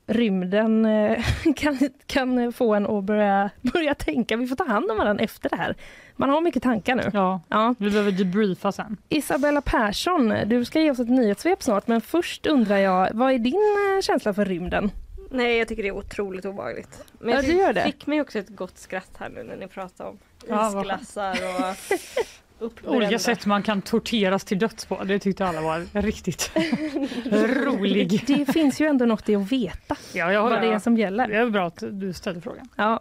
rymden 0.10 0.86
eh, 0.86 1.24
kan, 1.55 1.80
kan 2.05 2.53
få 2.53 2.74
en 2.76 2.86
att 2.88 3.03
börja, 3.03 3.49
börja 3.62 3.95
tänka. 3.95 4.38
Vi 4.38 4.47
får 4.47 4.55
ta 4.55 4.64
hand 4.68 4.91
om 4.91 4.97
varandra 4.97 5.24
efter 5.24 5.49
det 5.49 5.55
här. 5.55 5.76
Man 6.16 6.30
har 6.30 6.41
mycket 6.41 6.64
tankar 6.64 6.95
nu. 6.95 7.10
ja, 7.14 7.41
Ja. 7.49 7.76
vi 7.80 7.89
behöver 7.89 8.12
debriefa 8.12 8.72
sen. 8.72 8.97
Isabella 9.10 9.62
Persson, 9.62 10.34
du 10.45 10.66
ska 10.66 10.82
ge 10.82 10.91
oss 10.91 10.99
ett 10.99 11.10
nyhetssvep 11.10 11.64
snart 11.64 11.88
men 11.88 12.01
först 12.01 12.45
undrar 12.45 12.78
jag, 12.78 13.10
vad 13.14 13.32
är 13.34 13.38
din 13.39 13.53
eh, 13.97 14.01
känsla 14.01 14.34
för 14.34 14.45
rymden? 14.45 14.91
Nej, 15.32 15.57
jag 15.57 15.68
tycker 15.68 15.84
det 15.84 15.89
är 15.89 15.97
otroligt 15.97 16.45
obehagligt. 16.45 17.03
Men 17.20 17.30
Ja, 17.30 17.36
jag 17.36 17.45
du 17.45 17.51
gör 17.53 17.74
det. 17.74 17.84
fick 17.84 18.07
mig 18.07 18.22
också 18.22 18.39
ett 18.39 18.49
gott 18.49 18.78
skratt 18.78 19.12
här 19.20 19.30
nu 19.30 19.43
när 19.43 19.55
ni 19.55 19.68
pratar 19.68 20.05
om 20.05 20.18
Ja, 20.47 20.68
isglassar 20.68 21.32
och. 21.32 21.76
Olika 22.86 23.20
sätt 23.20 23.45
man 23.45 23.64
kan 23.64 23.82
torteras 23.82 24.43
till 24.43 24.60
döds 24.60 24.86
på. 24.86 25.03
Det 25.03 25.20
tyckte 25.20 25.45
alla 25.45 25.62
var 25.62 26.01
riktigt 26.01 26.51
rolig. 27.66 28.24
Det 28.28 28.53
finns 28.53 28.82
ju 28.82 28.88
ändå 28.88 29.05
något 29.05 29.30
i 29.30 29.36
att 29.36 29.51
veta 29.51 29.95
Ja, 30.14 30.34
jag 30.34 30.43
vad 30.43 30.62
det 30.62 30.68
är 30.68 30.80
som 30.80 30.97
gäller. 30.97 31.28
Det 31.28 31.38
är 31.38 31.49
bra 31.49 31.68
att 31.68 31.84
du 31.91 32.14
ställde 32.14 32.41
frågan. 32.41 32.70
Ja, 32.76 32.99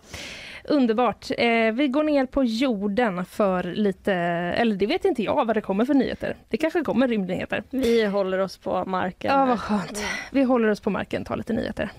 underbart. 0.65 1.27
Eh, 1.39 1.73
vi 1.73 1.89
går 1.89 2.03
ner 2.03 2.27
på 2.27 2.45
jorden 2.45 3.25
för 3.25 3.63
lite, 3.63 4.13
eller 4.13 4.77
det 4.77 4.87
vet 4.87 5.05
inte 5.05 5.23
jag 5.23 5.45
vad 5.45 5.57
det 5.57 5.61
kommer 5.61 5.85
för 5.85 5.95
nyheter. 5.95 6.37
Det 6.49 6.57
kanske 6.57 6.83
kommer 6.85 7.09
rymdnyheter. 7.09 7.63
Vi 7.71 8.05
håller 8.05 8.39
oss 8.39 8.57
på 8.57 8.85
marken. 8.85 9.31
Ja, 9.35 9.47
vad 9.47 9.61
skönt. 9.61 10.05
Vi 10.33 10.43
håller 10.43 10.69
oss 10.69 10.81
på 10.81 10.91
marken, 10.91 11.25
tar 11.25 11.37
lite 11.37 11.53
nyheter. 11.53 11.91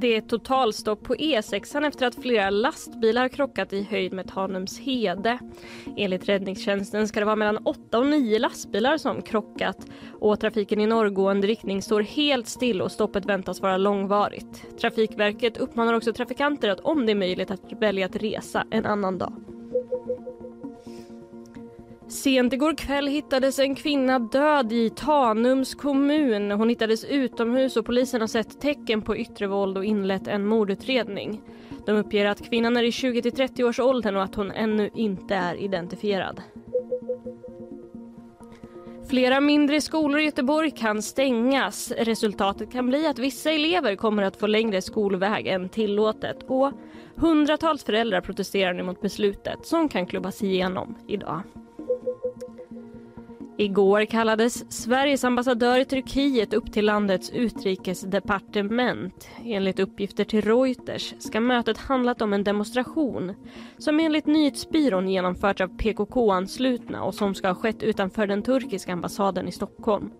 Det 0.00 0.16
är 0.16 0.20
totalstopp 0.20 1.02
på 1.02 1.14
E6 1.14 1.86
efter 1.86 2.06
att 2.06 2.14
flera 2.22 2.50
lastbilar 2.50 3.28
krockat 3.28 3.72
i 3.72 3.82
höjd 3.82 4.12
med 4.12 4.28
Tanumshede. 4.28 5.38
Enligt 5.96 6.28
räddningstjänsten 6.28 7.08
ska 7.08 7.20
det 7.20 7.26
vara 7.26 7.36
mellan 7.36 7.66
8 7.66 7.98
och 7.98 8.06
9 8.06 8.38
lastbilar 8.38 8.98
som 8.98 9.22
krockat 9.22 9.86
och 10.20 10.40
trafiken 10.40 10.80
i 10.80 10.86
norrgående 10.86 11.46
riktning 11.46 11.82
står 11.82 12.00
helt 12.00 12.48
still 12.48 12.82
och 12.82 12.92
stoppet 12.92 13.26
väntas 13.26 13.60
vara 13.60 13.76
långvarigt. 13.76 14.78
Trafikverket 14.80 15.56
uppmanar 15.56 15.94
också 15.94 16.12
trafikanter 16.12 16.68
att 16.68 16.80
om 16.80 17.06
det 17.06 17.12
är 17.12 17.16
möjligt 17.16 17.50
att 17.50 17.72
välja 17.72 18.06
att 18.06 18.16
resa 18.16 18.64
en 18.70 18.86
annan 18.86 19.18
dag. 19.18 19.49
Sent 22.10 22.52
igår 22.52 22.74
kväll 22.74 23.06
hittades 23.06 23.58
en 23.58 23.74
kvinna 23.74 24.18
död 24.18 24.72
i 24.72 24.90
Tanums 24.90 25.74
kommun. 25.74 26.50
Hon 26.50 26.68
hittades 26.68 27.04
utomhus 27.04 27.76
och 27.76 27.86
polisen 27.86 28.20
har 28.20 28.28
sett 28.28 28.60
tecken 28.60 29.02
på 29.02 29.16
yttre 29.16 29.46
våld 29.46 29.76
och 29.76 29.84
inlett 29.84 30.28
en 30.28 30.46
mordutredning. 30.46 31.40
De 31.86 31.92
uppger 31.92 32.26
att 32.26 32.48
kvinnan 32.48 32.76
är 32.76 32.82
i 32.82 32.90
20-30 32.90 33.62
års 33.62 33.80
åldern 33.80 34.16
och 34.16 34.22
att 34.22 34.34
hon 34.34 34.50
ännu 34.50 34.90
inte 34.94 35.34
är 35.34 35.54
identifierad. 35.54 36.42
Flera 39.08 39.40
mindre 39.40 39.80
skolor 39.80 40.20
i 40.20 40.24
Göteborg 40.24 40.70
kan 40.70 41.02
stängas. 41.02 41.92
Resultatet 41.98 42.72
kan 42.72 42.86
bli 42.86 43.06
att 43.06 43.18
vissa 43.18 43.50
elever 43.50 43.96
kommer 43.96 44.22
att 44.22 44.36
få 44.36 44.46
längre 44.46 44.82
skolväg 44.82 45.46
än 45.46 45.68
tillåtet 45.68 46.38
och 46.48 46.72
hundratals 47.16 47.84
föräldrar 47.84 48.20
protesterar 48.20 48.74
nu 48.74 48.82
mot 48.82 49.00
beslutet 49.00 49.66
som 49.66 49.88
kan 49.88 50.06
klubbas 50.06 50.42
igenom 50.42 50.94
idag. 51.08 51.42
Igår 53.60 54.04
kallades 54.04 54.72
Sveriges 54.72 55.24
ambassadör 55.24 55.78
i 55.78 55.84
Turkiet 55.84 56.54
upp 56.54 56.72
till 56.72 56.86
landets 56.86 57.30
utrikesdepartement. 57.30 59.28
Enligt 59.44 59.78
uppgifter 59.78 60.24
till 60.24 60.42
Reuters 60.42 61.14
ska 61.18 61.40
mötet 61.40 61.78
handlat 61.78 62.22
om 62.22 62.32
en 62.32 62.44
demonstration 62.44 63.34
som 63.78 64.00
enligt 64.00 64.26
nyhetsbyrån 64.26 65.08
genomförts 65.08 65.60
av 65.60 65.68
PKK-anslutna 65.68 67.02
och 67.02 67.14
som 67.14 67.34
ska 67.34 67.48
ha 67.48 67.54
skett 67.54 67.82
utanför 67.82 68.26
den 68.26 68.42
turkiska 68.42 68.92
ambassaden 68.92 69.48
i 69.48 69.52
Stockholm. 69.52 70.10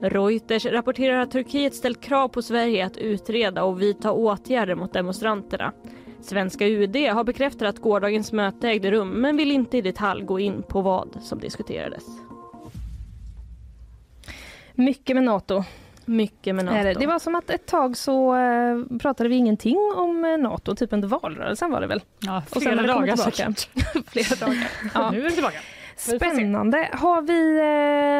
Reuters 0.00 0.66
rapporterar 0.66 1.18
att 1.18 1.30
Turkiet 1.30 1.74
ställt 1.74 2.00
krav 2.00 2.28
på 2.28 2.42
Sverige 2.42 2.86
att 2.86 2.96
utreda 2.96 3.64
och 3.64 3.82
vidta 3.82 4.12
åtgärder 4.12 4.74
mot 4.74 4.92
demonstranterna. 4.92 5.72
Svenska 6.20 6.66
UD 6.66 6.96
har 6.96 7.24
bekräftat 7.24 7.68
att 7.68 7.78
gårdagens 7.78 8.32
möte 8.32 8.68
ägde 8.68 8.90
rum 8.90 9.08
men 9.08 9.36
vill 9.36 9.50
inte 9.50 9.78
i 9.78 9.82
detalj 9.82 10.24
gå 10.24 10.38
in 10.38 10.62
på 10.68 10.80
vad 10.80 11.18
som 11.22 11.38
diskuterades. 11.38 12.29
Mycket 14.74 15.16
med 15.16 15.24
Nato. 15.24 15.64
Mycket 16.04 16.54
med. 16.54 16.64
NATO. 16.64 17.00
det 17.00 17.06
var 17.06 17.18
som 17.18 17.34
att 17.34 17.50
ett 17.50 17.66
tag 17.66 17.96
så 17.96 18.36
eh, 18.36 18.98
pratade 19.00 19.28
vi 19.28 19.36
ingenting 19.36 19.76
om 19.96 20.24
eh, 20.24 20.38
Nato, 20.38 20.74
typ 20.74 20.92
under 20.92 21.08
valrörelsen 21.08 21.70
var 21.70 21.80
det 21.80 21.86
väl? 21.86 22.02
Ja, 22.20 22.42
flera 22.60 22.82
dagar 22.82 23.16
säkert. 23.16 23.68
Flera 24.06 24.46
dagar. 24.46 24.70
Ja. 24.94 25.10
Nu 25.10 25.18
är 25.18 25.24
vi 25.24 25.30
tillbaka. 25.30 25.58
Spännande. 26.00 26.88
Har 26.92 27.22
vi 27.22 27.58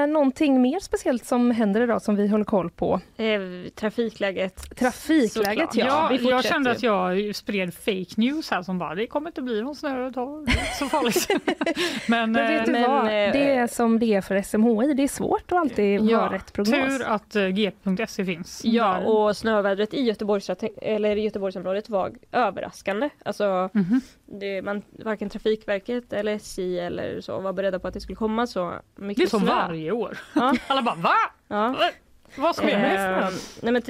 eh, 0.07 0.13
någonting 0.13 0.63
mer 0.63 0.81
speciellt 0.81 1.25
som 1.25 1.51
händer 1.51 1.81
idag 1.81 2.03
som 2.03 2.17
vi 2.17 2.29
håller 2.29 2.45
koll 2.45 2.71
på? 2.71 3.01
Eh, 3.17 3.41
trafikläget. 3.75 4.77
Trafikläget 4.79 5.75
ja. 5.75 6.09
Ja, 6.13 6.31
jag 6.31 6.45
kände 6.45 6.71
att 6.71 6.83
jag 6.83 7.35
spred 7.37 7.75
fake 7.75 8.07
news 8.17 8.51
här 8.51 8.63
som 8.63 8.79
bara 8.79 8.95
det 8.95 9.07
kommer 9.07 9.29
inte 9.31 9.43
bli 9.43 9.63
någon 9.63 9.75
snö 9.77 10.03
är 10.05 10.07
inte 10.07 10.21
så 10.79 10.87
farligt. 10.87 11.29
Men, 12.09 12.33
Men 12.33 12.47
vet 12.49 12.67
du 12.67 12.73
men, 12.73 12.91
vad? 12.91 13.01
eh, 13.05 13.07
Det 13.11 13.51
är 13.55 13.67
som 13.67 13.99
det 13.99 14.15
är 14.15 14.21
för 14.21 14.43
SMHI. 14.43 14.95
Det 14.95 15.03
är 15.03 15.09
svårt 15.09 15.53
att 15.53 15.59
alltid 15.59 16.01
Ja, 16.01 16.19
ha 16.19 16.33
rätt 16.33 16.53
prognos. 16.53 16.99
tur 16.99 17.05
att 17.07 17.37
eh, 17.37 17.47
g.se 17.47 18.25
finns. 18.25 18.61
Ja, 18.65 18.85
Där- 18.95 19.09
och 19.09 19.37
snövädret 19.37 19.95
i 19.95 20.03
Göteborgs, 20.03 20.51
eller 20.83 21.17
Göteborgsområdet 21.17 21.89
var 21.89 22.13
överraskande. 22.33 23.09
Alltså, 23.25 23.71
Mhm. 23.73 24.01
Det, 24.31 24.63
man, 24.63 24.83
varken 24.91 25.31
Trafikverket 25.31 26.13
eller 26.13 26.33
SJ 26.33 26.81
eller 26.81 27.21
så 27.21 27.41
var 27.41 27.53
beredda 27.53 27.79
på 27.79 27.89
att 27.89 27.95
det 27.95 28.01
skulle 28.01 28.17
komma 28.17 28.47
så 28.47 28.75
mycket 28.97 29.17
Det 29.17 29.23
är 29.23 29.29
som 29.29 29.41
snö. 29.41 29.55
varje 29.55 29.93
år. 29.93 30.19
Ja. 30.35 30.55
Alla 30.67 30.83
bara 30.83 30.95
va? 30.95 31.15
Ja. 31.49 31.91
Vad 32.37 32.57
sker 32.57 32.79
med 32.79 33.25
Eh, 33.25 33.31
nej 33.63 33.73
men 33.73 33.83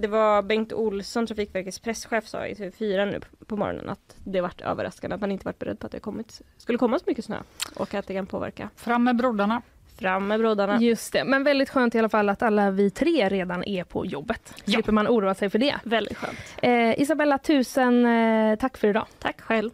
det 0.00 0.06
var 0.08 0.42
Bengt 0.42 0.72
Olsson, 0.72 1.26
Trafikverkets 1.26 1.78
presschef, 1.78 2.26
sa 2.26 2.46
i 2.46 2.54
TV4 2.54 3.06
nu 3.06 3.20
på 3.46 3.56
morgonen 3.56 3.88
att 3.88 4.16
det 4.24 4.40
varit 4.40 4.60
överraskande 4.60 5.14
att 5.14 5.20
man 5.20 5.32
inte 5.32 5.44
varit 5.44 5.58
beredd 5.58 5.78
på 5.78 5.86
att 5.86 5.92
det 5.92 6.00
kommit, 6.00 6.42
skulle 6.56 6.78
komma 6.78 6.98
så 6.98 7.04
mycket 7.06 7.24
snö 7.24 7.36
och 7.76 7.94
att 7.94 8.06
det 8.06 8.14
kan 8.14 8.26
påverka. 8.26 8.68
Fram 8.76 9.04
med 9.04 9.16
broddarna. 9.16 9.62
Fram 9.98 10.28
med 10.28 10.40
broddarna. 10.40 10.80
Just 10.80 11.12
det, 11.12 11.24
men 11.24 11.44
väldigt 11.44 11.70
skönt 11.70 11.94
i 11.94 11.98
alla 11.98 12.08
fall 12.08 12.28
att 12.28 12.42
alla 12.42 12.70
vi 12.70 12.90
tre 12.90 13.28
redan 13.28 13.64
är 13.64 13.84
på 13.84 14.06
jobbet. 14.06 14.54
Ja. 14.64 14.72
Slipper 14.72 14.92
man 14.92 15.08
oroa 15.08 15.34
sig 15.34 15.50
för 15.50 15.58
det. 15.58 15.74
Väldigt 15.84 16.18
skönt. 16.18 16.38
Eh, 16.62 17.00
Isabella, 17.00 17.38
tusen 17.38 18.06
eh, 18.06 18.56
tack 18.58 18.76
för 18.76 18.88
idag. 18.88 19.06
Tack 19.18 19.40
själv. 19.40 19.70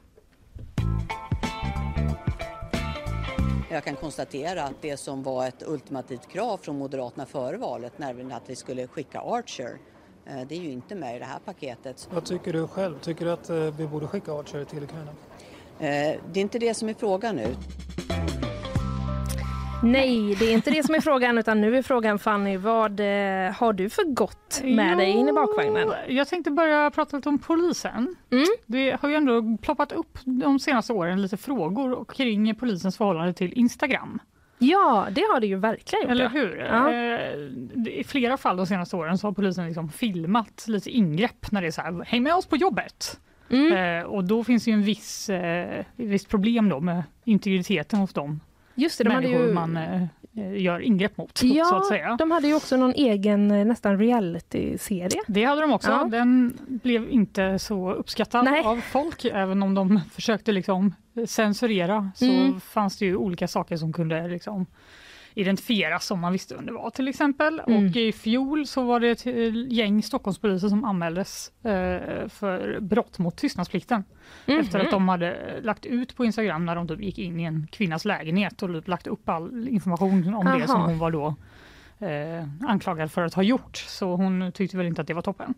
Jag 3.73 3.85
kan 3.85 3.97
konstatera 3.97 4.63
att 4.65 4.83
det 4.83 4.97
som 4.97 5.23
var 5.23 5.47
ett 5.47 5.63
ultimativt 5.67 6.29
krav 6.29 6.57
från 6.63 6.79
Moderaterna 6.79 7.27
före 7.27 7.57
valet, 7.57 7.99
nämligen 7.99 8.33
att 8.33 8.43
vi 8.51 8.57
skulle 8.57 8.87
skicka 8.87 9.21
Archer, 9.21 9.79
eh, 10.27 10.41
det 10.49 10.55
är 10.55 10.61
ju 10.61 10.71
inte 10.71 10.95
med 10.95 11.17
i 11.17 11.19
det 11.19 11.25
här 11.25 11.39
paketet. 11.45 12.09
Vad 12.13 12.25
tycker 12.25 12.53
du 12.53 12.67
själv? 12.69 12.99
Tycker 12.99 13.25
du 13.25 13.33
att 13.33 13.51
eh, 13.51 13.57
vi 13.57 13.87
borde 13.87 14.07
skicka 14.07 14.33
Archer 14.33 14.65
till 14.65 14.83
Ukraina? 14.83 15.11
Eh, 15.79 16.21
Det 16.33 16.41
är 16.41 16.43
inte 16.43 16.59
det 16.59 16.75
som 16.75 16.89
är 16.89 16.95
frågan 16.95 17.37
nu. 17.37 17.57
Nej, 19.83 20.35
det 20.39 20.45
är 20.45 20.53
inte 20.53 20.71
det 20.71 20.83
som 20.87 20.95
är 20.95 21.01
frågan 21.01 21.39
utan 21.39 21.61
nu 21.61 21.77
är 21.77 21.83
frågan 21.83 22.19
Fanny, 22.19 22.57
vad 22.57 23.01
eh, 23.01 23.53
har 23.53 23.73
du 23.73 23.91
för 23.91 24.05
gott 24.05 24.61
med 24.65 24.99
dig 24.99 25.11
in 25.11 25.29
i 25.29 25.33
bakvagnen? 25.33 25.93
Jag 26.09 26.29
tänkte 26.29 26.51
börja 26.51 26.91
prata 26.91 27.17
lite 27.17 27.29
om 27.29 27.39
polisen. 27.39 28.17
Mm. 28.31 28.47
Det 28.67 28.97
har 29.01 29.09
ju 29.09 29.15
ändå 29.15 29.57
ploppat 29.63 29.93
upp 29.93 30.19
de 30.25 30.59
senaste 30.59 30.93
åren 30.93 31.23
lite 31.23 31.37
frågor 31.37 32.05
kring 32.05 32.55
polisens 32.55 32.97
förhållande 32.97 33.33
till 33.33 33.53
Instagram. 33.53 34.19
Ja, 34.59 35.09
det 35.11 35.21
har 35.33 35.41
det 35.41 35.47
ju 35.47 35.57
verkligen 35.57 36.03
gjort. 36.03 36.11
Eller 36.11 36.29
hur? 36.29 36.57
Ja. 36.57 36.93
Eh, 36.93 37.99
I 38.01 38.05
flera 38.05 38.37
fall 38.37 38.57
de 38.57 38.67
senaste 38.67 38.97
åren 38.97 39.19
så 39.19 39.27
har 39.27 39.33
polisen 39.33 39.67
liksom 39.67 39.89
filmat 39.89 40.65
lite 40.69 40.91
ingrepp 40.91 41.53
när 41.53 41.61
det 41.61 41.67
är 41.67 41.71
så 41.71 41.81
här, 41.81 42.05
häng 42.05 42.23
med 42.23 42.35
oss 42.35 42.47
på 42.47 42.57
jobbet. 42.57 43.21
Mm. 43.51 44.01
Eh, 44.01 44.07
och 44.07 44.25
då 44.25 44.45
finns 44.45 44.69
ju 44.69 44.73
en 44.73 44.83
viss, 44.83 45.31
eh, 45.31 45.85
visst 45.97 46.29
problem 46.29 46.69
då 46.69 46.81
med 46.81 47.03
integriteten 47.25 47.99
hos 47.99 48.13
de 48.13 48.41
Just 48.83 48.99
det, 48.99 49.05
de 49.05 49.11
hade 49.11 49.27
människor 49.27 49.47
ju... 49.47 49.55
man 49.55 49.77
eh, 49.77 50.63
gör 50.63 50.81
ingrepp 50.81 51.17
mot. 51.17 51.39
så 51.39 51.47
Ja, 51.47 51.77
att 51.79 51.87
säga. 51.87 52.17
de 52.19 52.31
hade 52.31 52.47
ju 52.47 52.55
också 52.55 52.77
någon 52.77 52.93
egen 52.95 53.51
eh, 53.51 53.65
nästan 53.65 53.99
reality-serie. 53.99 55.23
Det 55.27 55.45
hade 55.45 55.61
de 55.61 55.73
också. 55.73 55.91
Ja. 55.91 56.05
Den 56.05 56.59
blev 56.67 57.11
inte 57.11 57.59
så 57.59 57.93
uppskattad 57.93 58.45
Nej. 58.45 58.63
av 58.65 58.77
folk. 58.81 59.25
Även 59.25 59.63
om 59.63 59.75
de 59.75 60.01
försökte 60.13 60.53
liksom 60.53 60.95
censurera 61.27 62.11
så 62.15 62.25
Mm. 62.25 62.61
fanns 62.61 62.99
det 62.99 63.05
ju 63.07 63.17
olika 63.17 63.49
saker 63.49 63.77
som 63.77 63.93
kunde 63.93 64.29
liksom 64.29 64.67
identifieras 65.35 66.11
om 66.11 66.21
man 66.21 66.33
visste 66.33 66.55
vem 66.55 66.67
det 66.67 66.73
var 66.73 66.91
till 66.91 67.09
exempel. 67.09 67.63
Mm. 67.67 67.87
Och 67.87 67.97
i 67.97 68.13
fjol 68.13 68.67
så 68.67 68.83
var 68.83 69.01
det 69.01 69.11
ett 69.11 69.27
eh, 69.27 69.73
gäng 69.73 70.03
Stockholmspoliser 70.03 70.69
som 70.69 70.85
anmäldes 70.85 71.53
eh, 71.65 72.29
för 72.29 72.81
brott 72.81 73.19
mot 73.19 73.37
tystnadsplikten. 73.37 74.05
Mhm. 74.47 74.59
Efter 74.59 74.81
att 74.81 74.91
de 74.91 75.09
hade 75.09 75.61
lagt 75.63 75.87
ut 75.87 76.17
på 76.17 76.25
Instagram 76.25 76.67
när 76.67 76.75
de 76.75 76.89
typ 76.89 77.01
gick 77.01 77.19
in 77.19 77.41
i 77.41 77.45
en 77.45 77.67
kvinnas 77.73 78.05
lägenhet 78.05 78.63
och 78.63 78.89
lagt 78.89 79.07
upp 79.07 79.29
all 79.29 79.69
information 79.69 80.35
om 80.35 80.47
Aha. 80.47 80.59
det 80.59 80.69
som 80.69 80.81
hon 80.81 80.99
var 80.99 81.11
då 81.11 81.35
eh, 82.01 82.45
anklagad 82.69 83.13
för 83.13 83.23
att 83.23 83.35
ha 83.35 83.43
gjort. 83.43 83.77
Så 83.77 84.15
hon 84.15 84.53
tyckte 84.53 84.77
väl 84.77 84.87
inte 84.87 85.01
att 85.01 85.07
det 85.07 85.15
var 85.15 85.23
toppen. 85.23 85.55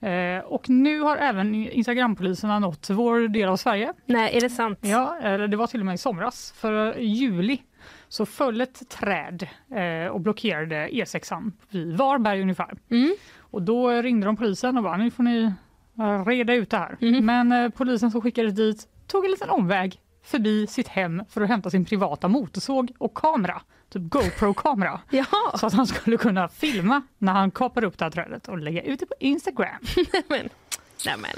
Eh, 0.00 0.44
och 0.44 0.68
nu 0.68 1.00
har 1.00 1.16
även 1.16 1.54
Instagrampoliserna 1.54 2.58
nått 2.58 2.90
vår 2.90 3.28
del 3.28 3.48
av 3.48 3.56
Sverige. 3.56 3.92
Nej, 4.06 4.36
är 4.36 4.40
det 4.40 4.50
sant? 4.50 4.78
Ja, 4.82 5.18
eller 5.22 5.48
det 5.48 5.56
var 5.56 5.66
till 5.66 5.80
och 5.80 5.86
med 5.86 5.94
i 5.94 5.98
somras. 5.98 6.52
För 6.56 6.98
juli 6.98 7.62
så 8.08 8.26
föll 8.26 8.60
ett 8.60 8.88
träd 8.88 9.48
eh, 9.70 10.10
och 10.10 10.20
blockerade 10.20 10.88
E6an 10.88 11.52
vid 11.70 11.96
Varberg 11.96 12.42
ungefär. 12.42 12.78
Mm. 12.90 13.14
Och 13.40 13.62
då 13.62 13.90
ringde 13.90 14.26
de 14.26 14.36
polisen 14.36 14.76
och 14.76 14.82
bara 14.82 14.96
nu 14.96 15.10
får 15.10 15.22
ni 15.22 15.52
eh, 15.98 16.24
reda 16.24 16.54
ut 16.54 16.70
det 16.70 16.76
här. 16.76 16.96
Mhm. 17.00 17.26
Men 17.26 17.52
eh, 17.52 17.70
polisen 17.70 18.10
som 18.10 18.20
skickades 18.20 18.54
dit 18.54 18.88
tog 19.06 19.24
en 19.24 19.30
liten 19.30 19.50
omväg 19.50 20.00
förbi 20.24 20.66
sitt 20.66 20.88
hem 20.88 21.22
för 21.28 21.40
att 21.40 21.48
hämta 21.48 21.70
sin 21.70 21.84
privata 21.84 22.28
motorsåg 22.28 22.92
och 22.98 23.14
kamera, 23.14 23.62
typ 23.88 24.02
GoPro-kamera. 24.02 25.00
Så 25.54 25.66
att 25.66 25.72
han 25.72 25.86
skulle 25.86 26.16
kunna 26.16 26.48
filma 26.48 27.02
när 27.18 27.32
han 27.32 27.50
kapar 27.50 27.84
upp 27.84 27.98
det 27.98 28.04
här 28.04 28.10
trädet 28.10 28.48
och 28.48 28.58
lägga 28.58 28.82
ut 28.82 29.00
det 29.00 29.06
på 29.06 29.14
Instagram. 29.20 29.82
men, 30.28 30.48
nämen. 31.06 31.30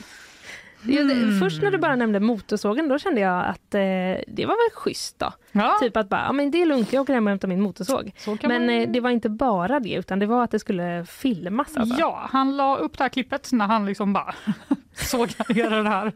Mm. 0.86 1.40
Först 1.40 1.62
när 1.62 1.70
du 1.70 1.78
bara 1.78 1.96
nämnde 1.96 2.20
motorsågen 2.20 2.88
då 2.88 2.98
kände 2.98 3.20
jag 3.20 3.44
att 3.46 3.74
eh, 3.74 3.80
det 4.28 4.46
var 4.46 4.70
väl 4.70 4.74
schysst 4.74 5.18
då. 5.18 5.32
Ja. 5.52 5.76
Typ 5.80 5.96
att 5.96 6.08
bara, 6.08 6.20
ja, 6.26 6.32
men 6.32 6.50
det 6.50 6.62
är 6.62 6.66
lugnt, 6.66 6.92
jag 6.92 7.02
åker 7.02 7.14
hem 7.14 7.26
och 7.26 7.30
hämtar 7.30 7.48
min 7.48 7.60
motorsåg. 7.62 8.12
Men 8.42 8.66
man- 8.66 8.70
eh, 8.70 8.88
det 8.88 9.00
var 9.00 9.10
inte 9.10 9.28
bara 9.28 9.80
det 9.80 9.92
utan 9.94 10.18
det 10.18 10.26
var 10.26 10.44
att 10.44 10.50
det 10.50 10.58
skulle 10.58 11.04
filmas 11.04 11.76
alltså. 11.76 11.96
Ja, 12.00 12.26
han 12.30 12.56
la 12.56 12.76
upp 12.76 12.98
det 12.98 13.04
här 13.04 13.08
klippet 13.08 13.52
när 13.52 13.66
han 13.66 13.86
liksom 13.86 14.12
bara 14.12 14.34
sågade 14.94 15.54
ner 15.54 15.82
det 15.82 15.88
här 15.88 16.12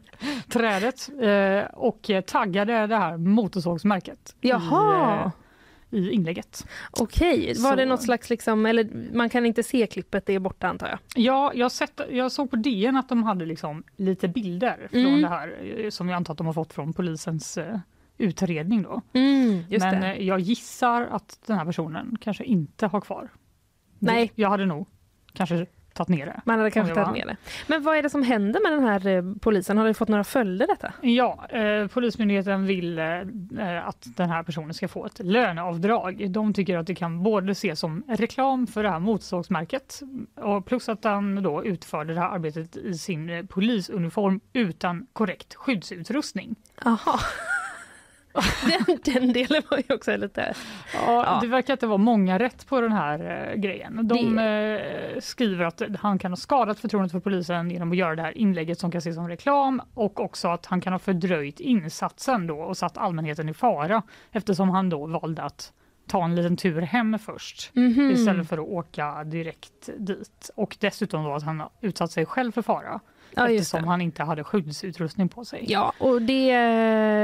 trädet 0.49 1.09
eh, 1.23 1.75
och 1.75 2.11
taggade 2.27 2.87
det 2.87 2.97
här 2.97 3.17
motorsågsmärket 3.17 4.37
Jaha. 4.41 5.15
i, 5.15 5.25
eh, 5.27 5.31
i 5.93 6.11
inlägget. 6.11 6.67
Okej, 6.91 7.47
var 7.47 7.71
Så- 7.71 7.77
det 7.77 7.87
något 7.87 8.03
slags 8.03 8.31
liksom, 8.31 8.67
eller 8.67 9.13
man 9.17 9.31
kan 9.31 9.47
inte 9.47 9.63
se 9.63 9.87
klippet, 9.87 10.27
det 10.27 10.33
är 10.35 10.39
borta 10.39 10.69
antar 10.69 10.89
jag. 10.89 10.99
Ja, 11.15 11.53
jag, 11.55 11.73
sett, 11.73 12.01
jag 12.11 12.33
såg 12.33 12.51
på 12.51 12.57
DN 12.57 12.97
att 12.97 13.09
de 13.09 13.23
hade 13.23 13.45
liksom 13.47 13.83
lite 13.97 14.29
bilder 14.29 14.89
från 14.91 15.01
Mm. 15.07 15.23
det 15.23 15.29
här 15.29 15.77
eh, 15.85 15.91
som 15.91 16.09
jag 16.09 16.17
antar 16.17 16.33
att 16.35 16.39
de 16.39 16.47
har 16.47 16.55
fått 16.55 16.73
från 16.73 16.93
polisens 16.93 17.59
eh, 17.59 17.79
utredning. 18.19 18.83
Då. 18.83 19.01
Mm, 19.13 19.65
Men 19.71 20.01
det. 20.01 20.13
eh, 20.15 20.27
jag 20.27 20.41
gissar 20.41 21.03
att 21.11 21.39
den 21.47 21.59
här 21.59 21.65
personen 21.65 22.19
kanske 22.21 22.45
inte 22.45 22.87
har 22.87 23.01
kvar. 23.01 23.29
Nej. 23.99 24.33
Jag 24.35 24.51
hade 24.51 24.67
nog 24.67 24.87
kanske 25.33 25.67
tagit 25.95 26.09
ner 26.09 26.27
det. 26.27 26.41
Man 26.45 26.59
hade 26.59 26.71
kanske 26.71 26.95
tagit 26.95 27.13
med 27.13 27.27
det. 27.27 27.37
Men 27.67 27.83
vad 27.83 27.97
är 27.97 28.03
det 28.03 28.11
som 28.11 28.23
händer 28.23 28.61
med 28.63 28.73
den 28.73 28.85
här 28.85 29.07
eh, 29.07 29.35
polisen? 29.41 29.79
Har 29.79 29.87
det 29.87 29.95
fått 29.95 30.09
några 30.09 30.25
följder 30.25 30.67
detta? 30.67 30.93
Ja, 31.01 31.47
eh, 31.49 31.87
Polismyndigheten 31.87 32.67
vill 32.67 32.99
eh, 32.99 33.07
eh, 33.59 33.89
att 33.89 34.07
den 34.17 34.31
här 34.31 34.43
personen 34.43 34.75
ska 34.75 34.89
få 34.89 35.07
ett 35.07 35.19
löneavdrag. 35.19 36.31
De 36.31 36.55
tycker 36.55 36.79
att 36.79 36.87
det 36.87 36.95
kan 36.95 37.23
både 37.23 37.53
ses 37.53 37.81
som 37.81 38.05
reklam 38.09 38.67
för 38.67 38.83
det 38.83 38.91
här 38.91 38.99
motorsågsmärket 38.99 40.01
och 40.37 40.67
plus 40.67 40.89
att 40.89 41.05
han 41.05 41.43
då 41.43 41.65
utförde 41.65 42.15
det 42.15 42.21
här 42.21 42.29
arbetet 42.29 42.77
i 42.77 42.95
sin 42.95 43.31
eh, 43.31 43.45
polisuniform 43.45 44.41
utan 44.53 45.07
korrekt 45.13 45.55
skyddsutrustning. 45.55 46.57
Jaha. 46.85 47.21
den, 48.87 48.99
den 49.15 49.33
delen 49.33 49.63
var 49.71 49.79
ju 49.89 49.95
också 49.95 50.17
lite... 50.17 50.55
Ja, 50.95 51.25
Ja. 51.27 51.39
Det 51.43 51.47
verkar 51.47 51.75
inte 51.75 51.87
vara 51.87 51.99
många 51.99 52.39
rätt 52.39 52.67
på 52.67 52.81
den 52.81 52.93
här 52.93 53.49
eh, 53.51 53.55
grejen. 53.61 54.09
De 54.09 54.39
eh, 54.39 55.21
skriver 55.21 55.65
att 55.65 55.83
han 56.01 56.19
kan 56.19 56.33
ha 56.33 56.37
skadat 56.37 56.81
förtroendet 56.81 57.13
för 57.13 57.21
polisen 57.21 57.71
genom 57.71 57.91
att 57.91 57.97
göra 57.97 58.15
det 58.17 58.23
här 58.23 58.39
inlägget 58.39 58.79
som 58.79 58.91
kan 58.91 58.99
ses 58.99 59.15
som 59.15 59.29
reklam 59.29 59.83
och 59.95 60.21
också 60.21 60.49
att 60.49 60.67
han 60.67 60.81
kan 60.81 60.93
ha 60.93 60.99
fördröjt 60.99 61.61
insatsen 61.61 62.47
då 62.47 62.59
och 62.59 62.77
satt 62.77 62.99
allmänheten 62.99 63.49
i 63.49 63.55
fara 63.55 64.03
eftersom 64.33 64.69
han 64.71 64.89
då 64.91 65.07
valde 65.07 65.43
att 65.43 65.73
ta 66.09 66.25
en 66.25 66.35
liten 66.35 66.57
tur 66.57 66.81
hem 66.81 67.19
först 67.19 67.71
Mhm. 67.75 68.11
istället 68.11 68.49
för 68.49 68.59
att 68.59 68.69
åka 68.69 69.25
direkt 69.25 69.89
dit. 69.99 70.51
Och 70.57 70.77
dessutom 70.81 71.25
då 71.25 71.35
att 71.35 71.43
han 71.43 71.63
utsatt 71.81 72.11
sig 72.11 72.27
själv 72.27 72.53
för 72.53 72.63
fara 72.63 73.01
Ja, 73.37 73.49
eftersom 73.51 73.83
det. 73.83 73.89
han 73.89 74.01
inte 74.01 74.23
hade 74.23 74.45
skyddsutrustning 74.45 75.29
på 75.29 75.45
sig. 75.45 75.65
Ja, 75.69 75.93
och 75.99 76.23
det, 76.23 76.53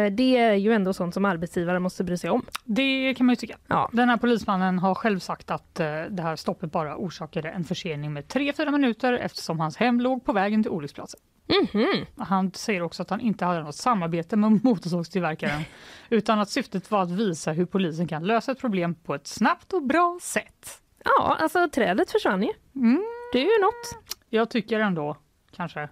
det 0.09 0.36
är 0.36 0.55
ju 0.55 0.72
ändå 0.72 0.93
sånt 0.93 1.14
som 1.14 1.24
arbetsgivare 1.24 1.78
måste 1.78 2.05
bry 2.05 2.16
sig 2.16 2.30
om. 2.30 2.47
Det 2.64 3.14
kan 3.14 3.26
man 3.26 3.32
ju 3.32 3.36
tycka. 3.36 3.56
Ja. 3.66 3.90
Den 3.93 4.09
här 4.09 4.16
polismannen 4.16 4.78
har 4.78 4.94
själv 4.94 5.18
sagt 5.18 5.51
att 5.51 5.80
eh, 5.80 5.86
det 6.10 6.22
här 6.22 6.36
stoppet 6.36 6.72
bara 6.72 6.97
orsakade 6.97 7.51
en 7.51 7.64
försening 7.64 8.12
med 8.12 8.24
3-4 8.24 8.70
minuter 8.70 9.12
eftersom 9.12 9.60
hans 9.60 9.76
hem 9.76 10.01
låg 10.01 10.24
på 10.24 10.32
vägen 10.32 10.62
till 10.62 10.72
olycksplatsen. 10.72 11.20
Mhm. 11.48 12.06
Han 12.16 12.52
säger 12.52 12.82
också 12.82 13.02
att 13.02 13.10
han 13.10 13.20
inte 13.20 13.44
hade 13.44 13.62
något 13.62 13.74
samarbete 13.74 14.36
med 14.36 14.64
motorsågstillverkaren 14.64 15.62
utan 16.09 16.40
att 16.40 16.51
syftet 16.51 16.90
var 16.90 17.02
att 17.02 17.10
visa 17.10 17.52
hur 17.52 17.66
polisen 17.66 18.09
kan 18.09 18.26
lösa 18.26 18.52
ett 18.52 18.60
problem 18.60 18.94
på 18.94 19.14
ett 19.14 19.26
snabbt 19.26 19.72
och 19.72 19.82
bra 19.82 20.18
sätt. 20.22 20.82
Ja, 21.05 21.36
alltså 21.40 21.68
trädet 21.68 22.10
försvann 22.10 22.43
ju. 22.43 22.52
Mm. 22.76 23.05
Det 23.32 23.39
är 23.39 23.59
ju 23.59 23.62
något. 23.62 24.14
Jag 24.28 24.51
tycker 24.51 24.80
ändå 24.80 25.16
kanske 25.56 25.89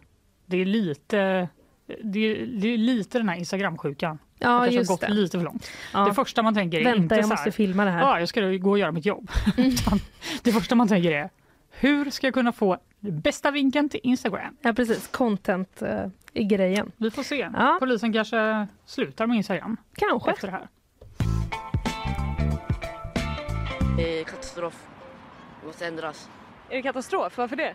det 0.46 0.56
är 0.56 0.64
lite 0.64 1.48
det 2.04 2.18
är, 2.18 2.46
det 2.46 2.68
är 2.68 2.78
lite 2.78 3.18
den 3.18 3.28
här 3.28 3.36
Instagramsjukan. 3.36 4.18
Det 4.38 4.44
Ja, 4.44 4.66
just 4.68 4.90
gått 4.90 5.00
det. 5.00 5.08
lite 5.08 5.38
för 5.38 5.44
långt. 5.44 5.70
Ja. 5.92 6.00
Det 6.04 6.14
första 6.14 6.42
man 6.42 6.54
tänker 6.54 6.80
är 6.80 6.84
Vänta, 6.84 7.02
inte 7.02 7.14
jag 7.14 7.24
så 7.24 7.28
måste 7.28 7.44
här, 7.44 7.50
filma 7.50 7.84
det 7.84 7.90
här. 7.90 8.00
Ja, 8.00 8.18
jag 8.18 8.28
ska 8.28 8.40
gå 8.40 8.70
och 8.70 8.78
göra 8.78 8.92
mitt 8.92 9.06
jobb. 9.06 9.30
Utan 9.56 9.98
det 10.42 10.52
första 10.52 10.74
man 10.74 10.88
tänker 10.88 11.10
är 11.10 11.30
hur 11.70 12.10
ska 12.10 12.26
jag 12.26 12.34
kunna 12.34 12.52
få 12.52 12.78
bästa 13.00 13.50
vinkeln 13.50 13.88
till 13.88 14.00
Instagram? 14.02 14.56
Ja, 14.60 14.72
precis. 14.72 15.06
Content 15.08 15.82
eh, 15.82 16.06
i 16.32 16.44
grejen. 16.44 16.92
Vi 16.96 17.10
får 17.10 17.22
se. 17.22 17.48
Ja. 17.54 17.76
Polisen 17.80 18.12
kanske 18.12 18.66
slutar 18.86 19.26
med 19.26 19.36
Instagram 19.36 19.76
Kanske. 19.94 20.30
efter 20.30 20.46
det 20.46 20.52
här. 20.52 20.68
Eh, 23.98 24.24
katastrof. 24.24 24.86
Det 25.60 25.66
måste 25.66 25.86
ändras. 25.86 26.28
Är 26.70 26.76
det 26.76 26.82
katastrof? 26.82 27.38
Varför 27.38 27.56
det? 27.56 27.74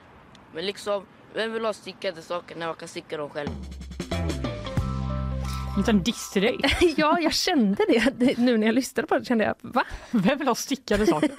Men 0.53 0.65
liksom, 0.65 1.05
vem 1.33 1.53
vill 1.53 1.65
ha 1.65 1.73
stickade 1.73 2.21
saker 2.21 2.55
när 2.55 2.67
man 2.67 2.75
kan 2.75 2.87
sticka 2.87 3.17
dem 3.17 3.29
själv? 3.29 3.49
En 5.73 5.77
liten 5.77 6.03
diss 6.03 6.29
till 6.31 6.41
dig. 6.41 6.59
ja, 6.97 7.19
jag 7.19 7.33
kände 7.33 7.85
det. 7.87 8.37
Nu 8.37 8.57
när 8.57 8.67
jag 8.67 8.75
lyssnade 8.75 9.07
på 9.07 9.19
det 9.19 9.25
kände 9.25 9.43
jag, 9.43 9.55
va? 9.61 9.83
Vem 10.11 10.37
vill 10.37 10.47
ha 10.47 10.55
stickade 10.55 11.05
saker? 11.05 11.31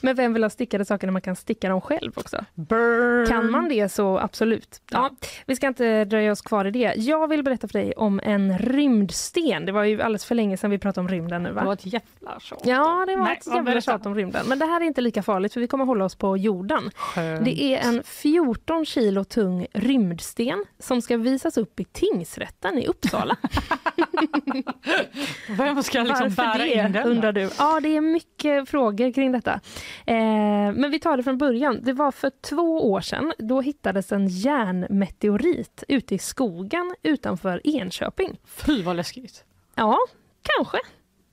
Men 0.00 0.16
vem 0.16 0.32
vill 0.32 0.42
ha 0.42 0.50
stickade 0.50 0.84
saker 0.84 1.06
när 1.06 1.12
man 1.12 1.22
kan 1.22 1.36
sticka 1.36 1.68
dem 1.68 1.80
själv 1.80 2.12
också? 2.16 2.44
Burn. 2.54 3.26
Kan 3.26 3.50
man 3.50 3.68
det 3.68 3.88
så 3.88 4.18
absolut. 4.18 4.82
Ja, 4.90 5.10
vi 5.46 5.56
ska 5.56 5.66
inte 5.66 6.04
dröja 6.04 6.32
oss 6.32 6.42
kvar 6.42 6.64
i 6.64 6.70
det. 6.70 6.94
Jag 6.96 7.28
vill 7.28 7.42
berätta 7.42 7.68
för 7.68 7.78
dig 7.78 7.92
om 7.92 8.20
en 8.24 8.58
rymdsten. 8.58 9.66
Det 9.66 9.72
var 9.72 9.84
ju 9.84 10.02
alldeles 10.02 10.24
för 10.24 10.34
länge 10.34 10.56
sedan 10.56 10.70
vi 10.70 10.78
pratade 10.78 11.00
om 11.00 11.08
rymden 11.08 11.42
nu 11.42 11.52
va? 11.52 11.60
Det 11.60 11.66
var 11.66 11.72
ett 11.74 11.86
jävla 11.86 12.40
tjat. 12.40 12.60
Ja, 12.64 13.04
det 13.06 13.16
var 13.16 13.24
Nej, 13.24 13.38
ett 13.40 13.46
jävla 13.46 13.80
tjat 13.80 14.06
om 14.06 14.14
rymden. 14.14 14.46
Men 14.46 14.58
det 14.58 14.66
här 14.66 14.80
är 14.80 14.84
inte 14.84 15.00
lika 15.00 15.22
farligt 15.22 15.52
för 15.52 15.60
vi 15.60 15.66
kommer 15.68 15.84
hålla 15.84 16.04
oss 16.04 16.14
på 16.14 16.36
jorden. 16.36 16.90
Skönt. 16.96 17.44
Det 17.44 17.62
är 17.62 17.88
en 17.88 18.02
14 18.04 18.84
kilo 18.86 19.24
tung 19.24 19.66
rymdsten 19.72 20.64
som 20.78 21.02
ska 21.02 21.16
visas 21.16 21.56
upp 21.56 21.80
i 21.80 21.84
tingsrätten 21.84 22.78
i 22.78 22.86
Uppsala. 22.86 23.36
Vem 25.48 25.82
ska 25.82 25.98
liksom 26.02 26.22
Varför 26.24 26.36
bära 26.42 26.58
det, 26.58 26.74
in 26.86 26.92
den? 26.92 27.06
undrar 27.08 27.32
du? 27.32 27.50
Ja, 27.58 27.80
det 27.80 27.96
är 27.96 28.00
mycket 28.00 28.68
frågor 28.68 29.12
kring 29.12 29.32
detta. 29.32 29.52
Eh, 30.06 30.16
men 30.74 30.90
vi 30.90 30.98
tar 31.00 31.16
det 31.16 31.22
från 31.22 31.38
början. 31.38 31.80
Det 31.82 31.92
var 31.92 32.12
för 32.12 32.30
två 32.50 32.90
år 32.92 33.00
sedan. 33.00 33.32
Då 33.38 33.60
hittades 33.60 34.12
en 34.12 34.28
järnmeteorit 34.28 35.84
ute 35.88 36.14
i 36.14 36.18
skogen 36.18 36.94
utanför 37.02 37.60
Enköping. 37.64 38.38
Fy 38.46 38.82
vad 38.82 38.96
läskigt. 38.96 39.44
Ja, 39.74 39.98
kanske. 40.56 40.78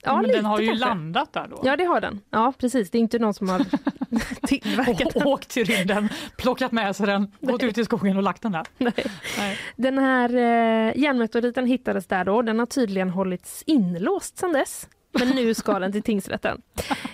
Ja, 0.03 0.15
Men 0.15 0.23
lite 0.25 0.37
den 0.37 0.45
har 0.45 0.59
ju 0.59 0.67
kanske. 0.67 0.85
landat 0.85 1.33
där 1.33 1.47
då. 1.49 1.61
Ja, 1.63 1.77
det 1.77 1.83
har 1.83 2.01
den. 2.01 2.21
Ja, 2.29 2.53
precis. 2.57 2.89
Det 2.91 2.97
är 2.97 2.99
inte 2.99 3.19
någon 3.19 3.33
som 3.33 3.49
har 3.49 3.59
tillverkat 4.47 5.13
den. 5.13 5.27
Åkt 5.27 5.49
till 5.49 5.65
rymden, 5.65 6.09
plockat 6.38 6.71
med 6.71 6.95
sig 6.95 7.05
den, 7.05 7.31
gått 7.41 7.63
ut 7.63 7.77
i 7.77 7.85
skogen 7.85 8.17
och 8.17 8.23
lagt 8.23 8.41
den 8.41 8.51
där. 8.51 8.65
Nej. 8.77 8.93
Nej. 9.38 9.57
Den 9.75 9.97
här 9.97 10.29
eh, 10.29 10.97
järnmeteoriten 11.01 11.65
hittades 11.65 12.07
där 12.07 12.25
då. 12.25 12.41
Den 12.41 12.59
har 12.59 12.65
tydligen 12.65 13.09
hållits 13.09 13.63
inlåst 13.67 14.38
sedan 14.38 14.53
dess. 14.53 14.88
Men 15.13 15.29
nu 15.29 15.53
ska 15.53 15.79
den 15.79 15.91
till 15.91 16.03
tingsrätten. 16.03 16.61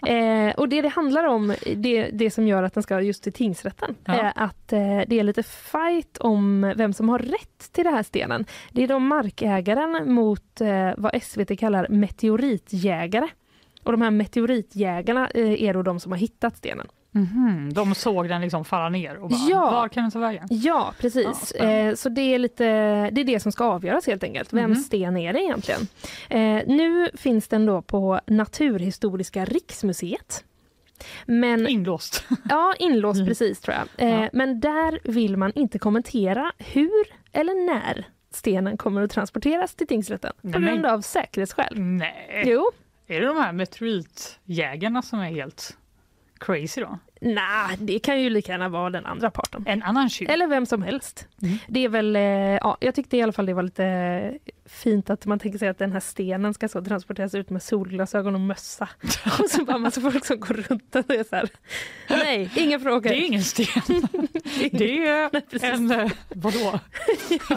Eh, 0.07 0.53
och 0.56 0.69
det 0.69 0.82
det 0.82 0.88
handlar 0.88 1.24
om, 1.24 1.56
det, 1.76 2.10
det 2.14 2.32
som 2.32 2.48
gör 2.48 2.64
att 2.64 2.74
den 2.74 2.84
ska 2.84 3.02
just 3.02 3.24
till 3.24 3.34
tingsrätten, 3.34 3.95
Ja. 4.06 4.14
är 4.14 4.34
att 4.36 4.74
eh, 4.74 5.02
det 5.07 5.19
är 5.19 5.24
lite 5.24 5.44
fight 5.44 6.18
om 6.18 6.74
vem 6.78 6.94
som 6.94 7.10
har 7.10 7.19
rätt 7.19 7.72
till 7.72 7.84
den 7.84 7.94
här 7.94 8.03
stenen. 8.03 8.45
Det 8.72 8.84
är 8.84 8.88
då 8.88 8.99
markägaren 8.99 10.14
mot 10.14 10.61
eh, 10.61 10.91
vad 10.98 11.24
SVT 11.24 11.60
kallar 11.60 11.88
meteoritjägare. 11.90 13.28
Och 13.88 13.92
de 13.94 14.02
här 14.02 14.12
meteoritjägarna 14.12 15.30
eh, 15.30 15.64
är 15.64 15.74
då 15.74 15.82
de 15.82 16.00
som 16.00 16.12
har 16.12 16.20
hittat 16.20 16.58
stenen. 16.58 16.88
Mhm, 17.12 17.74
De 17.74 17.96
såg 17.96 18.30
den 18.30 18.42
liksom 18.42 18.66
falla 18.66 18.90
ner 18.90 19.16
och 19.18 19.30
bara, 19.30 19.40
Ja. 19.50 19.72
var 19.72 19.88
kan 19.88 20.04
den 20.04 20.12
ta 20.12 20.20
vägen? 20.20 20.48
Ja, 20.50 20.94
precis. 21.00 21.54
Ja, 21.60 21.64
eh, 21.66 21.96
så 21.96 22.10
det 22.10 22.22
är, 22.22 22.40
lite, 22.40 22.64
det 23.12 23.22
är 23.22 23.26
det 23.26 23.40
som 23.40 23.52
ska 23.52 23.66
avgöras 23.66 24.08
helt 24.08 24.24
enkelt. 24.24 24.54
Vems 24.54 24.78
Mhm. 24.78 24.84
sten 24.84 25.18
är 25.18 25.34
det 25.34 25.40
egentligen? 25.44 25.82
Eh, 26.30 26.62
nu 26.76 27.10
finns 27.14 27.48
den 27.48 27.66
då 27.66 27.82
på 27.82 28.20
Naturhistoriska 28.28 29.46
riksmuseet. 29.46 30.44
Men, 31.26 31.68
Inlåst. 31.68 32.26
ja, 32.50 32.74
inlåst 32.80 33.18
Mm. 33.18 33.28
precis 33.28 33.62
tror 33.62 33.76
jag. 33.76 34.08
Eh, 34.10 34.22
Ja. 34.22 34.30
Men 34.34 34.60
där 34.60 35.00
vill 35.04 35.38
man 35.38 35.52
inte 35.56 35.80
kommentera 35.80 36.52
hur 36.58 37.04
eller 37.32 37.66
när 37.66 38.06
stenen 38.34 38.78
kommer 38.78 39.02
att 39.02 39.12
transporteras 39.12 39.76
till 39.76 39.88
tingsrätten 39.88 40.34
på 40.42 40.48
Nej, 40.48 40.62
grund 40.62 40.86
av 40.86 41.02
säkerhetsskäl. 41.02 41.74
Nej. 41.80 42.44
Jo, 42.46 42.72
är 43.10 43.22
det 43.22 43.28
de 43.28 43.38
här 43.38 43.54
meteoritjägarna 43.54 45.02
som 45.02 45.20
är 45.20 45.30
helt 45.30 45.78
crazy 46.40 46.82
då? 46.82 47.00
Nej, 47.22 47.77
det 47.80 47.99
kan 47.99 48.22
ju 48.22 48.30
lika 48.30 48.52
gärna 48.52 48.69
vara 48.69 48.89
den 48.89 49.06
andra 49.06 49.31
parten. 49.31 49.64
En 49.68 49.84
annan 49.84 50.10
tjuv? 50.10 50.30
Eller 50.30 50.48
vem 50.48 50.65
som 50.65 50.81
helst. 50.81 51.27
Mm. 51.41 51.57
Det 51.68 51.80
är 51.80 51.89
väl, 51.89 52.15
eh, 52.15 52.22
ja, 52.22 52.77
jag 52.80 52.95
tyckte 52.95 53.18
i 53.18 53.22
alla 53.22 53.31
fall 53.31 53.45
det 53.45 53.53
var 53.53 53.64
lite 53.64 54.39
fint 54.65 55.10
att 55.10 55.26
man 55.26 55.39
tänker 55.39 55.60
sig 55.60 55.68
att 55.68 55.77
den 55.77 55.91
här 55.91 55.99
stenen 55.99 56.53
ska 56.53 56.68
så 56.68 56.81
transporteras 56.81 57.35
ut 57.35 57.49
med 57.49 57.64
solglasögon 57.64 58.35
och 58.35 58.41
mössa. 58.41 58.89
och 59.39 59.49
så 59.49 59.65
bara 59.65 59.77
massa 59.77 60.02
folk 60.02 60.26
som 60.26 60.39
går 60.39 60.53
runt 60.53 60.95
och 60.95 61.10
är 61.10 61.23
så 61.23 61.35
här. 61.35 61.49
Nej, 62.10 62.52
inga 62.56 62.80
frågor. 62.80 63.10
Det 63.10 63.15
är 63.15 63.26
ingen 63.27 63.44
sten. 63.44 63.68
Det 64.72 65.07
är 65.07 65.73
en, 65.73 65.91
eh, 65.91 66.11
vadå? 66.30 66.80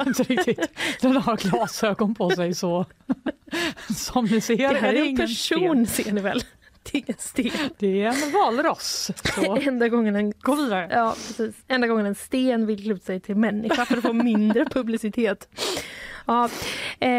Inte 0.06 0.22
riktigt. 0.22 0.70
Den 1.00 1.16
har 1.16 1.36
glasögon 1.36 2.14
på 2.14 2.30
sig 2.30 2.54
så 2.54 2.86
som 3.96 4.24
ni 4.24 4.40
ser 4.40 4.56
det 4.56 4.80
här 4.80 4.92
är 4.92 4.96
är 4.96 5.06
en 5.06 5.16
person 5.16 5.86
sten. 5.86 6.04
ser 6.04 6.12
ni 6.12 6.20
väl? 6.20 6.42
Det 6.82 6.98
är 6.98 7.02
ingen 7.02 7.19
sten. 7.19 7.70
Det 7.78 8.02
är 8.02 8.07
en 8.07 8.32
valross. 8.32 9.11
Så 9.35 9.57
Enda 9.61 9.89
gången 9.89 10.16
en 10.16 10.32
gå 10.32 10.55
vidare. 10.55 10.89
Ja, 10.90 11.15
precis. 11.27 11.55
Enda 11.69 11.86
gången 11.86 12.07
en 12.07 12.15
sten 12.15 12.66
vill 12.66 12.82
klä 12.82 12.94
ut 12.94 13.05
sig 13.05 13.20
till 13.20 13.36
människa 13.36 13.85
för 13.85 13.97
att 13.97 14.02
få 14.02 14.12
mindre 14.12 14.65
publicitet. 14.70 15.48
Ja, 16.27 16.44
eh, 16.44 17.11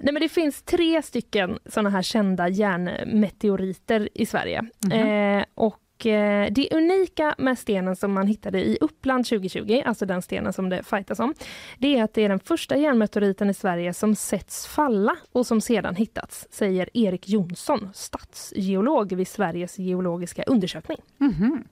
nej 0.00 0.12
men 0.12 0.20
det 0.20 0.28
finns 0.28 0.62
tre 0.62 1.02
stycken 1.02 1.58
såna 1.66 1.90
här 1.90 2.02
kända 2.02 2.48
järnmeteoriter 2.48 4.08
i 4.14 4.26
Sverige. 4.26 4.62
Mhm. 4.84 4.92
Eh, 4.92 5.44
och 5.54 5.78
eh, 6.06 6.52
det 6.52 6.68
unika 6.72 7.34
med 7.38 7.58
stenen 7.58 7.96
som 7.96 8.12
man 8.12 8.26
hittade 8.26 8.60
i 8.60 8.78
Uppland 8.80 9.26
2020, 9.26 9.82
alltså 9.86 10.06
den 10.06 10.22
stenen 10.22 10.52
som 10.52 10.68
det 10.68 10.82
fightas 10.82 11.20
om, 11.20 11.34
det 11.78 11.98
är 11.98 12.04
att 12.04 12.14
det 12.14 12.24
är 12.24 12.28
den 12.28 12.40
första 12.40 12.76
järnmeteoriten 12.76 13.50
i 13.50 13.54
Sverige 13.54 13.94
som 13.94 14.14
setts 14.14 14.66
falla 14.66 15.16
och 15.32 15.46
som 15.46 15.60
sedan 15.60 15.94
hittats, 15.94 16.46
säger 16.50 16.88
Erik 16.94 17.28
Jonsson, 17.28 17.90
stadsgeolog 17.94 19.12
vid 19.12 19.28
Sveriges 19.28 19.78
geologiska 19.78 20.42
undersökning. 20.42 20.98
Mhm. 21.18 21.64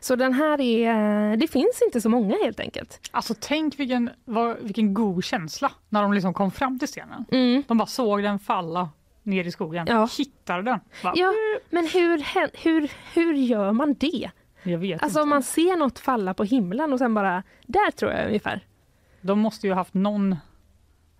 Så 0.00 0.16
den 0.16 0.32
här 0.32 0.60
är, 0.60 1.36
det 1.36 1.48
finns 1.48 1.82
inte 1.84 2.00
så 2.00 2.08
många 2.08 2.36
helt 2.44 2.60
enkelt. 2.60 3.08
Alltså 3.10 3.34
tänk 3.40 3.78
vilken, 3.78 4.10
vad, 4.24 4.56
vilken 4.60 4.94
god 4.94 5.24
känsla 5.24 5.72
när 5.88 6.02
de 6.02 6.12
liksom 6.12 6.34
kom 6.34 6.50
fram 6.50 6.78
till 6.78 6.88
stenen. 6.88 7.24
Mm. 7.32 7.62
De 7.68 7.78
bara 7.78 7.86
såg 7.86 8.22
den 8.22 8.38
falla 8.38 8.88
ner 9.22 9.44
i 9.44 9.50
skogen, 9.50 9.86
Ja. 9.88 10.08
hittade 10.18 10.62
den. 10.62 10.80
Ja, 11.14 11.32
men 11.70 11.86
hur, 11.86 12.24
hur, 12.64 12.90
hur 13.14 13.34
gör 13.34 13.72
man 13.72 13.94
det? 13.94 14.30
Jag 14.62 14.78
vet 14.78 15.02
Alltså 15.02 15.18
om 15.18 15.22
inte. 15.22 15.34
man 15.34 15.42
ser 15.42 15.76
något 15.76 15.98
falla 15.98 16.34
på 16.34 16.44
himlen 16.44 16.92
och 16.92 16.98
sen 16.98 17.14
bara, 17.14 17.42
där 17.66 17.90
tror 17.90 18.12
jag 18.12 18.26
ungefär. 18.26 18.60
De 19.20 19.38
måste 19.38 19.66
ju 19.66 19.72
haft 19.72 19.94
någon, 19.94 20.36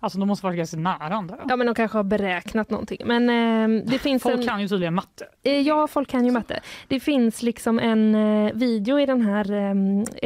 alltså 0.00 0.18
de 0.18 0.28
måste 0.28 0.46
varit 0.46 0.56
ganska 0.56 0.76
nära 0.76 1.14
andra. 1.14 1.38
Ja 1.48 1.56
men 1.56 1.66
de 1.66 1.74
kanske 1.74 1.98
har 1.98 2.02
beräknat 2.04 2.70
någonting. 2.70 2.98
Men 3.04 3.30
eh, 3.30 3.82
det 3.90 3.98
finns 3.98 4.22
Folk 4.22 4.36
en... 4.40 4.46
kan 4.46 4.60
ju 4.60 4.68
tydligen 4.68 4.94
matte. 4.94 5.26
Eh, 5.42 5.60
Ja, 5.60 5.86
folk 5.86 6.08
kan 6.10 6.24
ju 6.24 6.30
matte. 6.30 6.60
Det 6.88 7.00
finns 7.00 7.42
liksom 7.42 7.78
en 7.78 8.14
eh, 8.14 8.52
video 8.54 9.00
i 9.00 9.06
den 9.06 9.20
här 9.22 9.52
eh, 9.52 9.74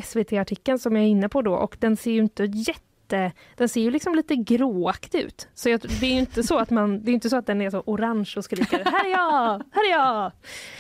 SVT-artikeln 0.03 0.79
som 0.79 0.97
jag 0.97 1.05
är 1.05 1.09
inne 1.09 1.29
på 1.29 1.43
då 1.43 1.55
och 1.55 1.77
den 1.81 1.97
ser 1.97 2.11
ju 2.11 2.19
inte 2.21 2.45
jätte 2.45 2.81
den 3.57 3.69
ser 3.69 3.81
ju 3.81 3.91
liksom 3.91 4.15
lite 4.15 4.37
gråaktig 4.37 5.21
ut. 5.21 5.49
Så 5.55 5.69
jag, 5.69 5.81
det 5.81 6.07
är 6.07 6.11
ju 6.11 6.19
inte 6.19 6.43
så 6.43 6.59
att 6.59 6.71
man, 6.71 7.05
det 7.05 7.11
är 7.11 7.13
inte 7.13 7.31
så 7.31 7.37
att 7.37 7.47
den 7.47 7.61
är 7.61 7.71
så 7.71 7.83
orange 7.87 8.35
och 8.37 8.45
skriker 8.45 8.85
här 8.85 9.05
är 9.05 9.11
jag, 9.11 9.63
här 9.73 9.85
är 9.87 9.91
jag. 9.91 10.33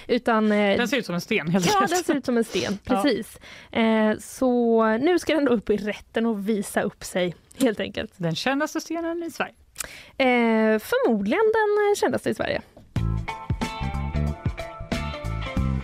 Utan 0.08 0.52
eh, 0.52 0.76
Den 0.76 0.88
ser 0.88 0.96
ut 0.96 1.06
som 1.06 1.14
en 1.14 1.20
sten 1.20 1.48
helt 1.48 1.66
Ja, 1.66 1.86
den 1.88 2.04
ser 2.04 2.14
ut 2.14 2.24
som 2.24 2.36
en 2.36 2.44
sten. 2.44 2.78
Ja. 2.84 3.02
Precis. 3.02 3.38
Eh, 3.72 4.18
så 4.18 4.84
nu 4.98 5.18
ska 5.18 5.34
den 5.34 5.44
då 5.44 5.52
upp 5.52 5.70
i 5.70 5.76
rätten 5.76 6.26
och 6.26 6.48
visa 6.48 6.82
upp 6.82 7.04
sig, 7.04 7.34
helt 7.58 7.80
enkelt. 7.80 8.12
Den 8.16 8.34
kändaste 8.34 8.80
stenen 8.80 9.22
i 9.22 9.30
Sverige. 9.30 9.54
Eh, 10.18 10.78
förmodligen 10.78 11.52
den 11.54 11.96
kändaste 11.96 12.30
i 12.30 12.34
Sverige. 12.34 12.62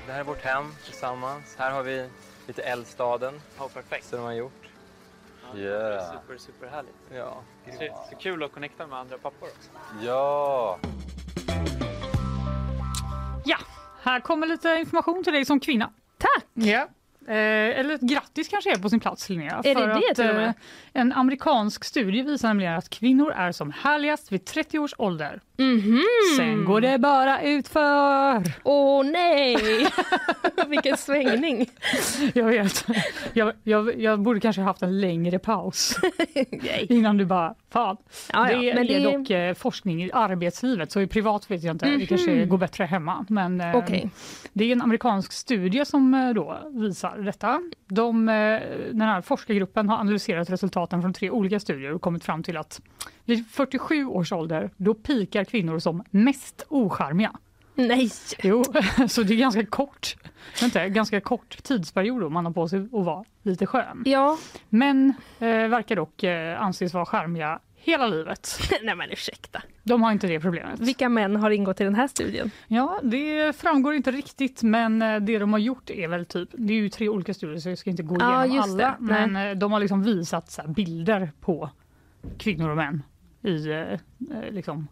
Det 0.07 0.13
här 0.13 0.21
är 0.21 0.25
vårt 0.25 0.43
hem 0.43 0.65
tillsammans. 0.85 1.57
Här 1.59 1.71
har 1.71 1.83
vi 1.83 2.09
lite 2.47 2.63
eldstaden. 2.63 3.41
Ja, 3.59 3.69
perfekt. 3.75 4.07
Som 4.07 4.19
de 4.19 4.25
har 4.25 4.33
gjort. 4.33 4.69
Ja. 5.55 6.13
Super, 6.13 6.39
super 6.39 6.67
härligt. 6.67 6.95
Ja. 7.15 7.43
Så, 7.79 8.07
så 8.11 8.17
kul 8.17 8.43
att 8.43 8.53
connecta 8.53 8.87
med 8.87 8.99
andra 8.99 9.19
pappor 9.19 9.49
också. 9.49 9.71
Ja. 10.07 10.79
Ja, 13.45 13.57
här 14.03 14.21
kommer 14.21 14.47
lite 14.47 14.69
information 14.69 15.25
till 15.25 15.33
dig 15.33 15.45
som 15.45 15.61
kvinna. 15.61 15.91
Tack! 16.19 16.45
Ja. 16.55 16.89
Eh, 17.29 17.79
eller 17.79 17.95
ett 17.95 18.01
grattis 18.01 18.49
kanske 18.49 18.73
är 18.73 18.79
på 18.79 18.89
sin 18.89 19.01
plats 19.01 19.29
Linnea. 19.29 19.61
Är 19.65 19.75
det 19.75 19.81
för 19.81 19.87
det 19.87 19.95
att, 20.11 20.17
till 20.17 20.29
och 20.31 20.35
med? 20.37 20.47
eh, 20.49 20.53
En 20.93 21.13
amerikansk 21.13 21.85
studie 21.85 22.23
visar 22.23 22.49
nämligen 22.49 22.75
att 22.75 22.91
kvinnor 22.91 23.33
är 23.33 23.53
som 23.53 23.71
härligast 23.73 24.33
vid 24.33 24.45
30 24.45 24.79
års 24.79 24.95
ålder. 24.99 25.41
Mhm. 25.63 26.03
Sen 26.37 26.65
går 26.65 26.81
det 26.81 26.99
bara 26.99 27.43
utför. 27.43 28.43
Åh 28.65 29.05
nej! 29.05 29.57
Vilken 30.69 30.97
svängning! 30.97 31.67
Jag 32.35 32.45
vet. 32.45 32.85
Jag, 33.33 33.53
jag, 33.63 34.01
jag 34.01 34.21
borde 34.23 34.41
kanske 34.41 34.63
haft 34.63 34.83
en 34.83 35.01
längre 35.01 35.39
paus 35.39 35.97
innan 36.89 37.17
du 37.17 37.25
bara, 37.25 37.55
fan. 37.73 37.97
Ja, 38.33 38.51
ja, 38.51 38.59
det 38.59 38.75
men 38.75 38.85
är 38.89 39.01
det- 39.01 39.13
dock 39.19 39.31
eh, 39.31 39.55
forskning 39.55 40.05
i 40.05 40.11
arbetslivet 40.13 40.93
så 40.93 41.01
i 41.01 41.07
privat 41.07 41.51
vet 41.51 41.63
jag 41.63 41.75
inte, 41.75 41.87
det 41.87 41.97
Mhm. 41.97 42.07
kanske 42.07 42.45
går 42.45 42.59
bättre 42.59 42.85
hemma. 42.85 43.27
Men 43.29 43.61
eh, 43.61 43.77
Okej. 43.77 44.11
det 44.53 44.65
är 44.65 44.73
en 44.73 44.83
amerikansk 44.83 45.33
studie 45.33 45.85
som 45.85 46.15
eh, 46.15 46.31
då 46.31 46.59
visar 46.71 47.19
detta. 47.19 47.61
De, 47.89 48.27
den 48.93 49.01
här 49.01 49.21
forskargruppen 49.21 49.89
har 49.89 49.97
analyserat 49.99 50.51
resultaten 50.51 51.03
från 51.03 51.13
tre 51.13 51.31
olika 51.31 51.61
studier 51.61 51.93
och 51.93 52.01
kommit 52.03 52.25
fram 52.25 52.43
till 52.43 52.57
att 52.57 52.81
vid 53.25 53.47
47 53.51 54.07
års 54.07 54.33
ålder 54.33 54.71
då 54.77 54.95
pikar 54.95 55.45
kvinnor 55.45 55.79
som 55.79 56.03
mest 56.11 56.67
ocharmiga. 56.69 57.33
Nej! 57.75 58.11
Jo, 58.43 58.65
så 59.09 59.23
det 59.23 59.35
är 59.35 59.39
ganska 59.39 59.67
kort, 59.67 60.17
vänta, 60.61 60.89
ganska 60.89 61.21
kort 61.21 61.63
tidsperiod 61.63 62.21
då 62.21 62.29
man 62.29 62.47
har 62.47 62.53
på 62.53 62.69
sig 62.69 62.79
att 62.81 62.91
vara 62.93 63.25
lite 63.43 63.67
skön. 63.67 64.03
Ja. 64.07 64.39
Män 64.69 65.15
eh, 65.39 65.47
verkar 65.49 65.97
dock 65.97 66.23
eh, 66.23 66.63
anses 66.63 66.95
vara 66.95 67.07
charmiga 67.07 67.59
hela 67.75 68.07
livet. 68.07 68.59
nej 68.83 68.95
men 68.97 69.11
ursäkta. 69.11 69.63
De 69.83 70.03
har 70.03 70.13
inte 70.13 70.27
det 70.27 70.41
problemet. 70.41 70.81
Vilka 70.81 71.09
män 71.09 71.37
har 71.37 71.51
ingått 71.51 71.81
i 71.81 71.85
den 71.85 71.95
här 71.95 72.07
studien? 72.09 72.51
Ja, 72.69 73.01
det 73.03 73.57
framgår 73.57 73.95
inte 73.95 74.11
riktigt, 74.11 74.63
men 74.63 75.03
eh, 75.03 75.21
det 75.21 75.39
de 75.39 75.53
har 75.53 75.61
gjort 75.61 75.91
är 75.91 76.09
väl 76.09 76.27
typ, 76.27 76.49
det 76.53 76.73
är 76.73 76.77
ju 76.77 76.89
tre 76.89 77.09
olika 77.09 77.35
studier 77.35 77.59
så 77.59 77.69
jag 77.69 77.79
ska 77.79 77.91
inte 77.91 78.03
gå 78.03 78.17
Ja, 78.21 78.47
igenom 78.47 78.77
det. 78.77 78.87
alla, 78.87 78.97
Nej. 79.01 79.29
men 79.29 79.49
eh, 79.51 79.57
de 79.57 79.73
har 79.73 79.81
liksom 79.81 80.03
visat 80.03 80.55
här, 80.59 80.69
bilder 80.69 81.33
på 81.41 81.71
kvinnor 82.39 82.71
och 82.71 82.77
män 82.77 83.03
i 83.43 83.71
eh, 83.71 83.79
eh, 83.83 83.99
liksom 84.51 84.89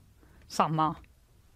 samma, 0.48 0.94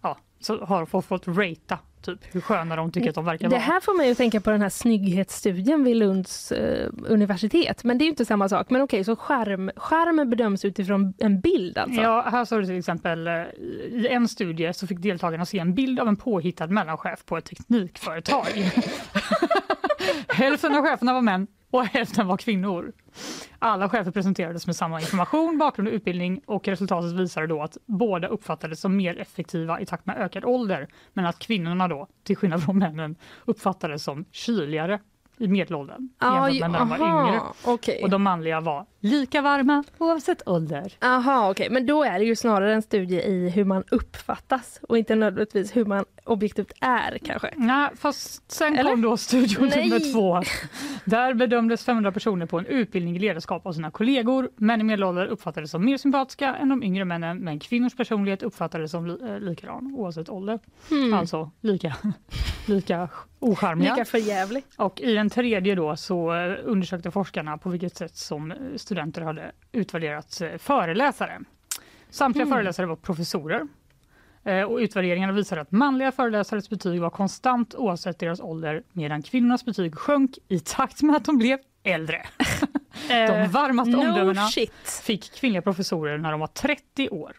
ja, 0.01 0.17
så 0.39 0.65
har 0.65 0.85
fått, 0.85 1.05
fått 1.05 1.27
ratea 1.27 1.79
typ 2.01 2.35
hur 2.35 2.41
sköna 2.41 2.75
de 2.75 2.91
tycker 2.91 3.09
att 3.09 3.15
de 3.15 3.25
verkar 3.25 3.49
Det 3.49 3.55
vara. 3.55 3.61
här 3.61 3.79
får 3.79 3.97
mig 3.97 4.11
att 4.11 4.17
tänka 4.17 4.41
på 4.41 4.49
den 4.49 4.61
här 4.61 4.69
snygghetsstudien 4.69 5.83
vid 5.83 5.95
Lunds 5.97 6.51
eh, 6.51 6.89
universitet. 7.07 7.83
Men 7.83 7.97
det 7.97 8.03
är 8.03 8.05
ju 8.05 8.09
inte 8.09 8.25
samma 8.25 8.49
sak. 8.49 8.69
Men 8.69 8.81
okej, 8.81 9.03
så 9.03 9.15
skärm, 9.15 9.71
skärm 9.75 10.29
bedöms 10.29 10.65
utifrån 10.65 11.13
en 11.17 11.41
bild 11.41 11.77
alltså? 11.77 12.01
Ja, 12.01 12.27
här 12.31 12.45
står 12.45 12.59
det 12.61 12.67
till 12.67 12.79
exempel 12.79 13.27
eh, 13.27 13.33
i 13.91 14.07
en 14.11 14.27
studie 14.27 14.73
så 14.73 14.87
fick 14.87 14.99
deltagarna 14.99 15.45
se 15.45 15.59
en 15.59 15.73
bild 15.73 15.99
av 15.99 16.07
en 16.07 16.15
påhittad 16.15 16.67
mellanchef 16.67 17.25
på 17.25 17.37
ett 17.37 17.45
teknikföretag. 17.45 18.45
Hälften 20.27 20.75
av 20.75 20.83
cheferna 20.83 21.13
var 21.13 21.21
män 21.21 21.47
och 21.71 21.85
hälften 21.85 22.27
var 22.27 22.37
kvinnor. 22.37 22.91
Alla 23.59 23.89
chefer 23.89 24.11
presenterades 24.11 24.65
med 24.67 24.75
samma 24.75 25.01
information, 25.01 25.57
bakgrund 25.57 25.87
och 25.87 25.93
utbildning 25.93 26.41
och 26.45 26.67
resultatet 26.67 27.11
visade 27.11 27.47
då 27.47 27.61
att 27.61 27.77
båda 27.85 28.27
uppfattades 28.27 28.81
som 28.81 28.95
mer 28.97 29.19
effektiva 29.19 29.79
i 29.79 29.85
takt 29.85 30.05
med 30.05 30.17
ökad 30.17 30.45
ålder, 30.45 30.87
men 31.13 31.25
att 31.25 31.39
kvinnorna 31.39 31.87
då, 31.87 32.07
till 32.23 32.35
skillnad 32.37 32.63
från 32.63 32.77
männen, 32.79 33.15
uppfattades 33.45 34.03
som 34.03 34.25
kyligare 34.31 34.99
i 35.37 35.47
medelåldern 35.47 36.09
Ja, 36.19 36.49
jämfört 36.49 36.71
med 36.71 36.71
när 36.71 36.79
de 36.79 36.89
var 36.89 37.27
yngre. 37.27 37.41
okej. 37.65 38.03
Och 38.03 38.09
de 38.09 38.23
manliga 38.23 38.61
var 38.61 38.85
lika 38.99 39.41
varma 39.41 39.83
oavsett 39.97 40.47
ålder. 40.47 40.93
Aha, 41.01 41.49
okej. 41.51 41.69
Men 41.71 41.85
då 41.85 42.03
är 42.03 42.19
det 42.19 42.25
ju 42.25 42.35
snarare 42.35 42.73
en 42.73 42.81
studie 42.81 43.21
i 43.21 43.49
hur 43.49 43.65
man 43.65 43.83
uppfattas 43.91 44.79
och 44.89 44.97
inte 44.97 45.15
nödvändigtvis 45.15 45.75
hur 45.75 45.85
man 45.85 46.05
objektivt 46.25 46.71
är 46.81 47.17
kanske. 47.17 47.53
Nej, 47.57 47.89
fast 47.95 48.51
sen 48.51 48.75
Eller? 48.77 48.91
kom 48.91 49.01
då 49.01 49.17
studion 49.17 49.67
Nej. 49.75 49.83
nummer 49.89 50.13
två. 50.13 50.41
Där 51.05 51.33
bedömdes 51.33 51.85
500 51.85 52.11
personer 52.11 52.45
på 52.45 52.59
en 52.59 52.65
utbildning 52.65 53.15
i 53.15 53.19
ledarskap 53.19 53.65
av 53.65 53.73
sina 53.73 53.91
kollegor. 53.91 54.49
Män 54.55 54.81
i 54.81 54.83
medelålder 54.83 55.25
uppfattades 55.27 55.71
som 55.71 55.85
mer 55.85 55.97
sympatiska 55.97 56.55
än 56.55 56.69
de 56.69 56.83
yngre 56.83 57.05
männen 57.05 57.37
men 57.37 57.59
kvinnors 57.59 57.95
personlighet 57.95 58.43
uppfattades 58.43 58.91
som 58.91 59.07
li- 59.07 59.17
eh, 59.29 59.39
likadan 59.39 59.93
oavsett 59.97 60.29
ålder. 60.29 60.59
Hmm. 60.89 61.13
Alltså 61.13 61.51
lika, 61.61 61.95
lika 62.67 63.09
ocharmiga. 63.39 63.93
Lika 63.93 64.05
förjävlig. 64.05 64.63
Och 64.77 65.01
i 65.01 65.13
den 65.13 65.29
tredje 65.29 65.75
då 65.75 65.95
så 65.95 66.33
eh, 66.35 66.55
undersökte 66.63 67.11
forskarna 67.11 67.57
på 67.57 67.69
vilket 67.69 67.95
sätt 67.97 68.15
som 68.15 68.51
eh, 68.51 68.57
studenter 68.75 69.21
hade 69.21 69.51
utvärderat 69.71 70.41
föreläsare. 70.57 71.39
Samtliga 72.09 72.43
Mm. 72.45 72.55
föreläsare 72.55 72.85
var 72.85 72.95
professorer. 72.95 73.67
Eh, 74.45 74.61
Och 74.63 74.77
utvärderingarna 74.77 75.33
visade 75.33 75.61
att 75.61 75.71
manliga 75.71 76.11
föreläsares 76.11 76.69
betyg 76.69 77.01
var 77.01 77.09
konstant 77.09 77.75
oavsett 77.75 78.19
deras 78.19 78.39
ålder 78.39 78.83
medan 78.91 79.21
kvinnornas 79.21 79.65
betyg 79.65 79.95
sjönk 79.95 80.37
i 80.47 80.59
takt 80.59 81.01
med 81.01 81.15
att 81.15 81.25
de 81.25 81.37
blev 81.37 81.59
äldre. 81.83 82.25
De 83.07 83.47
varmaste 83.47 83.91
no 83.91 83.97
omdömena 83.97 84.47
shit. 84.47 85.01
fick 85.03 85.33
kvinnliga 85.35 85.61
professorer 85.61 86.17
när 86.17 86.31
de 86.31 86.39
var 86.39 86.47
30 86.47 87.09
år. 87.09 87.33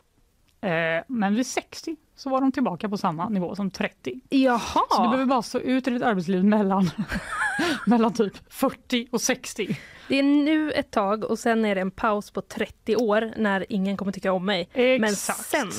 Eh, 0.60 0.70
Men 1.08 1.34
vid 1.34 1.46
60 1.46 1.96
så 2.16 2.30
var 2.30 2.40
de 2.40 2.52
tillbaka 2.52 2.88
på 2.88 2.96
samma 2.98 3.28
nivå 3.28 3.54
som 3.54 3.70
30. 3.70 4.20
Jaha. 4.28 4.60
Så 4.90 5.02
du 5.02 5.08
behöver 5.08 5.24
bara 5.24 5.42
stå 5.42 5.58
ut 5.58 5.86
i 5.88 5.90
ditt 5.90 6.02
arbetsliv 6.02 6.44
mellan, 6.44 6.90
mellan 7.86 8.12
typ 8.14 8.32
40 8.52 9.08
och 9.12 9.20
60. 9.20 9.78
Det 10.08 10.18
är 10.18 10.22
nu 10.22 10.72
ett 10.72 10.90
tag 10.90 11.24
och 11.24 11.38
sen 11.38 11.64
är 11.64 11.74
det 11.74 11.80
en 11.80 11.90
paus 11.90 12.30
på 12.30 12.40
30 12.42 12.96
år 12.96 13.32
när 13.36 13.66
ingen 13.68 13.96
kommer 13.96 14.12
tycka 14.12 14.32
om 14.32 14.44
mig. 14.46 14.68
Men 14.74 15.04
Exakt. 15.04 15.38
sen 15.46 15.70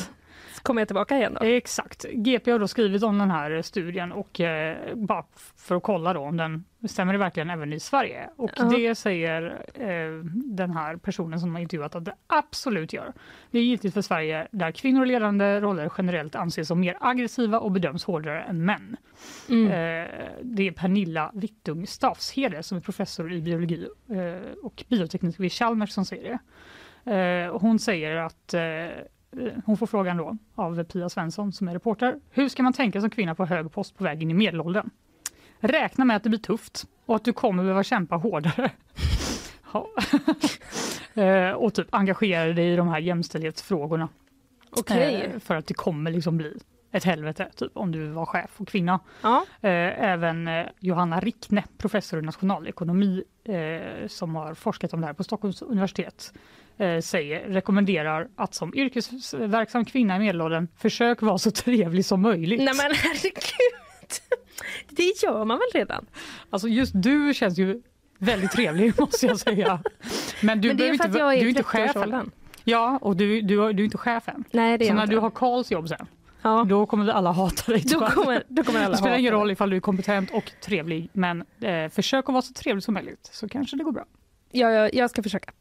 kommer 0.68 0.82
jag 0.82 0.88
tillbaka 0.88 1.18
igen 1.18 1.38
då. 1.40 1.46
Exakt. 1.46 2.06
GP 2.14 2.52
har 2.52 2.60
då 2.60 2.68
skrivit 2.68 3.04
om 3.04 3.18
den 3.18 3.32
här 3.32 3.62
studien 3.62 4.12
och 4.12 4.42
eh, 4.42 4.96
bara 4.96 5.26
för 5.58 5.76
att 5.76 5.84
kolla 5.84 6.14
då 6.14 6.20
om 6.20 6.38
den 6.38 6.64
stämmer 6.88 7.14
det 7.14 7.20
verkligen 7.20 7.50
även 7.50 7.74
i 7.74 7.80
Sverige. 7.80 8.30
Och 8.36 8.52
Ja. 8.56 8.64
det 8.64 8.96
säger 8.96 9.66
eh, 9.74 10.24
den 10.34 10.72
här 10.72 10.96
personen 10.96 11.40
som 11.40 11.56
har 11.56 11.62
intervjuat 11.62 11.96
att 11.96 12.06
det 12.06 12.16
absolut 12.28 12.94
gör. 12.94 13.14
Det 13.52 13.60
är 13.60 13.64
giltigt 13.64 13.94
för 13.94 14.02
Sverige 14.02 14.48
där 14.52 14.72
kvinnor 14.72 15.04
i 15.04 15.08
ledande 15.08 15.60
roller 15.60 15.92
generellt 15.98 16.36
anses 16.36 16.68
som 16.68 16.80
mer 16.80 16.98
aggressiva 17.02 17.60
och 17.60 17.72
bedöms 17.72 18.04
hårdare 18.04 18.42
än 18.42 18.66
män. 18.66 18.98
Mm. 19.50 19.66
Eh, 19.68 20.10
det 20.42 20.68
är 20.68 20.72
Pernilla 20.72 21.32
Wittung 21.34 21.88
Stafshede 21.88 22.64
som 22.64 22.78
är 22.78 22.82
professor 22.82 23.34
i 23.34 23.42
biologi 23.42 23.88
eh, 24.10 24.58
och 24.64 24.84
bioteknik 24.88 25.40
vid 25.40 25.52
Chalmers 25.52 25.90
som 25.90 26.06
säger 26.06 26.30
det. 26.30 26.40
Eh, 27.12 27.50
och 27.50 27.62
hon 27.62 27.80
säger 27.80 28.16
att 28.16 28.54
eh, 28.54 28.62
hon 29.66 29.78
får 29.78 29.88
frågan 29.88 30.18
då 30.18 30.38
av 30.56 30.84
Pia 30.84 31.10
Svensson 31.10 31.52
som 31.54 31.68
är 31.68 31.74
reporter. 31.74 32.20
Hur 32.30 32.50
ska 32.50 32.64
man 32.64 32.74
tänka 32.74 33.02
som 33.02 33.10
kvinna 33.10 33.36
på 33.36 33.46
hög 33.46 33.72
post 33.72 33.98
på 33.98 34.04
väg 34.04 34.22
in 34.24 34.32
i 34.32 34.34
medelåldern? 34.34 34.90
Räkna 35.60 36.06
med 36.06 36.16
att 36.18 36.24
det 36.24 36.30
blir 36.30 36.40
tufft 36.40 36.86
och 37.06 37.16
att 37.16 37.24
du 37.24 37.34
kommer 37.34 37.64
behöva 37.64 37.84
kämpa 37.84 38.16
hårdare. 38.16 38.72
Eh, 41.14 41.52
och 41.52 41.74
typ 41.74 41.88
engagera 41.90 42.54
dig 42.54 42.74
i 42.74 42.76
de 42.76 42.88
här 42.88 43.00
jämställdhetsfrågorna. 43.00 44.10
Okej. 44.70 45.32
Eh, 45.34 45.40
För 45.40 45.56
att 45.56 45.68
det 45.68 45.74
kommer 45.74 46.12
liksom 46.12 46.38
bli 46.38 46.58
ett 46.92 47.04
helvete 47.04 47.50
typ, 47.56 47.72
om 47.78 47.92
du 47.92 48.08
var 48.08 48.26
chef 48.26 48.52
och 48.62 48.68
kvinna. 48.68 49.00
Ja. 49.22 49.46
Eh, 49.62 50.04
Även 50.04 50.50
Johanna 50.80 51.20
Rickne, 51.20 51.64
professor 51.78 52.20
i 52.20 52.22
nationalekonomi 52.22 53.24
som 54.08 54.36
har 54.36 54.54
forskat 54.54 54.94
om 54.94 55.02
det 55.02 55.08
här 55.08 55.14
på 55.14 55.24
Stockholms 55.24 55.62
universitet, 55.62 56.34
eh, 56.78 57.00
säger, 57.00 57.40
rekommenderar 57.50 58.28
att 58.36 58.54
som 58.54 58.74
yrkesverksam 58.76 59.86
kvinna 59.86 60.16
i 60.16 60.20
medelåldern 60.20 60.68
försök 60.78 61.22
vara 61.22 61.38
så 61.38 61.52
trevlig 61.66 62.06
som 62.06 62.22
möjligt. 62.22 62.60
Nej 62.60 62.74
men 62.78 62.92
herregud. 62.96 63.82
Det 64.90 65.24
gör 65.24 65.46
man 65.46 65.58
väl 65.58 65.82
redan? 65.82 66.06
Alltså 66.50 66.68
just 66.68 66.92
du 66.96 67.34
känns 67.34 67.58
ju 67.60 67.82
väldigt 68.18 68.52
trevlig 68.52 68.94
måste 69.00 69.26
jag 69.26 69.40
säga. 69.40 69.80
Men 70.42 70.62
du 70.62 70.68
Men 70.68 70.78
det 70.78 70.84
är 70.84 70.88
för 70.88 70.94
inte, 70.94 71.08
att 71.08 71.16
jag 71.20 71.34
är 71.34 71.44
är 71.44 71.48
inte 71.48 71.64
chef 71.64 71.96
än. 71.96 72.02
30-årsåldern. 72.04 72.32
Ja, 72.64 73.00
och 73.02 73.16
du, 73.18 73.42
du, 73.42 73.56
du 73.56 73.84
är 73.84 73.86
inte 73.86 73.98
chef 73.98 74.28
än. 74.28 74.44
Nej 74.52 74.78
det 74.78 74.86
är 74.86 74.88
Så 74.88 74.94
när 74.94 75.04
inte. 75.04 75.16
du 75.16 75.20
har 75.20 75.30
Karls 75.30 75.72
jobb 75.72 75.88
sen, 75.90 76.08
Ja. 76.42 76.66
då 76.70 76.86
kommer 76.86 77.08
alla 77.08 77.32
hata 77.32 77.72
dig. 77.72 77.82
Då 77.86 78.00
kommer, 78.10 78.44
då 78.48 78.64
kommer 78.64 78.80
alla 78.80 78.92
Det 78.92 78.98
spelar 78.98 79.18
ingen 79.18 79.32
roll 79.34 79.52
ifall 79.52 79.70
du 79.70 79.76
är 79.76 79.80
kompetent 79.80 80.32
och 80.34 80.52
trevlig, 80.62 81.10
men 81.14 81.44
eh, 81.62 81.90
försök 81.90 82.26
att 82.30 82.34
vara 82.34 82.42
så 82.42 82.54
trevlig 82.54 82.84
som 82.84 82.94
möjligt 82.94 83.30
så 83.34 83.50
kanske 83.50 83.78
det 83.78 83.84
går 83.84 83.92
bra. 83.92 84.06
Ja, 84.52 84.70
jag, 84.72 84.94
jag 84.94 85.10
ska 85.10 85.24
försöka. 85.24 85.52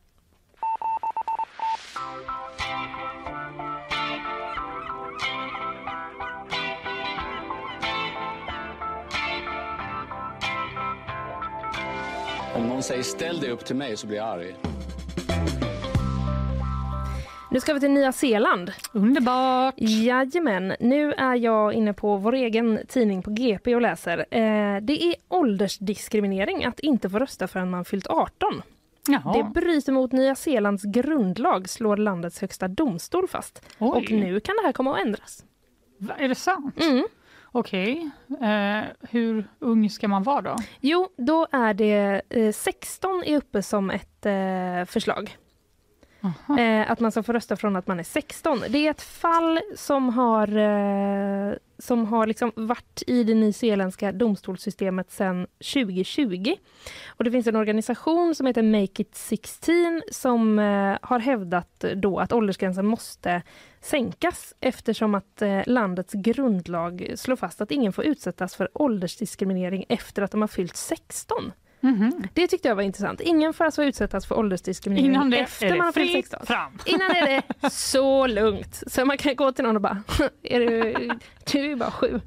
Om 12.57 12.69
någon 12.69 12.83
säger 12.83 13.03
ställ 13.03 13.41
dig 13.41 13.51
upp 13.51 13.65
till 13.65 13.77
mig 13.77 13.97
så 13.97 14.07
blir 14.07 14.17
jag 14.17 14.29
arg. 14.29 14.57
Nu 17.51 17.61
ska 17.61 17.75
vi 17.75 17.81
till 17.81 17.91
Nya 17.91 18.13
Zeeland. 18.13 18.73
Underbart! 18.93 19.75
Jajamän. 19.77 20.75
Nu 20.81 21.13
är 21.13 21.35
jag 21.35 21.73
inne 21.73 21.93
på 21.93 22.17
vår 22.17 22.35
egen 22.35 22.81
tidning 22.89 23.23
på 23.23 23.31
GP 23.31 23.75
och 23.75 23.81
läser. 23.81 24.19
Eh, 24.19 24.81
det 24.81 25.03
är 25.03 25.15
åldersdiskriminering 25.29 26.65
att 26.65 26.81
inte 26.81 27.11
få 27.11 27.19
rösta 27.19 27.49
förrän 27.49 27.71
man 27.71 27.85
fyllt 27.85 28.07
18. 28.07 28.63
Jaha. 29.09 29.33
Det 29.33 29.61
bryter 29.61 29.93
mot 29.93 30.13
Nya 30.13 30.35
Zeelands 30.35 30.83
grundlag, 30.85 31.69
slår 31.69 31.97
landets 31.97 32.41
högsta 32.41 32.69
domstol 32.69 33.29
fast. 33.29 33.63
Oj. 33.79 33.89
Och 33.89 34.11
nu 34.11 34.41
kan 34.41 34.57
det 34.57 34.63
här 34.67 34.73
komma 34.73 34.95
att 34.95 35.07
ändras. 35.07 35.45
Va, 35.99 36.15
är 36.19 36.29
det 36.29 36.35
sant? 36.35 36.81
Mm. 36.81 37.07
Okej. 37.59 38.11
Eh, 38.41 38.85
hur 39.11 39.49
ung 39.59 39.91
ska 39.91 40.09
man 40.09 40.23
vara 40.23 40.43
då? 40.43 40.57
Jo, 40.81 41.09
då 41.17 41.47
är 41.53 41.75
det 41.75 42.23
eh, 42.29 42.53
16 42.53 43.23
är 43.27 43.37
uppe 43.37 43.63
som 43.63 43.91
ett 43.91 44.27
eh, 44.27 44.85
förslag. 44.87 45.37
Eh, 46.59 46.91
att 46.91 47.01
man 47.01 47.11
ska 47.11 47.23
få 47.23 47.33
rösta 47.33 47.57
från 47.57 47.77
att 47.77 47.87
man 47.87 47.99
är 47.99 48.05
16. 48.05 48.61
Det 48.69 48.79
är 48.87 48.91
ett 48.91 49.03
fall 49.03 49.61
som 49.77 50.09
har, 50.09 50.57
eh, 50.57 51.55
som 51.79 52.07
har 52.07 52.27
liksom 52.27 52.53
varit 52.57 53.03
i 53.07 53.25
det 53.25 53.35
nyzeeländska 53.35 54.13
domstolssystemet 54.13 55.11
sedan 55.11 55.47
2020. 55.75 56.55
Och 57.07 57.25
det 57.25 57.31
finns 57.31 57.47
en 57.47 57.57
organisation 57.57 58.35
som 58.35 58.47
heter 58.47 58.63
Make 58.63 59.03
it 59.03 59.15
16 59.15 60.03
som 60.13 60.59
eh, 60.59 60.99
har 61.03 61.19
hävdat 61.19 61.85
då 61.97 62.19
att 62.19 62.33
åldersgränsen 62.33 62.87
måste 62.87 63.43
sänkas 63.81 64.55
eftersom 64.61 65.15
att 65.15 65.43
eh, 65.43 65.61
landets 65.67 66.13
grundlag 66.13 67.13
slår 67.17 67.37
fast 67.37 67.61
att 67.61 67.71
ingen 67.71 67.93
får 67.93 68.05
utsättas 68.05 68.55
för 68.55 68.69
åldersdiskriminering 68.75 69.85
efter 69.89 70.23
att 70.23 70.31
de 70.31 70.41
har 70.41 70.49
fyllt 70.49 70.77
16. 70.77 71.53
Mhm. 71.87 72.29
Det 72.35 72.47
tyckte 72.47 72.69
jag 72.69 72.77
var 72.77 72.83
intressant. 72.83 73.21
Ingen 73.21 73.53
får 73.55 73.65
alltså 73.65 73.85
utsättas 73.85 74.27
för 74.27 74.39
åldersdiskriminering 74.39 75.11
Innan 75.11 75.31
det 75.31 75.39
efter 75.39 75.67
är 75.67 75.71
man 75.77 75.81
har 75.87 75.93
fyllt 75.93 76.13
fritt 76.13 76.27
16. 76.31 76.47
fram. 76.47 76.79
Innan 76.85 77.11
är 77.11 77.27
det 77.61 77.71
så 77.71 78.27
lugnt. 78.27 78.83
Så 78.87 79.05
man 79.05 79.19
kan 79.19 79.37
gå 79.37 79.53
till 79.53 79.65
någon 79.65 79.77
och 79.77 79.83
bara, 79.83 80.03
är 80.43 80.61
du, 80.61 80.93
du 81.53 81.73
är 81.73 81.77
bara 81.77 81.91
sju. 81.91 82.21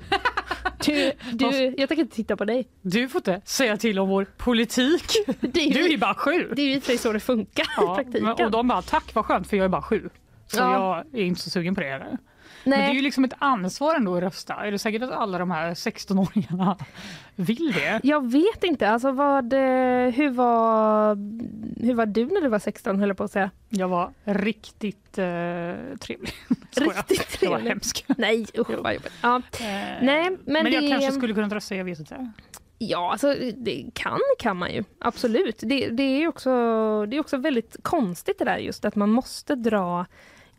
Du, 0.86 1.12
du, 1.34 1.76
jag 1.78 1.90
tänker 1.90 2.00
inte 2.04 2.16
titta 2.16 2.38
på 2.38 2.46
dig. 2.46 2.68
Du 2.82 3.10
får 3.10 3.20
inte 3.20 3.42
säga 3.46 3.78
till 3.78 4.00
om 4.00 4.10
vår 4.10 4.26
politik. 4.38 5.04
Det 5.42 5.60
är 5.60 5.74
Du 5.74 5.94
är 5.94 5.98
bara 5.98 6.14
sju. 6.16 6.52
Det 6.56 6.62
är 6.62 6.66
ju 6.88 6.94
i 6.94 6.98
så 6.98 7.14
det 7.14 7.20
funkar 7.20 7.64
i 7.64 7.66
Ja, 7.78 7.96
praktiken. 7.96 8.24
men- 8.24 8.46
och 8.46 8.52
de 8.52 8.68
bara 8.68 8.82
tack 8.82 9.16
vad 9.16 9.26
skönt 9.26 9.48
för 9.50 9.58
jag 9.58 9.64
är 9.66 9.70
bara 9.70 9.82
sju. 9.82 10.10
Så 10.48 10.58
Ja. 10.60 11.04
jag 11.12 11.20
är 11.22 11.26
inte 11.26 11.42
så 11.42 11.50
sugen 11.50 11.76
på 11.76 11.82
det 11.82 11.88
heller. 11.88 12.18
Men 12.64 12.80
Nej. 12.80 12.80
det 12.80 12.92
är 12.92 12.96
ju 12.96 13.02
liksom 13.02 13.24
ett 13.24 13.34
ansvar 13.40 13.96
ändå 13.96 14.16
att 14.16 14.24
rösta. 14.24 14.54
Är 14.54 14.72
det 14.72 14.80
säkert 14.80 15.02
att 15.02 15.12
alla 15.12 15.38
de 15.38 15.52
här 15.52 15.74
16-åringarna 15.74 16.76
vill 17.36 17.74
det? 17.74 18.00
Jag 18.04 18.32
vet 18.32 18.64
inte, 18.64 18.90
alltså 18.90 19.12
vad, 19.12 19.54
eh, 19.54 19.60
hur, 20.12 20.30
var, 20.30 21.16
hur 21.86 21.94
var 21.94 22.06
du 22.06 22.26
när 22.26 22.42
du 22.42 22.48
var 22.48 22.60
16 22.60 23.00
höll 23.00 23.08
jag 23.10 23.18
på 23.18 23.24
att 23.24 23.32
säga? 23.32 23.52
Jag 23.70 23.88
var 23.88 24.14
riktigt 24.24 25.18
eh, 25.18 25.26
trevlig. 26.00 26.34
Riktigt 26.72 26.78
Jag 26.78 26.86
var 26.86 27.04
trevlig. 27.58 27.70
hemsk. 27.70 28.06
Nej, 28.18 28.46
usch 28.58 28.70
vad 28.70 28.94
jobbigt. 28.94 29.12
Ja. 29.22 29.36
Eh, 29.36 29.42
Nej, 30.02 30.30
men, 30.30 30.38
men 30.46 30.72
jag 30.74 30.84
det, 30.84 30.90
kanske 30.90 31.12
skulle 31.12 31.34
kunna 31.34 31.56
rösta, 31.56 31.76
jag 31.76 31.86
vet 31.86 32.00
inte. 32.00 32.32
Ja, 32.82 33.12
alltså 33.12 33.36
det 33.56 33.86
kan 33.94 34.20
kan 34.40 34.58
man 34.58 34.74
ju. 34.74 34.84
Absolut. 35.00 35.60
Det, 35.62 35.90
det 35.90 36.04
är 36.04 36.28
också, 36.28 36.50
det 37.06 37.16
är 37.16 37.20
också 37.20 37.38
väldigt 37.38 37.76
konstigt 37.82 38.40
det 38.40 38.46
där 38.46 38.58
just 38.58 38.86
att 38.86 38.96
man 38.96 39.10
måste 39.10 39.56
dra 39.56 40.06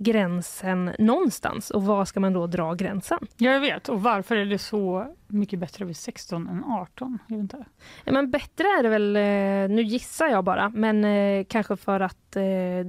gränsen 0.02 0.90
någonstans. 0.98 1.70
Och 1.70 1.82
var 1.82 2.04
ska 2.04 2.20
man 2.20 2.32
då 2.32 2.46
dra 2.46 2.74
gränsen? 2.74 3.18
Ja, 3.36 3.50
jag 3.50 3.60
vet. 3.60 3.88
Och 3.88 4.02
varför 4.02 4.36
är 4.36 4.44
det 4.44 4.58
så 4.58 5.14
mycket 5.26 5.58
bättre 5.58 5.84
vid 5.84 5.96
16 5.96 6.48
än 6.48 6.64
18? 6.64 7.18
Jag 7.26 7.36
vet 7.36 7.42
inte. 7.42 7.64
Ja, 8.04 8.12
men 8.12 8.30
bättre 8.30 8.64
är 8.64 8.82
det 8.82 8.88
väl, 8.88 9.16
eh, 9.16 9.76
nu 9.76 9.82
gissar 9.82 10.26
jag 10.26 10.44
bara, 10.44 10.68
men 10.68 11.04
eh, 11.04 11.44
kanske 11.48 11.76
för 11.76 12.00
att 12.00 12.36
eh, 12.36 12.42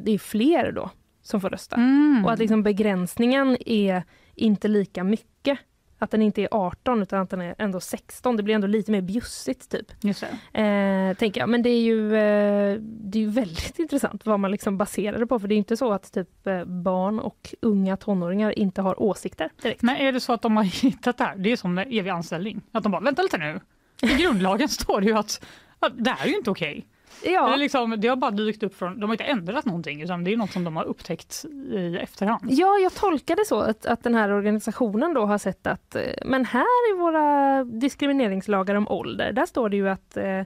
det 0.04 0.12
är 0.12 0.20
fler 0.20 0.72
då 0.72 0.90
som 1.22 1.42
får 1.42 1.50
rösta. 1.50 1.76
Mm. 1.76 2.26
Och 2.26 2.32
att 2.32 2.40
liksom 2.40 2.64
begränsningen 2.64 3.58
är 3.66 4.04
inte 4.36 4.68
lika 4.68 5.04
mycket 5.04 5.60
att 6.02 6.12
den 6.12 6.22
inte 6.22 6.42
är 6.42 6.48
18 6.52 7.02
utan 7.02 7.22
att 7.22 7.30
den 7.30 7.42
är 7.42 7.56
ändå 7.58 7.80
16. 7.80 8.38
Det 8.38 8.44
blir 8.44 8.56
ändå 8.56 8.68
lite 8.68 8.92
mer 8.92 9.02
bjussigt 9.02 9.72
typ. 9.72 9.92
Just 10.02 10.26
det. 10.52 10.62
Eh, 10.62 11.14
tänker 11.14 11.42
jag. 11.42 11.50
Men 11.50 11.62
det 11.62 11.70
är 11.70 11.82
ju, 11.82 12.16
eh, 12.16 12.80
det 12.82 13.18
är 13.18 13.22
ju 13.22 13.30
väldigt 13.30 13.80
intressant 13.80 14.26
vad 14.26 14.40
man 14.40 14.52
liksom 14.52 14.78
baserar 14.78 15.20
det 15.20 15.28
på. 15.28 15.40
För 15.40 15.48
det 15.48 15.56
är 15.56 15.58
inte 15.58 15.78
så 15.78 15.94
att 15.94 16.14
typ 16.14 16.48
eh, 16.48 16.66
barn 16.66 17.20
och 17.20 17.56
unga 17.62 17.98
tonåringar 17.98 18.60
inte 18.60 18.82
har 18.82 19.02
åsikter 19.02 19.50
direkt. 19.62 19.82
Men 19.82 19.96
är 19.96 20.12
det 20.12 20.20
så 20.20 20.34
att 20.34 20.42
de 20.42 20.58
har 20.58 20.64
hittat 20.84 21.18
det 21.18 21.24
här? 21.24 21.36
Det 21.36 21.52
är 21.52 21.56
som 21.56 21.74
med 21.74 21.88
evig 21.92 22.10
anställning. 22.10 22.62
Att 22.72 22.84
de 22.84 22.92
bara, 22.92 23.02
vänta 23.02 23.22
lite 23.22 23.38
nu. 23.38 23.60
I 24.02 24.08
grundlagen 24.24 24.70
står 24.70 25.02
det 25.02 25.08
ju 25.08 25.18
att, 25.18 25.46
att 25.80 25.94
det 26.04 26.10
här 26.10 26.26
är 26.26 26.30
ju 26.30 26.36
inte 26.36 26.52
okej. 26.52 26.88
Ja. 27.24 27.48
Det, 27.48 27.54
är 27.54 27.58
liksom, 27.58 27.96
det 28.00 28.08
har 28.08 28.16
bara 28.16 28.32
dykt 28.32 28.64
upp 28.64 28.76
från, 28.76 29.00
de 29.00 29.10
har 29.10 29.14
inte 29.14 29.24
ändrat 29.24 29.66
någonting 29.66 30.02
utan 30.02 30.24
det 30.24 30.34
är 30.34 30.38
något 30.38 30.52
som 30.52 30.64
de 30.64 30.76
har 30.76 30.84
upptäckt 30.86 31.46
i 31.72 31.98
efterhand. 32.02 32.48
Ja, 32.50 32.78
jag 32.78 32.94
tolkar 32.96 33.36
det 33.36 33.46
så 33.46 33.60
att, 33.60 33.86
att 33.86 34.04
den 34.04 34.16
här 34.16 34.32
organisationen 34.32 35.14
då 35.14 35.26
har 35.26 35.38
sett 35.38 35.68
att 35.68 35.96
eh, 35.96 36.02
men 36.26 36.46
här 36.46 36.94
i 36.94 36.98
våra 36.98 37.64
diskrimineringslagar 37.64 38.76
om 38.76 38.88
ålder, 38.88 39.32
där 39.32 39.46
står 39.46 39.70
det 39.70 39.76
ju 39.78 39.90
att 39.90 40.18
eh, 40.18 40.42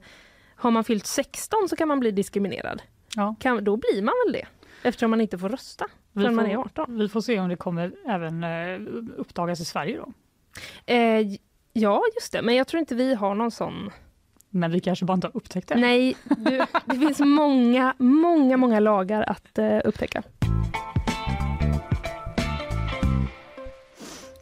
har 0.56 0.72
man 0.72 0.84
fyllt 0.84 1.06
16 1.06 1.70
så 1.70 1.76
kan 1.76 1.88
man 1.88 2.00
bli 2.00 2.12
diskriminerad. 2.12 2.82
Ja. 3.16 3.36
Kan, 3.40 3.64
då 3.64 3.78
blir 3.78 4.02
man 4.02 4.14
väl 4.26 4.34
det? 4.34 4.46
Eftersom 4.88 5.10
man 5.10 5.22
inte 5.22 5.38
får 5.38 5.50
rösta 5.50 5.86
förrän 6.14 6.36
man 6.36 6.46
får- 6.46 6.52
är 6.52 6.58
18. 6.58 6.98
Vi 6.98 7.10
får 7.10 7.22
se 7.22 7.40
om 7.40 7.50
det 7.50 7.56
kommer 7.56 7.92
även 8.08 8.44
eh, 8.44 8.80
uppdagas 9.18 9.60
i 9.60 9.66
Sverige 9.66 9.98
då. 9.98 10.14
Eh, 10.94 11.22
ja, 11.74 12.04
just 12.16 12.32
det. 12.34 12.42
Men 12.42 12.56
jag 12.56 12.68
tror 12.68 12.80
inte 12.80 12.96
vi 12.96 13.14
har 13.14 13.36
någon 13.36 13.52
sån. 13.52 13.92
Men 14.56 14.72
vi 14.72 14.80
kanske 14.80 15.06
bara 15.06 15.14
inte 15.14 15.28
har 15.28 15.38
upptäckt 15.38 15.68
det. 15.68 15.76
Nej, 15.76 16.16
du, 16.38 16.62
det 16.86 16.96
finns 17.00 17.20
många, 17.20 17.94
många, 17.98 18.58
många 18.58 18.80
lagar 18.80 19.24
att 19.28 19.58
eh, 19.58 19.78
upptäcka. 19.86 20.24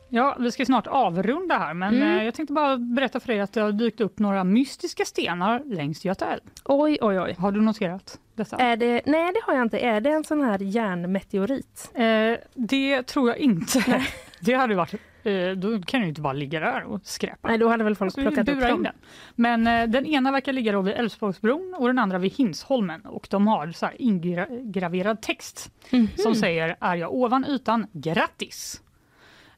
Ja, 0.10 0.36
vi 0.40 0.52
ska 0.52 0.66
snart 0.66 0.88
avrunda 0.88 1.58
här 1.58 1.74
men 1.74 1.96
Mm. 1.96 2.18
eh, 2.18 2.24
jag 2.26 2.34
tänkte 2.34 2.54
bara 2.54 2.78
berätta 2.78 3.20
för 3.20 3.28
dig 3.28 3.40
att 3.40 3.54
det 3.54 3.62
har 3.62 3.72
dykt 3.72 4.02
upp 4.02 4.20
några 4.20 4.44
mystiska 4.44 5.06
stenar 5.06 5.62
längs 5.66 6.06
Göta 6.06 6.26
älv. 6.34 6.42
Oj, 6.66 6.98
oj, 7.02 7.20
oj. 7.20 7.36
Har 7.40 7.52
du 7.52 7.62
noterat 7.62 8.20
detta? 8.36 8.58
Är 8.58 8.78
det, 8.78 9.02
nej, 9.06 9.32
det 9.34 9.40
har 9.44 9.54
jag 9.54 9.62
inte. 9.66 9.80
Är 9.80 10.02
det 10.02 10.10
en 10.10 10.24
sån 10.24 10.42
här 10.42 10.60
järnmeteorit? 10.60 11.92
Eh, 11.96 12.38
det 12.54 13.04
tror 13.04 13.30
jag 13.30 13.38
inte. 13.38 14.06
Det 14.40 14.54
hade 14.54 14.76
varit, 14.76 14.94
då 15.58 15.82
kan 15.82 16.02
ju 16.02 16.08
inte 16.08 16.22
bara 16.22 16.34
ligga 16.34 16.60
där 16.60 16.84
och 16.84 17.00
skräpa. 17.04 17.48
Nej, 17.48 17.58
då 17.58 17.68
hade 17.68 17.84
väl 17.84 17.96
folk 17.96 18.08
Alltså, 18.08 18.22
plockat 18.22 18.50
upp 18.50 18.62
dem. 18.62 18.84
den. 18.84 18.94
Men 19.36 19.68
eh, 19.68 19.88
den 19.90 20.06
ena 20.06 20.32
verkar 20.32 20.54
ligga 20.54 20.72
då 20.72 20.82
vid 20.82 20.94
Älvsborgsbron 20.94 21.76
och 21.78 21.88
den 21.88 22.00
andra 22.00 22.18
vid 22.18 22.34
Hinsholmen 22.34 23.02
och 23.06 23.28
de 23.30 23.48
har 23.48 23.72
så 23.72 23.90
ingraverad 23.98 25.22
text 25.22 25.72
Mhm. 25.92 26.08
som 26.18 26.36
säger 26.36 26.76
är 26.80 26.96
jag 26.96 27.14
ovan 27.14 27.46
ytan, 27.46 27.88
grattis! 27.92 28.82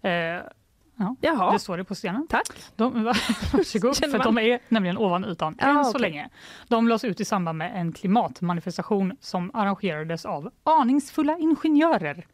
Eh, 0.01 0.11
ja, 0.11 1.15
Jaha. 1.21 1.53
Det 1.53 1.59
står 1.59 1.77
det 1.77 1.83
på 1.83 1.95
stenen. 1.95 2.27
Tack. 2.29 2.47
De, 2.75 3.03
varsågod, 3.53 3.95
för 3.97 4.23
de 4.23 4.37
är 4.37 4.59
nämligen 4.69 4.97
ovan 4.97 5.25
ytan 5.25 5.55
Ja, 5.61 5.67
än 5.79 5.85
så 5.85 5.97
länge. 5.97 6.29
De 6.67 6.87
lades 6.87 7.03
ut 7.03 7.19
i 7.19 7.25
samband 7.25 7.57
med 7.57 7.71
en 7.81 7.91
klimatmanifestation 7.91 9.17
som 9.19 9.51
arrangerades 9.53 10.25
av 10.25 10.51
aningsfulla 10.63 11.37
ingenjörer 11.37 12.25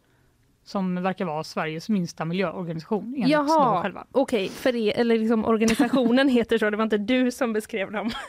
som 0.72 1.04
verkar 1.04 1.26
vara 1.26 1.44
Sveriges 1.44 1.90
minsta 1.90 2.26
miljöorganisation 2.26 3.14
enligt 3.16 3.30
Jaha, 3.30 3.82
själva. 3.82 4.06
okej. 4.12 4.50
För 4.50 4.76
er, 4.76 4.94
eller 5.00 5.18
liksom 5.18 5.46
organisationen 5.46 6.28
heter 6.38 6.58
så. 6.58 6.70
Det 6.70 6.78
var 6.78 6.84
inte 6.84 6.98
du 6.98 7.32
som 7.32 7.54
beskrev 7.54 7.92
dem. 7.92 8.10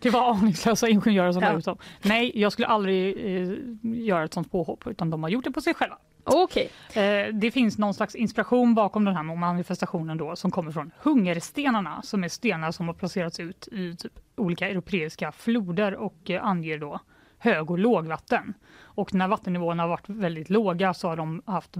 Det 0.00 0.10
var 0.10 0.30
aningslösa 0.30 0.88
ingenjörer 0.88 1.32
som 1.32 1.42
Ja. 1.42 1.58
ut 1.58 1.64
dem. 1.64 1.78
Nej, 2.02 2.32
jag 2.34 2.52
skulle 2.52 2.66
aldrig 2.66 3.16
eh, 3.26 3.52
göra 3.82 4.24
ett 4.24 4.34
sånt 4.34 4.52
påhopp 4.52 4.86
utan 4.86 5.10
de 5.10 5.22
har 5.22 5.30
gjort 5.30 5.44
det 5.44 5.50
på 5.50 5.60
sig 5.60 5.74
själva. 5.74 5.98
Okej. 6.24 6.70
Eh, 6.94 7.34
det 7.34 7.50
finns 7.50 7.78
någon 7.78 7.94
slags 7.94 8.14
inspiration 8.14 8.74
bakom 8.74 9.04
den 9.04 9.16
här 9.16 9.22
manifestationen 9.22 10.16
då 10.18 10.36
som 10.36 10.50
kommer 10.50 10.72
från 10.72 10.90
hungerstenarna 11.02 12.02
som 12.02 12.24
är 12.24 12.28
stenar 12.28 12.70
som 12.72 12.86
har 12.86 12.94
placerats 12.94 13.40
ut 13.40 13.68
i 13.72 13.96
typ 13.96 14.12
olika 14.36 14.68
europeiska 14.68 15.32
floder 15.32 15.94
och 15.94 16.30
eh, 16.30 16.44
anger 16.44 16.78
då 16.78 17.00
hög 17.38 17.70
och 17.70 17.78
lågvatten. 17.78 18.54
Och 18.78 19.14
när 19.14 19.28
vattennivåerna 19.28 19.82
har 19.82 19.88
varit 19.90 20.08
väldigt 20.08 20.50
låga 20.50 20.94
så 20.94 21.08
har 21.08 21.16
de 21.16 21.42
haft 21.46 21.74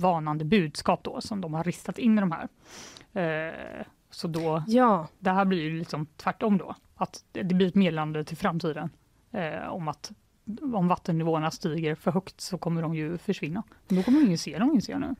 varnande 0.00 0.44
budskap 0.44 1.00
då 1.04 1.20
som 1.20 1.40
de 1.40 1.54
har 1.54 1.64
ristat 1.64 1.98
in 1.98 2.18
i 2.18 2.20
de 2.20 2.32
här. 2.32 2.48
Eh, 3.12 3.84
så 4.10 4.28
då, 4.28 4.62
Ja. 4.66 5.08
det 5.18 5.30
här 5.30 5.44
blir 5.44 5.62
ju 5.62 5.78
liksom 5.78 6.06
tvärtom 6.16 6.58
då. 6.58 6.74
Att 6.94 7.24
det 7.32 7.44
blir 7.54 7.68
ett 7.68 7.74
meddelande 7.74 8.24
till 8.24 8.36
framtiden 8.36 8.90
eh, 9.30 9.68
om 9.68 9.88
att 9.88 10.12
om 10.74 10.88
vattennivåerna 10.88 11.50
stiger 11.50 11.94
för 11.94 12.10
högt 12.10 12.40
så 12.40 12.58
kommer 12.58 12.82
de 12.82 12.94
ju 12.94 13.18
försvinna. 13.18 13.62
Men 13.88 13.96
då 13.96 14.02
kommer 14.02 14.22
ingen 14.22 14.38
se 14.38 14.58
dem 14.58 14.72
inser 14.74 14.92
jag 14.92 15.00
nu. 15.00 15.14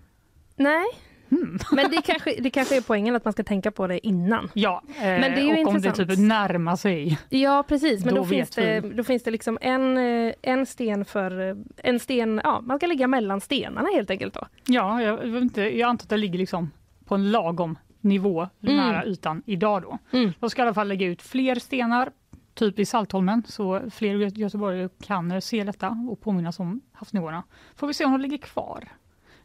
Nej. 0.57 0.85
Hmm. 1.33 1.59
Men 1.73 1.91
det 1.91 2.03
kanske, 2.03 2.41
det 2.41 2.51
kanske 2.51 2.77
är 2.77 2.81
poängen 2.81 3.17
att 3.17 3.25
man 3.25 3.33
ska 3.33 3.45
tänka 3.45 3.71
på 3.71 3.87
det 3.87 4.07
innan. 4.07 4.51
Ja, 4.55 4.83
eh, 4.97 5.03
Men 5.03 5.21
det 5.21 5.41
är 5.41 5.57
ju 5.57 5.63
och 5.63 5.69
om 5.69 5.75
det 5.81 5.89
intressant. 5.89 6.09
typ 6.11 6.19
närmar 6.19 6.77
sig. 6.77 7.19
Ja 7.29 7.65
precis, 7.69 8.05
men 8.05 8.15
Då 8.15 8.21
då, 8.21 8.27
finns, 8.29 8.51
det, 8.51 8.81
vi. 8.81 8.89
då 8.95 9.05
finns 9.05 9.23
det 9.23 9.31
liksom 9.31 9.59
en, 9.61 9.97
eh, 9.99 10.33
en 10.43 10.67
sten 10.67 11.05
för 11.05 11.49
eh, 11.51 11.57
en 11.77 11.99
sten, 12.01 12.41
ja 12.45 12.61
man 12.61 12.79
ska 12.79 12.87
ligga 12.87 13.07
mellan 13.07 13.41
stenarna 13.41 13.89
helt 13.95 14.11
enkelt 14.11 14.35
då. 14.35 14.47
Ja, 14.67 15.03
jag, 15.03 15.17
vet 15.17 15.43
inte, 15.43 15.63
jag 15.79 15.89
antar 15.89 16.05
att 16.05 16.09
det 16.11 16.17
ligger 16.17 16.39
liksom 16.39 16.71
på 17.05 17.15
en 17.15 17.31
lagom 17.31 17.79
nivå 18.01 18.49
Mm. 18.63 18.77
nära 18.77 19.05
ytan 19.07 19.43
idag 19.47 19.83
då. 19.83 19.99
Mm. 20.19 20.33
De 20.41 20.51
ska 20.51 20.63
i 20.63 20.65
alla 20.65 20.75
fall 20.75 20.89
lägga 20.89 21.07
ut 21.07 21.23
fler 21.23 21.55
stenar, 21.55 22.11
typ 22.55 22.79
i 22.79 22.85
Saltholmen, 22.85 23.43
så 23.47 23.81
fler 23.91 24.15
gö- 24.15 24.39
göteborgare 24.39 24.89
kan 25.07 25.41
se 25.43 25.65
detta 25.65 25.97
och 26.11 26.21
påminnas 26.21 26.59
om 26.61 26.81
havsnivåerna. 26.93 27.43
Får 27.77 27.87
vi 27.87 27.95
se 27.95 28.05
om 28.05 28.13
de 28.13 28.21
ligger 28.21 28.39
kvar. 28.39 28.89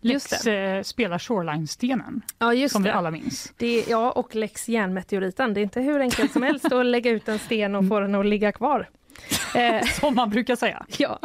Just 0.02 0.32
Lex 0.32 0.48
eh, 0.48 0.84
spelar 0.84 1.19
Shoreline-stenen, 1.19 2.22
Ja 2.40 2.69
som 2.69 2.84
vi 2.84 2.90
det. 2.90 2.95
alla 2.95 3.11
minns. 3.11 3.53
det. 3.57 3.86
Ja 3.90 4.11
och 4.11 4.36
lex 4.36 4.69
järnmeteoriten, 4.69 5.53
det 5.53 5.60
är 5.60 5.64
inte 5.64 5.82
hur 5.82 5.99
enkelt 5.99 6.32
som 6.34 6.44
helst 6.44 6.72
att 6.72 6.86
lägga 6.86 7.11
ut 7.11 7.28
en 7.28 7.40
sten 7.40 7.76
och 7.76 7.88
få 7.88 7.99
den 7.99 8.15
att 8.15 8.26
ligga 8.26 8.52
kvar. 8.52 8.90
Som 9.99 10.15
man 10.15 10.30
brukar 10.30 10.56
säga. 10.56 10.86
ja. 10.98 11.19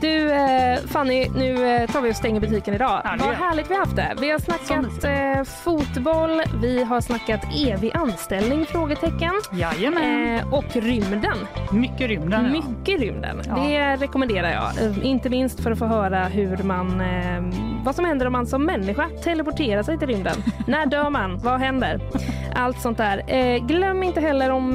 Du 0.00 0.30
eh, 0.32 0.78
Fanny, 0.88 1.28
nu 1.36 1.74
eh, 1.74 1.90
tar 1.90 2.00
vi 2.00 2.10
och 2.10 2.16
stänger 2.16 2.40
butiken 2.40 2.74
idag. 2.74 3.00
Ja, 3.04 3.16
Vad 3.18 3.34
härligt 3.34 3.70
vi 3.70 3.74
har 3.74 3.80
haft 3.80 3.96
det. 3.96 4.14
Vi 4.20 4.30
har 4.30 4.38
snackat 4.38 5.04
eh, 5.04 5.44
fotboll, 5.44 6.42
vi 6.62 6.84
har 6.84 7.00
snackat 7.00 7.40
evig 7.66 7.90
anställning? 7.96 8.66
Frågetecken. 8.66 9.32
Jajamän. 9.52 10.36
Eh, 10.38 10.54
och 10.54 10.76
rymden. 10.76 11.36
Mycket 11.72 12.08
rymden. 12.08 12.44
ja. 12.54 12.62
Mycket 12.62 13.00
rymden. 13.00 13.40
Ja. 13.48 13.54
Det 13.56 13.96
rekommenderar 13.96 14.50
jag. 14.50 14.94
Inte 15.04 15.30
minst 15.30 15.60
för 15.62 15.70
att 15.70 15.78
få 15.78 15.86
höra 15.86 16.24
hur 16.24 16.56
man, 16.62 17.00
eh, 17.00 17.42
vad 17.84 17.94
som 17.94 18.04
händer 18.04 18.26
om 18.26 18.32
man 18.32 18.46
som 18.46 18.64
människa 18.64 19.08
teleporterar 19.24 19.82
sig 19.82 19.98
till 19.98 20.08
rymden. 20.08 20.36
När 20.66 20.86
dör 20.86 21.10
man? 21.10 21.38
Vad 21.38 21.60
händer? 21.60 22.00
Allt 22.54 22.80
sånt 22.80 22.98
där. 22.98 23.22
Eh, 23.26 23.66
glöm 23.66 24.02
inte 24.02 24.20
heller 24.20 24.50
om 24.50 24.74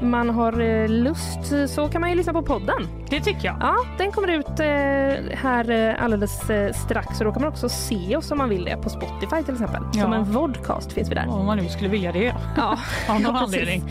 man 0.00 0.30
har 0.30 0.88
lust 0.88 1.74
så 1.74 1.88
kan 1.88 2.00
man 2.00 2.10
ju 2.10 2.16
lyssna 2.16 2.32
på 2.32 2.42
podden. 2.42 2.88
Det 3.10 3.20
tycker 3.20 3.44
jag. 3.44 3.56
Ja, 3.60 3.74
den 3.98 4.12
kommer 4.12 4.28
ut 4.34 4.60
eh, 4.60 5.36
här 5.38 5.70
eh, 5.70 6.04
alldeles 6.04 6.50
eh, 6.50 6.72
strax 6.72 7.18
och 7.18 7.24
då 7.24 7.32
kan 7.32 7.42
man 7.42 7.50
också 7.50 7.68
se 7.68 8.16
oss 8.16 8.30
om 8.30 8.38
man 8.38 8.48
vill 8.48 8.64
det 8.64 8.76
på 8.76 8.90
Spotify 8.90 9.42
till 9.44 9.54
exempel. 9.54 9.82
Som 9.92 10.12
Ja. 10.12 10.14
en 10.14 10.24
vodcast 10.24 10.92
finns 10.92 11.10
vi 11.10 11.14
där. 11.14 11.28
Om 11.28 11.46
man 11.46 11.56
nu 11.58 11.68
skulle 11.68 11.88
vilja 11.88 12.12
det. 12.12 12.34
Ja, 12.56 12.78
Av 13.08 13.20
någon 13.20 13.34
ja, 13.34 13.40
anledning. 13.40 13.82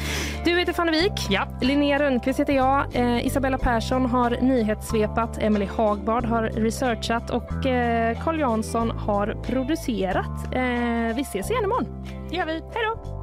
Du 0.45 0.59
heter 0.59 0.73
Fanny 0.73 0.91
Wijk. 0.91 1.27
Ja. 1.29 1.47
Linnea 1.61 1.99
Rönnqvist 1.99 2.39
heter 2.39 2.53
jag. 2.53 2.85
Isabella 3.23 3.57
Persson 3.57 4.05
har 4.05 4.37
nyhetssvepat. 4.41 5.37
Emily 5.41 5.67
Hagbard 5.77 6.25
har 6.25 6.43
researchat 6.43 7.29
och 7.29 7.65
eh, 7.65 8.17
Carl 8.23 8.39
Jansson 8.39 8.91
har 8.91 9.37
producerat. 9.43 10.47
Vi 11.15 11.21
ses 11.21 11.51
igen 11.51 11.63
imorgon. 11.63 11.87
Det 12.29 12.35
gör 12.35 12.45
vi. 12.45 12.51
Hej 12.51 12.83
då! 12.95 13.22